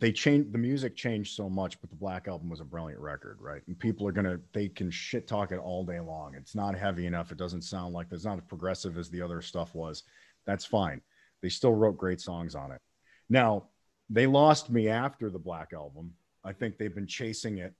they 0.00 0.10
changed 0.10 0.52
the 0.52 0.58
music 0.58 0.96
changed 0.96 1.36
so 1.36 1.48
much, 1.48 1.80
but 1.80 1.90
the 1.90 1.96
Black 1.96 2.26
Album 2.26 2.50
was 2.50 2.58
a 2.58 2.64
brilliant 2.64 3.00
record, 3.00 3.38
right? 3.40 3.62
And 3.68 3.78
people 3.78 4.08
are 4.08 4.12
gonna 4.12 4.40
they 4.52 4.66
can 4.66 4.90
shit 4.90 5.28
talk 5.28 5.52
it 5.52 5.60
all 5.60 5.84
day 5.84 6.00
long. 6.00 6.34
It's 6.34 6.56
not 6.56 6.76
heavy 6.76 7.06
enough. 7.06 7.30
It 7.30 7.38
doesn't 7.38 7.62
sound 7.62 7.94
like 7.94 8.08
it's 8.10 8.24
not 8.24 8.38
as 8.38 8.44
progressive 8.48 8.98
as 8.98 9.08
the 9.10 9.22
other 9.22 9.40
stuff 9.40 9.76
was. 9.76 10.02
That's 10.46 10.64
fine. 10.64 11.00
They 11.42 11.48
still 11.48 11.72
wrote 11.72 11.96
great 11.96 12.20
songs 12.20 12.54
on 12.54 12.72
it. 12.72 12.80
Now, 13.28 13.68
they 14.10 14.26
lost 14.26 14.70
me 14.70 14.88
after 14.88 15.30
the 15.30 15.38
Black 15.38 15.72
Album. 15.72 16.12
I 16.44 16.52
think 16.52 16.76
they've 16.76 16.94
been 16.94 17.06
chasing 17.06 17.58
it 17.58 17.74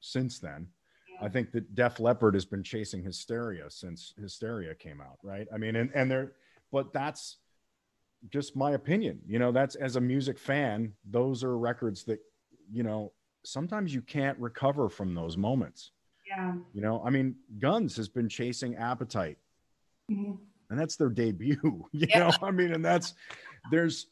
since 0.00 0.38
then. 0.38 0.68
I 1.20 1.28
think 1.28 1.52
that 1.52 1.74
Def 1.74 2.00
Leppard 2.00 2.34
has 2.34 2.44
been 2.44 2.62
chasing 2.64 3.02
Hysteria 3.02 3.70
since 3.70 4.14
Hysteria 4.20 4.74
came 4.74 5.00
out, 5.00 5.18
right? 5.22 5.46
I 5.54 5.58
mean, 5.58 5.76
and 5.76 5.90
and 5.94 6.10
they're, 6.10 6.32
but 6.72 6.92
that's 6.92 7.36
just 8.30 8.56
my 8.56 8.72
opinion. 8.72 9.20
You 9.26 9.38
know, 9.38 9.52
that's 9.52 9.76
as 9.76 9.96
a 9.96 10.00
music 10.00 10.38
fan, 10.38 10.92
those 11.08 11.44
are 11.44 11.56
records 11.56 12.02
that, 12.04 12.18
you 12.72 12.82
know, 12.82 13.12
sometimes 13.44 13.94
you 13.94 14.00
can't 14.00 14.38
recover 14.38 14.88
from 14.88 15.14
those 15.14 15.36
moments. 15.36 15.92
Yeah. 16.26 16.54
You 16.72 16.80
know, 16.80 17.02
I 17.04 17.10
mean, 17.10 17.36
Guns 17.58 17.96
has 17.96 18.08
been 18.08 18.28
chasing 18.28 18.76
Appetite, 18.76 19.38
Mhm. 20.10 20.38
And 20.72 20.80
that's 20.80 20.96
their 20.96 21.10
debut. 21.10 21.86
You 21.92 22.06
Yeah. 22.08 22.18
know, 22.20 22.38
I 22.42 22.50
mean, 22.50 22.72
and 22.72 22.82
that's 22.84 23.12
there's 23.70 24.06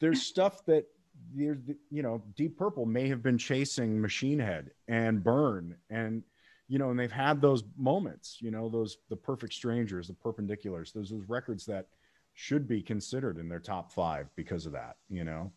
there's 0.00 0.22
stuff 0.22 0.64
that 0.64 0.86
there's 1.34 1.58
you 1.90 2.02
know, 2.02 2.22
Deep 2.36 2.56
Purple 2.56 2.86
may 2.86 3.08
have 3.08 3.22
been 3.22 3.36
chasing 3.38 4.00
Machine 4.00 4.38
Head 4.38 4.70
and 4.88 5.22
Burn, 5.22 5.76
and 5.90 6.22
you 6.68 6.78
know, 6.78 6.90
and 6.90 6.98
they've 6.98 7.12
had 7.12 7.42
those 7.42 7.64
moments. 7.76 8.38
You 8.40 8.50
know, 8.50 8.70
those 8.70 8.96
the 9.10 9.16
Perfect 9.16 9.52
Strangers, 9.52 10.08
the 10.08 10.14
Purpendiculars, 10.14 10.92
those 10.94 11.10
those 11.10 11.28
records 11.28 11.66
that 11.66 11.88
should 12.32 12.66
be 12.66 12.82
considered 12.82 13.36
in 13.38 13.48
their 13.48 13.60
top 13.60 13.92
five 13.92 14.28
because 14.36 14.64
of 14.64 14.72
that. 14.72 14.96
You 15.10 15.24
know, 15.24 15.52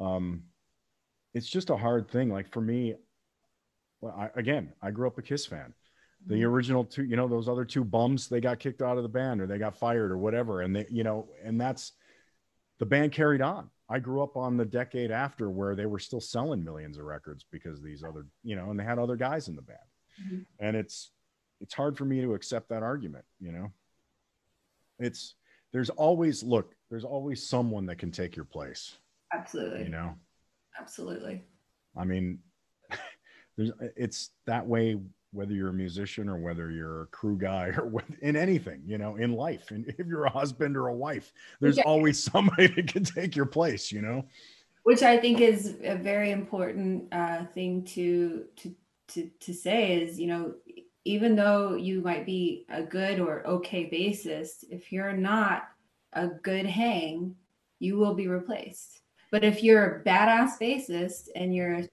um, 0.00 0.42
it's 1.32 1.48
just 1.48 1.70
a 1.70 1.76
hard 1.78 2.10
thing. 2.10 2.28
Like 2.30 2.52
for 2.52 2.60
me, 2.60 2.94
well, 4.02 4.14
I, 4.16 4.38
again, 4.38 4.74
I 4.82 4.90
grew 4.90 5.06
up 5.06 5.16
a 5.18 5.22
Kiss 5.22 5.46
fan. 5.46 5.72
The 6.26 6.44
original 6.44 6.84
two, 6.84 7.04
you 7.04 7.16
know, 7.16 7.28
those 7.28 7.48
other 7.48 7.64
two 7.64 7.84
bums, 7.84 8.28
they 8.28 8.40
got 8.40 8.58
kicked 8.58 8.82
out 8.82 8.96
of 8.98 9.02
the 9.02 9.08
band 9.08 9.40
or 9.40 9.46
they 9.46 9.56
got 9.58 9.76
fired 9.78 10.10
or 10.10 10.18
whatever. 10.18 10.62
And 10.62 10.74
they, 10.76 10.86
you 10.90 11.04
know, 11.04 11.28
and 11.42 11.60
that's 11.60 11.92
the 12.78 12.86
band 12.86 13.12
carried 13.12 13.40
on. 13.40 13.70
I 13.88 13.98
grew 13.98 14.22
up 14.22 14.36
on 14.36 14.56
the 14.56 14.64
decade 14.66 15.10
after 15.10 15.48
where 15.48 15.74
they 15.74 15.86
were 15.86 15.98
still 15.98 16.20
selling 16.20 16.62
millions 16.62 16.98
of 16.98 17.04
records 17.04 17.46
because 17.50 17.80
these 17.80 18.02
other, 18.04 18.26
you 18.42 18.56
know, 18.56 18.70
and 18.70 18.78
they 18.78 18.84
had 18.84 18.98
other 18.98 19.16
guys 19.16 19.48
in 19.48 19.56
the 19.56 19.62
band. 19.62 19.78
Mhm. 20.22 20.46
And 20.58 20.76
it's 20.76 21.12
it's 21.60 21.74
hard 21.74 21.96
for 21.96 22.04
me 22.04 22.20
to 22.20 22.34
accept 22.34 22.68
that 22.68 22.82
argument, 22.82 23.24
you 23.40 23.52
know. 23.52 23.72
It's 24.98 25.34
there's 25.72 25.90
always 25.90 26.42
look, 26.42 26.74
there's 26.90 27.04
always 27.04 27.48
someone 27.48 27.86
that 27.86 27.96
can 27.96 28.10
take 28.10 28.36
your 28.36 28.44
place, 28.44 28.98
Absolutely. 29.32 29.84
you 29.84 29.88
know. 29.88 30.14
Absolutely. 30.78 31.44
I 31.96 32.04
mean, 32.04 32.40
there's 33.56 33.70
it's 33.96 34.30
that 34.46 34.66
way 34.66 34.96
whether 35.38 35.54
you're 35.54 35.70
a 35.70 35.72
musician 35.72 36.28
or 36.28 36.36
whether 36.36 36.70
you're 36.70 37.02
a 37.02 37.06
crew 37.06 37.38
guy 37.38 37.68
or 37.78 37.86
what, 37.86 38.04
in 38.22 38.36
anything, 38.36 38.82
you 38.86 38.98
know, 38.98 39.16
in 39.16 39.32
life. 39.32 39.70
And 39.70 39.86
if 39.98 40.06
you're 40.06 40.24
a 40.24 40.30
husband 40.30 40.76
or 40.76 40.88
a 40.88 40.94
wife, 40.94 41.32
there's 41.60 41.78
Yeah. 41.78 41.84
always 41.84 42.22
somebody 42.32 42.66
that 42.68 42.88
can 42.88 43.04
take 43.04 43.36
your 43.36 43.46
place, 43.46 43.92
you 43.92 44.02
know. 44.02 44.24
which 44.82 45.02
I 45.02 45.16
think 45.18 45.40
is 45.40 45.76
a 45.82 45.96
very 45.96 46.30
important 46.30 47.12
uh, 47.12 47.44
thing 47.54 47.84
to 47.96 48.44
to 48.56 48.74
to 49.08 49.30
to 49.40 49.54
say 49.54 50.00
is 50.02 50.18
you 50.20 50.26
know 50.26 50.54
even 51.04 51.36
though 51.36 51.74
you 51.74 52.00
might 52.02 52.26
be 52.26 52.66
a 52.68 52.82
good 52.82 53.18
or 53.20 53.46
okay 53.46 53.88
bassist, 53.88 54.64
if 54.70 54.92
you're 54.92 55.14
not 55.16 55.68
a 56.12 56.28
good 56.28 56.66
hang, 56.66 57.34
you 57.78 57.96
will 57.96 58.14
be 58.14 58.28
replaced. 58.28 59.00
But 59.30 59.44
if 59.44 59.62
you're 59.62 59.84
a 59.86 60.04
badass 60.04 60.58
bassist 60.60 61.28
and 61.34 61.54
you're 61.54 61.74
a 61.74 61.88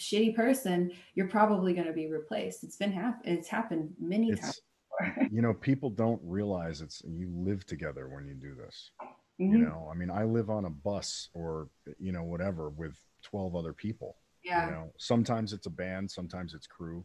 shitty 0.00 0.34
person, 0.34 0.90
you're 1.14 1.28
probably 1.28 1.72
going 1.74 1.86
to 1.86 1.92
be 1.92 2.10
replaced. 2.10 2.64
It's 2.64 2.76
been 2.76 2.92
hap- 2.92 3.22
it's 3.24 3.48
happened 3.48 3.94
many 3.98 4.30
times 4.34 4.42
It's 4.42 4.60
before. 5.08 5.28
you 5.30 5.42
know, 5.42 5.54
people 5.54 5.90
don't 5.90 6.20
realize 6.24 6.80
it's 6.80 7.02
you 7.06 7.30
live 7.34 7.64
together 7.66 8.08
when 8.08 8.26
you 8.26 8.34
do 8.34 8.54
this. 8.54 8.90
You 9.38 9.58
Mhm. 9.58 9.68
know, 9.68 9.88
I 9.90 9.94
mean, 9.94 10.10
I 10.10 10.24
live 10.24 10.48
on 10.50 10.64
a 10.64 10.70
bus 10.70 11.28
or 11.34 11.68
you 11.98 12.12
know, 12.12 12.22
whatever 12.24 12.70
with 12.70 12.96
12 13.22 13.56
other 13.56 13.72
people. 13.72 14.16
Yeah, 14.44 14.66
You 14.66 14.72
know, 14.72 14.92
sometimes 14.98 15.52
it's 15.52 15.66
a 15.66 15.70
band, 15.70 16.10
sometimes 16.10 16.54
it's 16.54 16.66
crew. 16.66 17.04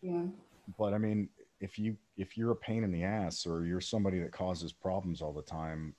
yeah, 0.00 0.26
but 0.78 0.94
I 0.94 0.98
mean, 0.98 1.28
if 1.60 1.78
you 1.78 1.96
if 2.16 2.36
you're 2.36 2.52
a 2.52 2.56
pain 2.56 2.84
in 2.84 2.92
the 2.92 3.04
ass 3.04 3.46
or 3.46 3.64
you're 3.66 3.80
somebody 3.80 4.18
that 4.20 4.32
causes 4.32 4.72
problems 4.72 5.20
all 5.22 5.32
the 5.32 5.42
time, 5.42 5.94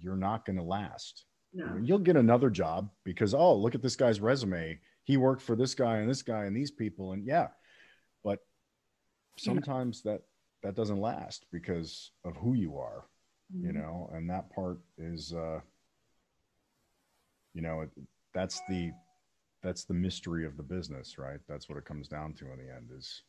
you're 0.00 0.16
not 0.16 0.44
going 0.44 0.56
to 0.56 0.62
last. 0.62 1.24
no, 1.52 1.76
You'll 1.82 1.98
get 1.98 2.16
another 2.16 2.50
job 2.50 2.90
because 3.04 3.34
oh, 3.34 3.54
look 3.56 3.74
at 3.74 3.82
this 3.82 3.96
guy's 3.96 4.20
resume. 4.20 4.78
He 5.04 5.16
worked 5.16 5.42
for 5.42 5.56
this 5.56 5.74
guy 5.74 5.98
and 5.98 6.08
this 6.08 6.22
guy 6.22 6.44
and 6.44 6.56
these 6.56 6.70
people 6.70 7.12
and 7.12 7.24
yeah. 7.24 7.48
But 8.22 8.40
sometimes 9.36 10.02
that 10.02 10.22
that 10.62 10.74
doesn't 10.74 11.00
last 11.00 11.46
because 11.50 12.12
of 12.24 12.36
who 12.36 12.54
you 12.54 12.78
are, 12.78 13.08
you 13.52 13.72
Mhm. 13.72 13.74
know, 13.74 14.10
and 14.12 14.30
that 14.30 14.50
part 14.50 14.80
is 14.96 15.32
uh 15.32 15.60
you 17.54 17.60
know, 17.60 17.82
it, 17.82 17.90
that's 18.32 18.60
the 18.68 18.92
that's 19.62 19.84
the 19.84 19.94
mystery 19.94 20.44
of 20.46 20.56
the 20.56 20.62
business, 20.62 21.18
right? 21.18 21.38
That's 21.48 21.68
what 21.68 21.78
it 21.78 21.84
comes 21.84 22.08
down 22.08 22.34
to 22.34 22.50
in 22.52 22.58
the 22.58 22.74
end 22.74 22.90
is 22.96 23.22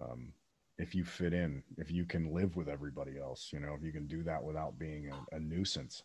um, 0.00 0.32
if 0.78 0.94
you 0.94 1.04
fit 1.04 1.32
in, 1.32 1.62
if 1.78 1.90
you 1.90 2.04
can 2.04 2.32
live 2.32 2.56
with 2.56 2.68
everybody 2.68 3.18
else, 3.18 3.50
you 3.52 3.60
know, 3.60 3.74
if 3.74 3.82
you 3.84 3.92
can 3.92 4.06
do 4.06 4.22
that 4.22 4.42
without 4.42 4.78
being 4.78 5.10
a, 5.10 5.36
a 5.36 5.40
nuisance. 5.40 6.02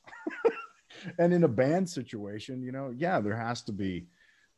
and 1.20 1.34
in 1.34 1.44
a 1.44 1.48
band 1.48 1.90
situation, 1.90 2.64
you 2.64 2.72
know, 2.72 2.94
yeah, 2.96 3.20
there 3.20 3.36
has 3.36 3.62
to 3.64 3.72
be, 3.72 4.08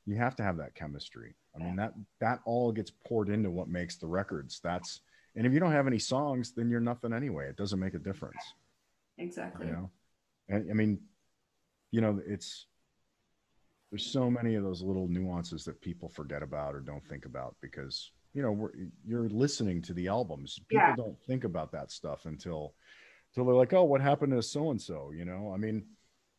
you 0.06 0.16
have 0.16 0.36
to 0.38 0.44
have 0.44 0.58
that 0.58 0.76
chemistry. 0.76 1.36
I 1.56 1.60
mean, 1.60 1.76
that 1.76 1.94
that 2.20 2.40
all 2.46 2.72
gets 2.72 2.92
poured 3.08 3.30
into 3.30 3.50
what 3.52 3.68
makes 3.68 3.98
the 3.98 4.08
records. 4.08 4.60
That's 4.64 5.02
and 5.36 5.46
if 5.46 5.54
you 5.54 5.60
don't 5.60 5.72
have 5.72 5.88
any 5.88 6.00
songs, 6.00 6.54
then 6.56 6.70
you're 6.70 6.80
nothing 6.80 7.14
anyway. 7.14 7.48
It 7.50 7.56
doesn't 7.58 7.80
make 7.80 7.94
a 7.94 8.00
difference 8.00 8.54
exactly. 9.18 9.68
you 9.68 9.74
know 9.74 9.90
and 10.48 10.72
i 10.72 10.74
mean 10.74 11.00
you 11.92 12.00
know 12.02 12.20
it's 12.26 12.68
there's 13.92 14.06
so 14.06 14.30
many 14.30 14.56
of 14.56 14.64
those 14.64 14.82
little 14.82 15.08
nuances 15.08 15.66
that 15.66 15.82
people 15.82 16.08
forget 16.10 16.42
about 16.44 16.76
or 16.76 16.80
don't 16.80 17.06
think 17.08 17.26
about 17.26 17.56
because 17.62 18.12
you 18.34 18.42
know 18.42 18.52
we're, 18.52 18.72
you're 19.06 19.28
listening 19.30 19.82
to 19.82 19.94
the 19.94 20.08
albums 20.08 20.60
people 20.68 20.88
Yeah. 20.90 20.96
don't 20.96 21.20
think 21.28 21.44
about 21.44 21.72
that 21.74 21.92
stuff 21.92 22.26
until 22.26 22.74
until 23.32 23.46
they're 23.46 23.56
like 23.56 23.74
oh 23.74 23.84
what 23.84 24.02
happened 24.02 24.32
to 24.32 24.42
so 24.42 24.72
and 24.72 24.82
so 24.82 25.12
you 25.14 25.26
know 25.26 25.52
i 25.54 25.58
mean 25.58 25.86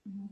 Mhm. 0.08 0.28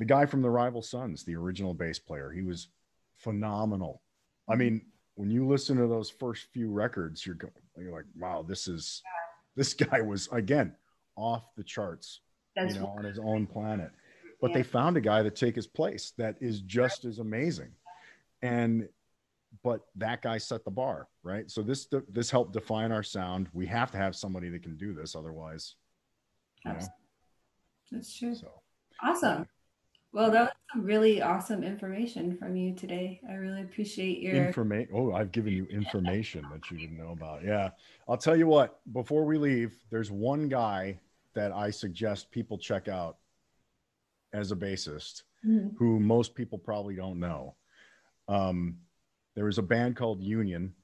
The 0.00 0.04
guy 0.06 0.26
from 0.26 0.42
the 0.42 0.50
rival 0.50 0.82
sons 0.82 1.22
the 1.24 1.36
original 1.36 1.74
bass 1.74 1.98
player 1.98 2.32
he 2.32 2.42
was 2.42 2.68
phenomenal 3.16 4.02
i 4.48 4.56
mean 4.56 4.80
when 5.14 5.30
you 5.30 5.46
listen 5.46 5.76
to 5.76 5.86
those 5.86 6.10
first 6.10 6.46
few 6.52 6.70
records 6.70 7.24
you're 7.24 7.34
going 7.34 7.52
you're 7.76 7.92
like 7.92 8.06
wow 8.18 8.42
this 8.42 8.66
is 8.66 9.02
this 9.56 9.74
guy 9.74 10.00
was 10.00 10.28
again 10.32 10.74
off 11.16 11.54
the 11.56 11.62
charts 11.62 12.20
That's 12.56 12.74
you 12.74 12.80
know, 12.80 12.86
on 12.96 13.04
his 13.04 13.18
own 13.18 13.46
planet. 13.46 13.90
But 14.40 14.50
Yeah. 14.50 14.58
they 14.58 14.62
found 14.62 14.96
a 14.96 15.00
guy 15.02 15.22
to 15.22 15.30
take 15.30 15.54
his 15.54 15.66
place 15.66 16.12
that 16.16 16.36
is 16.40 16.62
just 16.62 17.04
as 17.04 17.18
amazing. 17.18 17.72
And 18.42 18.88
but 19.62 19.80
that 19.96 20.22
guy 20.22 20.38
set 20.38 20.64
the 20.64 20.70
bar, 20.70 21.08
right? 21.22 21.50
So 21.50 21.62
this 21.62 21.88
this 22.08 22.30
helped 22.30 22.52
define 22.52 22.92
our 22.92 23.02
sound. 23.02 23.48
We 23.52 23.66
have 23.66 23.90
to 23.90 23.98
have 23.98 24.14
somebody 24.16 24.48
that 24.50 24.62
can 24.62 24.76
do 24.76 24.94
this, 24.94 25.14
otherwise, 25.14 25.74
you 26.64 26.72
know. 26.72 26.86
That's 27.90 28.14
true. 28.16 28.34
So 28.34 28.62
Awesome. 29.02 29.46
Well, 30.12 30.30
that 30.32 30.40
was 30.42 30.50
some 30.72 30.84
really 30.84 31.22
awesome 31.22 31.62
information 31.62 32.36
from 32.36 32.56
you 32.56 32.74
today. 32.74 33.20
I 33.28 33.34
really 33.34 33.62
appreciate 33.62 34.18
your. 34.20 34.34
information. 34.34 34.92
Oh, 34.92 35.12
I've 35.12 35.30
given 35.30 35.52
you 35.52 35.66
information 35.66 36.44
that 36.52 36.68
you 36.70 36.78
didn't 36.78 36.98
know 36.98 37.12
about. 37.12 37.44
Yeah, 37.44 37.70
I'll 38.08 38.16
tell 38.16 38.36
you 38.36 38.48
what. 38.48 38.80
Before 38.92 39.24
we 39.24 39.38
leave, 39.38 39.72
there's 39.90 40.10
one 40.10 40.48
guy 40.48 40.98
that 41.34 41.52
I 41.52 41.70
suggest 41.70 42.30
people 42.32 42.58
check 42.58 42.88
out 42.88 43.18
as 44.32 44.50
a 44.52 44.56
bassist. 44.56 45.22
Mhm. 45.42 45.74
who 45.78 45.98
most 45.98 46.34
people 46.34 46.58
probably 46.58 46.94
don't 46.96 47.18
know. 47.18 47.54
Um, 48.28 48.76
there 49.34 49.46
was 49.46 49.56
a 49.56 49.62
band 49.62 49.96
called 49.96 50.20
Union 50.22 50.74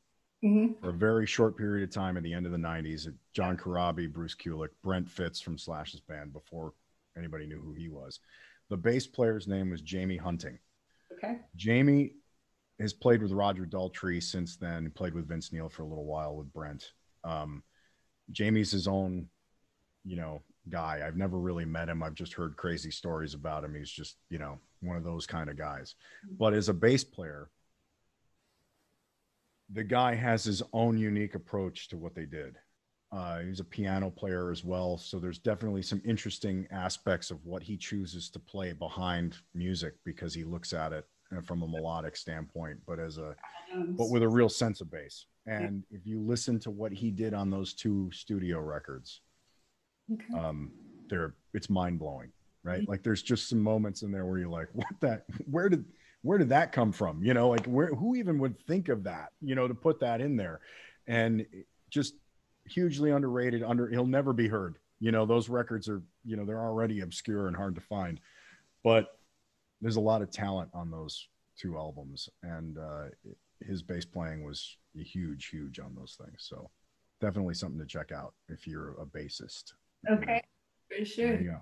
Mhm. 0.43 0.81
for 0.81 0.89
a 0.89 0.93
very 0.94 1.27
short 1.27 1.59
period 1.59 1.86
of 1.86 1.94
time 1.94 2.16
at 2.16 2.23
the 2.23 2.32
end 2.32 2.47
of 2.47 2.53
the 2.53 2.57
90s. 2.59 3.07
John 3.35 3.59
Corabi, 3.59 4.11
Bruce 4.11 4.35
Kulick, 4.35 4.70
Brent 4.82 5.11
Fitz 5.11 5.43
from 5.43 5.59
Slash's 5.59 6.01
band 6.01 6.32
before 6.32 6.73
anybody 7.19 7.44
knew 7.47 7.61
who 7.61 7.74
he 7.74 7.90
was. 7.90 8.19
The 8.70 8.76
bass 8.76 9.06
player's 9.06 9.47
name 9.47 9.70
was 9.70 9.80
Jamie 9.80 10.16
Hunting. 10.16 10.59
Okay. 11.12 11.38
Jamie 11.55 12.12
has 12.80 12.93
played 12.93 13.22
with 13.22 13.32
Roger 13.32 13.64
Daltrey 13.64 14.22
since 14.22 14.56
then. 14.56 14.84
He 14.84 14.88
played 14.88 15.14
with 15.14 15.28
Vince 15.28 15.52
Neil 15.52 15.68
for 15.68 15.82
a 15.82 15.86
little 15.86 16.05
while 16.05 16.36
with 16.36 16.52
Brent. 16.52 16.93
Um, 17.24 17.62
Jamie's 18.30 18.72
his 18.72 18.88
own, 18.88 19.28
you 20.05 20.16
know, 20.16 20.43
guy. 20.68 21.02
I've 21.06 21.16
never 21.16 21.38
really 21.38 21.64
met 21.64 21.88
him. 21.88 22.02
I've 22.02 22.14
just 22.14 22.34
heard 22.34 22.56
crazy 22.56 22.90
stories 22.90 23.34
about 23.34 23.64
him. 23.64 23.74
He's 23.74 23.90
just, 23.90 24.16
you 24.30 24.38
know, 24.38 24.59
one 24.82 24.97
of 24.97 25.05
those 25.05 25.26
kind 25.26 25.48
of 25.48 25.56
guys. 25.56 25.94
But 26.38 26.55
as 26.55 26.68
a 26.68 26.74
bass 26.74 27.05
player, 27.05 27.51
the 29.72 29.84
guy 29.84 30.14
has 30.14 30.44
his 30.44 30.62
own 30.72 30.98
unique 30.98 31.34
approach 31.34 31.88
to 31.88 31.97
what 31.97 32.14
they 32.14 32.26
did. 32.26 32.56
Uh, 33.12 33.39
he's 33.41 33.61
a 33.61 33.65
piano 33.65 34.11
player 34.11 34.51
as 34.51 34.65
well. 34.65 34.99
So 34.99 35.19
there's 35.19 35.39
definitely 35.39 35.83
some 35.83 36.03
interesting 36.05 36.66
aspects 36.70 37.31
of 37.31 37.45
what 37.45 37.62
he 37.62 37.77
chooses 37.77 38.28
to 38.31 38.39
play 38.39 38.73
behind 38.73 39.37
music 39.55 39.95
because 40.05 40.35
he 40.35 40.45
looks 40.45 40.73
at 40.73 40.93
it 40.93 41.07
uh, 41.37 41.41
from 41.43 41.62
a 41.62 41.69
melodic 41.69 42.16
standpoint, 42.16 42.78
but 42.87 42.99
as 42.99 43.19
a, 43.19 43.35
but 43.97 44.11
with 44.11 44.23
a 44.23 44.28
real 44.28 44.49
sense 44.49 44.81
of 44.81 44.91
bass. 44.91 45.27
And 45.47 45.85
if 45.93 46.05
you 46.05 46.20
listen 46.20 46.59
to 46.61 46.70
what 46.73 46.93
he 46.93 47.12
did 47.12 47.33
on 47.33 47.51
those 47.51 47.74
two 47.74 48.11
studio 48.12 48.61
records, 48.61 49.20
Okay. 50.12 50.39
um, 50.39 50.70
they're 51.09 51.35
it's 51.53 51.69
mind 51.69 51.99
blowing, 51.99 52.31
right? 52.62 52.89
Like 52.89 53.03
there's 53.03 53.23
just 53.23 53.49
some 53.49 53.61
moments 53.61 54.03
in 54.03 54.12
there 54.12 54.24
where 54.24 54.39
you're 54.39 54.49
like, 54.49 54.69
what 54.73 54.87
that? 55.01 55.24
Where 55.51 55.69
did 55.69 55.85
where 56.23 56.39
did 56.39 56.49
that 56.51 56.70
come 56.73 56.93
from? 56.93 57.24
You 57.24 57.35
know, 57.35 57.49
like 57.49 57.66
where 57.66 57.89
who 57.89 58.15
even 58.16 58.39
would 58.39 58.57
think 58.66 58.89
of 58.89 59.03
that? 59.05 59.31
You 59.41 59.55
know, 59.57 59.66
to 59.66 59.74
put 59.74 59.99
that 60.01 60.20
in 60.20 60.37
there, 60.37 60.61
and 61.09 61.45
just 61.91 62.15
hugely 62.68 63.10
underrated. 63.10 63.62
Under 63.62 63.88
he'll 63.88 64.06
never 64.06 64.32
be 64.32 64.48
heard. 64.48 64.78
You 65.01 65.12
know, 65.12 65.26
those 65.26 65.48
records 65.48 65.88
are 65.88 66.02
you 66.24 66.36
know 66.36 66.44
they're 66.44 66.60
already 66.60 67.01
obscure 67.01 67.48
and 67.48 67.56
hard 67.56 67.74
to 67.74 67.80
find, 67.80 68.20
but 68.82 69.18
there's 69.80 69.97
a 69.97 70.01
lot 70.01 70.22
of 70.22 70.30
talent 70.30 70.70
on 70.72 70.90
those 70.90 71.28
two 71.59 71.76
albums, 71.76 72.28
and 72.43 72.78
uh, 72.78 73.05
his 73.60 73.82
bass 73.82 74.05
playing 74.05 74.44
was 74.44 74.76
huge, 74.94 75.47
huge 75.47 75.78
on 75.78 75.94
those 75.94 76.18
things. 76.22 76.47
So 76.48 76.70
definitely 77.20 77.55
something 77.55 77.78
to 77.78 77.86
check 77.86 78.12
out 78.12 78.34
if 78.48 78.66
you're 78.66 78.94
a 79.01 79.06
bassist. 79.06 79.72
Okay. 80.10 80.43
For 80.88 81.05
sure. 81.05 81.60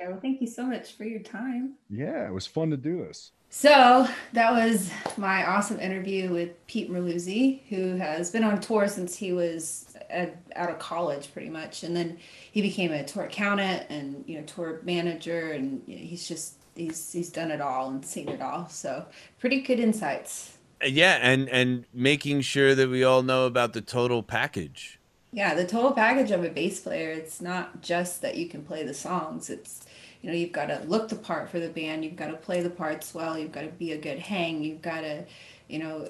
You 0.00 0.08
Well, 0.08 0.20
thank 0.20 0.40
you 0.40 0.46
so 0.46 0.64
much 0.64 0.92
for 0.92 1.04
your 1.04 1.20
time. 1.20 1.74
Yeah, 1.90 2.26
it 2.26 2.32
was 2.32 2.46
fun 2.46 2.70
to 2.70 2.76
do 2.76 2.98
this. 2.98 3.32
So 3.50 4.06
that 4.34 4.52
was 4.52 4.90
my 5.16 5.46
awesome 5.46 5.80
interview 5.80 6.30
with 6.30 6.66
Pete 6.66 6.90
Merluzzi, 6.90 7.62
who 7.68 7.96
has 7.96 8.30
been 8.30 8.44
on 8.44 8.60
tour 8.60 8.88
since 8.88 9.16
he 9.16 9.32
was 9.32 9.96
at, 10.10 10.36
out 10.54 10.68
of 10.68 10.78
college, 10.78 11.32
pretty 11.32 11.48
much, 11.48 11.82
and 11.82 11.96
then 11.96 12.18
he 12.52 12.60
became 12.60 12.92
a 12.92 13.04
tour 13.04 13.24
accountant 13.24 13.86
and 13.88 14.22
you 14.26 14.38
know 14.38 14.44
tour 14.44 14.80
manager, 14.84 15.52
and 15.52 15.82
you 15.86 15.96
know, 15.96 16.02
he's 16.04 16.28
just 16.28 16.56
he's 16.74 17.12
he's 17.12 17.30
done 17.30 17.50
it 17.50 17.62
all 17.62 17.88
and 17.88 18.04
seen 18.04 18.28
it 18.28 18.42
all. 18.42 18.68
So 18.68 19.06
pretty 19.38 19.62
good 19.62 19.80
insights. 19.80 20.58
Uh, 20.82 20.88
yeah, 20.88 21.18
and 21.22 21.48
and 21.48 21.86
making 21.94 22.42
sure 22.42 22.74
that 22.74 22.90
we 22.90 23.02
all 23.02 23.22
know 23.22 23.46
about 23.46 23.72
the 23.72 23.80
total 23.80 24.22
package. 24.22 25.00
Yeah, 25.32 25.54
the 25.54 25.66
total 25.66 25.92
package 25.92 26.30
of 26.30 26.42
a 26.42 26.48
bass 26.48 26.80
player, 26.80 27.10
it's 27.10 27.40
not 27.40 27.82
just 27.82 28.22
that 28.22 28.36
you 28.36 28.48
can 28.48 28.62
play 28.62 28.82
the 28.82 28.94
songs. 28.94 29.50
It's, 29.50 29.84
you 30.22 30.30
know, 30.30 30.36
you've 30.36 30.52
got 30.52 30.66
to 30.66 30.80
look 30.86 31.08
the 31.08 31.16
part 31.16 31.48
for 31.50 31.60
the 31.60 31.68
band, 31.68 32.04
you've 32.04 32.16
got 32.16 32.28
to 32.28 32.36
play 32.36 32.62
the 32.62 32.70
parts 32.70 33.14
well, 33.14 33.38
you've 33.38 33.52
got 33.52 33.62
to 33.62 33.68
be 33.68 33.92
a 33.92 33.98
good 33.98 34.18
hang, 34.18 34.62
you've 34.62 34.82
got 34.82 35.02
to, 35.02 35.24
you 35.68 35.78
know, 35.78 36.08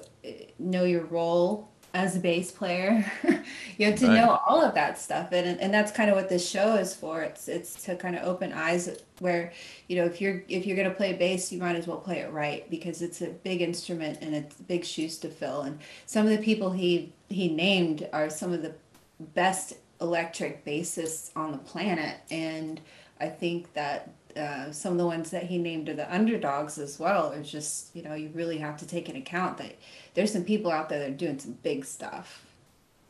know 0.57 0.83
your 0.83 1.05
role 1.05 1.69
as 1.93 2.15
a 2.15 2.19
bass 2.19 2.51
player. 2.51 3.03
you 3.77 3.85
have 3.87 3.97
to 3.99 4.07
Right. 4.07 4.09
know 4.09 4.39
all 4.47 4.61
of 4.63 4.75
that 4.75 4.99
stuff. 4.99 5.31
And 5.31 5.59
and 5.59 5.73
that's 5.73 5.91
kind 5.91 6.09
of 6.09 6.15
what 6.15 6.29
this 6.29 6.47
show 6.47 6.75
is 6.75 6.93
for. 6.93 7.21
It's 7.21 7.47
it's 7.47 7.81
to 7.83 7.95
kind 7.95 8.15
of 8.15 8.23
open 8.27 8.53
eyes 8.53 8.89
where, 9.19 9.53
you 9.87 9.95
know, 9.97 10.05
if 10.05 10.21
you're 10.21 10.43
if 10.47 10.65
you're 10.65 10.75
going 10.77 10.89
to 10.89 10.95
play 10.95 11.13
bass, 11.13 11.51
you 11.51 11.59
might 11.59 11.75
as 11.75 11.87
well 11.87 11.97
play 11.97 12.19
it 12.19 12.31
right 12.31 12.69
because 12.69 13.01
it's 13.01 13.21
a 13.21 13.27
big 13.29 13.61
instrument 13.61 14.19
and 14.21 14.35
it's 14.35 14.55
big 14.55 14.85
shoes 14.85 15.17
to 15.19 15.29
fill. 15.29 15.61
And 15.61 15.79
some 16.05 16.25
of 16.27 16.31
the 16.31 16.43
people 16.43 16.71
he 16.71 17.13
he 17.29 17.49
named 17.49 18.07
are 18.13 18.29
some 18.29 18.53
of 18.53 18.61
the 18.61 18.75
best 19.19 19.73
electric 20.01 20.63
bassists 20.65 21.31
on 21.35 21.51
the 21.51 21.57
planet 21.57 22.17
and 22.31 22.79
i 23.19 23.27
think 23.27 23.73
that 23.73 24.11
uh, 24.37 24.71
some 24.71 24.91
of 24.93 24.97
the 24.99 25.05
ones 25.05 25.31
that 25.31 25.43
he 25.43 25.57
named 25.57 25.89
are 25.89 25.95
the 25.95 26.13
underdogs 26.13 26.77
as 26.77 26.99
well 26.99 27.33
are 27.33 27.41
just 27.43 27.95
you 27.95 28.03
know 28.03 28.13
you 28.13 28.29
really 28.33 28.57
have 28.59 28.77
to 28.77 28.85
take 28.85 29.09
into 29.09 29.19
account 29.21 29.57
that 29.57 29.75
there's 30.13 30.31
some 30.31 30.43
people 30.43 30.71
out 30.71 30.87
there 30.87 30.99
that 30.99 31.09
are 31.09 31.13
doing 31.13 31.39
some 31.39 31.53
big 31.63 31.83
stuff 31.83 32.45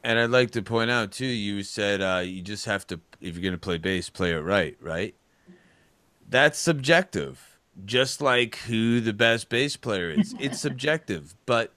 And 0.03 0.17
I'd 0.19 0.29
like 0.29 0.51
to 0.51 0.61
point 0.61 0.89
out 0.91 1.11
too, 1.11 1.25
you 1.25 1.63
said 1.63 2.01
uh, 2.01 2.21
you 2.23 2.41
just 2.41 2.65
have 2.65 2.87
to, 2.87 2.99
if 3.19 3.35
you're 3.35 3.41
going 3.43 3.53
to 3.53 3.57
play 3.57 3.77
bass, 3.77 4.09
play 4.09 4.31
it 4.31 4.37
right, 4.39 4.77
right? 4.81 5.15
That's 6.27 6.57
subjective. 6.59 7.59
Just 7.85 8.21
like 8.21 8.55
who 8.57 8.99
the 9.01 9.13
best 9.13 9.49
bass 9.49 9.77
player 9.77 10.09
is, 10.11 10.35
it's 10.39 10.59
subjective. 10.67 11.35
But 11.45 11.73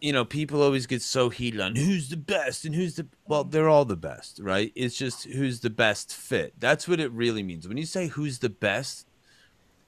you 0.00 0.12
know, 0.12 0.24
people 0.24 0.62
always 0.62 0.86
get 0.86 1.02
so 1.02 1.28
heated 1.28 1.60
on 1.60 1.76
who's 1.76 2.08
the 2.08 2.16
best 2.16 2.64
and 2.64 2.74
who's 2.74 2.96
the 2.96 3.06
well, 3.26 3.44
they're 3.44 3.68
all 3.68 3.84
the 3.84 3.96
best, 3.96 4.40
right? 4.42 4.72
It's 4.74 4.96
just 4.96 5.24
who's 5.24 5.60
the 5.60 5.70
best 5.70 6.14
fit. 6.14 6.54
That's 6.58 6.88
what 6.88 7.00
it 7.00 7.12
really 7.12 7.42
means. 7.42 7.68
When 7.68 7.76
you 7.76 7.86
say 7.86 8.08
who's 8.08 8.38
the 8.38 8.48
best 8.48 9.06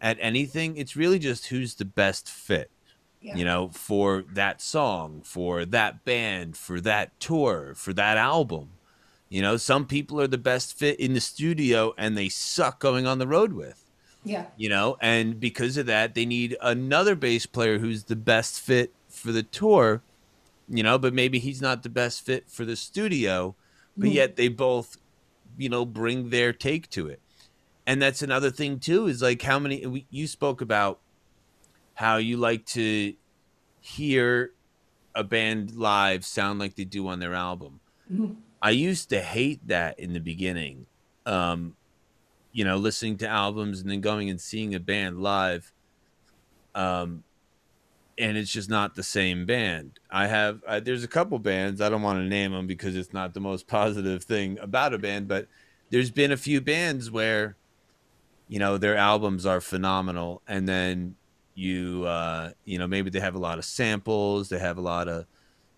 at 0.00 0.18
anything, 0.20 0.76
it's 0.76 0.96
really 0.96 1.18
just 1.18 1.46
who's 1.46 1.74
the 1.74 1.84
best 1.84 2.28
fit 2.28 2.70
yeah 3.22 3.36
you 3.36 3.44
know, 3.44 3.70
for 3.72 4.24
that 4.32 4.60
song, 4.60 5.22
for 5.24 5.64
that 5.64 6.04
band, 6.04 6.56
for 6.56 6.80
that 6.80 7.18
tour, 7.20 7.72
for 7.76 7.92
that 7.92 8.16
album. 8.16 8.70
You 9.28 9.40
know, 9.40 9.56
some 9.56 9.86
people 9.86 10.20
are 10.20 10.26
the 10.26 10.38
best 10.38 10.76
fit 10.76 11.00
in 11.00 11.14
the 11.14 11.20
studio 11.20 11.94
and 11.96 12.16
they 12.16 12.28
suck 12.28 12.80
going 12.80 13.06
on 13.06 13.18
the 13.18 13.26
road 13.26 13.52
with, 13.52 13.90
yeah 14.24 14.46
you 14.56 14.68
know, 14.68 14.96
and 15.00 15.40
because 15.40 15.76
of 15.76 15.86
that, 15.86 16.14
they 16.14 16.26
need 16.26 16.56
another 16.60 17.14
bass 17.14 17.46
player 17.46 17.78
who's 17.78 18.04
the 18.04 18.16
best 18.16 18.60
fit 18.60 18.92
for 19.22 19.32
the 19.32 19.42
tour, 19.42 20.02
you 20.68 20.82
know, 20.82 20.98
but 20.98 21.14
maybe 21.14 21.38
he's 21.38 21.62
not 21.62 21.82
the 21.82 21.88
best 21.88 22.24
fit 22.24 22.50
for 22.50 22.64
the 22.64 22.76
studio, 22.76 23.54
but 23.96 24.08
Mhm. 24.08 24.14
yet 24.14 24.36
they 24.36 24.48
both, 24.48 24.98
you 25.56 25.68
know, 25.68 25.84
bring 25.84 26.30
their 26.30 26.52
take 26.52 26.90
to 26.90 27.06
it. 27.06 27.20
And 27.86 28.00
that's 28.02 28.22
another 28.22 28.50
thing 28.50 28.78
too 28.78 29.06
is 29.06 29.22
like 29.22 29.42
how 29.42 29.58
many 29.58 29.86
we, 29.86 30.06
you 30.10 30.26
spoke 30.26 30.60
about 30.60 31.00
how 31.94 32.16
you 32.16 32.36
like 32.36 32.64
to 32.66 33.14
hear 33.80 34.52
a 35.14 35.24
band 35.24 35.76
live 35.76 36.24
sound 36.24 36.58
like 36.58 36.74
they 36.74 36.84
do 36.84 37.06
on 37.06 37.18
their 37.20 37.34
album. 37.34 37.80
Mhm. 38.10 38.36
I 38.60 38.70
used 38.70 39.08
to 39.10 39.20
hate 39.20 39.66
that 39.68 39.98
in 39.98 40.12
the 40.12 40.20
beginning. 40.20 40.86
Um, 41.26 41.76
you 42.52 42.64
know, 42.64 42.76
listening 42.76 43.16
to 43.18 43.28
albums 43.28 43.80
and 43.80 43.90
then 43.90 44.00
going 44.00 44.30
and 44.30 44.40
seeing 44.40 44.74
a 44.74 44.80
band 44.80 45.22
live. 45.22 45.72
Um, 46.74 47.24
and 48.18 48.36
it's 48.36 48.50
just 48.50 48.68
not 48.70 48.94
the 48.94 49.02
same 49.02 49.46
band. 49.46 49.98
I 50.10 50.26
have 50.26 50.62
uh, 50.66 50.80
there's 50.80 51.04
a 51.04 51.08
couple 51.08 51.38
bands 51.38 51.80
I 51.80 51.88
don't 51.88 52.02
want 52.02 52.18
to 52.18 52.24
name 52.24 52.52
them 52.52 52.66
because 52.66 52.96
it's 52.96 53.12
not 53.12 53.34
the 53.34 53.40
most 53.40 53.66
positive 53.78 54.24
thing 54.24 54.58
about 54.60 54.94
a 54.94 54.98
band, 54.98 55.28
but 55.28 55.48
there's 55.90 56.10
been 56.10 56.32
a 56.32 56.36
few 56.36 56.60
bands 56.60 57.10
where 57.10 57.56
you 58.48 58.58
know 58.58 58.76
their 58.78 58.96
albums 58.96 59.46
are 59.46 59.60
phenomenal 59.60 60.42
and 60.46 60.68
then 60.68 61.14
you 61.54 62.04
uh 62.04 62.50
you 62.64 62.78
know 62.78 62.86
maybe 62.86 63.08
they 63.10 63.20
have 63.20 63.34
a 63.34 63.38
lot 63.38 63.58
of 63.58 63.64
samples 63.64 64.48
they 64.48 64.58
have 64.58 64.78
a 64.78 64.80
lot 64.80 65.06
of 65.08 65.26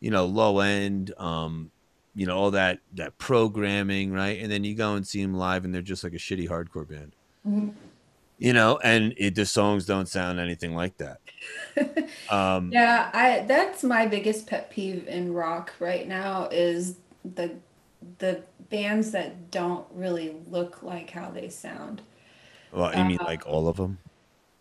you 0.01 0.11
know 0.11 0.25
low 0.25 0.61
end 0.61 1.13
um 1.19 1.71
you 2.15 2.27
know 2.27 2.37
all 2.37 2.51
that 2.53 2.79
that 2.95 3.17
programming 3.19 4.13
right 4.13 4.41
and 4.41 4.51
then 4.51 4.65
you 4.65 4.75
go 4.75 4.95
and 4.95 5.07
see 5.07 5.21
them 5.21 5.35
live 5.35 5.65
and 5.65 5.75
they're 5.75 5.83
just 5.83 6.03
like 6.05 6.15
a 6.15 6.17
shitty 6.17 6.49
hardcore 6.49 6.89
band 6.89 7.13
Mhm. 7.47 7.75
You 8.39 8.53
know 8.53 8.79
and 8.83 9.15
it 9.17 9.35
the 9.35 9.47
songs 9.47 9.87
don't 9.87 10.09
sound 10.09 10.41
anything 10.41 10.75
like 10.75 10.97
that. 10.99 11.21
Um 12.31 12.71
yeah 12.73 13.11
i 13.13 13.45
that's 13.47 13.85
my 13.85 14.07
biggest 14.07 14.47
pet 14.47 14.71
peeve 14.71 15.07
in 15.09 15.33
rock 15.35 15.75
right 15.79 16.09
now 16.09 16.49
is 16.51 16.97
the 17.35 17.53
the 18.19 18.43
bands 18.71 19.11
that 19.11 19.51
don't 19.51 19.87
really 19.93 20.37
look 20.51 20.83
like 20.83 21.11
how 21.11 21.31
they 21.31 21.49
sound. 21.49 22.01
Well 22.73 22.97
you 22.97 23.05
mean 23.05 23.19
like 23.23 23.47
all 23.47 23.69
of 23.69 23.77
them 23.77 23.99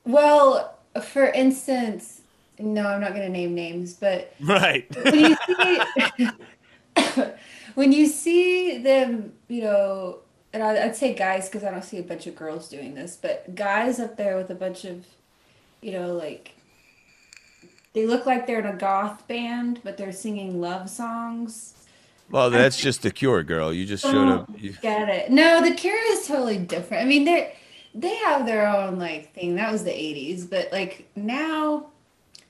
Well, 0.05 0.77
for 1.01 1.27
instance, 1.27 2.21
no, 2.59 2.87
I'm 2.87 3.01
not 3.01 3.11
going 3.11 3.23
to 3.23 3.29
name 3.29 3.55
names, 3.55 3.93
but 3.93 4.33
right. 4.41 4.85
when 5.03 5.19
you 5.19 5.37
see 5.47 6.29
when 7.75 7.91
you 7.91 8.07
see 8.07 8.77
them, 8.79 9.33
you 9.47 9.61
know, 9.61 10.19
and 10.53 10.63
I- 10.63 10.85
I'd 10.85 10.95
say 10.95 11.13
guys 11.13 11.49
because 11.49 11.63
I 11.63 11.71
don't 11.71 11.83
see 11.83 11.97
a 11.97 12.03
bunch 12.03 12.27
of 12.27 12.35
girls 12.35 12.69
doing 12.69 12.93
this, 12.95 13.17
but 13.19 13.55
guys 13.55 13.99
up 13.99 14.17
there 14.17 14.37
with 14.37 14.49
a 14.49 14.55
bunch 14.55 14.85
of, 14.85 15.05
you 15.81 15.91
know, 15.91 16.13
like 16.13 16.51
they 17.93 18.05
look 18.05 18.25
like 18.25 18.47
they're 18.47 18.59
in 18.59 18.65
a 18.65 18.75
goth 18.75 19.27
band, 19.27 19.81
but 19.83 19.97
they're 19.97 20.11
singing 20.11 20.59
love 20.61 20.89
songs. 20.89 21.73
well 22.31 22.49
that's 22.49 22.77
just 22.77 23.01
the 23.03 23.11
cure 23.11 23.43
girl 23.43 23.71
you 23.73 23.85
just 23.85 24.03
showed 24.03 24.27
up 24.29 24.47
oh, 24.51 24.55
you, 24.57 24.73
Get 24.81 25.09
it? 25.09 25.31
No, 25.31 25.61
the 25.61 25.73
Cure 25.75 25.97
is 26.13 26.27
totally 26.27 26.57
different. 26.57 27.03
I 27.03 27.05
mean, 27.07 27.25
they're 27.25 27.51
they 27.95 28.15
have 28.15 28.45
their 28.47 28.67
own 28.67 28.97
like 28.97 29.33
thing. 29.33 29.55
That 29.55 29.71
was 29.71 29.83
the 29.83 29.91
'80s, 29.91 30.49
but 30.49 30.71
like 30.71 31.07
now, 31.15 31.87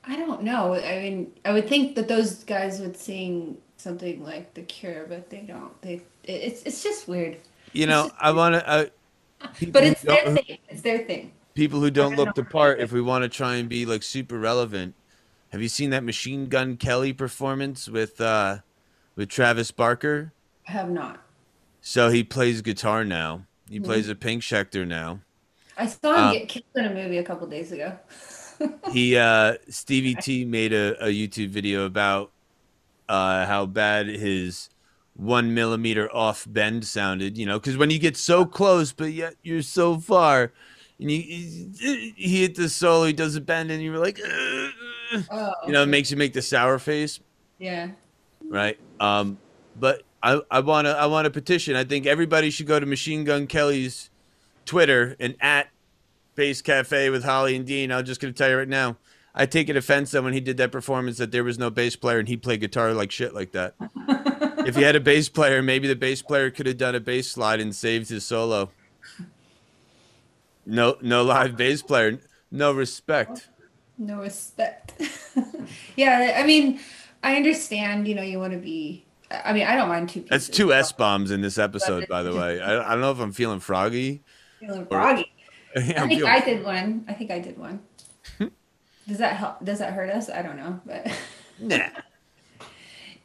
I 0.06 0.16
don't 0.16 0.44
know. 0.44 0.76
I 0.76 1.02
mean, 1.02 1.34
I 1.44 1.52
would 1.52 1.68
think 1.68 1.96
that 1.96 2.08
those 2.08 2.44
guys 2.46 2.80
would 2.80 2.96
sing 2.96 3.58
something 3.78 4.24
like 4.24 4.54
the 4.54 4.62
Cure, 4.62 5.06
but 5.10 5.30
they 5.30 5.42
don't. 5.42 5.80
They 5.82 5.96
it, 6.24 6.32
it's 6.32 6.64
it's 6.64 6.84
just 6.84 7.08
weird. 7.10 7.38
You 7.74 7.86
know 7.86 8.12
i 8.20 8.32
want 8.32 8.56
to 8.56 8.68
uh, 8.68 8.86
But 9.72 9.84
it's 9.84 10.02
their 10.02 10.26
thing. 10.26 10.58
It's 10.70 10.82
their 10.82 11.00
thing. 11.06 11.32
people 11.56 11.80
who 11.80 11.92
don't 11.92 12.16
look 12.16 12.36
the 12.36 12.44
part 12.44 12.80
if 12.80 12.92
we 12.92 13.02
want 13.02 13.24
to 13.24 13.30
try 13.30 13.56
and 13.56 13.70
be 13.70 13.86
like 13.86 14.04
super 14.04 14.40
relevant 14.40 14.96
Have 15.52 15.62
you 15.62 15.70
seen 15.70 15.92
that 15.92 16.04
Machine 16.04 16.48
Gun 16.48 16.78
Kelly 16.78 17.14
performance 17.14 17.88
with 17.88 18.20
uh 18.22 18.60
with 19.16 19.30
Travis 19.30 19.72
Barker? 19.72 20.34
I 20.68 20.72
have 20.72 20.90
not. 20.90 21.22
So 21.82 22.10
he 22.10 22.24
plays 22.24 22.62
guitar 22.62 23.04
now. 23.04 23.46
He 23.70 23.80
Mhm. 23.80 23.86
plays 23.86 24.10
a 24.10 24.16
pink 24.16 24.42
Schecter 24.44 24.88
now. 24.88 25.22
I 25.78 25.88
saw 25.88 26.16
him 26.16 26.30
Uh, 26.30 26.32
get 26.32 26.50
killed 26.50 26.66
in 26.76 26.86
a 26.86 26.94
movie 26.94 27.18
a 27.18 27.24
couple 27.24 27.48
days 27.48 27.72
ago. 27.72 27.98
He 28.86 29.16
uh 29.18 29.56
Stevie 29.70 30.16
T 30.16 30.46
made 30.46 30.74
a, 30.74 31.06
a 31.06 31.08
YouTube 31.08 31.50
video 31.50 31.86
about 31.86 32.32
uh 33.10 33.46
how 33.46 33.66
bad 33.66 34.08
his 34.08 34.70
one 35.16 35.54
millimeter 35.54 36.14
off 36.14 36.46
bend 36.50 36.86
sounded, 36.86 37.38
you 37.38 37.46
know, 37.46 37.60
because 37.60 37.78
when 37.78 37.90
you 37.90 38.00
get 38.00 38.18
so 38.18 38.46
close 38.46 38.94
but 38.94 39.14
yet 39.14 39.36
you're 39.44 39.62
so 39.62 39.98
far 39.98 40.52
and 41.00 41.12
you 41.12 41.20
he 41.20 42.14
he 42.16 42.42
hit 42.42 42.56
the 42.56 42.70
solo, 42.70 43.06
he 43.06 43.14
does 43.14 43.36
a 43.36 43.42
bend 43.42 43.72
and 43.72 43.82
you're 43.84 43.98
like. 43.98 44.20
Oh, 45.30 45.54
you 45.68 45.72
know, 45.72 45.84
it 45.84 45.88
makes 45.88 46.10
you 46.10 46.18
make 46.18 46.34
the 46.34 46.42
sour 46.42 46.80
face. 46.80 47.20
yeah. 47.60 47.90
right? 48.50 48.80
Um, 49.00 49.38
but 49.80 50.02
I, 50.22 50.42
I 50.50 50.62
want 50.62 50.88
to 50.88 50.98
I 50.98 51.06
want 51.06 51.26
to 51.26 51.32
petition. 51.32 51.76
I 51.76 51.84
think 51.84 52.06
everybody 52.06 52.50
should 52.50 52.68
go 52.68 52.80
to 52.80 52.86
Machine 52.86 53.24
Gun 53.24 53.46
Kelly's 53.46 54.10
Twitter 54.66 55.16
and 55.20 55.36
at 55.42 55.70
Bass 56.36 56.62
Cafe 56.62 57.10
with 57.10 57.24
Holly 57.24 57.56
and 57.56 57.66
Dean. 57.66 57.92
I'm 57.92 58.06
just 58.06 58.22
gonna 58.22 58.34
tell 58.34 58.50
you 58.50 58.58
right 58.58 58.68
now. 58.68 58.98
I 59.36 59.46
take 59.46 59.68
it 59.68 59.76
offense 59.76 60.12
that 60.12 60.24
when 60.24 60.34
he 60.34 60.40
did 60.40 60.58
that 60.58 60.72
performance 60.72 61.18
that 61.18 61.32
there 61.32 61.44
was 61.44 61.58
no 61.58 61.70
bass 61.70 61.96
player 61.96 62.20
and 62.20 62.28
he 62.28 62.38
played 62.38 62.62
guitar 62.62 62.94
like 62.94 63.12
shit 63.12 63.34
like 63.34 63.52
that. 63.52 63.76
if 64.66 64.76
he 64.76 64.82
had 64.82 64.96
a 64.96 65.00
bass 65.00 65.30
player, 65.30 65.62
maybe 65.62 65.88
the 65.88 65.96
bass 65.96 66.22
player 66.22 66.50
could 66.52 66.66
have 66.66 66.78
done 66.78 66.96
a 66.96 67.00
bass 67.00 67.32
slide 67.32 67.60
and 67.60 67.76
saved 67.76 68.10
his 68.10 68.26
solo. 68.26 68.72
No, 70.66 70.98
no 71.02 71.24
live 71.24 71.58
bass 71.58 71.82
player. 71.82 72.20
No 72.52 72.72
respect. 72.72 73.50
No 73.98 74.20
respect. 74.22 74.94
yeah, 75.96 76.36
I 76.38 76.46
mean, 76.46 76.80
I 77.24 77.36
understand, 77.36 78.08
you 78.08 78.16
know, 78.16 78.22
you 78.22 78.40
want 78.40 78.54
to 78.54 78.60
be 78.60 79.06
I 79.44 79.54
mean, 79.54 79.66
I 79.66 79.76
don't 79.76 79.90
mind 79.90 80.10
two 80.10 80.22
That's 80.22 80.48
pieces. 80.48 80.56
two 80.58 80.74
S 80.74 80.92
bombs 80.92 81.32
in 81.32 81.42
this 81.42 81.58
episode, 81.58 82.08
by 82.08 82.24
the 82.24 82.34
way. 82.36 82.62
I, 82.62 82.88
I 82.88 82.92
don't 82.92 83.02
know 83.02 83.12
if 83.12 83.20
I'm 83.20 83.32
feeling 83.32 83.60
froggy. 83.60 84.22
Feeling 84.60 84.86
froggy. 84.86 85.30
Yeah, 85.76 86.04
I 86.04 86.08
think 86.08 86.20
feeling- 86.20 86.32
I 86.32 86.40
did 86.40 86.64
one. 86.64 87.04
I 87.08 87.14
think 87.14 87.32
I 87.32 87.40
did 87.40 87.58
one. 87.58 87.80
Hmm? 88.38 88.50
Does 89.08 89.18
that 89.18 89.38
help? 89.38 89.66
Does 89.66 89.80
that 89.80 89.94
hurt 89.94 90.12
us? 90.12 90.30
I 90.30 90.44
don't 90.44 90.56
know, 90.56 90.80
but 90.86 91.08
Nah. 91.60 91.88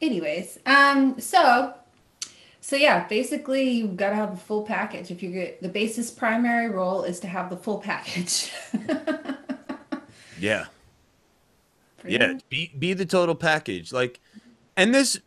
Anyways, 0.01 0.59
um, 0.65 1.19
so 1.19 1.73
so 2.61 2.75
yeah, 2.75 3.07
basically 3.07 3.69
you've 3.69 3.97
got 3.97 4.09
to 4.09 4.15
have 4.15 4.31
the 4.31 4.37
full 4.37 4.63
package. 4.63 5.11
If 5.11 5.23
you 5.23 5.31
get 5.31 5.61
the 5.61 5.69
bassist 5.69 6.17
primary 6.17 6.69
role 6.69 7.03
is 7.03 7.19
to 7.21 7.27
have 7.27 7.49
the 7.49 7.57
full 7.57 7.79
package. 7.79 8.51
Yeah. 10.41 10.67
Pretty 11.97 12.15
Yeah. 12.15 12.33
much. 12.33 12.43
Be 12.47 12.71
be 12.79 12.93
the 12.93 13.05
total 13.05 13.35
package. 13.35 13.91
Like 13.91 14.21
and 14.77 14.95
this 14.95 15.19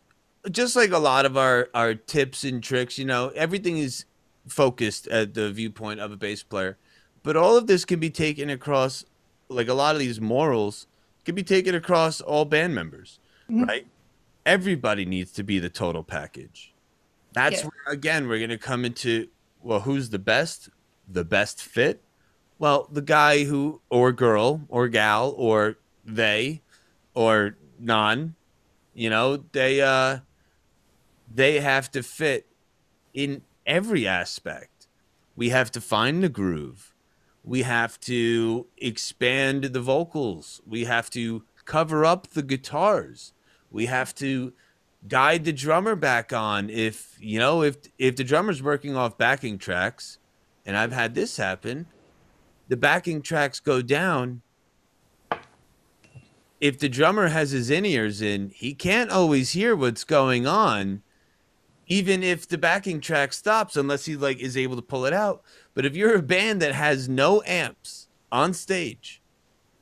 just 0.49 0.75
like 0.75 0.89
a 0.91 0.97
lot 0.97 1.27
of 1.27 1.37
our 1.37 1.69
our 1.75 1.93
tips 1.93 2.43
and 2.43 2.63
tricks, 2.63 2.97
you 2.97 3.05
know, 3.05 3.29
everything 3.35 3.77
is 3.77 4.05
focused 4.47 5.07
at 5.07 5.35
the 5.35 5.51
viewpoint 5.51 5.99
of 5.99 6.11
a 6.11 6.17
bass 6.17 6.41
player. 6.41 6.77
But 7.21 7.37
all 7.37 7.55
of 7.55 7.67
this 7.67 7.85
can 7.85 7.99
be 7.99 8.09
taken 8.09 8.49
across 8.49 9.05
like 9.49 9.67
a 9.67 9.75
lot 9.75 9.93
of 9.93 9.99
these 9.99 10.19
morals 10.19 10.87
can 11.25 11.35
be 11.35 11.43
taken 11.43 11.75
across 11.75 12.19
all 12.19 12.43
band 12.43 12.73
members, 12.73 13.19
Mhm. 13.51 13.67
right? 13.67 13.85
Everybody 14.45 15.05
needs 15.05 15.31
to 15.33 15.43
be 15.43 15.59
the 15.59 15.69
total 15.69 16.03
package. 16.03 16.73
That's 17.33 17.61
Yeah. 17.61 17.69
where 17.69 17.93
again 17.93 18.27
we're 18.27 18.37
going 18.39 18.49
to 18.49 18.57
come 18.57 18.85
into 18.85 19.29
well, 19.61 19.79
who's 19.81 20.09
the 20.09 20.19
best? 20.19 20.69
The 21.07 21.23
best 21.23 21.61
fit? 21.61 22.03
Well, 22.59 22.89
the 22.91 23.01
guy 23.01 23.45
who 23.45 23.81
or 23.89 24.11
girl 24.11 24.65
or 24.67 24.89
gal 24.89 25.33
or 25.37 25.77
they 26.03 26.61
or 27.13 27.55
non, 27.79 28.35
you 28.93 29.09
know, 29.09 29.37
they 29.37 29.81
uh 29.81 30.19
they 31.33 31.61
have 31.61 31.89
to 31.91 32.03
fit 32.03 32.47
in 33.13 33.41
every 33.65 34.05
aspect. 34.05 34.87
We 35.35 35.49
have 35.49 35.71
to 35.71 35.81
find 35.81 36.21
the 36.23 36.29
groove. 36.29 36.93
We 37.43 37.63
have 37.63 37.99
to 38.01 38.67
expand 38.77 39.63
the 39.65 39.81
vocals. 39.81 40.61
We 40.65 40.85
have 40.85 41.09
to 41.11 41.43
cover 41.65 42.05
up 42.05 42.27
the 42.27 42.43
guitars. 42.43 43.33
We 43.73 43.87
have 43.87 44.15
to 44.15 44.53
guide 45.09 45.43
the 45.43 45.51
drummer 45.51 45.95
back 45.95 46.31
on 46.31 46.69
if, 46.69 47.17
you 47.19 47.39
know, 47.39 47.61
if 47.63 47.75
if 47.97 48.15
the 48.15 48.23
drummer's 48.23 48.63
working 48.63 48.95
off 48.95 49.17
backing 49.17 49.57
tracks, 49.57 50.19
and 50.65 50.77
I've 50.77 50.93
had 50.93 51.15
this 51.15 51.35
happen, 51.35 51.87
the 52.69 52.77
backing 52.77 53.21
tracks 53.21 53.59
go 53.59 53.81
down. 53.81 54.41
If 56.61 56.79
the 56.79 56.87
drummer 56.87 57.27
has 57.27 57.51
his 57.51 57.69
in 57.69 57.85
ears 57.85 58.21
in, 58.21 58.51
he 58.55 58.73
can't 58.73 59.11
always 59.11 59.51
hear 59.51 59.75
what's 59.75 60.05
going 60.05 60.47
on, 60.47 61.01
even 61.87 62.23
if 62.23 62.47
the 62.47 62.57
backing 62.57 63.01
track 63.01 63.33
stops, 63.33 63.75
unless 63.75 64.05
he 64.05 64.15
like 64.15 64.39
is 64.39 64.55
able 64.55 64.77
to 64.77 64.81
pull 64.81 65.05
it 65.05 65.11
out. 65.11 65.43
But 65.73 65.85
if 65.85 65.95
you're 65.95 66.15
a 66.15 66.21
band 66.21 66.61
that 66.61 66.73
has 66.73 67.09
no 67.09 67.41
amps 67.45 68.07
on 68.31 68.53
stage, 68.53 69.21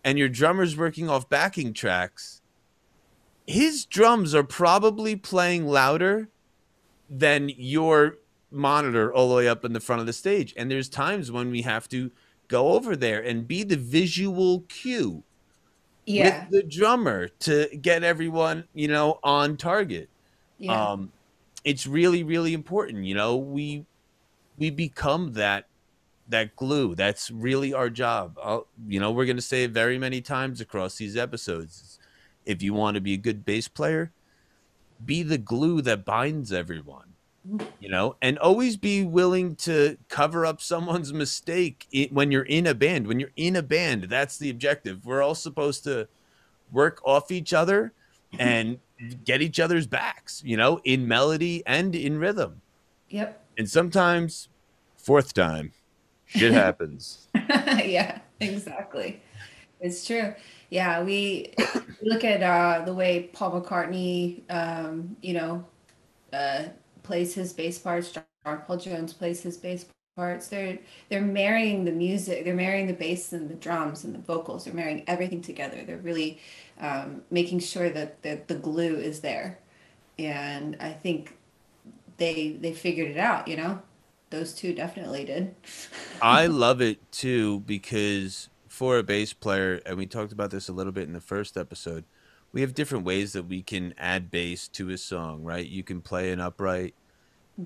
and 0.04 0.18
your 0.18 0.30
drummer's 0.30 0.76
working 0.76 1.08
off 1.08 1.30
backing 1.30 1.74
tracks, 1.74 2.41
his 3.52 3.86
drums 3.86 4.34
are 4.34 4.44
probably 4.44 5.16
playing 5.16 5.68
louder 5.68 6.30
than 7.10 7.50
your 7.50 8.18
monitor 8.50 9.14
all 9.14 9.30
the 9.30 9.36
way 9.36 9.48
up 9.48 9.64
in 9.66 9.74
the 9.74 9.80
front 9.80 10.00
of 10.00 10.06
the 10.08 10.14
stage. 10.14 10.54
And 10.58 10.70
there's 10.70 10.90
times 10.90 11.32
when 11.32 11.52
we 11.52 11.62
have 11.62 11.88
to 11.90 12.12
go 12.48 12.70
over 12.74 12.96
there 12.96 13.22
and 13.22 13.48
be 13.48 13.64
the 13.64 13.78
visual 13.78 14.62
cue 14.68 15.24
Yeah. 16.06 16.46
with 16.46 16.52
the 16.52 16.64
drummer 16.64 17.30
to 17.40 17.68
get 17.82 18.04
everyone, 18.04 18.66
you 18.74 18.88
know, 18.88 19.20
on 19.24 19.58
target. 19.58 20.10
Yeah. 20.58 20.92
Um, 20.92 21.12
it's 21.64 21.88
really, 21.88 22.24
really 22.24 22.54
important. 22.54 23.06
You 23.06 23.16
know, 23.16 23.38
we 23.38 23.86
we 24.58 24.70
become 24.70 25.34
that 25.34 25.68
that 26.28 26.56
glue. 26.56 26.96
That's 26.96 27.32
really 27.32 27.74
our 27.74 27.90
job. 27.90 28.38
I'll, 28.42 28.68
you 28.88 29.00
know, 29.00 29.12
we're 29.12 29.26
gonna 29.26 29.42
say 29.42 29.64
it 29.64 29.72
very 29.72 29.98
many 29.98 30.22
times 30.22 30.62
across 30.62 30.96
these 30.96 31.18
episodes. 31.18 32.00
If 32.46 32.62
you 32.62 32.74
want 32.74 32.96
to 32.96 33.02
be 33.02 33.14
a 33.14 33.18
good 33.18 33.46
bass 33.46 33.68
player, 33.68 34.12
be 35.06 35.24
the 35.24 35.38
glue 35.38 35.82
that 35.82 36.06
binds 36.06 36.52
everyone. 36.52 37.12
You 37.80 37.90
know, 37.90 38.18
and 38.22 38.38
always 38.38 38.78
be 38.78 39.04
willing 39.04 39.56
to 39.56 39.98
cover 40.10 40.46
up 40.46 40.62
someone's 40.62 41.12
mistake 41.26 41.88
when 42.12 42.32
you're 42.32 42.44
in 42.44 42.68
a 42.68 42.76
band. 42.76 43.08
When 43.08 43.20
you're 43.20 43.32
in 43.36 43.56
a 43.56 43.64
band, 43.64 44.04
that's 44.04 44.38
the 44.38 44.52
objective. 44.52 45.08
We're 45.08 45.24
all 45.24 45.34
supposed 45.34 45.84
to 45.86 46.08
work 46.72 47.02
off 47.04 47.32
each 47.32 47.52
other 47.52 47.94
and 48.40 48.78
get 49.26 49.42
each 49.42 49.60
other's 49.60 49.88
backs, 49.88 50.44
you 50.46 50.56
know, 50.56 50.82
in 50.84 51.08
melody 51.08 51.64
and 51.66 51.96
in 51.96 52.20
rhythm. 52.20 52.62
Yep. 53.10 53.44
And 53.58 53.68
sometimes, 53.68 54.48
fourth 54.96 55.34
time, 55.34 55.74
shit 56.28 56.52
happens. 56.54 57.28
yeah, 57.36 58.20
exactly. 58.40 59.22
It's 59.80 60.06
true. 60.06 60.36
Yeah, 60.72 61.04
we 61.04 61.54
look 62.02 62.24
at 62.24 62.42
uh, 62.42 62.86
the 62.86 62.94
way 62.94 63.30
Paul 63.34 63.62
McCartney, 63.62 64.42
um, 64.50 65.18
you 65.22 65.34
know, 65.34 65.66
uh, 66.32 66.64
plays 67.04 67.34
his 67.34 67.52
bass 67.52 67.78
parts. 67.78 68.12
John 68.12 68.24
Paul 68.66 68.78
Jones 68.78 69.12
plays 69.12 69.44
his 69.44 69.58
bass 69.58 69.86
parts. 70.16 70.48
They're 70.48 70.80
they're 71.10 71.22
marrying 71.22 71.84
the 71.84 71.92
music. 71.92 72.46
They're 72.46 72.56
marrying 72.56 72.88
the 72.88 72.94
bass 72.94 73.34
and 73.34 73.50
the 73.50 73.56
drums 73.56 74.06
and 74.06 74.16
the 74.16 74.20
vocals. 74.20 74.64
They're 74.64 74.74
marrying 74.74 75.04
everything 75.08 75.42
together. 75.42 75.84
They're 75.86 75.98
really 75.98 76.40
um, 76.80 77.22
making 77.30 77.60
sure 77.60 77.90
that 77.90 78.22
the, 78.22 78.40
the 78.48 78.56
glue 78.56 78.96
is 78.96 79.20
there. 79.20 79.60
And 80.18 80.78
I 80.80 80.94
think 80.94 81.36
they 82.16 82.58
they 82.62 82.72
figured 82.72 83.12
it 83.12 83.18
out. 83.18 83.50
You 83.50 83.58
know, 83.58 83.82
those 84.30 84.54
two 84.54 84.74
definitely 84.74 85.26
did. 85.26 85.54
I 86.22 86.48
love 86.48 86.82
it 86.82 87.12
too 87.12 87.60
because 87.62 88.48
for 88.82 88.98
a 88.98 89.04
bass 89.04 89.32
player, 89.32 89.80
and 89.86 89.96
we 89.96 90.08
talked 90.08 90.32
about 90.32 90.50
this 90.50 90.68
a 90.68 90.74
little 90.74 90.92
bit 90.92 91.04
in 91.04 91.14
the 91.14 91.22
first 91.22 91.56
episode, 91.56 92.04
we 92.52 92.62
have 92.62 92.74
different 92.74 93.06
ways 93.06 93.32
that 93.34 93.44
we 93.44 93.62
can 93.62 93.94
add 93.96 94.32
bass 94.32 94.68
to 94.68 94.90
a 94.90 94.98
song, 94.98 95.44
right? 95.44 95.68
You 95.68 95.84
can 95.84 96.02
play 96.02 96.32
an 96.32 96.40
upright, 96.40 96.96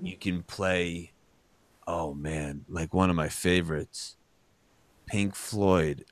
you 0.02 0.14
can 0.18 0.42
play, 0.42 1.12
oh 1.86 2.12
man, 2.12 2.66
like 2.68 2.92
one 2.92 3.08
of 3.08 3.16
my 3.16 3.30
favorites, 3.30 4.18
Pink 5.06 5.34
Floyd 5.34 6.04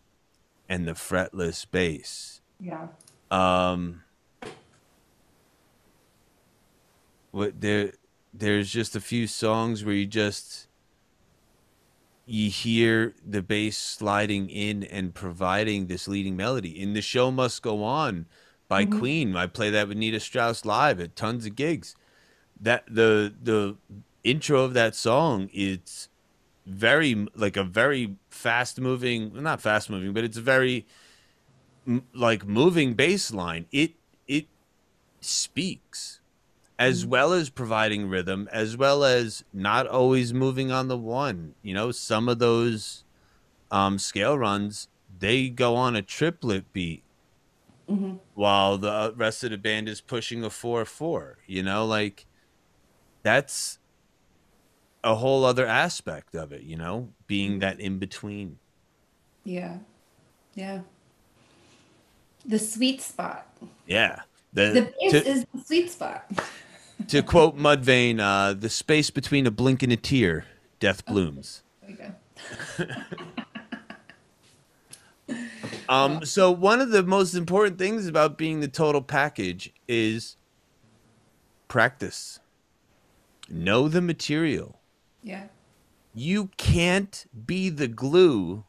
and 0.71 0.89
the 0.89 0.93
fretless 0.93 1.67
bass. 1.71 2.41
Yeah. 2.59 2.87
Um, 3.31 4.05
what 7.31 7.61
there, 7.61 7.93
there's 8.33 8.71
just 8.71 8.97
a 8.97 9.01
few 9.01 9.27
songs 9.27 9.85
where 9.85 9.95
you 9.95 10.07
just 10.07 10.67
you 12.27 12.51
hear 12.51 13.15
the 13.25 13.43
bass 13.43 13.77
sliding 13.77 14.49
in 14.49 14.83
and 14.85 15.15
providing 15.15 15.87
this 15.87 16.09
leading 16.09 16.37
melody. 16.37 16.81
In 16.81 16.95
the 16.95 17.03
show 17.03 17.31
must 17.31 17.63
go 17.63 17.83
on 17.85 18.27
by 18.69 18.85
Mhm. 18.85 18.99
Queen. 18.99 19.37
I 19.37 19.47
play 19.47 19.71
that 19.71 19.89
with 19.89 19.99
Nita 19.99 20.21
Strauss 20.21 20.65
live 20.65 21.01
at 21.01 21.17
tons 21.17 21.47
of 21.47 21.55
gigs. 21.55 21.95
That 22.61 22.85
the 22.89 23.35
the 23.43 23.77
intro 24.23 24.63
of 24.63 24.73
that 24.73 24.95
song 24.95 25.51
it's 25.53 26.09
very 26.65 27.27
like 27.35 27.59
a 27.59 27.65
very 27.65 28.17
fast 28.31 28.81
moving 28.81 29.43
not 29.43 29.61
fast 29.61 29.91
moving 29.91 30.15
but 30.15 30.25
it's 30.25 30.39
a 30.39 30.41
very 30.41 30.87
m- 31.87 32.07
like 32.15 32.47
moving 32.47 32.95
bass 32.95 33.33
line, 33.33 33.67
it 33.71 33.93
it 34.27 34.47
speaks 35.21 36.21
as 36.79 37.07
well 37.07 37.33
as 37.33 37.51
providing 37.51 38.09
rhythm, 38.09 38.49
as 38.53 38.77
well 38.77 39.05
as 39.05 39.45
not 39.53 39.87
always 39.87 40.35
moving 40.35 40.73
on 40.73 40.89
the 40.89 40.97
one. 40.99 41.55
You 41.63 41.75
know, 41.75 41.91
some 41.93 42.29
of 42.29 42.39
those 42.39 43.05
um, 43.71 43.99
scale 43.99 44.37
runs 44.39 44.89
they 45.19 45.49
go 45.49 45.77
on 45.77 45.95
a 45.97 46.03
triplet 46.03 46.73
beat 46.73 47.03
Mhm. 47.89 48.19
while 48.35 48.77
the 48.79 49.13
rest 49.17 49.45
of 49.45 49.51
the 49.51 49.59
band 49.59 49.89
is 49.89 50.01
pushing 50.01 50.43
a 50.43 50.51
four 50.51 50.85
four. 50.85 51.39
You 51.47 51.63
know, 51.63 51.87
like 51.87 52.27
that's 53.23 53.79
a 55.05 55.15
whole 55.15 55.45
other 55.45 55.67
aspect 55.67 56.35
of 56.35 56.53
it. 56.53 56.63
You 56.63 56.77
know, 56.77 57.11
being 57.27 57.61
that 57.61 57.79
in 57.79 57.99
between. 57.99 58.59
Yeah. 59.45 59.79
Yeah. 60.55 60.81
The 62.47 62.59
sweet 62.59 63.01
spot. 63.01 63.47
Yeah. 63.87 64.23
The, 64.53 64.71
The 64.71 64.93
bass 65.01 65.13
to, 65.13 65.29
is 65.29 65.47
the 65.55 65.61
sweet 65.65 65.91
spot. 65.91 66.31
to 67.09 67.23
quote 67.23 67.57
Mudvayne, 67.57 68.21
uh, 68.21 68.55
the 68.55 68.69
space 68.69 69.11
between 69.11 69.47
a 69.47 69.51
blink 69.51 69.83
and 69.83 69.93
a 69.93 69.97
tear, 69.97 70.47
death 70.81 71.05
blooms. 71.07 71.63
There 71.83 72.15
we 72.79 72.85
go. 72.87 72.95
Um, 75.89 76.25
so 76.25 76.51
one 76.51 76.81
of 76.81 76.91
the 76.91 77.03
most 77.03 77.35
important 77.35 77.79
things 77.79 78.07
about 78.07 78.39
being 78.39 78.61
the 78.61 78.69
total 78.69 79.03
package 79.03 79.73
is 79.87 80.37
practice. 81.69 82.41
Know 83.49 83.89
the 83.89 84.01
material. 84.01 84.81
Yeah. 85.23 85.49
You 86.15 86.51
can't 86.57 87.27
be 87.47 87.69
the 87.69 87.89
glue 87.89 88.65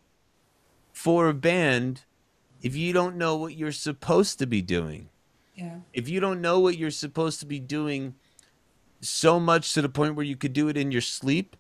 for 0.92 1.30
a 1.30 1.34
band 1.34 2.04
if 2.62 2.76
you 2.76 2.92
don't 2.92 3.16
know 3.16 3.36
what 3.36 3.56
you're 3.56 3.72
supposed 3.72 4.40
to 4.40 4.48
be 4.48 4.62
doing. 4.62 5.10
Yeah. 5.56 5.78
If 5.94 6.10
you 6.10 6.20
don't 6.20 6.42
know 6.42 6.60
what 6.60 6.78
you're 6.78 6.92
supposed 6.92 7.40
to 7.40 7.46
be 7.46 7.60
doing 7.60 8.16
so 9.02 9.40
much 9.40 9.74
to 9.74 9.82
the 9.82 9.90
point 9.90 10.16
where 10.16 10.26
you 10.26 10.36
could 10.36 10.54
do 10.54 10.68
it 10.68 10.78
in 10.78 10.92
your 10.92 11.02
sleep, 11.02 11.56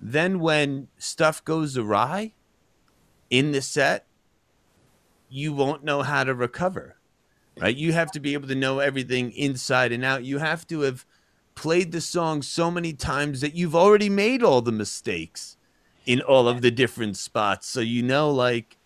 then 0.00 0.38
when 0.38 0.88
stuff 0.98 1.44
goes 1.44 1.76
awry 1.76 2.32
in 3.30 3.52
the 3.52 3.62
set, 3.62 4.06
you 5.28 5.52
won't 5.52 5.82
know 5.82 6.02
how 6.02 6.24
to 6.24 6.34
recover. 6.34 6.96
Right? 7.60 7.76
You 7.76 7.92
have 7.92 8.10
to 8.12 8.20
be 8.20 8.34
able 8.34 8.48
to 8.48 8.54
know 8.54 8.80
everything 8.80 9.32
inside 9.32 9.92
and 9.92 10.04
out. 10.04 10.24
You 10.24 10.38
have 10.38 10.66
to 10.68 10.80
have 10.80 11.06
played 11.54 11.92
the 11.92 12.00
song 12.00 12.42
so 12.42 12.70
many 12.70 12.92
times 12.92 13.40
that 13.40 13.54
you've 13.54 13.76
already 13.76 14.08
made 14.08 14.42
all 14.42 14.60
the 14.60 14.72
mistakes 14.72 15.56
in 16.04 16.20
all 16.20 16.48
of 16.48 16.62
the 16.62 16.70
different 16.70 17.16
spots. 17.16 17.68
So 17.68 17.80
you 17.80 18.02
know 18.02 18.30
like 18.30 18.76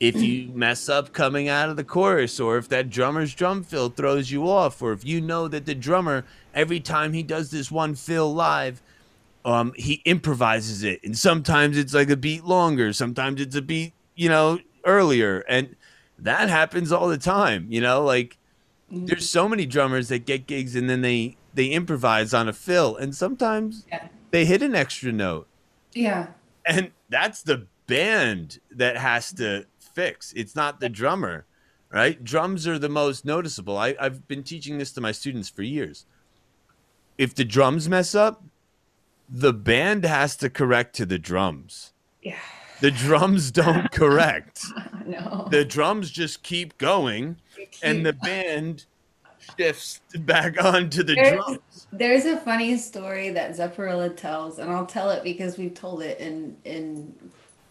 if 0.00 0.16
you 0.16 0.48
mess 0.54 0.88
up 0.88 1.12
coming 1.12 1.48
out 1.48 1.68
of 1.68 1.76
the 1.76 1.84
chorus 1.84 2.38
or 2.38 2.56
if 2.56 2.68
that 2.68 2.88
drummer's 2.88 3.34
drum 3.34 3.62
fill 3.64 3.88
throws 3.88 4.30
you 4.30 4.48
off 4.48 4.80
or 4.80 4.92
if 4.92 5.04
you 5.04 5.20
know 5.20 5.48
that 5.48 5.66
the 5.66 5.74
drummer 5.74 6.24
every 6.54 6.78
time 6.80 7.12
he 7.12 7.22
does 7.22 7.50
this 7.50 7.70
one 7.70 7.94
fill 7.94 8.32
live 8.32 8.80
um 9.44 9.72
he 9.76 9.94
improvises 10.04 10.82
it 10.84 11.00
and 11.02 11.16
sometimes 11.18 11.76
it's 11.76 11.94
like 11.94 12.10
a 12.10 12.16
beat 12.16 12.44
longer 12.44 12.92
sometimes 12.92 13.40
it's 13.40 13.56
a 13.56 13.62
beat 13.62 13.92
you 14.14 14.28
know 14.28 14.58
earlier 14.84 15.40
and 15.48 15.74
that 16.18 16.48
happens 16.48 16.92
all 16.92 17.08
the 17.08 17.18
time 17.18 17.66
you 17.68 17.80
know 17.80 18.02
like 18.02 18.36
there's 18.90 19.28
so 19.28 19.48
many 19.48 19.66
drummers 19.66 20.08
that 20.08 20.24
get 20.26 20.46
gigs 20.46 20.74
and 20.76 20.88
then 20.88 21.02
they 21.02 21.36
they 21.54 21.66
improvise 21.66 22.32
on 22.32 22.48
a 22.48 22.52
fill 22.52 22.96
and 22.96 23.14
sometimes 23.14 23.84
Yeah. 23.88 24.08
they 24.30 24.44
hit 24.44 24.62
an 24.62 24.74
extra 24.74 25.12
note 25.12 25.48
Yeah. 25.92 26.28
and 26.64 26.92
that's 27.08 27.42
the 27.42 27.66
band 27.86 28.58
that 28.70 28.96
has 28.98 29.32
to 29.32 29.64
fix. 29.98 30.32
It's 30.34 30.54
not 30.54 30.78
the 30.80 30.88
drummer 30.88 31.44
right? 31.90 32.22
Drums 32.22 32.68
are 32.68 32.78
the 32.78 32.88
most 32.88 33.24
noticeable. 33.24 33.78
I, 33.78 33.96
i've 33.98 34.28
been 34.28 34.42
teaching 34.42 34.76
this 34.78 34.92
to 34.92 35.00
my 35.00 35.10
students 35.12 35.48
for 35.48 35.62
years. 35.62 36.04
If 37.16 37.34
the 37.34 37.44
drums 37.44 37.88
mess 37.88 38.14
up 38.14 38.44
the 39.28 39.52
band 39.52 40.04
has 40.04 40.36
to 40.36 40.48
correct 40.50 40.94
to 40.96 41.06
the 41.06 41.18
drums. 41.18 41.92
Yeah. 42.22 42.38
the 42.80 42.90
drums 42.90 43.50
don't 43.62 43.90
correct. 43.90 44.62
No. 45.06 45.48
the 45.50 45.64
drums 45.64 46.10
just 46.10 46.42
keep 46.42 46.76
going 46.78 47.36
and 47.82 48.04
the 48.06 48.12
band 48.12 48.84
shifts 49.58 50.00
back 50.20 50.62
onto 50.62 51.02
the 51.02 51.14
There's- 51.14 51.34
drums. 51.44 51.86
There's 51.92 52.24
a 52.26 52.36
funny 52.36 52.76
story 52.76 53.30
that 53.30 53.56
Zepparella 53.56 54.14
tells, 54.14 54.58
and 54.58 54.70
I'll 54.70 54.86
tell 54.86 55.08
it 55.10 55.22
because 55.24 55.56
we've 55.56 55.74
told 55.74 56.02
it 56.02 56.18
in 56.20 56.56
in 56.64 57.14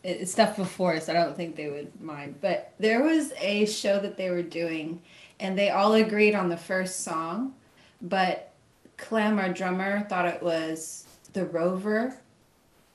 it, 0.08 0.30
stuff 0.30 0.56
before, 0.56 1.00
so 1.02 1.12
I 1.12 1.16
don't 1.16 1.36
think 1.36 1.56
they 1.56 1.70
would 1.70 2.02
mind. 2.02 2.36
But 2.40 2.72
there 2.80 3.04
was 3.04 3.34
a 3.40 3.66
show 3.66 4.00
that 4.00 4.16
they 4.16 4.30
were 4.30 4.42
doing, 4.42 5.02
and 5.40 5.58
they 5.58 5.70
all 5.70 5.94
agreed 5.94 6.34
on 6.34 6.48
the 6.48 6.58
first 6.58 7.02
song, 7.02 7.54
but 8.02 8.54
Clem, 8.96 9.38
our 9.38 9.50
drummer, 9.50 10.06
thought 10.08 10.26
it 10.26 10.42
was 10.42 11.06
the 11.34 11.46
Rover, 11.46 12.16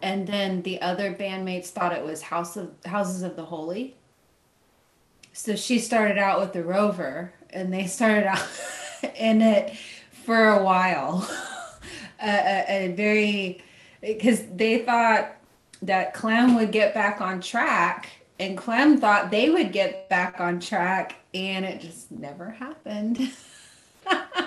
and 0.01 0.27
then 0.27 0.63
the 0.63 0.81
other 0.81 1.13
bandmates 1.13 1.67
thought 1.67 1.93
it 1.93 2.05
was 2.05 2.23
House 2.23 2.57
of 2.57 2.71
Houses 2.87 3.23
of 3.23 3.37
the 3.37 3.45
Holy. 3.45 3.95
So 5.35 5.55
she 5.55 5.79
started 5.79 6.17
out 6.17 6.41
with 6.41 6.55
the 6.55 6.65
Rover, 6.65 7.35
and 7.51 7.73
they 7.73 7.87
started 7.87 8.27
out 8.27 8.49
in 9.17 9.43
it 9.43 9.77
for 10.25 10.49
a 10.49 10.65
while. 10.65 11.29
a, 12.23 12.31
a, 12.31 12.87
a 12.87 12.93
very 12.93 13.63
because 14.01 14.45
they 14.47 14.79
thought 14.79 15.37
that 15.83 16.15
Clem 16.15 16.55
would 16.55 16.73
get 16.73 16.95
back 16.95 17.21
on 17.21 17.41
track, 17.41 18.09
and 18.39 18.57
Clem 18.57 18.99
thought 18.99 19.31
they 19.31 19.51
would 19.51 19.73
get 19.73 20.09
back 20.09 20.41
on 20.41 20.61
track, 20.61 21.17
and 21.35 21.65
it 21.65 21.81
just 21.81 22.11
never 22.11 22.51
happened. 22.51 23.19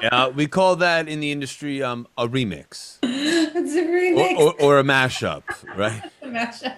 yeah 0.01 0.27
we 0.27 0.47
call 0.47 0.75
that 0.75 1.07
in 1.07 1.19
the 1.19 1.31
industry 1.31 1.81
um, 1.81 2.07
a 2.17 2.27
remix 2.27 2.97
it's 3.03 3.73
a 3.75 3.79
or, 3.79 3.85
remix 3.85 4.37
or, 4.37 4.61
or 4.61 4.79
a 4.79 4.83
mashup 4.83 5.43
right 5.77 6.01
mashup. 6.23 6.75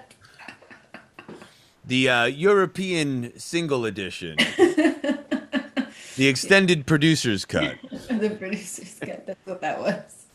the 1.86 2.10
uh, 2.10 2.26
European 2.26 3.38
single 3.40 3.86
edition, 3.86 4.36
the 6.18 6.28
extended 6.28 6.86
producer's 6.86 7.46
cut. 7.46 7.78
the 8.10 8.36
producers 8.38 9.00
got 9.00 9.26
that's 9.26 9.46
what 9.46 9.62
that 9.62 9.80
was. 9.80 10.26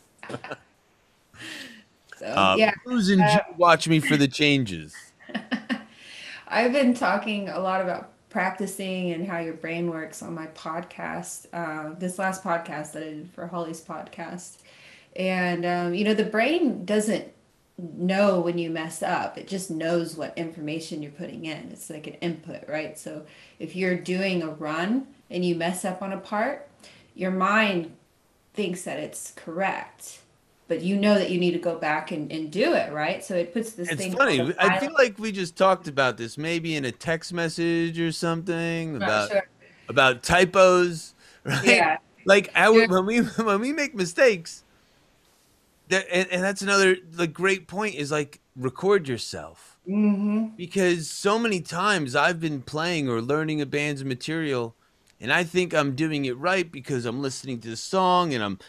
So 2.23 2.29
Uh, 2.29 2.55
yeah, 2.57 2.73
Blues 2.85 3.09
and 3.09 3.21
Jew, 3.21 3.39
watch 3.57 3.87
me 3.87 3.99
for 3.99 4.17
the 4.17 4.27
changes. 4.27 4.95
I've 6.47 6.71
been 6.71 6.93
talking 6.93 7.49
a 7.49 7.59
lot 7.59 7.81
about 7.81 8.11
practicing 8.29 9.11
and 9.11 9.27
how 9.27 9.39
your 9.39 9.53
brain 9.53 9.89
works 9.89 10.21
on 10.21 10.33
my 10.33 10.47
podcast. 10.47 11.47
Uh, 11.51 11.95
this 11.99 12.17
last 12.17 12.43
podcast 12.43 12.93
that 12.93 13.03
I 13.03 13.07
did 13.07 13.29
for 13.31 13.47
Holly's 13.47 13.81
podcast, 13.81 14.57
and 15.15 15.65
um, 15.65 15.93
you 15.93 16.03
know 16.03 16.13
the 16.13 16.23
brain 16.23 16.85
doesn't 16.85 17.27
know 17.77 18.39
when 18.39 18.57
you 18.57 18.69
mess 18.69 19.01
up. 19.03 19.37
It 19.37 19.47
just 19.47 19.69
knows 19.71 20.15
what 20.15 20.37
information 20.37 21.01
you're 21.01 21.11
putting 21.11 21.45
in. 21.45 21.69
It's 21.71 21.89
like 21.89 22.07
an 22.07 22.13
input, 22.15 22.67
right? 22.69 22.97
So 22.97 23.25
if 23.59 23.75
you're 23.75 23.97
doing 23.97 24.43
a 24.43 24.49
run 24.49 25.07
and 25.29 25.43
you 25.43 25.55
mess 25.55 25.83
up 25.83 26.01
on 26.01 26.13
a 26.13 26.17
part, 26.17 26.69
your 27.15 27.31
mind 27.31 27.91
thinks 28.53 28.83
that 28.83 28.99
it's 28.99 29.33
correct. 29.35 30.19
But 30.67 30.81
you 30.81 30.95
know 30.95 31.15
that 31.15 31.29
you 31.29 31.39
need 31.39 31.51
to 31.51 31.59
go 31.59 31.77
back 31.77 32.11
and, 32.11 32.31
and 32.31 32.51
do 32.51 32.73
it, 32.73 32.91
right? 32.93 33.23
So 33.23 33.35
it 33.35 33.53
puts 33.53 33.73
this 33.73 33.89
It's 33.89 34.01
thing. 34.01 34.13
funny. 34.13 34.53
i 34.57 34.79
feel 34.79 34.93
like 34.93 35.19
we 35.19 35.31
just 35.31 35.57
talked 35.57 35.87
about 35.87 36.17
this 36.17 36.37
maybe 36.37 36.75
in 36.75 36.85
a 36.85 36.91
text 36.91 37.33
message 37.33 37.99
or 37.99 38.11
something 38.11 38.95
about 38.95 39.29
sure. 39.31 39.47
about 39.89 40.23
typos, 40.23 41.13
right? 41.43 41.65
Yeah. 41.65 41.97
Like 42.25 42.49
our, 42.55 42.87
when 42.87 43.05
we 43.05 43.19
when 43.43 43.59
we 43.59 43.73
make 43.73 43.93
mistakes, 43.93 44.63
that 45.89 46.05
and, 46.11 46.27
and 46.31 46.43
that's 46.43 46.61
another 46.61 46.95
the 47.11 47.27
great 47.27 47.67
point 47.67 47.95
is 47.95 48.11
like 48.11 48.39
record 48.55 49.07
yourself. 49.07 49.69
Mm-hmm. 49.85 50.55
because 50.55 51.09
so 51.09 51.37
many 51.37 51.59
times 51.59 52.15
I've 52.15 52.39
been 52.39 52.61
playing 52.61 53.09
or 53.09 53.21
learning 53.21 53.59
a 53.59 53.65
band's 53.65 54.05
material 54.05 54.75
and 55.19 55.31
I 55.31 55.43
think 55.43 55.73
I'm 55.73 55.93
doing 55.93 56.23
it 56.23 56.37
right 56.37 56.71
because 56.71 57.05
I'm 57.05 57.21
listening 57.21 57.59
to 57.59 57.69
the 57.69 57.75
song 57.75 58.33
and 58.33 58.41
I'm 58.41 58.59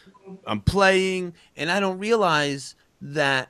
I'm 0.47 0.61
playing 0.61 1.35
and 1.57 1.71
I 1.71 1.81
don't 1.81 1.99
realize 1.99 2.75
that 3.01 3.49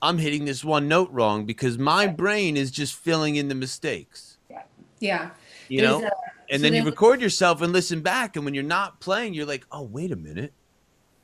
I'm 0.00 0.18
hitting 0.18 0.44
this 0.44 0.64
one 0.64 0.88
note 0.88 1.10
wrong 1.10 1.44
because 1.46 1.78
my 1.78 2.06
brain 2.06 2.56
is 2.56 2.70
just 2.70 2.94
filling 2.94 3.36
in 3.36 3.48
the 3.48 3.54
mistakes. 3.54 4.38
Yeah. 4.50 4.62
Yeah. 5.00 5.30
You 5.68 5.80
There's 5.82 6.00
know? 6.00 6.06
a- 6.08 6.12
and 6.52 6.60
so 6.60 6.64
then 6.64 6.74
you 6.74 6.84
record 6.84 7.20
yourself 7.22 7.62
and 7.62 7.72
listen 7.72 8.00
back 8.02 8.36
and 8.36 8.44
when 8.44 8.52
you're 8.52 8.62
not 8.64 9.00
playing 9.00 9.32
you're 9.32 9.46
like, 9.46 9.64
"Oh, 9.72 9.82
wait 9.82 10.12
a 10.12 10.16
minute. 10.16 10.52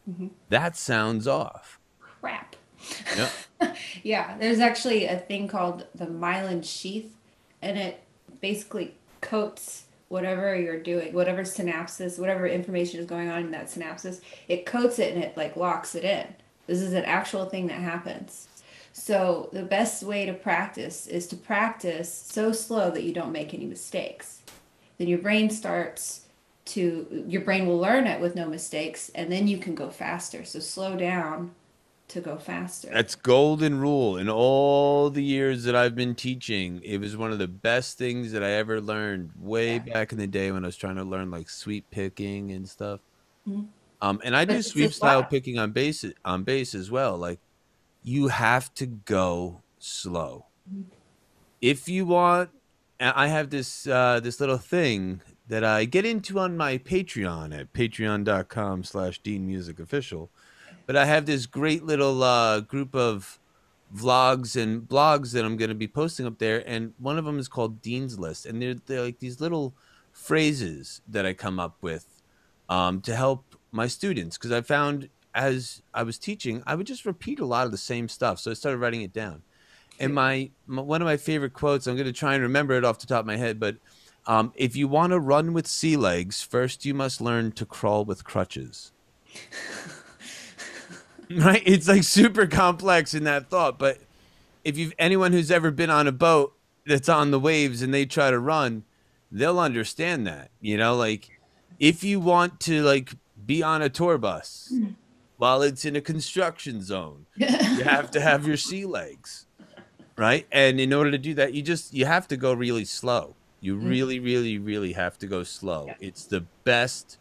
Mhm. 0.09 0.31
That 0.49 0.77
sounds 0.77 1.27
off." 1.27 1.79
crap. 2.21 2.57
Yeah. 3.17 3.29
yeah, 4.03 4.37
there's 4.39 4.59
actually 4.61 5.05
a 5.07 5.19
thing 5.19 5.47
called 5.49 5.87
the 5.95 6.07
myelin 6.07 6.65
sheath, 6.65 7.15
and 7.63 7.77
it 7.79 8.03
basically 8.41 8.95
coats 9.21 9.85
whatever 10.09 10.59
you're 10.59 10.81
doing, 10.81 11.13
whatever 11.13 11.43
synapses, 11.43 12.19
whatever 12.19 12.47
information 12.47 13.01
is 13.01 13.07
going 13.07 13.29
on 13.29 13.43
in 13.43 13.51
that 13.51 13.67
synapses, 13.67 14.21
it 14.49 14.67
coats 14.67 14.99
it 14.99 15.15
and 15.15 15.23
it 15.23 15.37
like 15.37 15.57
locks 15.57 15.95
it 15.95 16.05
in. 16.05 16.27
This 16.67 16.81
is 16.81 16.93
an 16.93 17.05
actual 17.05 17.47
thing 17.47 17.67
that 17.69 17.81
happens. 17.81 18.49
So 18.93 19.49
the 19.53 19.63
best 19.63 20.03
way 20.03 20.27
to 20.27 20.33
practice 20.33 21.07
is 21.07 21.27
to 21.29 21.37
practice 21.37 22.13
so 22.13 22.53
slow 22.53 22.91
that 22.91 23.05
you 23.05 23.13
don't 23.13 23.33
make 23.33 23.55
any 23.55 23.67
mistakes. 23.67 24.43
then 24.99 25.09
your 25.09 25.19
brain 25.19 25.51
starts 25.51 26.23
to 26.65 27.25
your 27.27 27.43
brain 27.43 27.67
will 27.67 27.79
learn 27.79 28.07
it 28.07 28.21
with 28.21 28.35
no 28.35 28.47
mistakes 28.47 29.11
and 29.15 29.33
then 29.33 29.49
you 29.49 29.57
can 29.57 29.75
go 29.75 29.89
faster 29.89 30.45
so 30.45 30.59
slow 30.59 30.97
down 30.97 31.51
to 32.09 32.21
go 32.21 32.37
faster 32.39 32.89
That's 32.93 33.15
golden 33.15 33.79
rule. 33.81 34.17
In 34.17 34.29
all 34.29 35.11
the 35.11 35.23
years 35.23 35.65
that 35.65 35.77
I've 35.77 35.95
been 35.95 36.15
teaching, 36.15 36.81
it 36.83 36.99
was 36.99 37.17
one 37.17 37.33
of 37.33 37.39
the 37.39 37.49
best 37.49 37.99
things 37.99 38.33
that 38.33 38.43
I 38.43 38.53
ever 38.53 38.81
learned 38.81 39.31
way 39.39 39.75
Yeah. 39.75 39.93
back 39.93 40.13
in 40.13 40.19
the 40.19 40.27
day 40.27 40.51
when 40.51 40.65
I 40.65 40.69
was 40.69 40.77
trying 40.77 40.97
to 40.97 41.05
learn 41.05 41.31
like 41.31 41.51
sweep 41.51 41.91
picking 41.91 42.51
and 42.53 42.69
stuff. 42.69 43.01
Mhm. 43.47 43.67
Um, 44.01 44.21
and 44.25 44.35
I 44.35 44.45
But 44.45 44.55
do 44.55 44.63
sweep 44.63 44.93
style 44.93 45.25
picking 45.25 45.59
on 45.59 45.73
bass 45.73 46.05
on 46.25 46.45
bass 46.45 46.75
as 46.75 46.91
well. 46.91 47.17
Like 47.17 47.41
you 48.03 48.29
have 48.29 48.73
to 48.75 48.87
go 48.87 49.63
slow. 49.79 50.47
Mhm. 50.73 50.85
If 51.61 51.89
you 51.89 52.07
want, 52.07 52.51
I 53.01 53.27
have 53.29 53.51
this 53.51 53.87
uh, 53.87 54.21
this 54.21 54.41
little 54.41 54.59
thing 54.59 55.21
that 55.49 55.65
I 55.65 55.85
get 55.85 56.05
into 56.05 56.39
on 56.39 56.57
my 56.57 56.79
Patreon 56.79 57.59
at 57.59 57.73
patreon.com 57.73 58.85
slash 58.85 59.19
Dean 59.21 59.47
Music 59.47 59.79
Official. 59.79 60.31
But 60.89 60.97
I 60.97 61.05
have 61.05 61.27
this 61.27 61.45
great 61.45 61.85
little 61.85 62.23
uh, 62.23 62.61
group 62.61 62.95
of 62.95 63.39
vlogs 63.95 64.57
and 64.57 64.89
blogs 64.89 65.33
that 65.33 65.45
I'm 65.45 65.59
going 65.59 65.69
to 65.69 65.75
be 65.75 65.87
posting 65.87 66.25
up 66.25 66.39
there, 66.39 66.67
and 66.67 66.95
one 66.99 67.19
of 67.19 67.27
them 67.27 67.39
is 67.39 67.47
called 67.47 67.83
Dean's 67.83 68.19
List, 68.19 68.47
and 68.47 68.63
they're, 68.63 68.77
they're 68.87 69.03
like 69.03 69.19
these 69.19 69.39
little 69.39 69.75
phrases 70.13 71.03
that 71.07 71.27
I 71.27 71.35
come 71.35 71.61
up 71.61 71.77
with 71.83 72.23
um, 72.71 73.03
to 73.03 73.15
help 73.15 73.55
my 73.71 73.87
students 73.87 74.39
because 74.39 74.51
I 74.51 74.63
found 74.63 75.11
as 75.35 75.83
I 75.93 76.05
was 76.05 76.19
teaching, 76.19 76.63
I 76.67 76.75
would 76.75 76.87
just 76.87 77.05
repeat 77.05 77.39
a 77.39 77.45
lot 77.45 77.67
of 77.67 77.71
the 77.71 77.77
same 77.77 78.09
stuff, 78.09 78.41
so 78.41 78.51
I 78.51 78.55
started 78.55 78.79
writing 78.79 79.03
it 79.03 79.13
down. 79.13 79.43
And 80.01 80.15
my, 80.15 80.49
my 80.67 80.81
one 80.81 81.03
of 81.03 81.07
my 81.07 81.19
favorite 81.19 81.53
quotes, 81.53 81.87
I'm 81.87 81.97
going 81.97 82.07
to 82.07 82.15
try 82.15 82.33
and 82.33 82.43
remember 82.43 82.73
it 82.79 82.85
off 82.87 82.99
the 82.99 83.07
top 83.07 83.21
of 83.21 83.27
my 83.27 83.37
head, 83.37 83.61
but 83.61 83.77
um, 84.27 84.55
if 84.55 84.75
you 84.75 84.89
want 84.89 85.13
to 85.13 85.21
run 85.21 85.53
with 85.53 85.67
sea 85.67 85.99
legs, 85.99 86.41
first 86.41 86.87
you 86.87 86.95
must 86.95 87.21
learn 87.21 87.53
to 87.53 87.67
crawl 87.67 88.07
with 88.07 88.25
crutches 88.25 88.93
right? 91.37 91.63
It's 91.67 91.89
like 91.89 92.03
super 92.05 92.47
complex 92.47 93.15
in 93.15 93.25
that 93.25 93.49
thought 93.51 93.79
but 93.79 93.99
if 94.65 94.77
you've 94.77 94.95
anyone 94.99 95.33
who's 95.33 95.51
ever 95.51 95.71
been 95.71 95.91
on 95.91 96.07
a 96.07 96.13
boat 96.13 96.55
that's 96.87 97.09
on 97.09 97.31
the 97.31 97.39
waves 97.41 97.83
and 97.83 97.93
they 97.93 98.07
try 98.07 98.31
to 98.31 98.39
run 98.39 98.85
they'll 99.31 99.59
understand 99.61 100.27
that 100.27 100.51
you 100.61 100.77
know? 100.77 100.97
Like 100.97 101.39
if 101.79 102.03
you 102.03 102.19
want 102.21 102.61
to 102.61 102.83
like 102.83 103.13
be 103.47 103.63
on 103.63 103.83
a 103.83 103.89
tour 103.89 104.19
bus 104.19 104.73
while 105.37 105.63
it's 105.63 105.85
in 105.85 105.95
a 105.97 106.01
construction 106.01 106.83
zone 106.83 107.27
you 107.37 107.47
have 107.85 108.11
to 108.13 108.21
have 108.21 108.47
your 108.47 108.57
sea 108.57 108.85
legs 108.85 109.47
right? 110.17 110.47
And 110.51 110.81
in 110.81 110.93
order 110.93 111.11
to 111.13 111.19
do 111.19 111.35
that 111.35 111.55
you 111.55 111.63
just 111.63 111.95
you 111.95 112.07
have 112.07 112.27
to 112.29 112.37
go 112.37 112.53
really 112.53 112.85
slow. 112.85 113.35
You 113.61 113.77
really 113.77 114.19
really 114.21 114.59
really 114.59 114.93
have 114.95 115.19
to 115.19 115.27
go 115.27 115.43
slow. 115.43 115.91
It's 116.01 116.25
the 116.25 116.45
best 116.65 117.19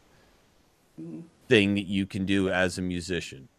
Mhm. 1.00 1.24
thing 1.48 1.76
that 1.76 1.86
you 1.86 2.08
can 2.08 2.26
do 2.26 2.50
as 2.50 2.78
a 2.78 2.82
musician 2.82 3.50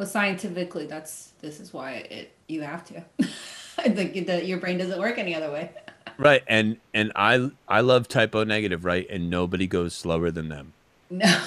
well 0.00 0.08
scientifically 0.08 0.86
that's 0.86 1.32
this 1.42 1.60
is 1.60 1.74
why 1.74 1.92
it 1.92 2.32
you 2.48 2.62
have 2.62 2.84
to. 2.86 3.04
Like 3.78 4.12
the, 4.26 4.44
your 4.44 4.58
brain 4.58 4.76
doesn't 4.76 4.98
work 4.98 5.16
any 5.16 5.34
other 5.34 5.50
way. 5.50 5.70
Right 6.18 6.42
and 6.46 6.76
and 6.92 7.12
i 7.16 7.50
i 7.66 7.80
love 7.80 8.06
Type 8.06 8.34
O 8.34 8.44
Negative 8.44 8.84
right? 8.84 9.08
And 9.08 9.30
nobody 9.30 9.66
goes 9.66 9.94
slower 9.94 10.30
than 10.30 10.50
them. 10.50 10.74
No. 11.08 11.42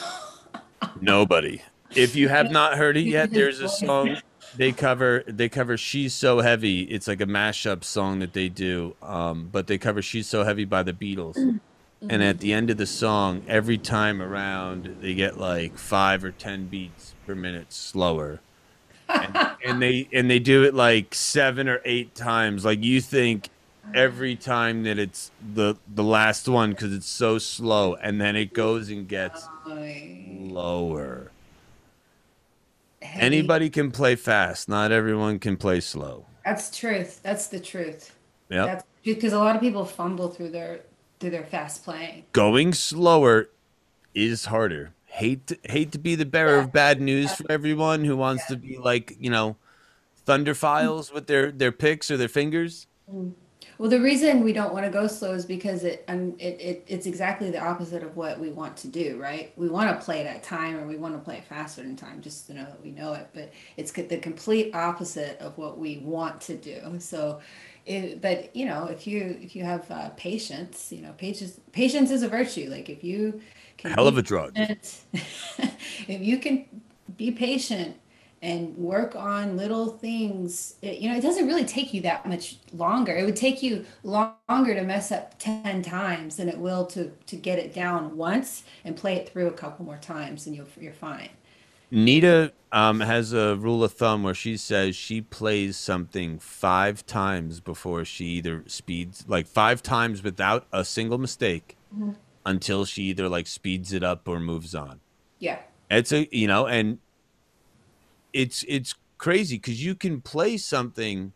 Nobody. 1.02 1.62
If 1.96 2.16
you 2.16 2.28
have 2.30 2.50
not 2.50 2.76
heard 2.76 2.98
it 2.98 3.06
yet 3.06 3.30
there's 3.30 3.60
a 3.60 3.70
song 3.70 4.18
they 4.56 4.72
cover 4.72 5.24
they 5.28 5.48
cover 5.48 5.78
she's 5.78 6.14
so 6.14 6.40
heavy. 6.40 6.84
It's 6.84 7.08
like 7.08 7.22
a 7.22 7.28
mashup 7.28 7.84
song 7.84 8.18
that 8.20 8.34
they 8.34 8.50
do 8.50 8.96
um 9.04 9.50
but 9.52 9.68
they 9.68 9.78
cover 9.78 10.02
she's 10.02 10.28
so 10.28 10.44
heavy 10.44 10.66
by 10.66 10.82
the 10.82 10.94
beatles. 10.94 11.38
And 12.02 12.24
at 12.24 12.40
the 12.40 12.52
end 12.52 12.72
of 12.72 12.78
the 12.78 12.88
song 12.88 13.44
every 13.48 13.78
time 13.78 14.24
around 14.24 14.98
they 15.02 15.14
get 15.14 15.40
like 15.40 15.78
five 15.78 16.24
or 16.24 16.32
ten 16.32 16.66
beats 16.66 17.13
per 17.26 17.36
minute 17.36 17.72
slower. 17.74 18.40
And, 19.10 19.38
and 19.66 19.82
they 19.82 20.08
and 20.14 20.30
they 20.30 20.40
do 20.40 20.64
it 20.64 20.74
like 20.74 21.14
seven 21.14 21.68
or 21.68 21.82
eight 21.86 22.16
times. 22.16 22.66
Like 22.66 22.84
you 22.84 23.02
think 23.02 23.50
every 23.94 24.36
time 24.36 24.84
that 24.84 24.98
it's 24.98 25.32
the 25.54 25.76
the 25.94 26.04
last 26.04 26.48
one 26.48 26.72
because 26.72 26.94
it's 26.94 27.08
so 27.08 27.38
slow 27.38 27.96
and 27.96 28.20
then 28.20 28.36
it 28.36 28.54
goes 28.54 28.90
and 28.90 29.08
gets 29.08 29.48
lower. 29.68 31.32
Heavy- 33.02 33.26
anybody 33.26 33.70
can 33.70 33.92
play 33.92 34.16
fast. 34.16 34.70
Not 34.70 34.92
everyone 34.92 35.38
can 35.40 35.58
play 35.58 35.80
slow. 35.82 36.26
That's 36.46 36.76
truth. 36.76 37.22
That's 37.24 37.48
the 37.48 37.60
truth. 37.60 38.16
That's 38.50 38.84
because 39.04 39.34
a 39.34 39.40
lot 39.40 39.56
of 39.56 39.62
people 39.62 39.86
fumble 39.86 40.30
through 40.30 40.50
their 40.50 40.82
through 41.20 41.32
their 41.32 41.44
fast 41.44 41.84
playing. 41.84 42.26
going 42.32 42.74
slower 42.74 43.50
is 44.14 44.46
harder. 44.46 44.92
Hate 45.14 45.46
to, 45.46 45.60
hate 45.66 45.92
to 45.92 46.00
be 46.00 46.16
the 46.16 46.26
bearer 46.26 46.58
of 46.58 46.74
bad 46.74 47.00
news 47.00 47.36
for 47.36 47.46
everyone 47.52 48.04
who 48.04 48.18
wants 48.18 48.48
to 48.48 48.58
be 48.58 48.80
like 48.80 49.16
you 49.20 49.30
know, 49.30 49.58
thunder 50.26 50.56
files 50.56 51.14
with 51.14 51.28
their 51.28 51.52
their 51.52 51.72
picks 51.72 52.10
or 52.10 52.18
their 52.18 52.28
fingers. 52.28 52.88
Well, 53.78 53.90
the 53.90 54.00
reason 54.02 54.44
we 54.44 54.54
don't 54.54 54.74
want 54.74 54.86
to 54.86 54.92
go 54.92 55.06
slow 55.06 55.34
is 55.34 55.46
because 55.46 55.84
it, 55.84 56.04
um, 56.08 56.36
it, 56.40 56.60
it 56.60 56.84
it's 56.88 57.06
exactly 57.06 57.52
the 57.52 57.60
opposite 57.60 58.02
of 58.02 58.16
what 58.16 58.40
we 58.40 58.50
want 58.50 58.76
to 58.78 58.88
do, 58.88 59.20
right? 59.22 59.54
We 59.56 59.68
want 59.68 59.90
to 59.90 60.04
play 60.04 60.22
it 60.22 60.26
at 60.26 60.42
time, 60.42 60.78
or 60.78 60.88
we 60.88 60.98
want 60.98 61.14
to 61.14 61.20
play 61.20 61.38
it 61.38 61.46
faster 61.46 61.84
than 61.84 61.96
time, 61.96 62.20
just 62.22 62.48
to 62.48 62.56
know 62.56 62.64
that 62.64 62.82
we 62.84 62.90
know 62.90 63.14
it. 63.14 63.30
But 63.34 63.52
it's 63.78 63.92
the 63.92 64.18
complete 64.18 64.74
opposite 64.74 65.40
of 65.40 65.58
what 65.60 65.78
we 65.78 65.98
want 66.00 66.42
to 66.42 66.56
do. 66.56 66.96
So, 66.98 67.40
it, 67.86 68.20
but 68.20 68.56
you 68.56 68.66
know, 68.66 68.86
if 68.86 69.06
you 69.06 69.38
if 69.42 69.56
you 69.56 69.64
have 69.64 69.90
uh, 69.92 70.10
patience, 70.18 70.92
you 70.92 71.02
know, 71.02 71.14
patience 71.18 71.60
patience 71.72 72.10
is 72.10 72.24
a 72.24 72.28
virtue. 72.28 72.70
Like 72.72 72.90
if 72.90 73.04
you 73.04 73.42
Hell 73.84 74.08
of 74.08 74.18
a 74.18 74.22
drug. 74.22 74.54
if 75.16 76.22
you 76.22 76.38
can 76.38 76.66
be 77.18 77.32
patient 77.32 77.98
and 78.42 78.78
work 78.78 79.16
on 79.16 79.56
little 79.56 79.88
things 79.88 80.76
it, 80.82 81.00
you 81.00 81.10
know 81.10 81.16
it 81.16 81.22
doesn't 81.22 81.48
really 81.48 81.64
take 81.64 81.94
you 81.94 82.02
that 82.02 82.26
much 82.28 82.58
longer 82.74 83.16
it 83.16 83.24
would 83.24 83.38
take 83.38 83.64
you 83.64 83.86
longer 84.04 84.76
to 84.76 84.84
mess 84.84 85.12
up 85.12 85.40
10 85.40 85.82
times 85.82 86.36
than 86.36 86.50
it 86.50 86.58
will 86.58 86.86
to 86.86 87.12
to 87.26 87.36
get 87.38 87.58
it 87.58 87.74
down 87.74 88.18
once 88.18 88.64
and 88.84 88.98
play 88.98 89.16
it 89.16 89.30
through 89.30 89.48
a 89.48 89.52
couple 89.52 89.86
more 89.86 89.98
times 89.98 90.46
and 90.46 90.56
you'll, 90.56 90.68
you're 90.80 90.92
fine 90.94 91.30
Nita 91.90 92.52
um, 92.72 93.02
has 93.02 93.34
a 93.34 93.56
rule 93.56 93.84
of 93.84 93.94
thumb 93.94 94.24
where 94.24 94.34
she 94.34 94.58
says 94.58 94.96
she 94.96 95.22
plays 95.22 95.78
something 95.78 96.40
five 96.40 97.06
times 97.06 97.60
before 97.60 98.04
she 98.04 98.26
either 98.26 98.64
speeds 98.68 99.24
like 99.28 99.48
five 99.48 99.82
times 99.84 100.22
without 100.24 100.66
a 100.74 100.84
single 100.84 101.18
mistake 101.18 101.78
Mhm. 101.98 102.16
Until 102.46 102.86
she 102.86 103.04
either 103.04 103.30
like 103.30 103.48
speeds 103.48 103.94
it 103.94 104.04
up 104.04 104.28
or 104.28 104.40
moves 104.40 104.76
on. 104.76 105.00
yeah 105.40 105.60
It's 105.90 106.12
a 106.12 106.28
you 106.36 106.48
know, 106.48 106.68
and 106.68 107.00
it's 108.34 108.64
it's 108.68 108.96
crazy 109.18 109.58
because 109.58 109.84
you 109.84 109.96
can 109.96 110.22
play 110.22 110.58
something 110.58 111.34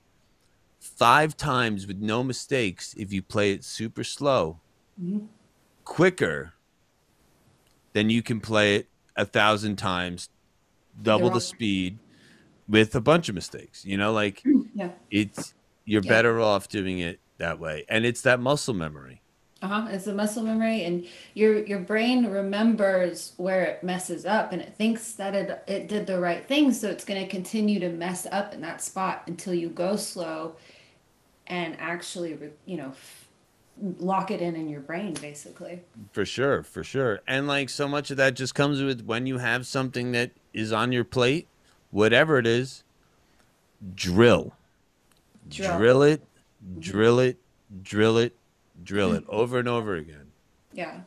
five 0.79 1.37
times 1.37 1.87
with 1.87 1.97
no 1.97 2.23
mistakes 2.23 2.93
if 2.97 3.13
you 3.13 3.21
play 3.21 3.51
it 3.51 3.63
super 3.63 4.03
slow, 4.03 4.61
Mhm. 5.01 5.27
quicker 5.85 6.53
than 7.93 8.09
you 8.09 8.21
can 8.21 8.39
play 8.39 8.75
it 8.75 8.87
a 9.15 9.25
thousand 9.25 9.77
times, 9.77 10.29
double 11.01 11.29
the 11.29 11.41
speed 11.41 11.99
with 12.67 12.95
a 12.95 13.01
bunch 13.01 13.29
of 13.29 13.35
mistakes. 13.35 13.85
You 13.85 13.97
know, 13.97 14.11
like 14.11 14.43
yeah 14.73 14.91
it's 15.09 15.53
you're 15.85 16.01
Yeah. 16.03 16.09
better 16.09 16.39
off 16.39 16.67
doing 16.67 16.99
it 16.99 17.19
that 17.37 17.59
way, 17.59 17.85
and 17.89 18.05
it's 18.05 18.21
that 18.21 18.39
muscle 18.39 18.73
memory. 18.73 19.21
Uh-huh. 19.61 19.87
It's 19.89 20.05
a 20.05 20.13
muscle 20.13 20.43
memory 20.43 20.83
and 20.83 21.05
your 21.33 21.65
your 21.65 21.79
brain 21.79 22.27
remembers 22.27 23.33
where 23.37 23.63
it 23.63 23.83
messes 23.83 24.23
up 24.23 24.51
and 24.51 24.61
it 24.61 24.75
thinks 24.75 25.13
that 25.13 25.33
it 25.33 25.63
it 25.67 25.87
did 25.87 26.05
the 26.05 26.19
right 26.19 26.45
thing, 26.45 26.71
so 26.71 26.89
it's 26.89 27.03
going 27.03 27.19
to 27.23 27.27
continue 27.27 27.79
to 27.79 27.89
mess 27.89 28.27
up 28.31 28.53
in 28.53 28.61
that 28.61 28.83
spot 28.83 29.23
until 29.25 29.55
you 29.55 29.69
go 29.69 29.95
slow 29.95 30.55
and 31.47 31.75
actually, 31.79 32.37
you 32.65 32.77
know, 32.77 32.93
lock 33.99 34.29
it 34.29 34.41
in 34.41 34.55
in 34.55 34.69
your 34.69 34.81
brain 34.81 35.15
basically. 35.15 35.81
For 36.11 36.23
sure, 36.25 36.61
for 36.61 36.83
sure. 36.83 37.21
And 37.27 37.47
like 37.47 37.69
so 37.69 37.87
much 37.87 38.11
of 38.11 38.17
that 38.17 38.35
just 38.35 38.53
comes 38.53 38.83
with 38.83 39.05
when 39.05 39.25
you 39.25 39.39
have 39.39 39.65
something 39.65 40.11
that 40.11 40.31
is 40.53 40.71
on 40.71 40.91
your 40.91 41.03
plate, 41.03 41.47
whatever 41.89 42.37
it 42.37 42.45
is, 42.45 42.83
drill. 43.95 44.53
Drill. 45.49 45.77
Drill, 45.77 46.03
it, 46.03 46.21
drill 46.79 47.19
it, 47.19 47.37
drill 47.81 48.17
it, 48.17 48.36
drill 48.83 49.13
it 49.13 49.23
over 49.29 49.59
and 49.59 49.67
over 49.67 49.95
again. 49.95 50.31
Yeah. 50.73 51.01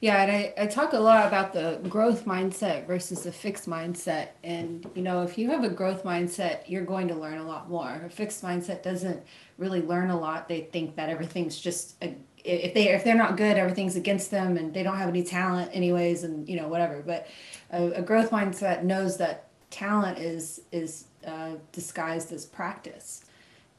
Yeah, 0.00 0.22
and 0.22 0.30
I, 0.30 0.54
I 0.58 0.66
talk 0.66 0.92
a 0.92 0.98
lot 0.98 1.26
about 1.26 1.54
the 1.54 1.80
growth 1.88 2.26
mindset 2.26 2.86
versus 2.86 3.22
the 3.22 3.32
fixed 3.32 3.68
mindset. 3.68 4.28
And, 4.44 4.88
you 4.94 5.02
know, 5.02 5.22
if 5.22 5.38
you 5.38 5.50
have 5.50 5.64
a 5.64 5.70
growth 5.70 6.04
mindset, 6.04 6.60
you're 6.66 6.84
going 6.84 7.08
to 7.08 7.14
learn 7.14 7.38
a 7.38 7.46
lot 7.46 7.70
more. 7.70 8.02
A 8.04 8.10
fixed 8.10 8.44
mindset 8.44 8.82
doesn't 8.82 9.22
really 9.56 9.80
learn 9.80 10.10
a 10.10 10.20
lot. 10.20 10.48
They 10.48 10.60
think 10.60 10.96
that 10.96 11.08
everything's 11.08 11.58
just 11.58 11.96
a, 12.02 12.14
if 12.44 12.74
they 12.74 12.90
if 12.90 13.02
they're 13.04 13.16
not 13.16 13.36
good, 13.36 13.56
everything's 13.56 13.96
against 13.96 14.30
them 14.30 14.56
and 14.56 14.72
they 14.72 14.82
don't 14.82 14.98
have 14.98 15.08
any 15.08 15.24
talent 15.24 15.70
anyways 15.72 16.22
and 16.22 16.48
you 16.48 16.56
know, 16.56 16.68
whatever. 16.68 17.02
But 17.04 17.26
a, 17.70 17.92
a 17.92 18.02
growth 18.02 18.30
mindset 18.30 18.84
knows 18.84 19.16
that 19.16 19.48
talent 19.70 20.18
is 20.18 20.60
is 20.72 21.06
uh, 21.26 21.52
disguised 21.72 22.32
as 22.32 22.46
practice. 22.46 23.24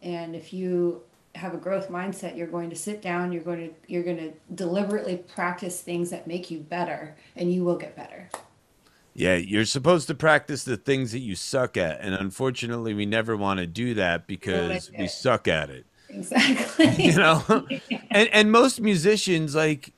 And 0.02 0.36
if 0.36 0.52
you 0.52 1.02
have 1.38 1.54
a 1.54 1.58
growth 1.58 1.90
mindset, 1.90 2.38
you're 2.38 2.48
going 2.48 2.70
to 2.70 2.76
sit 2.76 3.02
down, 3.02 3.32
you're 3.32 3.44
going 3.44 3.70
to 3.70 3.74
you're 3.88 4.04
going 4.04 4.18
to 4.18 4.34
deliberately 4.54 5.18
practice 5.18 5.82
things 5.82 6.10
that 6.10 6.28
make 6.28 6.52
you 6.52 6.60
better 6.60 7.16
and 7.36 7.54
you 7.54 7.64
will 7.64 7.78
get 7.78 7.96
better. 7.96 8.30
Yeah, 9.14 9.36
you're 9.36 9.66
supposed 9.66 10.08
to 10.08 10.16
practice 10.16 10.64
the 10.64 10.78
things 10.78 11.12
that 11.12 11.20
you 11.20 11.36
suck 11.36 11.76
at, 11.76 12.02
and 12.02 12.14
unfortunately, 12.14 12.94
we 12.94 13.08
never 13.08 13.36
want 13.36 13.60
to 13.60 13.66
do 13.66 13.96
that 13.96 14.28
because 14.28 14.92
we 14.98 15.08
suck 15.08 15.48
at 15.48 15.70
it. 15.70 15.86
Exactly. 16.10 16.94
You 17.04 17.16
know, 17.16 17.44
and 18.12 18.30
and 18.30 18.52
most 18.52 18.80
musicians 18.80 19.56
like 19.56 19.94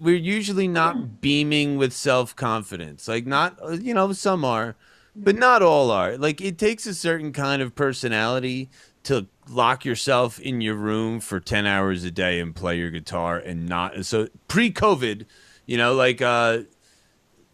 we're 0.00 0.16
usually 0.16 0.68
not 0.68 1.20
beaming 1.20 1.76
with 1.76 1.92
self 1.92 2.36
confidence. 2.36 3.08
Like 3.08 3.26
not, 3.26 3.58
you 3.80 3.94
know, 3.94 4.12
some 4.12 4.44
are, 4.44 4.76
but 5.16 5.34
mm-hmm. 5.34 5.40
not 5.40 5.62
all 5.62 5.90
are. 5.90 6.16
Like 6.16 6.40
it 6.40 6.58
takes 6.58 6.86
a 6.86 6.94
certain 6.94 7.32
kind 7.32 7.62
of 7.62 7.74
personality 7.74 8.68
to 9.04 9.26
lock 9.50 9.84
yourself 9.84 10.38
in 10.40 10.60
your 10.60 10.74
room 10.74 11.20
for 11.20 11.40
10 11.40 11.66
hours 11.66 12.04
a 12.04 12.10
day 12.10 12.40
and 12.40 12.54
play 12.54 12.78
your 12.78 12.90
guitar 12.90 13.38
and 13.38 13.68
not 13.68 14.04
so 14.04 14.28
pre-covid 14.46 15.24
you 15.66 15.76
know 15.76 15.94
like 15.94 16.20
uh 16.20 16.58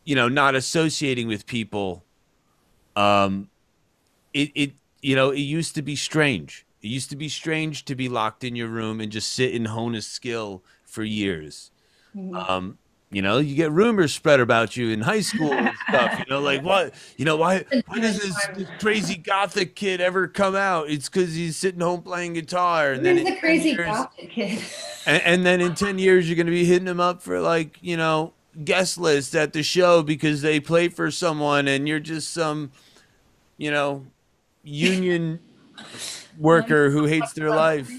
you 0.04 0.14
know 0.14 0.28
not 0.28 0.54
associating 0.54 1.28
with 1.28 1.46
people 1.46 2.04
um 2.96 3.48
it 4.34 4.50
it 4.54 4.72
you 5.00 5.14
know 5.16 5.30
it 5.30 5.38
used 5.38 5.74
to 5.76 5.82
be 5.82 5.96
strange. 5.96 6.66
It 6.82 6.88
used 6.88 7.08
to 7.10 7.16
be 7.16 7.30
strange 7.30 7.86
to 7.86 7.94
be 7.94 8.10
locked 8.10 8.44
in 8.44 8.54
your 8.56 8.68
room 8.68 9.00
and 9.00 9.10
just 9.10 9.32
sit 9.32 9.54
and 9.54 9.68
hone 9.68 9.94
a 9.94 10.02
skill 10.02 10.62
for 10.84 11.02
years. 11.02 11.70
Um 12.34 12.78
you 13.14 13.22
know 13.22 13.38
you 13.38 13.54
get 13.54 13.70
rumors 13.70 14.12
spread 14.12 14.40
about 14.40 14.76
you 14.76 14.90
in 14.90 15.00
high 15.00 15.20
school 15.20 15.52
and 15.52 15.70
stuff 15.88 16.18
you 16.18 16.24
know 16.28 16.40
like 16.40 16.62
what 16.62 16.94
you 17.16 17.24
know 17.24 17.36
why 17.36 17.64
why 17.86 18.00
does 18.00 18.18
this, 18.20 18.46
this 18.56 18.68
crazy 18.80 19.16
gothic 19.16 19.76
kid 19.76 20.00
ever 20.00 20.26
come 20.26 20.56
out 20.56 20.88
it's 20.90 21.08
because 21.08 21.34
he's 21.34 21.56
sitting 21.56 21.80
home 21.80 22.02
playing 22.02 22.32
guitar 22.32 22.92
and 22.92 23.04
then 23.04 23.18
Who's 23.18 23.26
in 23.26 23.34
the 23.34 23.40
10 23.40 23.40
crazy 23.40 23.68
years- 23.70 23.86
gothic 23.86 24.30
kid? 24.30 24.62
and, 25.06 25.22
and 25.22 25.46
then 25.46 25.60
in 25.60 25.74
10 25.74 25.98
years 25.98 26.28
you're 26.28 26.36
going 26.36 26.46
to 26.46 26.52
be 26.52 26.64
hitting 26.64 26.88
him 26.88 27.00
up 27.00 27.22
for 27.22 27.40
like 27.40 27.78
you 27.80 27.96
know 27.96 28.32
guest 28.64 28.98
list 28.98 29.34
at 29.34 29.52
the 29.52 29.62
show 29.62 30.02
because 30.02 30.42
they 30.42 30.58
play 30.60 30.88
for 30.88 31.10
someone 31.10 31.68
and 31.68 31.86
you're 31.88 32.00
just 32.00 32.32
some 32.32 32.72
you 33.58 33.70
know 33.70 34.04
union 34.64 35.38
worker 36.38 36.90
who 36.90 37.04
hates 37.04 37.32
their 37.34 37.50
life 37.50 37.88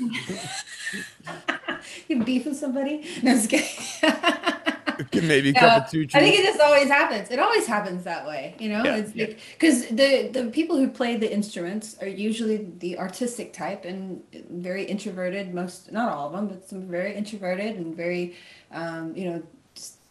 you 2.08 2.24
beef 2.24 2.46
with 2.46 2.56
somebody? 2.58 3.04
No, 3.24 3.32
I'm 3.32 3.38
just 3.38 3.50
kidding. 3.50 4.04
maybe 5.13 5.49
a 5.49 5.53
No, 5.53 5.59
couple 5.59 5.89
two 5.91 6.07
I 6.13 6.19
think 6.19 6.39
it 6.39 6.43
just 6.43 6.59
always 6.59 6.88
happens. 6.88 7.30
It 7.30 7.39
always 7.39 7.65
happens 7.65 8.03
that 8.03 8.26
way, 8.26 8.55
you 8.59 8.69
know. 8.69 8.84
Yeah, 8.84 8.95
it's 8.97 9.15
yeah. 9.15 9.26
like 9.26 9.39
because 9.53 9.88
the 9.88 10.30
the 10.30 10.45
people 10.51 10.77
who 10.77 10.89
play 10.89 11.17
the 11.17 11.31
instruments 11.31 11.97
are 12.01 12.07
usually 12.07 12.67
the 12.80 12.97
artistic 12.99 13.53
type 13.53 13.85
and 13.85 14.23
very 14.49 14.84
introverted. 14.84 15.53
Most, 15.53 15.91
not 15.91 16.11
all 16.11 16.27
of 16.27 16.34
them, 16.34 16.47
but 16.47 16.67
some 16.67 16.88
very 16.88 17.15
introverted 17.15 17.76
and 17.76 17.95
very, 17.95 18.35
um, 18.72 19.15
you 19.15 19.30
know, 19.30 19.43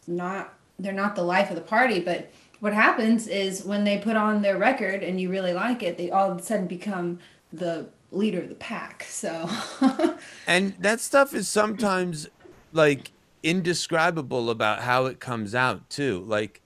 not. 0.07 0.53
They're 0.77 0.91
not 0.91 1.15
the 1.15 1.23
life 1.23 1.49
of 1.49 1.55
the 1.55 1.61
party. 1.61 2.01
But 2.01 2.29
what 2.59 2.73
happens 2.73 3.27
is 3.27 3.63
when 3.63 3.85
they 3.85 3.97
put 3.97 4.17
on 4.17 4.41
their 4.41 4.57
record 4.57 5.03
and 5.03 5.21
you 5.21 5.29
really 5.29 5.53
like 5.53 5.83
it, 5.83 5.97
they 5.97 6.11
all 6.11 6.31
of 6.31 6.39
a 6.39 6.41
sudden 6.41 6.67
become 6.67 7.19
the 7.53 7.87
leader 8.11 8.41
of 8.41 8.49
the 8.49 8.55
pack. 8.55 9.05
So. 9.07 9.49
and 10.47 10.73
that 10.79 10.99
stuff 10.99 11.33
is 11.33 11.47
sometimes 11.47 12.27
like 12.73 13.11
indescribable 13.45 14.49
about 14.49 14.81
how 14.81 15.05
it 15.05 15.19
comes 15.19 15.53
out 15.55 15.89
too. 15.89 16.23
Like 16.27 16.61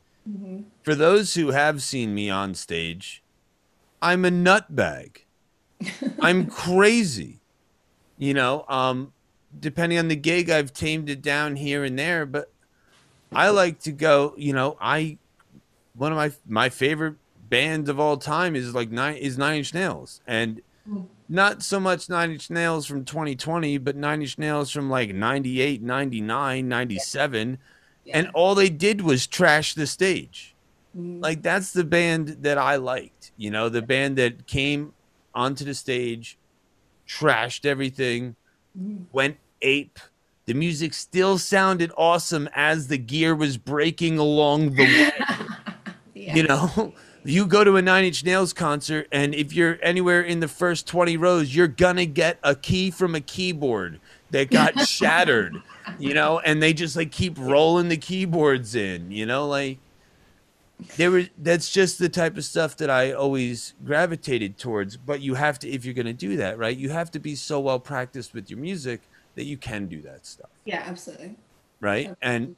for 0.84 0.96
those 0.96 1.34
who 1.36 1.52
have 1.52 1.82
seen 1.82 2.14
me 2.14 2.30
on 2.30 2.54
stage 2.54 3.24
i'm 4.02 4.24
a 4.24 4.30
nutbag. 4.30 5.24
I'm 6.22 6.46
crazy. 6.48 7.40
You 8.18 8.34
know 8.34 8.66
um 8.68 9.14
depending 9.60 9.98
on 9.98 10.08
the 10.08 10.16
gig 10.16 10.50
i've 10.50 10.72
tamed 10.72 11.10
it 11.10 11.22
down 11.24 11.56
here 11.56 11.84
and 11.84 11.98
there 11.98 12.24
but 12.24 12.52
i 13.34 13.50
like 13.50 13.80
to 13.80 13.92
go 13.92 14.36
you 14.38 14.54
know 14.54 14.78
i 14.80 15.18
one 15.96 16.12
of 16.12 16.18
my 16.18 16.32
my 16.48 16.70
favorite 16.70 17.16
bands 17.50 17.90
of 17.90 18.00
all 18.00 18.18
time 18.18 18.56
is 18.56 18.74
like 18.74 18.92
nine 18.92 19.16
is 19.16 19.38
nine 19.38 19.58
inch 19.58 19.74
nails. 19.74 20.22
And 20.28 20.62
not 21.30 21.62
so 21.62 21.80
much 21.80 22.10
Nine 22.10 22.32
Inch 22.32 22.50
Nails 22.50 22.88
from 22.88 23.06
2020, 23.06 23.78
but 23.78 23.96
Nine 23.96 24.22
Inch 24.22 24.38
Nails 24.40 24.72
from 24.72 24.90
like 24.90 25.14
98, 25.14 25.82
99, 25.82 26.68
97. 26.68 27.58
And 28.12 28.30
all 28.34 28.56
they 28.56 28.70
did 28.70 29.02
was 29.02 29.28
trash 29.28 29.76
the 29.76 29.86
stage. 29.86 30.56
Mm-hmm. 30.98 31.22
Like, 31.22 31.44
that's 31.44 31.72
the 31.72 31.84
band 31.84 32.38
that 32.42 32.58
I 32.58 32.78
liked. 32.78 33.32
You 33.38 33.52
know, 33.52 33.70
the 33.70 33.84
band 33.84 34.18
that 34.18 34.48
came 34.48 34.94
onto 35.36 35.64
the 35.64 35.76
stage, 35.76 36.40
trashed 37.08 37.66
everything, 37.66 38.36
mm-hmm. 38.78 39.04
went 39.12 39.38
ape. 39.62 40.00
The 40.46 40.56
music 40.56 40.96
still 40.96 41.38
sounded 41.38 41.92
awesome 41.96 42.50
as 42.56 42.88
the 42.88 42.98
gear 42.98 43.36
was 43.36 43.58
breaking 43.58 44.18
along 44.18 44.72
the 44.72 44.84
way. 44.84 45.12
yeah. 46.16 46.36
You 46.36 46.44
know, 46.44 46.94
you 47.24 47.46
go 47.46 47.64
to 47.64 47.76
a 47.76 47.82
Nine 47.82 48.06
Inch 48.06 48.24
Nails 48.24 48.54
concert, 48.54 49.08
and 49.12 49.36
if 49.36 49.54
you're 49.54 49.78
anywhere 49.82 50.22
in 50.22 50.40
the 50.40 50.48
first 50.48 50.88
20 50.88 51.18
rows, 51.18 51.54
you're 51.54 51.68
gonna 51.68 52.06
get 52.06 52.40
a 52.44 52.56
key 52.56 52.92
from 52.92 53.16
a 53.16 53.22
keyboard 53.22 54.00
that 54.32 54.50
got 54.50 54.80
shattered, 54.88 55.62
you 55.98 56.14
know, 56.14 56.40
and 56.40 56.62
they 56.62 56.74
just 56.74 56.96
like 56.96 57.12
keep 57.12 57.38
rolling 57.38 57.90
the 57.90 57.98
keyboards 57.98 58.76
in, 58.76 59.12
you 59.12 59.26
know, 59.26 59.48
like 59.48 59.80
there 60.96 61.12
was 61.12 61.30
that's 61.38 61.72
just 61.72 62.00
the 62.00 62.10
type 62.10 62.38
of 62.38 62.46
stuff 62.46 62.78
that 62.78 62.90
I 62.90 63.12
always 63.12 63.74
gravitated 63.86 64.58
towards. 64.58 64.96
But 64.96 65.22
you 65.22 65.34
have 65.36 65.60
to, 65.60 65.70
if 65.70 65.84
you're 65.84 65.94
gonna 65.94 66.14
do 66.14 66.38
that, 66.38 66.58
right, 66.58 66.76
you 66.76 66.90
have 66.90 67.12
to 67.12 67.20
be 67.20 67.36
so 67.36 67.60
well 67.60 67.80
practiced 67.80 68.34
with 68.34 68.50
your 68.50 68.60
music 68.60 69.02
that 69.36 69.44
you 69.44 69.58
can 69.58 69.88
do 69.88 70.02
that 70.02 70.26
stuff, 70.26 70.50
yeah, 70.66 70.84
absolutely. 70.86 71.36
right? 71.80 72.16
And 72.22 72.56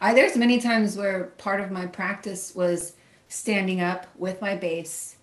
I, 0.00 0.14
there's 0.14 0.36
many 0.36 0.60
times 0.60 0.96
where 0.96 1.24
part 1.38 1.60
of 1.60 1.70
my 1.70 1.86
practice 1.86 2.54
was 2.54 2.95
standing 3.28 3.80
up 3.80 4.06
with 4.16 4.40
my 4.40 4.54
bass, 4.54 5.16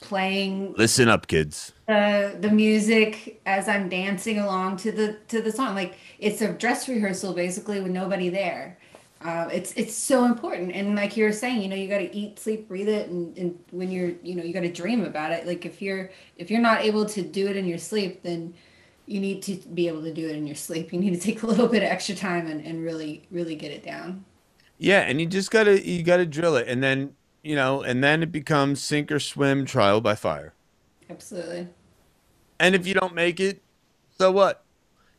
playing 0.00 0.74
listen 0.76 1.08
up, 1.08 1.26
kids. 1.26 1.72
the 1.86 2.36
the 2.40 2.50
music 2.50 3.40
as 3.46 3.68
I'm 3.68 3.88
dancing 3.88 4.38
along 4.38 4.78
to 4.78 4.92
the 4.92 5.18
to 5.28 5.42
the 5.42 5.52
song. 5.52 5.74
Like 5.74 5.94
it's 6.18 6.40
a 6.42 6.52
dress 6.52 6.88
rehearsal 6.88 7.34
basically 7.34 7.80
with 7.80 7.92
nobody 7.92 8.28
there. 8.28 8.78
Uh, 9.24 9.48
it's 9.52 9.72
it's 9.74 9.94
so 9.94 10.24
important, 10.24 10.72
and 10.72 10.96
like 10.96 11.16
you 11.16 11.24
were 11.24 11.32
saying, 11.32 11.62
you 11.62 11.68
know, 11.68 11.76
you 11.76 11.88
got 11.88 11.98
to 11.98 12.14
eat, 12.14 12.40
sleep, 12.40 12.66
breathe 12.66 12.88
it, 12.88 13.08
and, 13.08 13.36
and 13.38 13.56
when 13.70 13.88
you're, 13.88 14.10
you 14.20 14.34
know, 14.34 14.42
you 14.42 14.52
got 14.52 14.62
to 14.62 14.72
dream 14.72 15.04
about 15.04 15.30
it. 15.30 15.46
Like 15.46 15.64
if 15.64 15.80
you're 15.80 16.10
if 16.36 16.50
you're 16.50 16.60
not 16.60 16.80
able 16.80 17.06
to 17.06 17.22
do 17.22 17.46
it 17.46 17.56
in 17.56 17.64
your 17.64 17.78
sleep, 17.78 18.24
then 18.24 18.52
you 19.06 19.20
need 19.20 19.42
to 19.42 19.54
be 19.74 19.86
able 19.86 20.02
to 20.02 20.12
do 20.12 20.28
it 20.28 20.34
in 20.34 20.44
your 20.44 20.56
sleep. 20.56 20.92
You 20.92 20.98
need 20.98 21.14
to 21.14 21.20
take 21.20 21.44
a 21.44 21.46
little 21.46 21.68
bit 21.68 21.84
of 21.84 21.88
extra 21.88 22.16
time 22.16 22.48
and, 22.48 22.64
and 22.66 22.82
really 22.82 23.22
really 23.30 23.54
get 23.54 23.70
it 23.70 23.84
down. 23.84 24.24
Yeah, 24.78 25.02
and 25.02 25.20
you 25.20 25.26
just 25.26 25.52
gotta 25.52 25.86
you 25.86 26.02
gotta 26.02 26.26
drill 26.26 26.56
it, 26.56 26.66
and 26.66 26.82
then 26.82 27.14
you 27.42 27.54
know, 27.56 27.82
and 27.82 28.02
then 28.02 28.22
it 28.22 28.32
becomes 28.32 28.82
sink 28.82 29.10
or 29.12 29.20
swim, 29.20 29.64
trial 29.66 30.00
by 30.00 30.14
fire. 30.14 30.54
Absolutely. 31.10 31.68
And 32.58 32.74
if 32.74 32.86
you 32.86 32.94
don't 32.94 33.14
make 33.14 33.40
it, 33.40 33.62
so 34.18 34.30
what? 34.30 34.64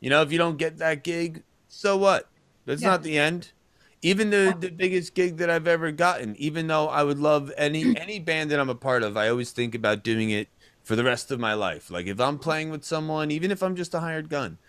You 0.01 0.09
know, 0.09 0.21
if 0.21 0.31
you 0.31 0.37
don't 0.37 0.57
get 0.57 0.77
that 0.77 1.03
gig, 1.03 1.43
so 1.67 1.97
what? 1.97 2.29
That's 2.65 2.81
Yeah. 2.81 2.91
not 2.91 3.03
the 3.03 3.17
end. 3.17 3.53
Even 4.01 4.29
the 4.29 4.55
the 4.57 4.69
biggest 4.69 5.15
gig 5.15 5.37
that 5.37 5.49
I've 5.49 5.67
ever 5.67 5.91
gotten, 5.91 6.35
even 6.37 6.67
though 6.67 6.89
I 6.89 7.03
would 7.03 7.19
love 7.19 7.51
any 7.57 7.83
any 7.95 8.19
band 8.19 8.51
that 8.51 8.59
I'm 8.59 8.69
a 8.69 8.75
part 8.75 9.03
of, 9.03 9.17
I 9.17 9.29
always 9.29 9.51
think 9.51 9.75
about 9.75 10.03
doing 10.03 10.29
it 10.29 10.49
for 10.83 10.95
the 10.95 11.03
rest 11.03 11.31
of 11.31 11.39
my 11.39 11.53
life. 11.53 11.89
Like 11.89 12.07
if 12.07 12.19
I'm 12.19 12.39
playing 12.39 12.69
with 12.69 12.83
someone, 12.83 13.31
even 13.31 13.51
if 13.51 13.63
I'm 13.63 13.75
just 13.75 13.93
a 13.93 13.99
hired 13.99 14.29
gun, 14.29 14.59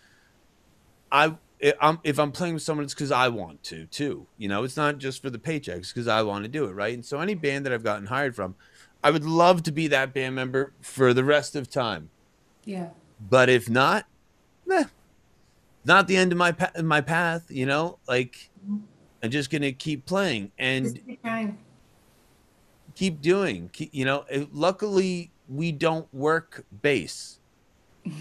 I 1.10 1.36
if 1.58 1.74
I'm, 1.80 1.98
if 2.04 2.18
I'm 2.18 2.32
playing 2.32 2.54
with 2.54 2.62
someone, 2.62 2.84
it's 2.84 2.94
because 2.94 3.12
I 3.12 3.28
want 3.28 3.62
to 3.64 3.86
too. 3.86 4.26
You 4.38 4.48
know, 4.48 4.64
it's 4.64 4.76
not 4.76 4.98
just 4.98 5.22
for 5.22 5.30
the 5.30 5.38
paychecks 5.38 5.88
because 5.88 6.08
I 6.08 6.22
want 6.22 6.44
to 6.44 6.48
do 6.48 6.64
it, 6.66 6.72
right? 6.72 6.94
And 6.94 7.04
so 7.04 7.20
any 7.20 7.34
band 7.34 7.66
that 7.66 7.72
I've 7.72 7.84
gotten 7.84 8.06
hired 8.06 8.34
from, 8.34 8.54
I 9.02 9.10
would 9.10 9.24
love 9.24 9.62
to 9.64 9.72
be 9.72 9.88
that 9.88 10.14
band 10.14 10.34
member 10.34 10.72
for 10.80 11.12
the 11.12 11.24
rest 11.24 11.54
of 11.54 11.70
time. 11.70 12.10
Yeah. 12.64 12.88
But 13.20 13.48
if 13.48 13.68
not, 13.68 14.06
nah, 14.66 14.84
not 15.84 16.08
the 16.08 16.16
end 16.16 16.32
of 16.32 16.38
my 16.38 16.52
pa- 16.52 16.72
my 16.82 17.00
path. 17.00 17.50
You 17.50 17.66
know, 17.66 17.98
like 18.08 18.50
I'm 19.22 19.30
just 19.30 19.50
gonna 19.50 19.72
keep 19.72 20.06
playing 20.06 20.52
and 20.58 21.00
keep 21.06 21.20
keep 22.94 23.20
doing. 23.20 23.68
Keep, 23.72 23.90
you 23.92 24.04
know, 24.04 24.24
eh, 24.30 24.46
luckily 24.52 25.30
we 25.48 25.72
don't 25.72 26.12
work 26.12 26.64
bass. 26.82 27.38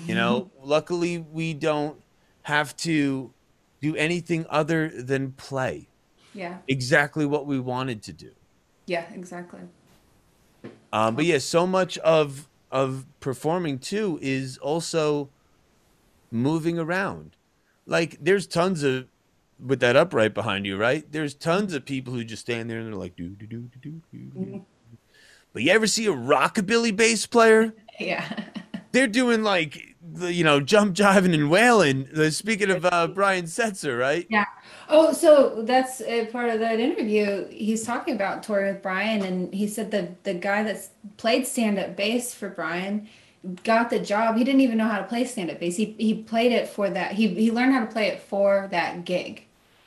You 0.06 0.16
know, 0.16 0.52
luckily 0.64 1.20
we 1.20 1.54
don't 1.54 2.02
have 2.44 2.76
to 2.78 3.32
do 3.82 3.96
anything 3.96 4.46
other 4.50 4.90
than 4.90 5.32
play 5.34 5.88
Yeah. 6.34 6.58
exactly 6.68 7.26
what 7.26 7.46
we 7.46 7.60
wanted 7.60 8.02
to 8.04 8.14
do. 8.14 8.32
Yeah. 8.86 9.06
Exactly. 9.14 9.62
Um, 10.92 11.16
but 11.16 11.26
yeah, 11.26 11.40
so 11.40 11.66
much 11.68 11.98
of 12.00 12.48
of 12.72 13.06
performing 13.20 13.78
too 13.80 14.18
is 14.22 14.58
also 14.58 15.30
moving 16.32 16.80
around. 16.80 17.36
Like 17.86 18.18
there's 18.22 18.48
tons 18.48 18.84
of 18.84 19.08
with 19.64 19.80
that 19.82 19.96
upright 19.96 20.34
behind 20.34 20.66
you, 20.66 20.76
right? 20.78 21.10
There's 21.12 21.34
tons 21.36 21.74
of 21.74 21.86
people 21.86 22.14
who 22.14 22.24
just 22.24 22.42
stand 22.42 22.70
there 22.70 22.80
and 22.80 22.88
they're 22.88 22.96
like 23.00 23.16
do 23.16 23.30
do 23.30 23.46
do 23.46 23.70
do 23.72 23.80
do. 23.80 24.02
do, 24.12 24.18
do. 24.46 24.66
But 25.54 25.62
you 25.64 25.72
ever 25.72 25.86
see 25.88 26.06
a 26.08 26.12
rockabilly 26.14 26.96
bass 26.96 27.26
player? 27.26 27.74
Yeah. 28.00 28.28
They're 28.92 29.06
doing 29.08 29.44
like 29.44 29.93
the, 30.12 30.34
you 30.34 30.44
know, 30.44 30.60
jump 30.60 30.96
jiving 30.96 31.34
and 31.34 31.50
wailing. 31.50 32.08
Uh, 32.16 32.30
Speaking 32.30 32.70
of 32.70 32.86
uh, 32.86 33.08
Brian 33.08 33.46
Setzer, 33.46 33.98
right? 33.98 34.28
Yeah. 34.30 34.46
Oh, 34.90 35.14
so 35.14 35.64
that's 35.64 36.02
a 36.02 36.26
part 36.28 36.50
of 36.50 36.60
that 36.60 36.80
interview. 36.80 37.48
He's 37.50 37.84
talking 37.86 38.16
about 38.16 38.44
touring 38.44 38.74
with 38.74 38.84
Brian, 38.84 39.24
and 39.24 39.54
he 39.54 39.68
said 39.68 39.92
that 39.92 40.24
the 40.24 40.34
guy 40.34 40.64
that's 40.64 40.90
played 41.18 41.48
stand-up 41.48 41.96
bass 41.96 42.34
for 42.34 42.50
Brian 42.50 43.08
got 43.64 43.90
the 43.90 44.00
job. 44.00 44.36
He 44.36 44.44
didn't 44.44 44.62
even 44.62 44.78
know 44.78 44.88
how 44.88 45.00
to 45.00 45.06
play 45.06 45.26
stand-up 45.26 45.60
bass. 45.60 45.78
He 45.78 45.96
he 45.98 46.14
played 46.16 46.52
it 46.52 46.68
for 46.68 46.90
that. 46.90 47.14
He 47.14 47.28
he 47.30 47.52
learned 47.52 47.74
how 47.74 47.80
to 47.82 47.92
play 47.92 48.08
it 48.08 48.22
for 48.22 48.68
that 48.72 49.06
gig, 49.06 49.46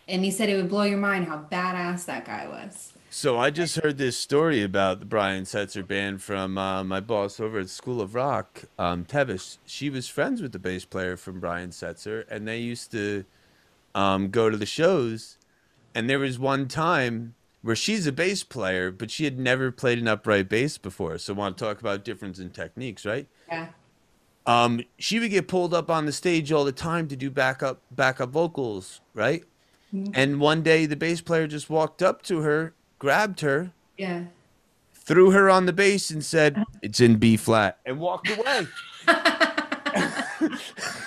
and 0.09 0.25
he 0.25 0.31
said 0.31 0.49
it 0.49 0.57
would 0.57 0.69
blow 0.71 0.85
your 0.85 0.99
mind 0.99 1.27
how 1.27 1.47
badass 1.51 2.07
that 2.07 2.25
guy 2.25 2.49
was. 2.49 2.93
So 3.17 3.39
I 3.39 3.49
just 3.49 3.77
heard 3.77 3.97
this 3.97 4.19
story 4.19 4.63
about 4.63 5.01
the 5.01 5.07
Brian 5.07 5.45
Setzer 5.45 5.87
band 5.87 6.21
from 6.21 6.59
uh, 6.59 6.85
my 6.85 7.01
boss 7.01 7.41
over 7.41 7.59
at 7.59 7.71
School 7.71 8.03
of 8.03 8.15
Rock, 8.15 8.65
um, 8.79 9.07
Tevis. 9.07 9.57
She 9.65 9.89
was 9.89 10.07
friends 10.07 10.43
with 10.43 10.53
the 10.53 10.59
bass 10.59 10.85
player 10.85 11.17
from 11.17 11.41
Brian 11.41 11.71
Setzer, 11.71 12.27
and 12.29 12.47
they 12.47 12.59
used 12.59 12.91
to 12.91 13.25
um, 13.95 14.29
go 14.29 14.51
to 14.51 14.57
the 14.59 14.67
shows. 14.67 15.39
And 15.95 16.11
there 16.11 16.19
was 16.19 16.39
one 16.39 16.69
time 16.69 17.35
where 17.63 17.75
she's 17.75 18.07
a 18.07 18.13
bass 18.13 18.45
player, 18.45 18.91
but 18.91 19.11
she 19.11 19.25
had 19.25 19.39
never 19.39 19.73
played 19.73 19.99
an 19.99 20.09
upright 20.09 20.51
bass 20.51 20.77
before. 20.77 21.17
So 21.17 21.33
I 21.33 21.39
want 21.39 21.57
to 21.57 21.65
talk 21.65 21.81
about 21.81 22.05
difference 22.05 22.39
in 22.39 22.51
techniques, 22.51 23.07
right? 23.07 23.27
Yeah. 23.49 23.69
Um, 24.45 24.83
she 24.99 25.21
would 25.21 25.31
get 25.31 25.49
pulled 25.49 25.73
up 25.73 25.91
on 25.91 26.05
the 26.05 26.13
stage 26.13 26.53
all 26.53 26.67
the 26.67 26.71
time 26.71 27.09
to 27.09 27.17
do 27.17 27.31
backup 27.31 27.81
backup 27.91 28.29
vocals, 28.29 29.01
right? 29.15 29.43
Mhm. 29.95 30.11
And 30.13 30.39
one 30.39 30.61
day 30.61 30.85
the 30.85 30.97
bass 30.97 31.23
player 31.23 31.47
just 31.47 31.71
walked 31.71 32.03
up 32.03 32.21
to 32.25 32.41
her, 32.41 32.75
grabbed 32.98 33.40
her, 33.40 33.73
Yeah. 33.97 34.24
threw 34.94 35.31
her 35.31 35.48
on 35.51 35.66
the 35.66 35.73
bass 35.73 36.10
and 36.10 36.24
said, 36.24 36.56
uh-huh. 36.56 36.64
"It's 36.82 37.01
in 37.01 37.16
B 37.16 37.36
flat," 37.36 37.78
and 37.86 37.98
walked 38.01 38.28
away. 38.31 38.66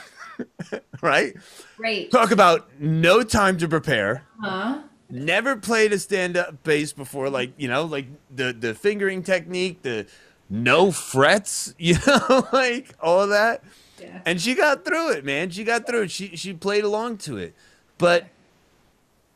right? 1.01 1.33
Great. 1.77 2.11
Talk 2.11 2.31
about 2.31 2.69
no 2.79 3.23
time 3.23 3.57
to 3.57 3.67
prepare. 3.67 4.23
Huh? 4.41 4.81
Never 5.09 5.55
played 5.55 5.91
a 5.91 5.99
stand-up 5.99 6.63
bass 6.63 6.93
before, 6.93 7.29
like 7.29 7.51
you 7.57 7.67
know, 7.67 7.83
like 7.83 8.05
the 8.33 8.53
the 8.53 8.73
fingering 8.75 9.23
technique, 9.23 9.81
the 9.81 10.05
no 10.49 10.91
frets, 10.91 11.73
you 11.77 11.95
know, 12.05 12.47
like 12.53 12.93
all 13.01 13.27
that. 13.27 13.63
Yeah. 13.99 14.21
And 14.25 14.39
she 14.39 14.55
got 14.55 14.85
through 14.85 15.11
it, 15.11 15.25
man. 15.25 15.49
She 15.49 15.63
got 15.63 15.85
through 15.85 16.03
it. 16.03 16.11
She 16.11 16.35
she 16.35 16.53
played 16.53 16.83
along 16.83 17.17
to 17.19 17.37
it. 17.37 17.55
But 17.97 18.27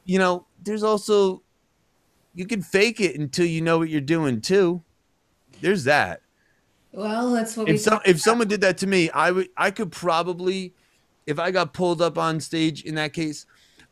you 0.05 0.19
know, 0.19 0.45
there's 0.61 0.83
also 0.83 1.41
you 2.33 2.45
can 2.45 2.61
fake 2.61 2.99
it 2.99 3.17
until 3.17 3.45
you 3.45 3.61
know 3.61 3.77
what 3.77 3.89
you're 3.89 4.01
doing 4.01 4.41
too. 4.41 4.81
There's 5.61 5.83
that. 5.85 6.21
Well, 6.91 7.31
that's 7.31 7.55
what 7.57 7.67
we 7.67 7.73
If 7.73 7.81
some 7.81 7.93
talked 7.93 8.07
if 8.07 8.19
someone 8.19 8.47
did 8.47 8.61
that 8.61 8.77
to 8.79 8.87
me, 8.87 9.09
I 9.11 9.31
would 9.31 9.49
I 9.57 9.71
could 9.71 9.91
probably 9.91 10.73
if 11.25 11.39
I 11.39 11.51
got 11.51 11.73
pulled 11.73 12.01
up 12.01 12.17
on 12.17 12.39
stage 12.39 12.83
in 12.83 12.95
that 12.95 13.13
case, 13.13 13.45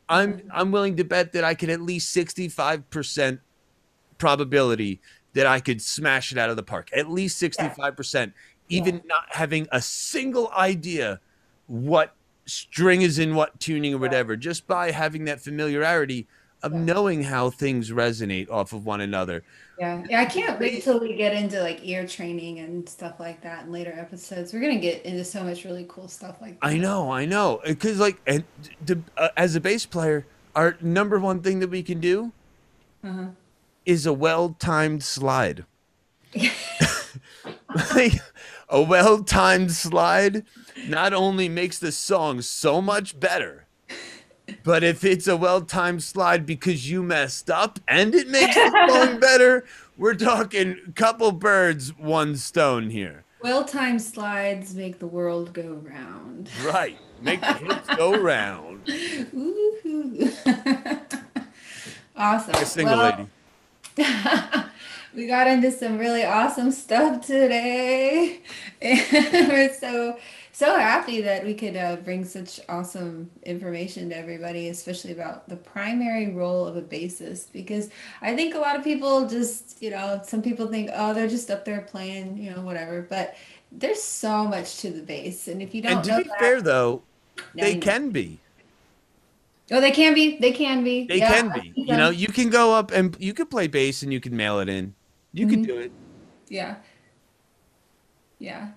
I'm 0.09 0.41
I'm 0.53 0.71
willing 0.71 0.97
to 0.97 1.03
bet 1.03 1.33
that 1.33 1.43
I 1.43 1.53
could 1.53 1.69
at 1.69 1.81
least 1.81 2.15
65% 2.15 3.39
probability 4.17 5.01
that 5.33 5.47
I 5.47 5.59
could 5.59 5.81
smash 5.81 6.31
it 6.31 6.37
out 6.37 6.49
of 6.49 6.57
the 6.57 6.63
park. 6.63 6.89
At 6.95 7.09
least 7.09 7.41
65%. 7.41 8.33
Even 8.69 9.01
not 9.05 9.25
having 9.29 9.67
a 9.71 9.81
single 9.81 10.51
idea 10.51 11.19
what 11.67 12.15
string 12.45 13.01
is 13.01 13.19
in 13.19 13.35
what 13.35 13.59
tuning 13.59 13.93
or 13.93 13.97
whatever, 13.97 14.35
just 14.35 14.67
by 14.67 14.91
having 14.91 15.25
that 15.25 15.41
familiarity 15.41 16.27
of 16.63 16.73
knowing 16.73 17.23
how 17.23 17.49
things 17.49 17.91
resonate 17.91 18.49
off 18.49 18.73
of 18.73 18.85
one 18.85 19.01
another. 19.01 19.43
Yeah, 19.79 20.03
yeah, 20.07 20.21
I 20.21 20.25
can't 20.25 20.59
wait 20.59 20.83
till 20.83 20.99
we 20.99 21.15
get 21.15 21.33
into 21.33 21.59
like 21.61 21.79
ear 21.83 22.05
training 22.05 22.59
and 22.59 22.87
stuff 22.87 23.19
like 23.19 23.41
that 23.41 23.65
in 23.65 23.71
later 23.71 23.93
episodes. 23.97 24.53
We're 24.53 24.61
gonna 24.61 24.77
get 24.79 25.03
into 25.03 25.23
so 25.25 25.43
much 25.43 25.63
really 25.65 25.85
cool 25.89 26.07
stuff 26.07 26.39
like 26.41 26.59
that. 26.59 26.67
I 26.67 26.77
know, 26.77 27.11
I 27.11 27.25
know. 27.25 27.61
Because 27.65 27.99
like, 27.99 28.21
and 28.27 28.43
to, 28.85 29.01
uh, 29.17 29.29
as 29.37 29.55
a 29.55 29.59
bass 29.59 29.85
player, 29.87 30.25
our 30.55 30.77
number 30.81 31.19
one 31.19 31.41
thing 31.41 31.59
that 31.59 31.69
we 31.69 31.81
can 31.81 31.99
do 31.99 32.31
Uh-huh. 33.03 33.27
is 33.85 34.05
a 34.05 34.13
well-timed 34.13 35.03
slide. 35.03 35.65
like, 37.95 38.13
a 38.69 38.81
well-timed 38.81 39.71
slide 39.71 40.45
not 40.87 41.13
only 41.13 41.49
makes 41.49 41.79
the 41.79 41.91
song 41.91 42.41
so 42.41 42.81
much 42.81 43.19
better, 43.19 43.65
but 44.63 44.83
if 44.83 45.03
it's 45.03 45.27
a 45.27 45.37
well-timed 45.37 46.03
slide 46.03 46.45
because 46.45 46.89
you 46.89 47.03
messed 47.03 47.49
up 47.49 47.79
and 47.87 48.13
it 48.15 48.27
makes 48.29 48.55
the 48.55 48.87
song 48.89 49.19
better, 49.19 49.65
we're 49.97 50.15
talking 50.15 50.77
couple 50.95 51.31
birds, 51.31 51.95
one 51.97 52.35
stone 52.35 52.89
here. 52.89 53.23
Well-timed 53.41 54.01
slides 54.01 54.75
make 54.75 54.99
the 54.99 55.07
world 55.07 55.53
go 55.53 55.73
round. 55.83 56.49
Right. 56.63 56.97
Make 57.21 57.41
the 57.41 57.53
hips 57.53 57.95
go 57.95 58.15
round. 58.21 58.81
Woo-hoo. 59.33 60.31
awesome. 62.15 62.55
A 62.55 62.65
single 62.65 62.97
Well, 62.97 63.27
lady. 63.97 64.09
we 65.15 65.27
got 65.27 65.47
into 65.47 65.71
some 65.71 65.97
really 65.97 66.23
awesome 66.23 66.71
stuff 66.71 67.25
today. 67.25 68.41
And 68.81 69.47
we're 69.49 69.73
so 69.73 70.17
so 70.61 70.77
happy 70.77 71.21
that 71.21 71.43
we 71.43 71.55
could 71.55 71.75
uh, 71.75 71.95
bring 71.95 72.23
such 72.23 72.59
awesome 72.69 73.31
information 73.43 74.09
to 74.09 74.15
everybody, 74.15 74.69
especially 74.69 75.11
about 75.11 75.49
the 75.49 75.55
primary 75.55 76.31
role 76.31 76.67
of 76.67 76.77
a 76.77 76.83
bassist. 76.83 77.51
Because 77.51 77.89
I 78.21 78.35
think 78.35 78.53
a 78.53 78.59
lot 78.59 78.75
of 78.75 78.83
people 78.83 79.27
just, 79.27 79.81
you 79.81 79.89
know, 79.89 80.21
some 80.23 80.43
people 80.43 80.67
think, 80.67 80.91
oh, 80.93 81.15
they're 81.15 81.27
just 81.27 81.49
up 81.49 81.65
there 81.65 81.81
playing, 81.81 82.37
you 82.37 82.51
know, 82.51 82.61
whatever. 82.61 83.01
But 83.01 83.35
there's 83.71 84.03
so 84.03 84.45
much 84.45 84.77
to 84.81 84.91
the 84.91 85.01
bass, 85.01 85.47
and 85.47 85.63
if 85.63 85.73
you 85.73 85.81
don't 85.81 85.93
And 85.93 86.03
to 86.03 86.11
know 86.11 86.17
be 86.19 86.29
that, 86.29 86.39
fair, 86.39 86.61
though, 86.61 87.01
they 87.55 87.69
you 87.69 87.75
know. 87.75 87.81
can 87.81 88.09
be. 88.11 88.39
Oh, 89.71 89.81
they 89.81 89.91
can 89.91 90.13
be. 90.13 90.37
They 90.37 90.51
can 90.51 90.83
be. 90.83 91.07
They 91.07 91.17
Yeah, 91.17 91.31
can 91.41 91.49
be. 91.59 91.73
You 91.75 91.97
know, 91.97 92.11
you 92.11 92.27
can 92.27 92.49
go 92.51 92.75
up 92.75 92.91
and 92.91 93.15
you 93.19 93.33
can 93.33 93.47
play 93.47 93.65
bass 93.67 94.03
and 94.03 94.13
you 94.13 94.19
can 94.19 94.35
mail 94.37 94.59
it 94.59 94.69
in. 94.69 94.93
You 95.33 95.47
can 95.47 95.63
Mhm. 95.63 95.67
do 95.67 95.77
it. 95.79 95.91
Yeah. 96.49 96.75
Yeah. 98.37 98.71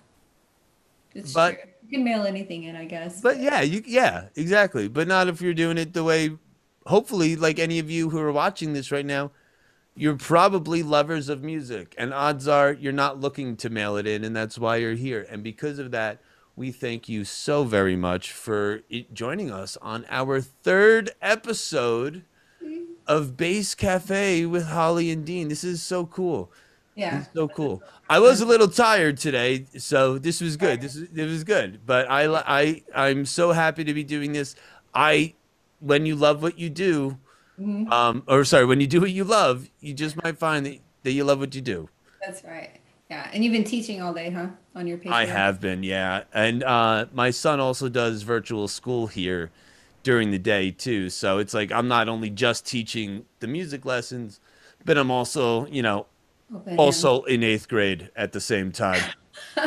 It's 1.13 1.31
But- 1.33 1.61
true. 1.61 1.71
You 1.85 1.97
can 1.97 2.03
mail 2.03 2.23
anything 2.23 2.63
in, 2.63 2.75
I 2.75 2.85
guess. 2.85 3.21
But 3.21 3.39
yeah, 3.39 3.61
you 3.61 3.83
yeah, 3.85 4.29
exactly. 4.35 4.87
But 4.87 5.07
not 5.07 5.27
if 5.27 5.39
you're 5.39 5.53
doing 5.53 5.77
it 5.77 5.93
the 5.93 6.03
way 6.03 6.37
hopefully 6.87 7.35
like 7.35 7.59
any 7.59 7.79
of 7.79 7.89
you 7.89 8.09
who 8.09 8.19
are 8.19 8.31
watching 8.31 8.73
this 8.73 8.91
right 8.91 9.05
now, 9.05 9.31
you're 9.95 10.15
probably 10.15 10.81
lovers 10.83 11.29
of 11.29 11.43
music 11.43 11.93
and 11.97 12.13
odds 12.13 12.47
are 12.47 12.73
you're 12.73 12.91
not 12.91 13.19
looking 13.19 13.55
to 13.57 13.69
mail 13.69 13.97
it 13.97 14.07
in 14.07 14.23
and 14.23 14.35
that's 14.35 14.57
why 14.57 14.77
you're 14.77 14.95
here. 14.95 15.27
And 15.29 15.43
because 15.43 15.77
of 15.77 15.91
that, 15.91 16.19
we 16.55 16.71
thank 16.71 17.07
you 17.07 17.23
so 17.23 17.65
very 17.65 17.95
much 17.95 18.31
for 18.31 18.81
joining 19.13 19.51
us 19.51 19.77
on 19.81 20.05
our 20.09 20.41
third 20.41 21.11
episode 21.21 22.23
mm-hmm. 22.63 22.93
of 23.05 23.37
Bass 23.37 23.75
Cafe 23.75 24.45
with 24.45 24.67
Holly 24.67 25.11
and 25.11 25.23
Dean. 25.23 25.49
This 25.49 25.63
is 25.63 25.83
so 25.83 26.05
cool. 26.05 26.51
Yeah. 26.95 27.19
It's 27.19 27.29
so 27.33 27.47
cool. 27.47 27.83
I 28.09 28.19
was 28.19 28.41
a 28.41 28.45
little 28.45 28.67
tired 28.67 29.17
today, 29.17 29.65
so 29.77 30.17
this 30.17 30.41
was 30.41 30.57
good. 30.57 30.81
This 30.81 30.95
is 30.95 31.09
it 31.15 31.25
was 31.25 31.43
good. 31.43 31.81
But 31.85 32.09
I 32.09 32.25
I 32.25 32.83
I'm 32.93 33.25
so 33.25 33.51
happy 33.51 33.83
to 33.83 33.93
be 33.93 34.03
doing 34.03 34.33
this. 34.33 34.55
I 34.93 35.33
when 35.79 36.05
you 36.05 36.15
love 36.15 36.41
what 36.41 36.57
you 36.57 36.69
do, 36.69 37.17
Mhm. 37.59 37.91
um, 37.91 38.23
or 38.27 38.43
sorry, 38.45 38.65
when 38.65 38.79
you 38.81 38.87
do 38.87 39.01
what 39.01 39.11
you 39.11 39.23
love, 39.23 39.69
you 39.79 39.93
just 39.93 40.21
might 40.23 40.37
find 40.37 40.65
that, 40.65 40.79
that 41.03 41.11
you 41.11 41.23
love 41.23 41.39
what 41.39 41.53
you 41.55 41.61
do. 41.61 41.89
That's 42.25 42.43
right. 42.43 42.79
Yeah. 43.09 43.29
And 43.33 43.43
you've 43.43 43.53
been 43.53 43.63
teaching 43.63 44.01
all 44.01 44.13
day, 44.13 44.29
huh? 44.31 44.47
On 44.75 44.87
your 44.87 44.97
Patreon. 44.97 45.11
I 45.11 45.25
have 45.25 45.61
been, 45.61 45.83
yeah. 45.83 46.23
And 46.33 46.63
uh, 46.63 47.05
my 47.13 47.29
son 47.29 47.59
also 47.59 47.87
does 47.87 48.23
virtual 48.23 48.67
school 48.67 49.07
here 49.07 49.51
during 50.03 50.31
the 50.31 50.39
day 50.39 50.71
too. 50.71 51.09
So 51.09 51.37
it's 51.37 51.53
like 51.53 51.71
I'm 51.71 51.87
not 51.87 52.09
only 52.09 52.29
just 52.29 52.65
teaching 52.65 53.25
the 53.41 53.47
music 53.47 53.85
lessons, 53.85 54.39
but 54.83 54.97
I'm 54.97 55.11
also, 55.11 55.65
you 55.67 55.81
know, 55.81 56.07
Open 56.53 56.77
also 56.77 57.23
in 57.23 57.43
eighth 57.43 57.67
grade 57.67 58.11
at 58.15 58.31
the 58.31 58.39
same 58.39 58.71
time. 58.71 59.01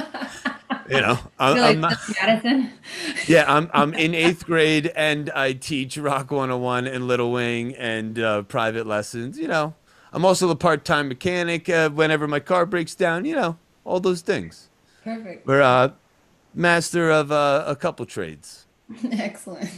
you 0.89 1.01
know, 1.01 1.19
I'm, 1.39 1.59
I'm 1.59 1.81
not, 1.81 1.99
Madison. 2.21 2.73
yeah, 3.27 3.45
I'm 3.49 3.71
I'm 3.73 3.95
in 3.95 4.15
eighth 4.15 4.47
grade 4.47 4.93
and 4.95 5.31
I 5.31 5.53
teach 5.53 5.99
Rock 5.99 6.31
101 6.31 6.87
and 6.87 7.07
Little 7.09 7.33
Wing 7.33 7.75
and 7.75 8.19
uh, 8.19 8.43
private 8.43 8.87
lessons. 8.87 9.39
You 9.39 9.49
know, 9.49 9.75
I'm 10.13 10.25
also 10.25 10.49
a 10.51 10.57
part-time 10.57 11.09
mechanic 11.09 11.69
uh, 11.69 11.91
whenever 11.91 12.29
my 12.29 12.41
car 12.41 12.65
breaks 12.65 12.95
down. 12.95 13.25
You 13.25 13.35
know, 13.35 13.59
all 13.85 14.01
those 14.01 14.21
things. 14.21 14.69
Perfect. 15.05 15.47
We're 15.47 15.63
uh, 15.63 15.93
master 16.55 17.11
of 17.11 17.33
uh, 17.33 17.65
a 17.67 17.77
couple 17.77 18.07
trades. 18.07 18.67
Excellent. 19.11 19.71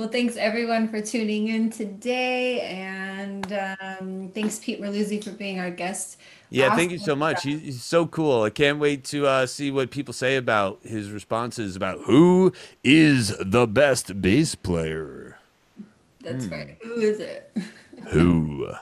Well, 0.00 0.08
thanks 0.08 0.38
everyone 0.38 0.88
for 0.88 1.02
tuning 1.02 1.48
in 1.48 1.68
today, 1.68 2.62
and 2.62 3.52
um, 3.52 4.30
thanks 4.34 4.58
Pete 4.58 4.80
Merluzzi 4.80 5.22
for 5.22 5.30
being 5.32 5.60
our 5.60 5.68
guest. 5.70 6.16
Yeah, 6.48 6.74
thank 6.74 6.90
you 6.90 6.98
so 6.98 7.14
much. 7.14 7.42
He's, 7.42 7.60
he's 7.60 7.82
so 7.84 8.06
cool. 8.06 8.44
I 8.44 8.48
can't 8.48 8.78
wait 8.78 9.04
to 9.04 9.26
uh, 9.26 9.44
see 9.44 9.70
what 9.70 9.90
people 9.90 10.14
say 10.14 10.36
about 10.36 10.80
his 10.84 11.10
responses 11.10 11.76
about 11.76 11.98
who 12.06 12.50
is 12.82 13.36
the 13.44 13.66
best 13.66 14.22
bass 14.22 14.54
player. 14.54 15.36
That's 16.22 16.46
Hmm. 16.46 16.52
right. 16.52 16.78
Who 16.82 16.94
is 16.94 17.20
it? 17.20 17.54
Who? 18.08 18.72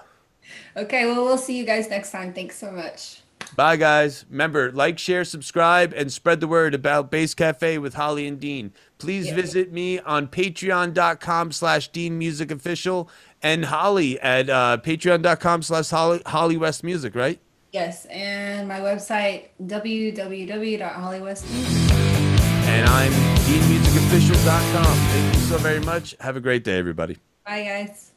Okay, 0.77 1.07
well, 1.07 1.25
we'll 1.25 1.37
see 1.37 1.59
you 1.59 1.65
guys 1.65 1.91
next 1.91 2.13
time. 2.13 2.33
Thanks 2.33 2.57
so 2.57 2.71
much. 2.71 3.23
Bye, 3.57 3.77
guys. 3.77 4.25
Remember, 4.31 4.71
like, 4.71 4.99
share, 5.01 5.25
subscribe, 5.25 5.93
and 5.97 6.13
spread 6.13 6.39
the 6.39 6.47
word 6.47 6.75
about 6.75 7.11
Bass 7.11 7.35
Cafe 7.35 7.79
with 7.79 7.95
Holly 7.95 8.27
and 8.29 8.39
Dean. 8.39 8.73
Please 8.99 9.29
Yeah. 9.29 9.35
visit 9.37 9.73
me 9.73 9.99
on 10.01 10.27
patreon.com 10.29 11.53
slash 11.53 11.89
Dean 11.89 12.19
Music 12.19 12.51
Official 12.51 13.09
and 13.43 13.65
Holly 13.67 14.19
at 14.21 14.49
uh, 14.51 14.79
patreon.com 14.83 15.63
slash 15.63 15.91
Holly, 15.91 16.21
Holly 16.27 16.57
West 16.57 16.83
Music, 16.85 17.15
right? 17.15 17.39
Yes, 17.73 18.07
and 18.07 18.67
my 18.67 18.81
website 18.81 19.49
www.hollywestmusic. 19.63 21.91
And 22.69 22.89
I'm 22.89 23.13
DeanMusicOfficial.com. 23.13 24.85
Thank 24.85 25.35
you 25.35 25.41
so 25.43 25.59
very 25.59 25.81
much. 25.81 26.15
Have 26.21 26.37
a 26.37 26.41
great 26.41 26.65
day, 26.65 26.79
everybody. 26.79 27.19
Bye, 27.47 27.63
guys. 27.65 28.13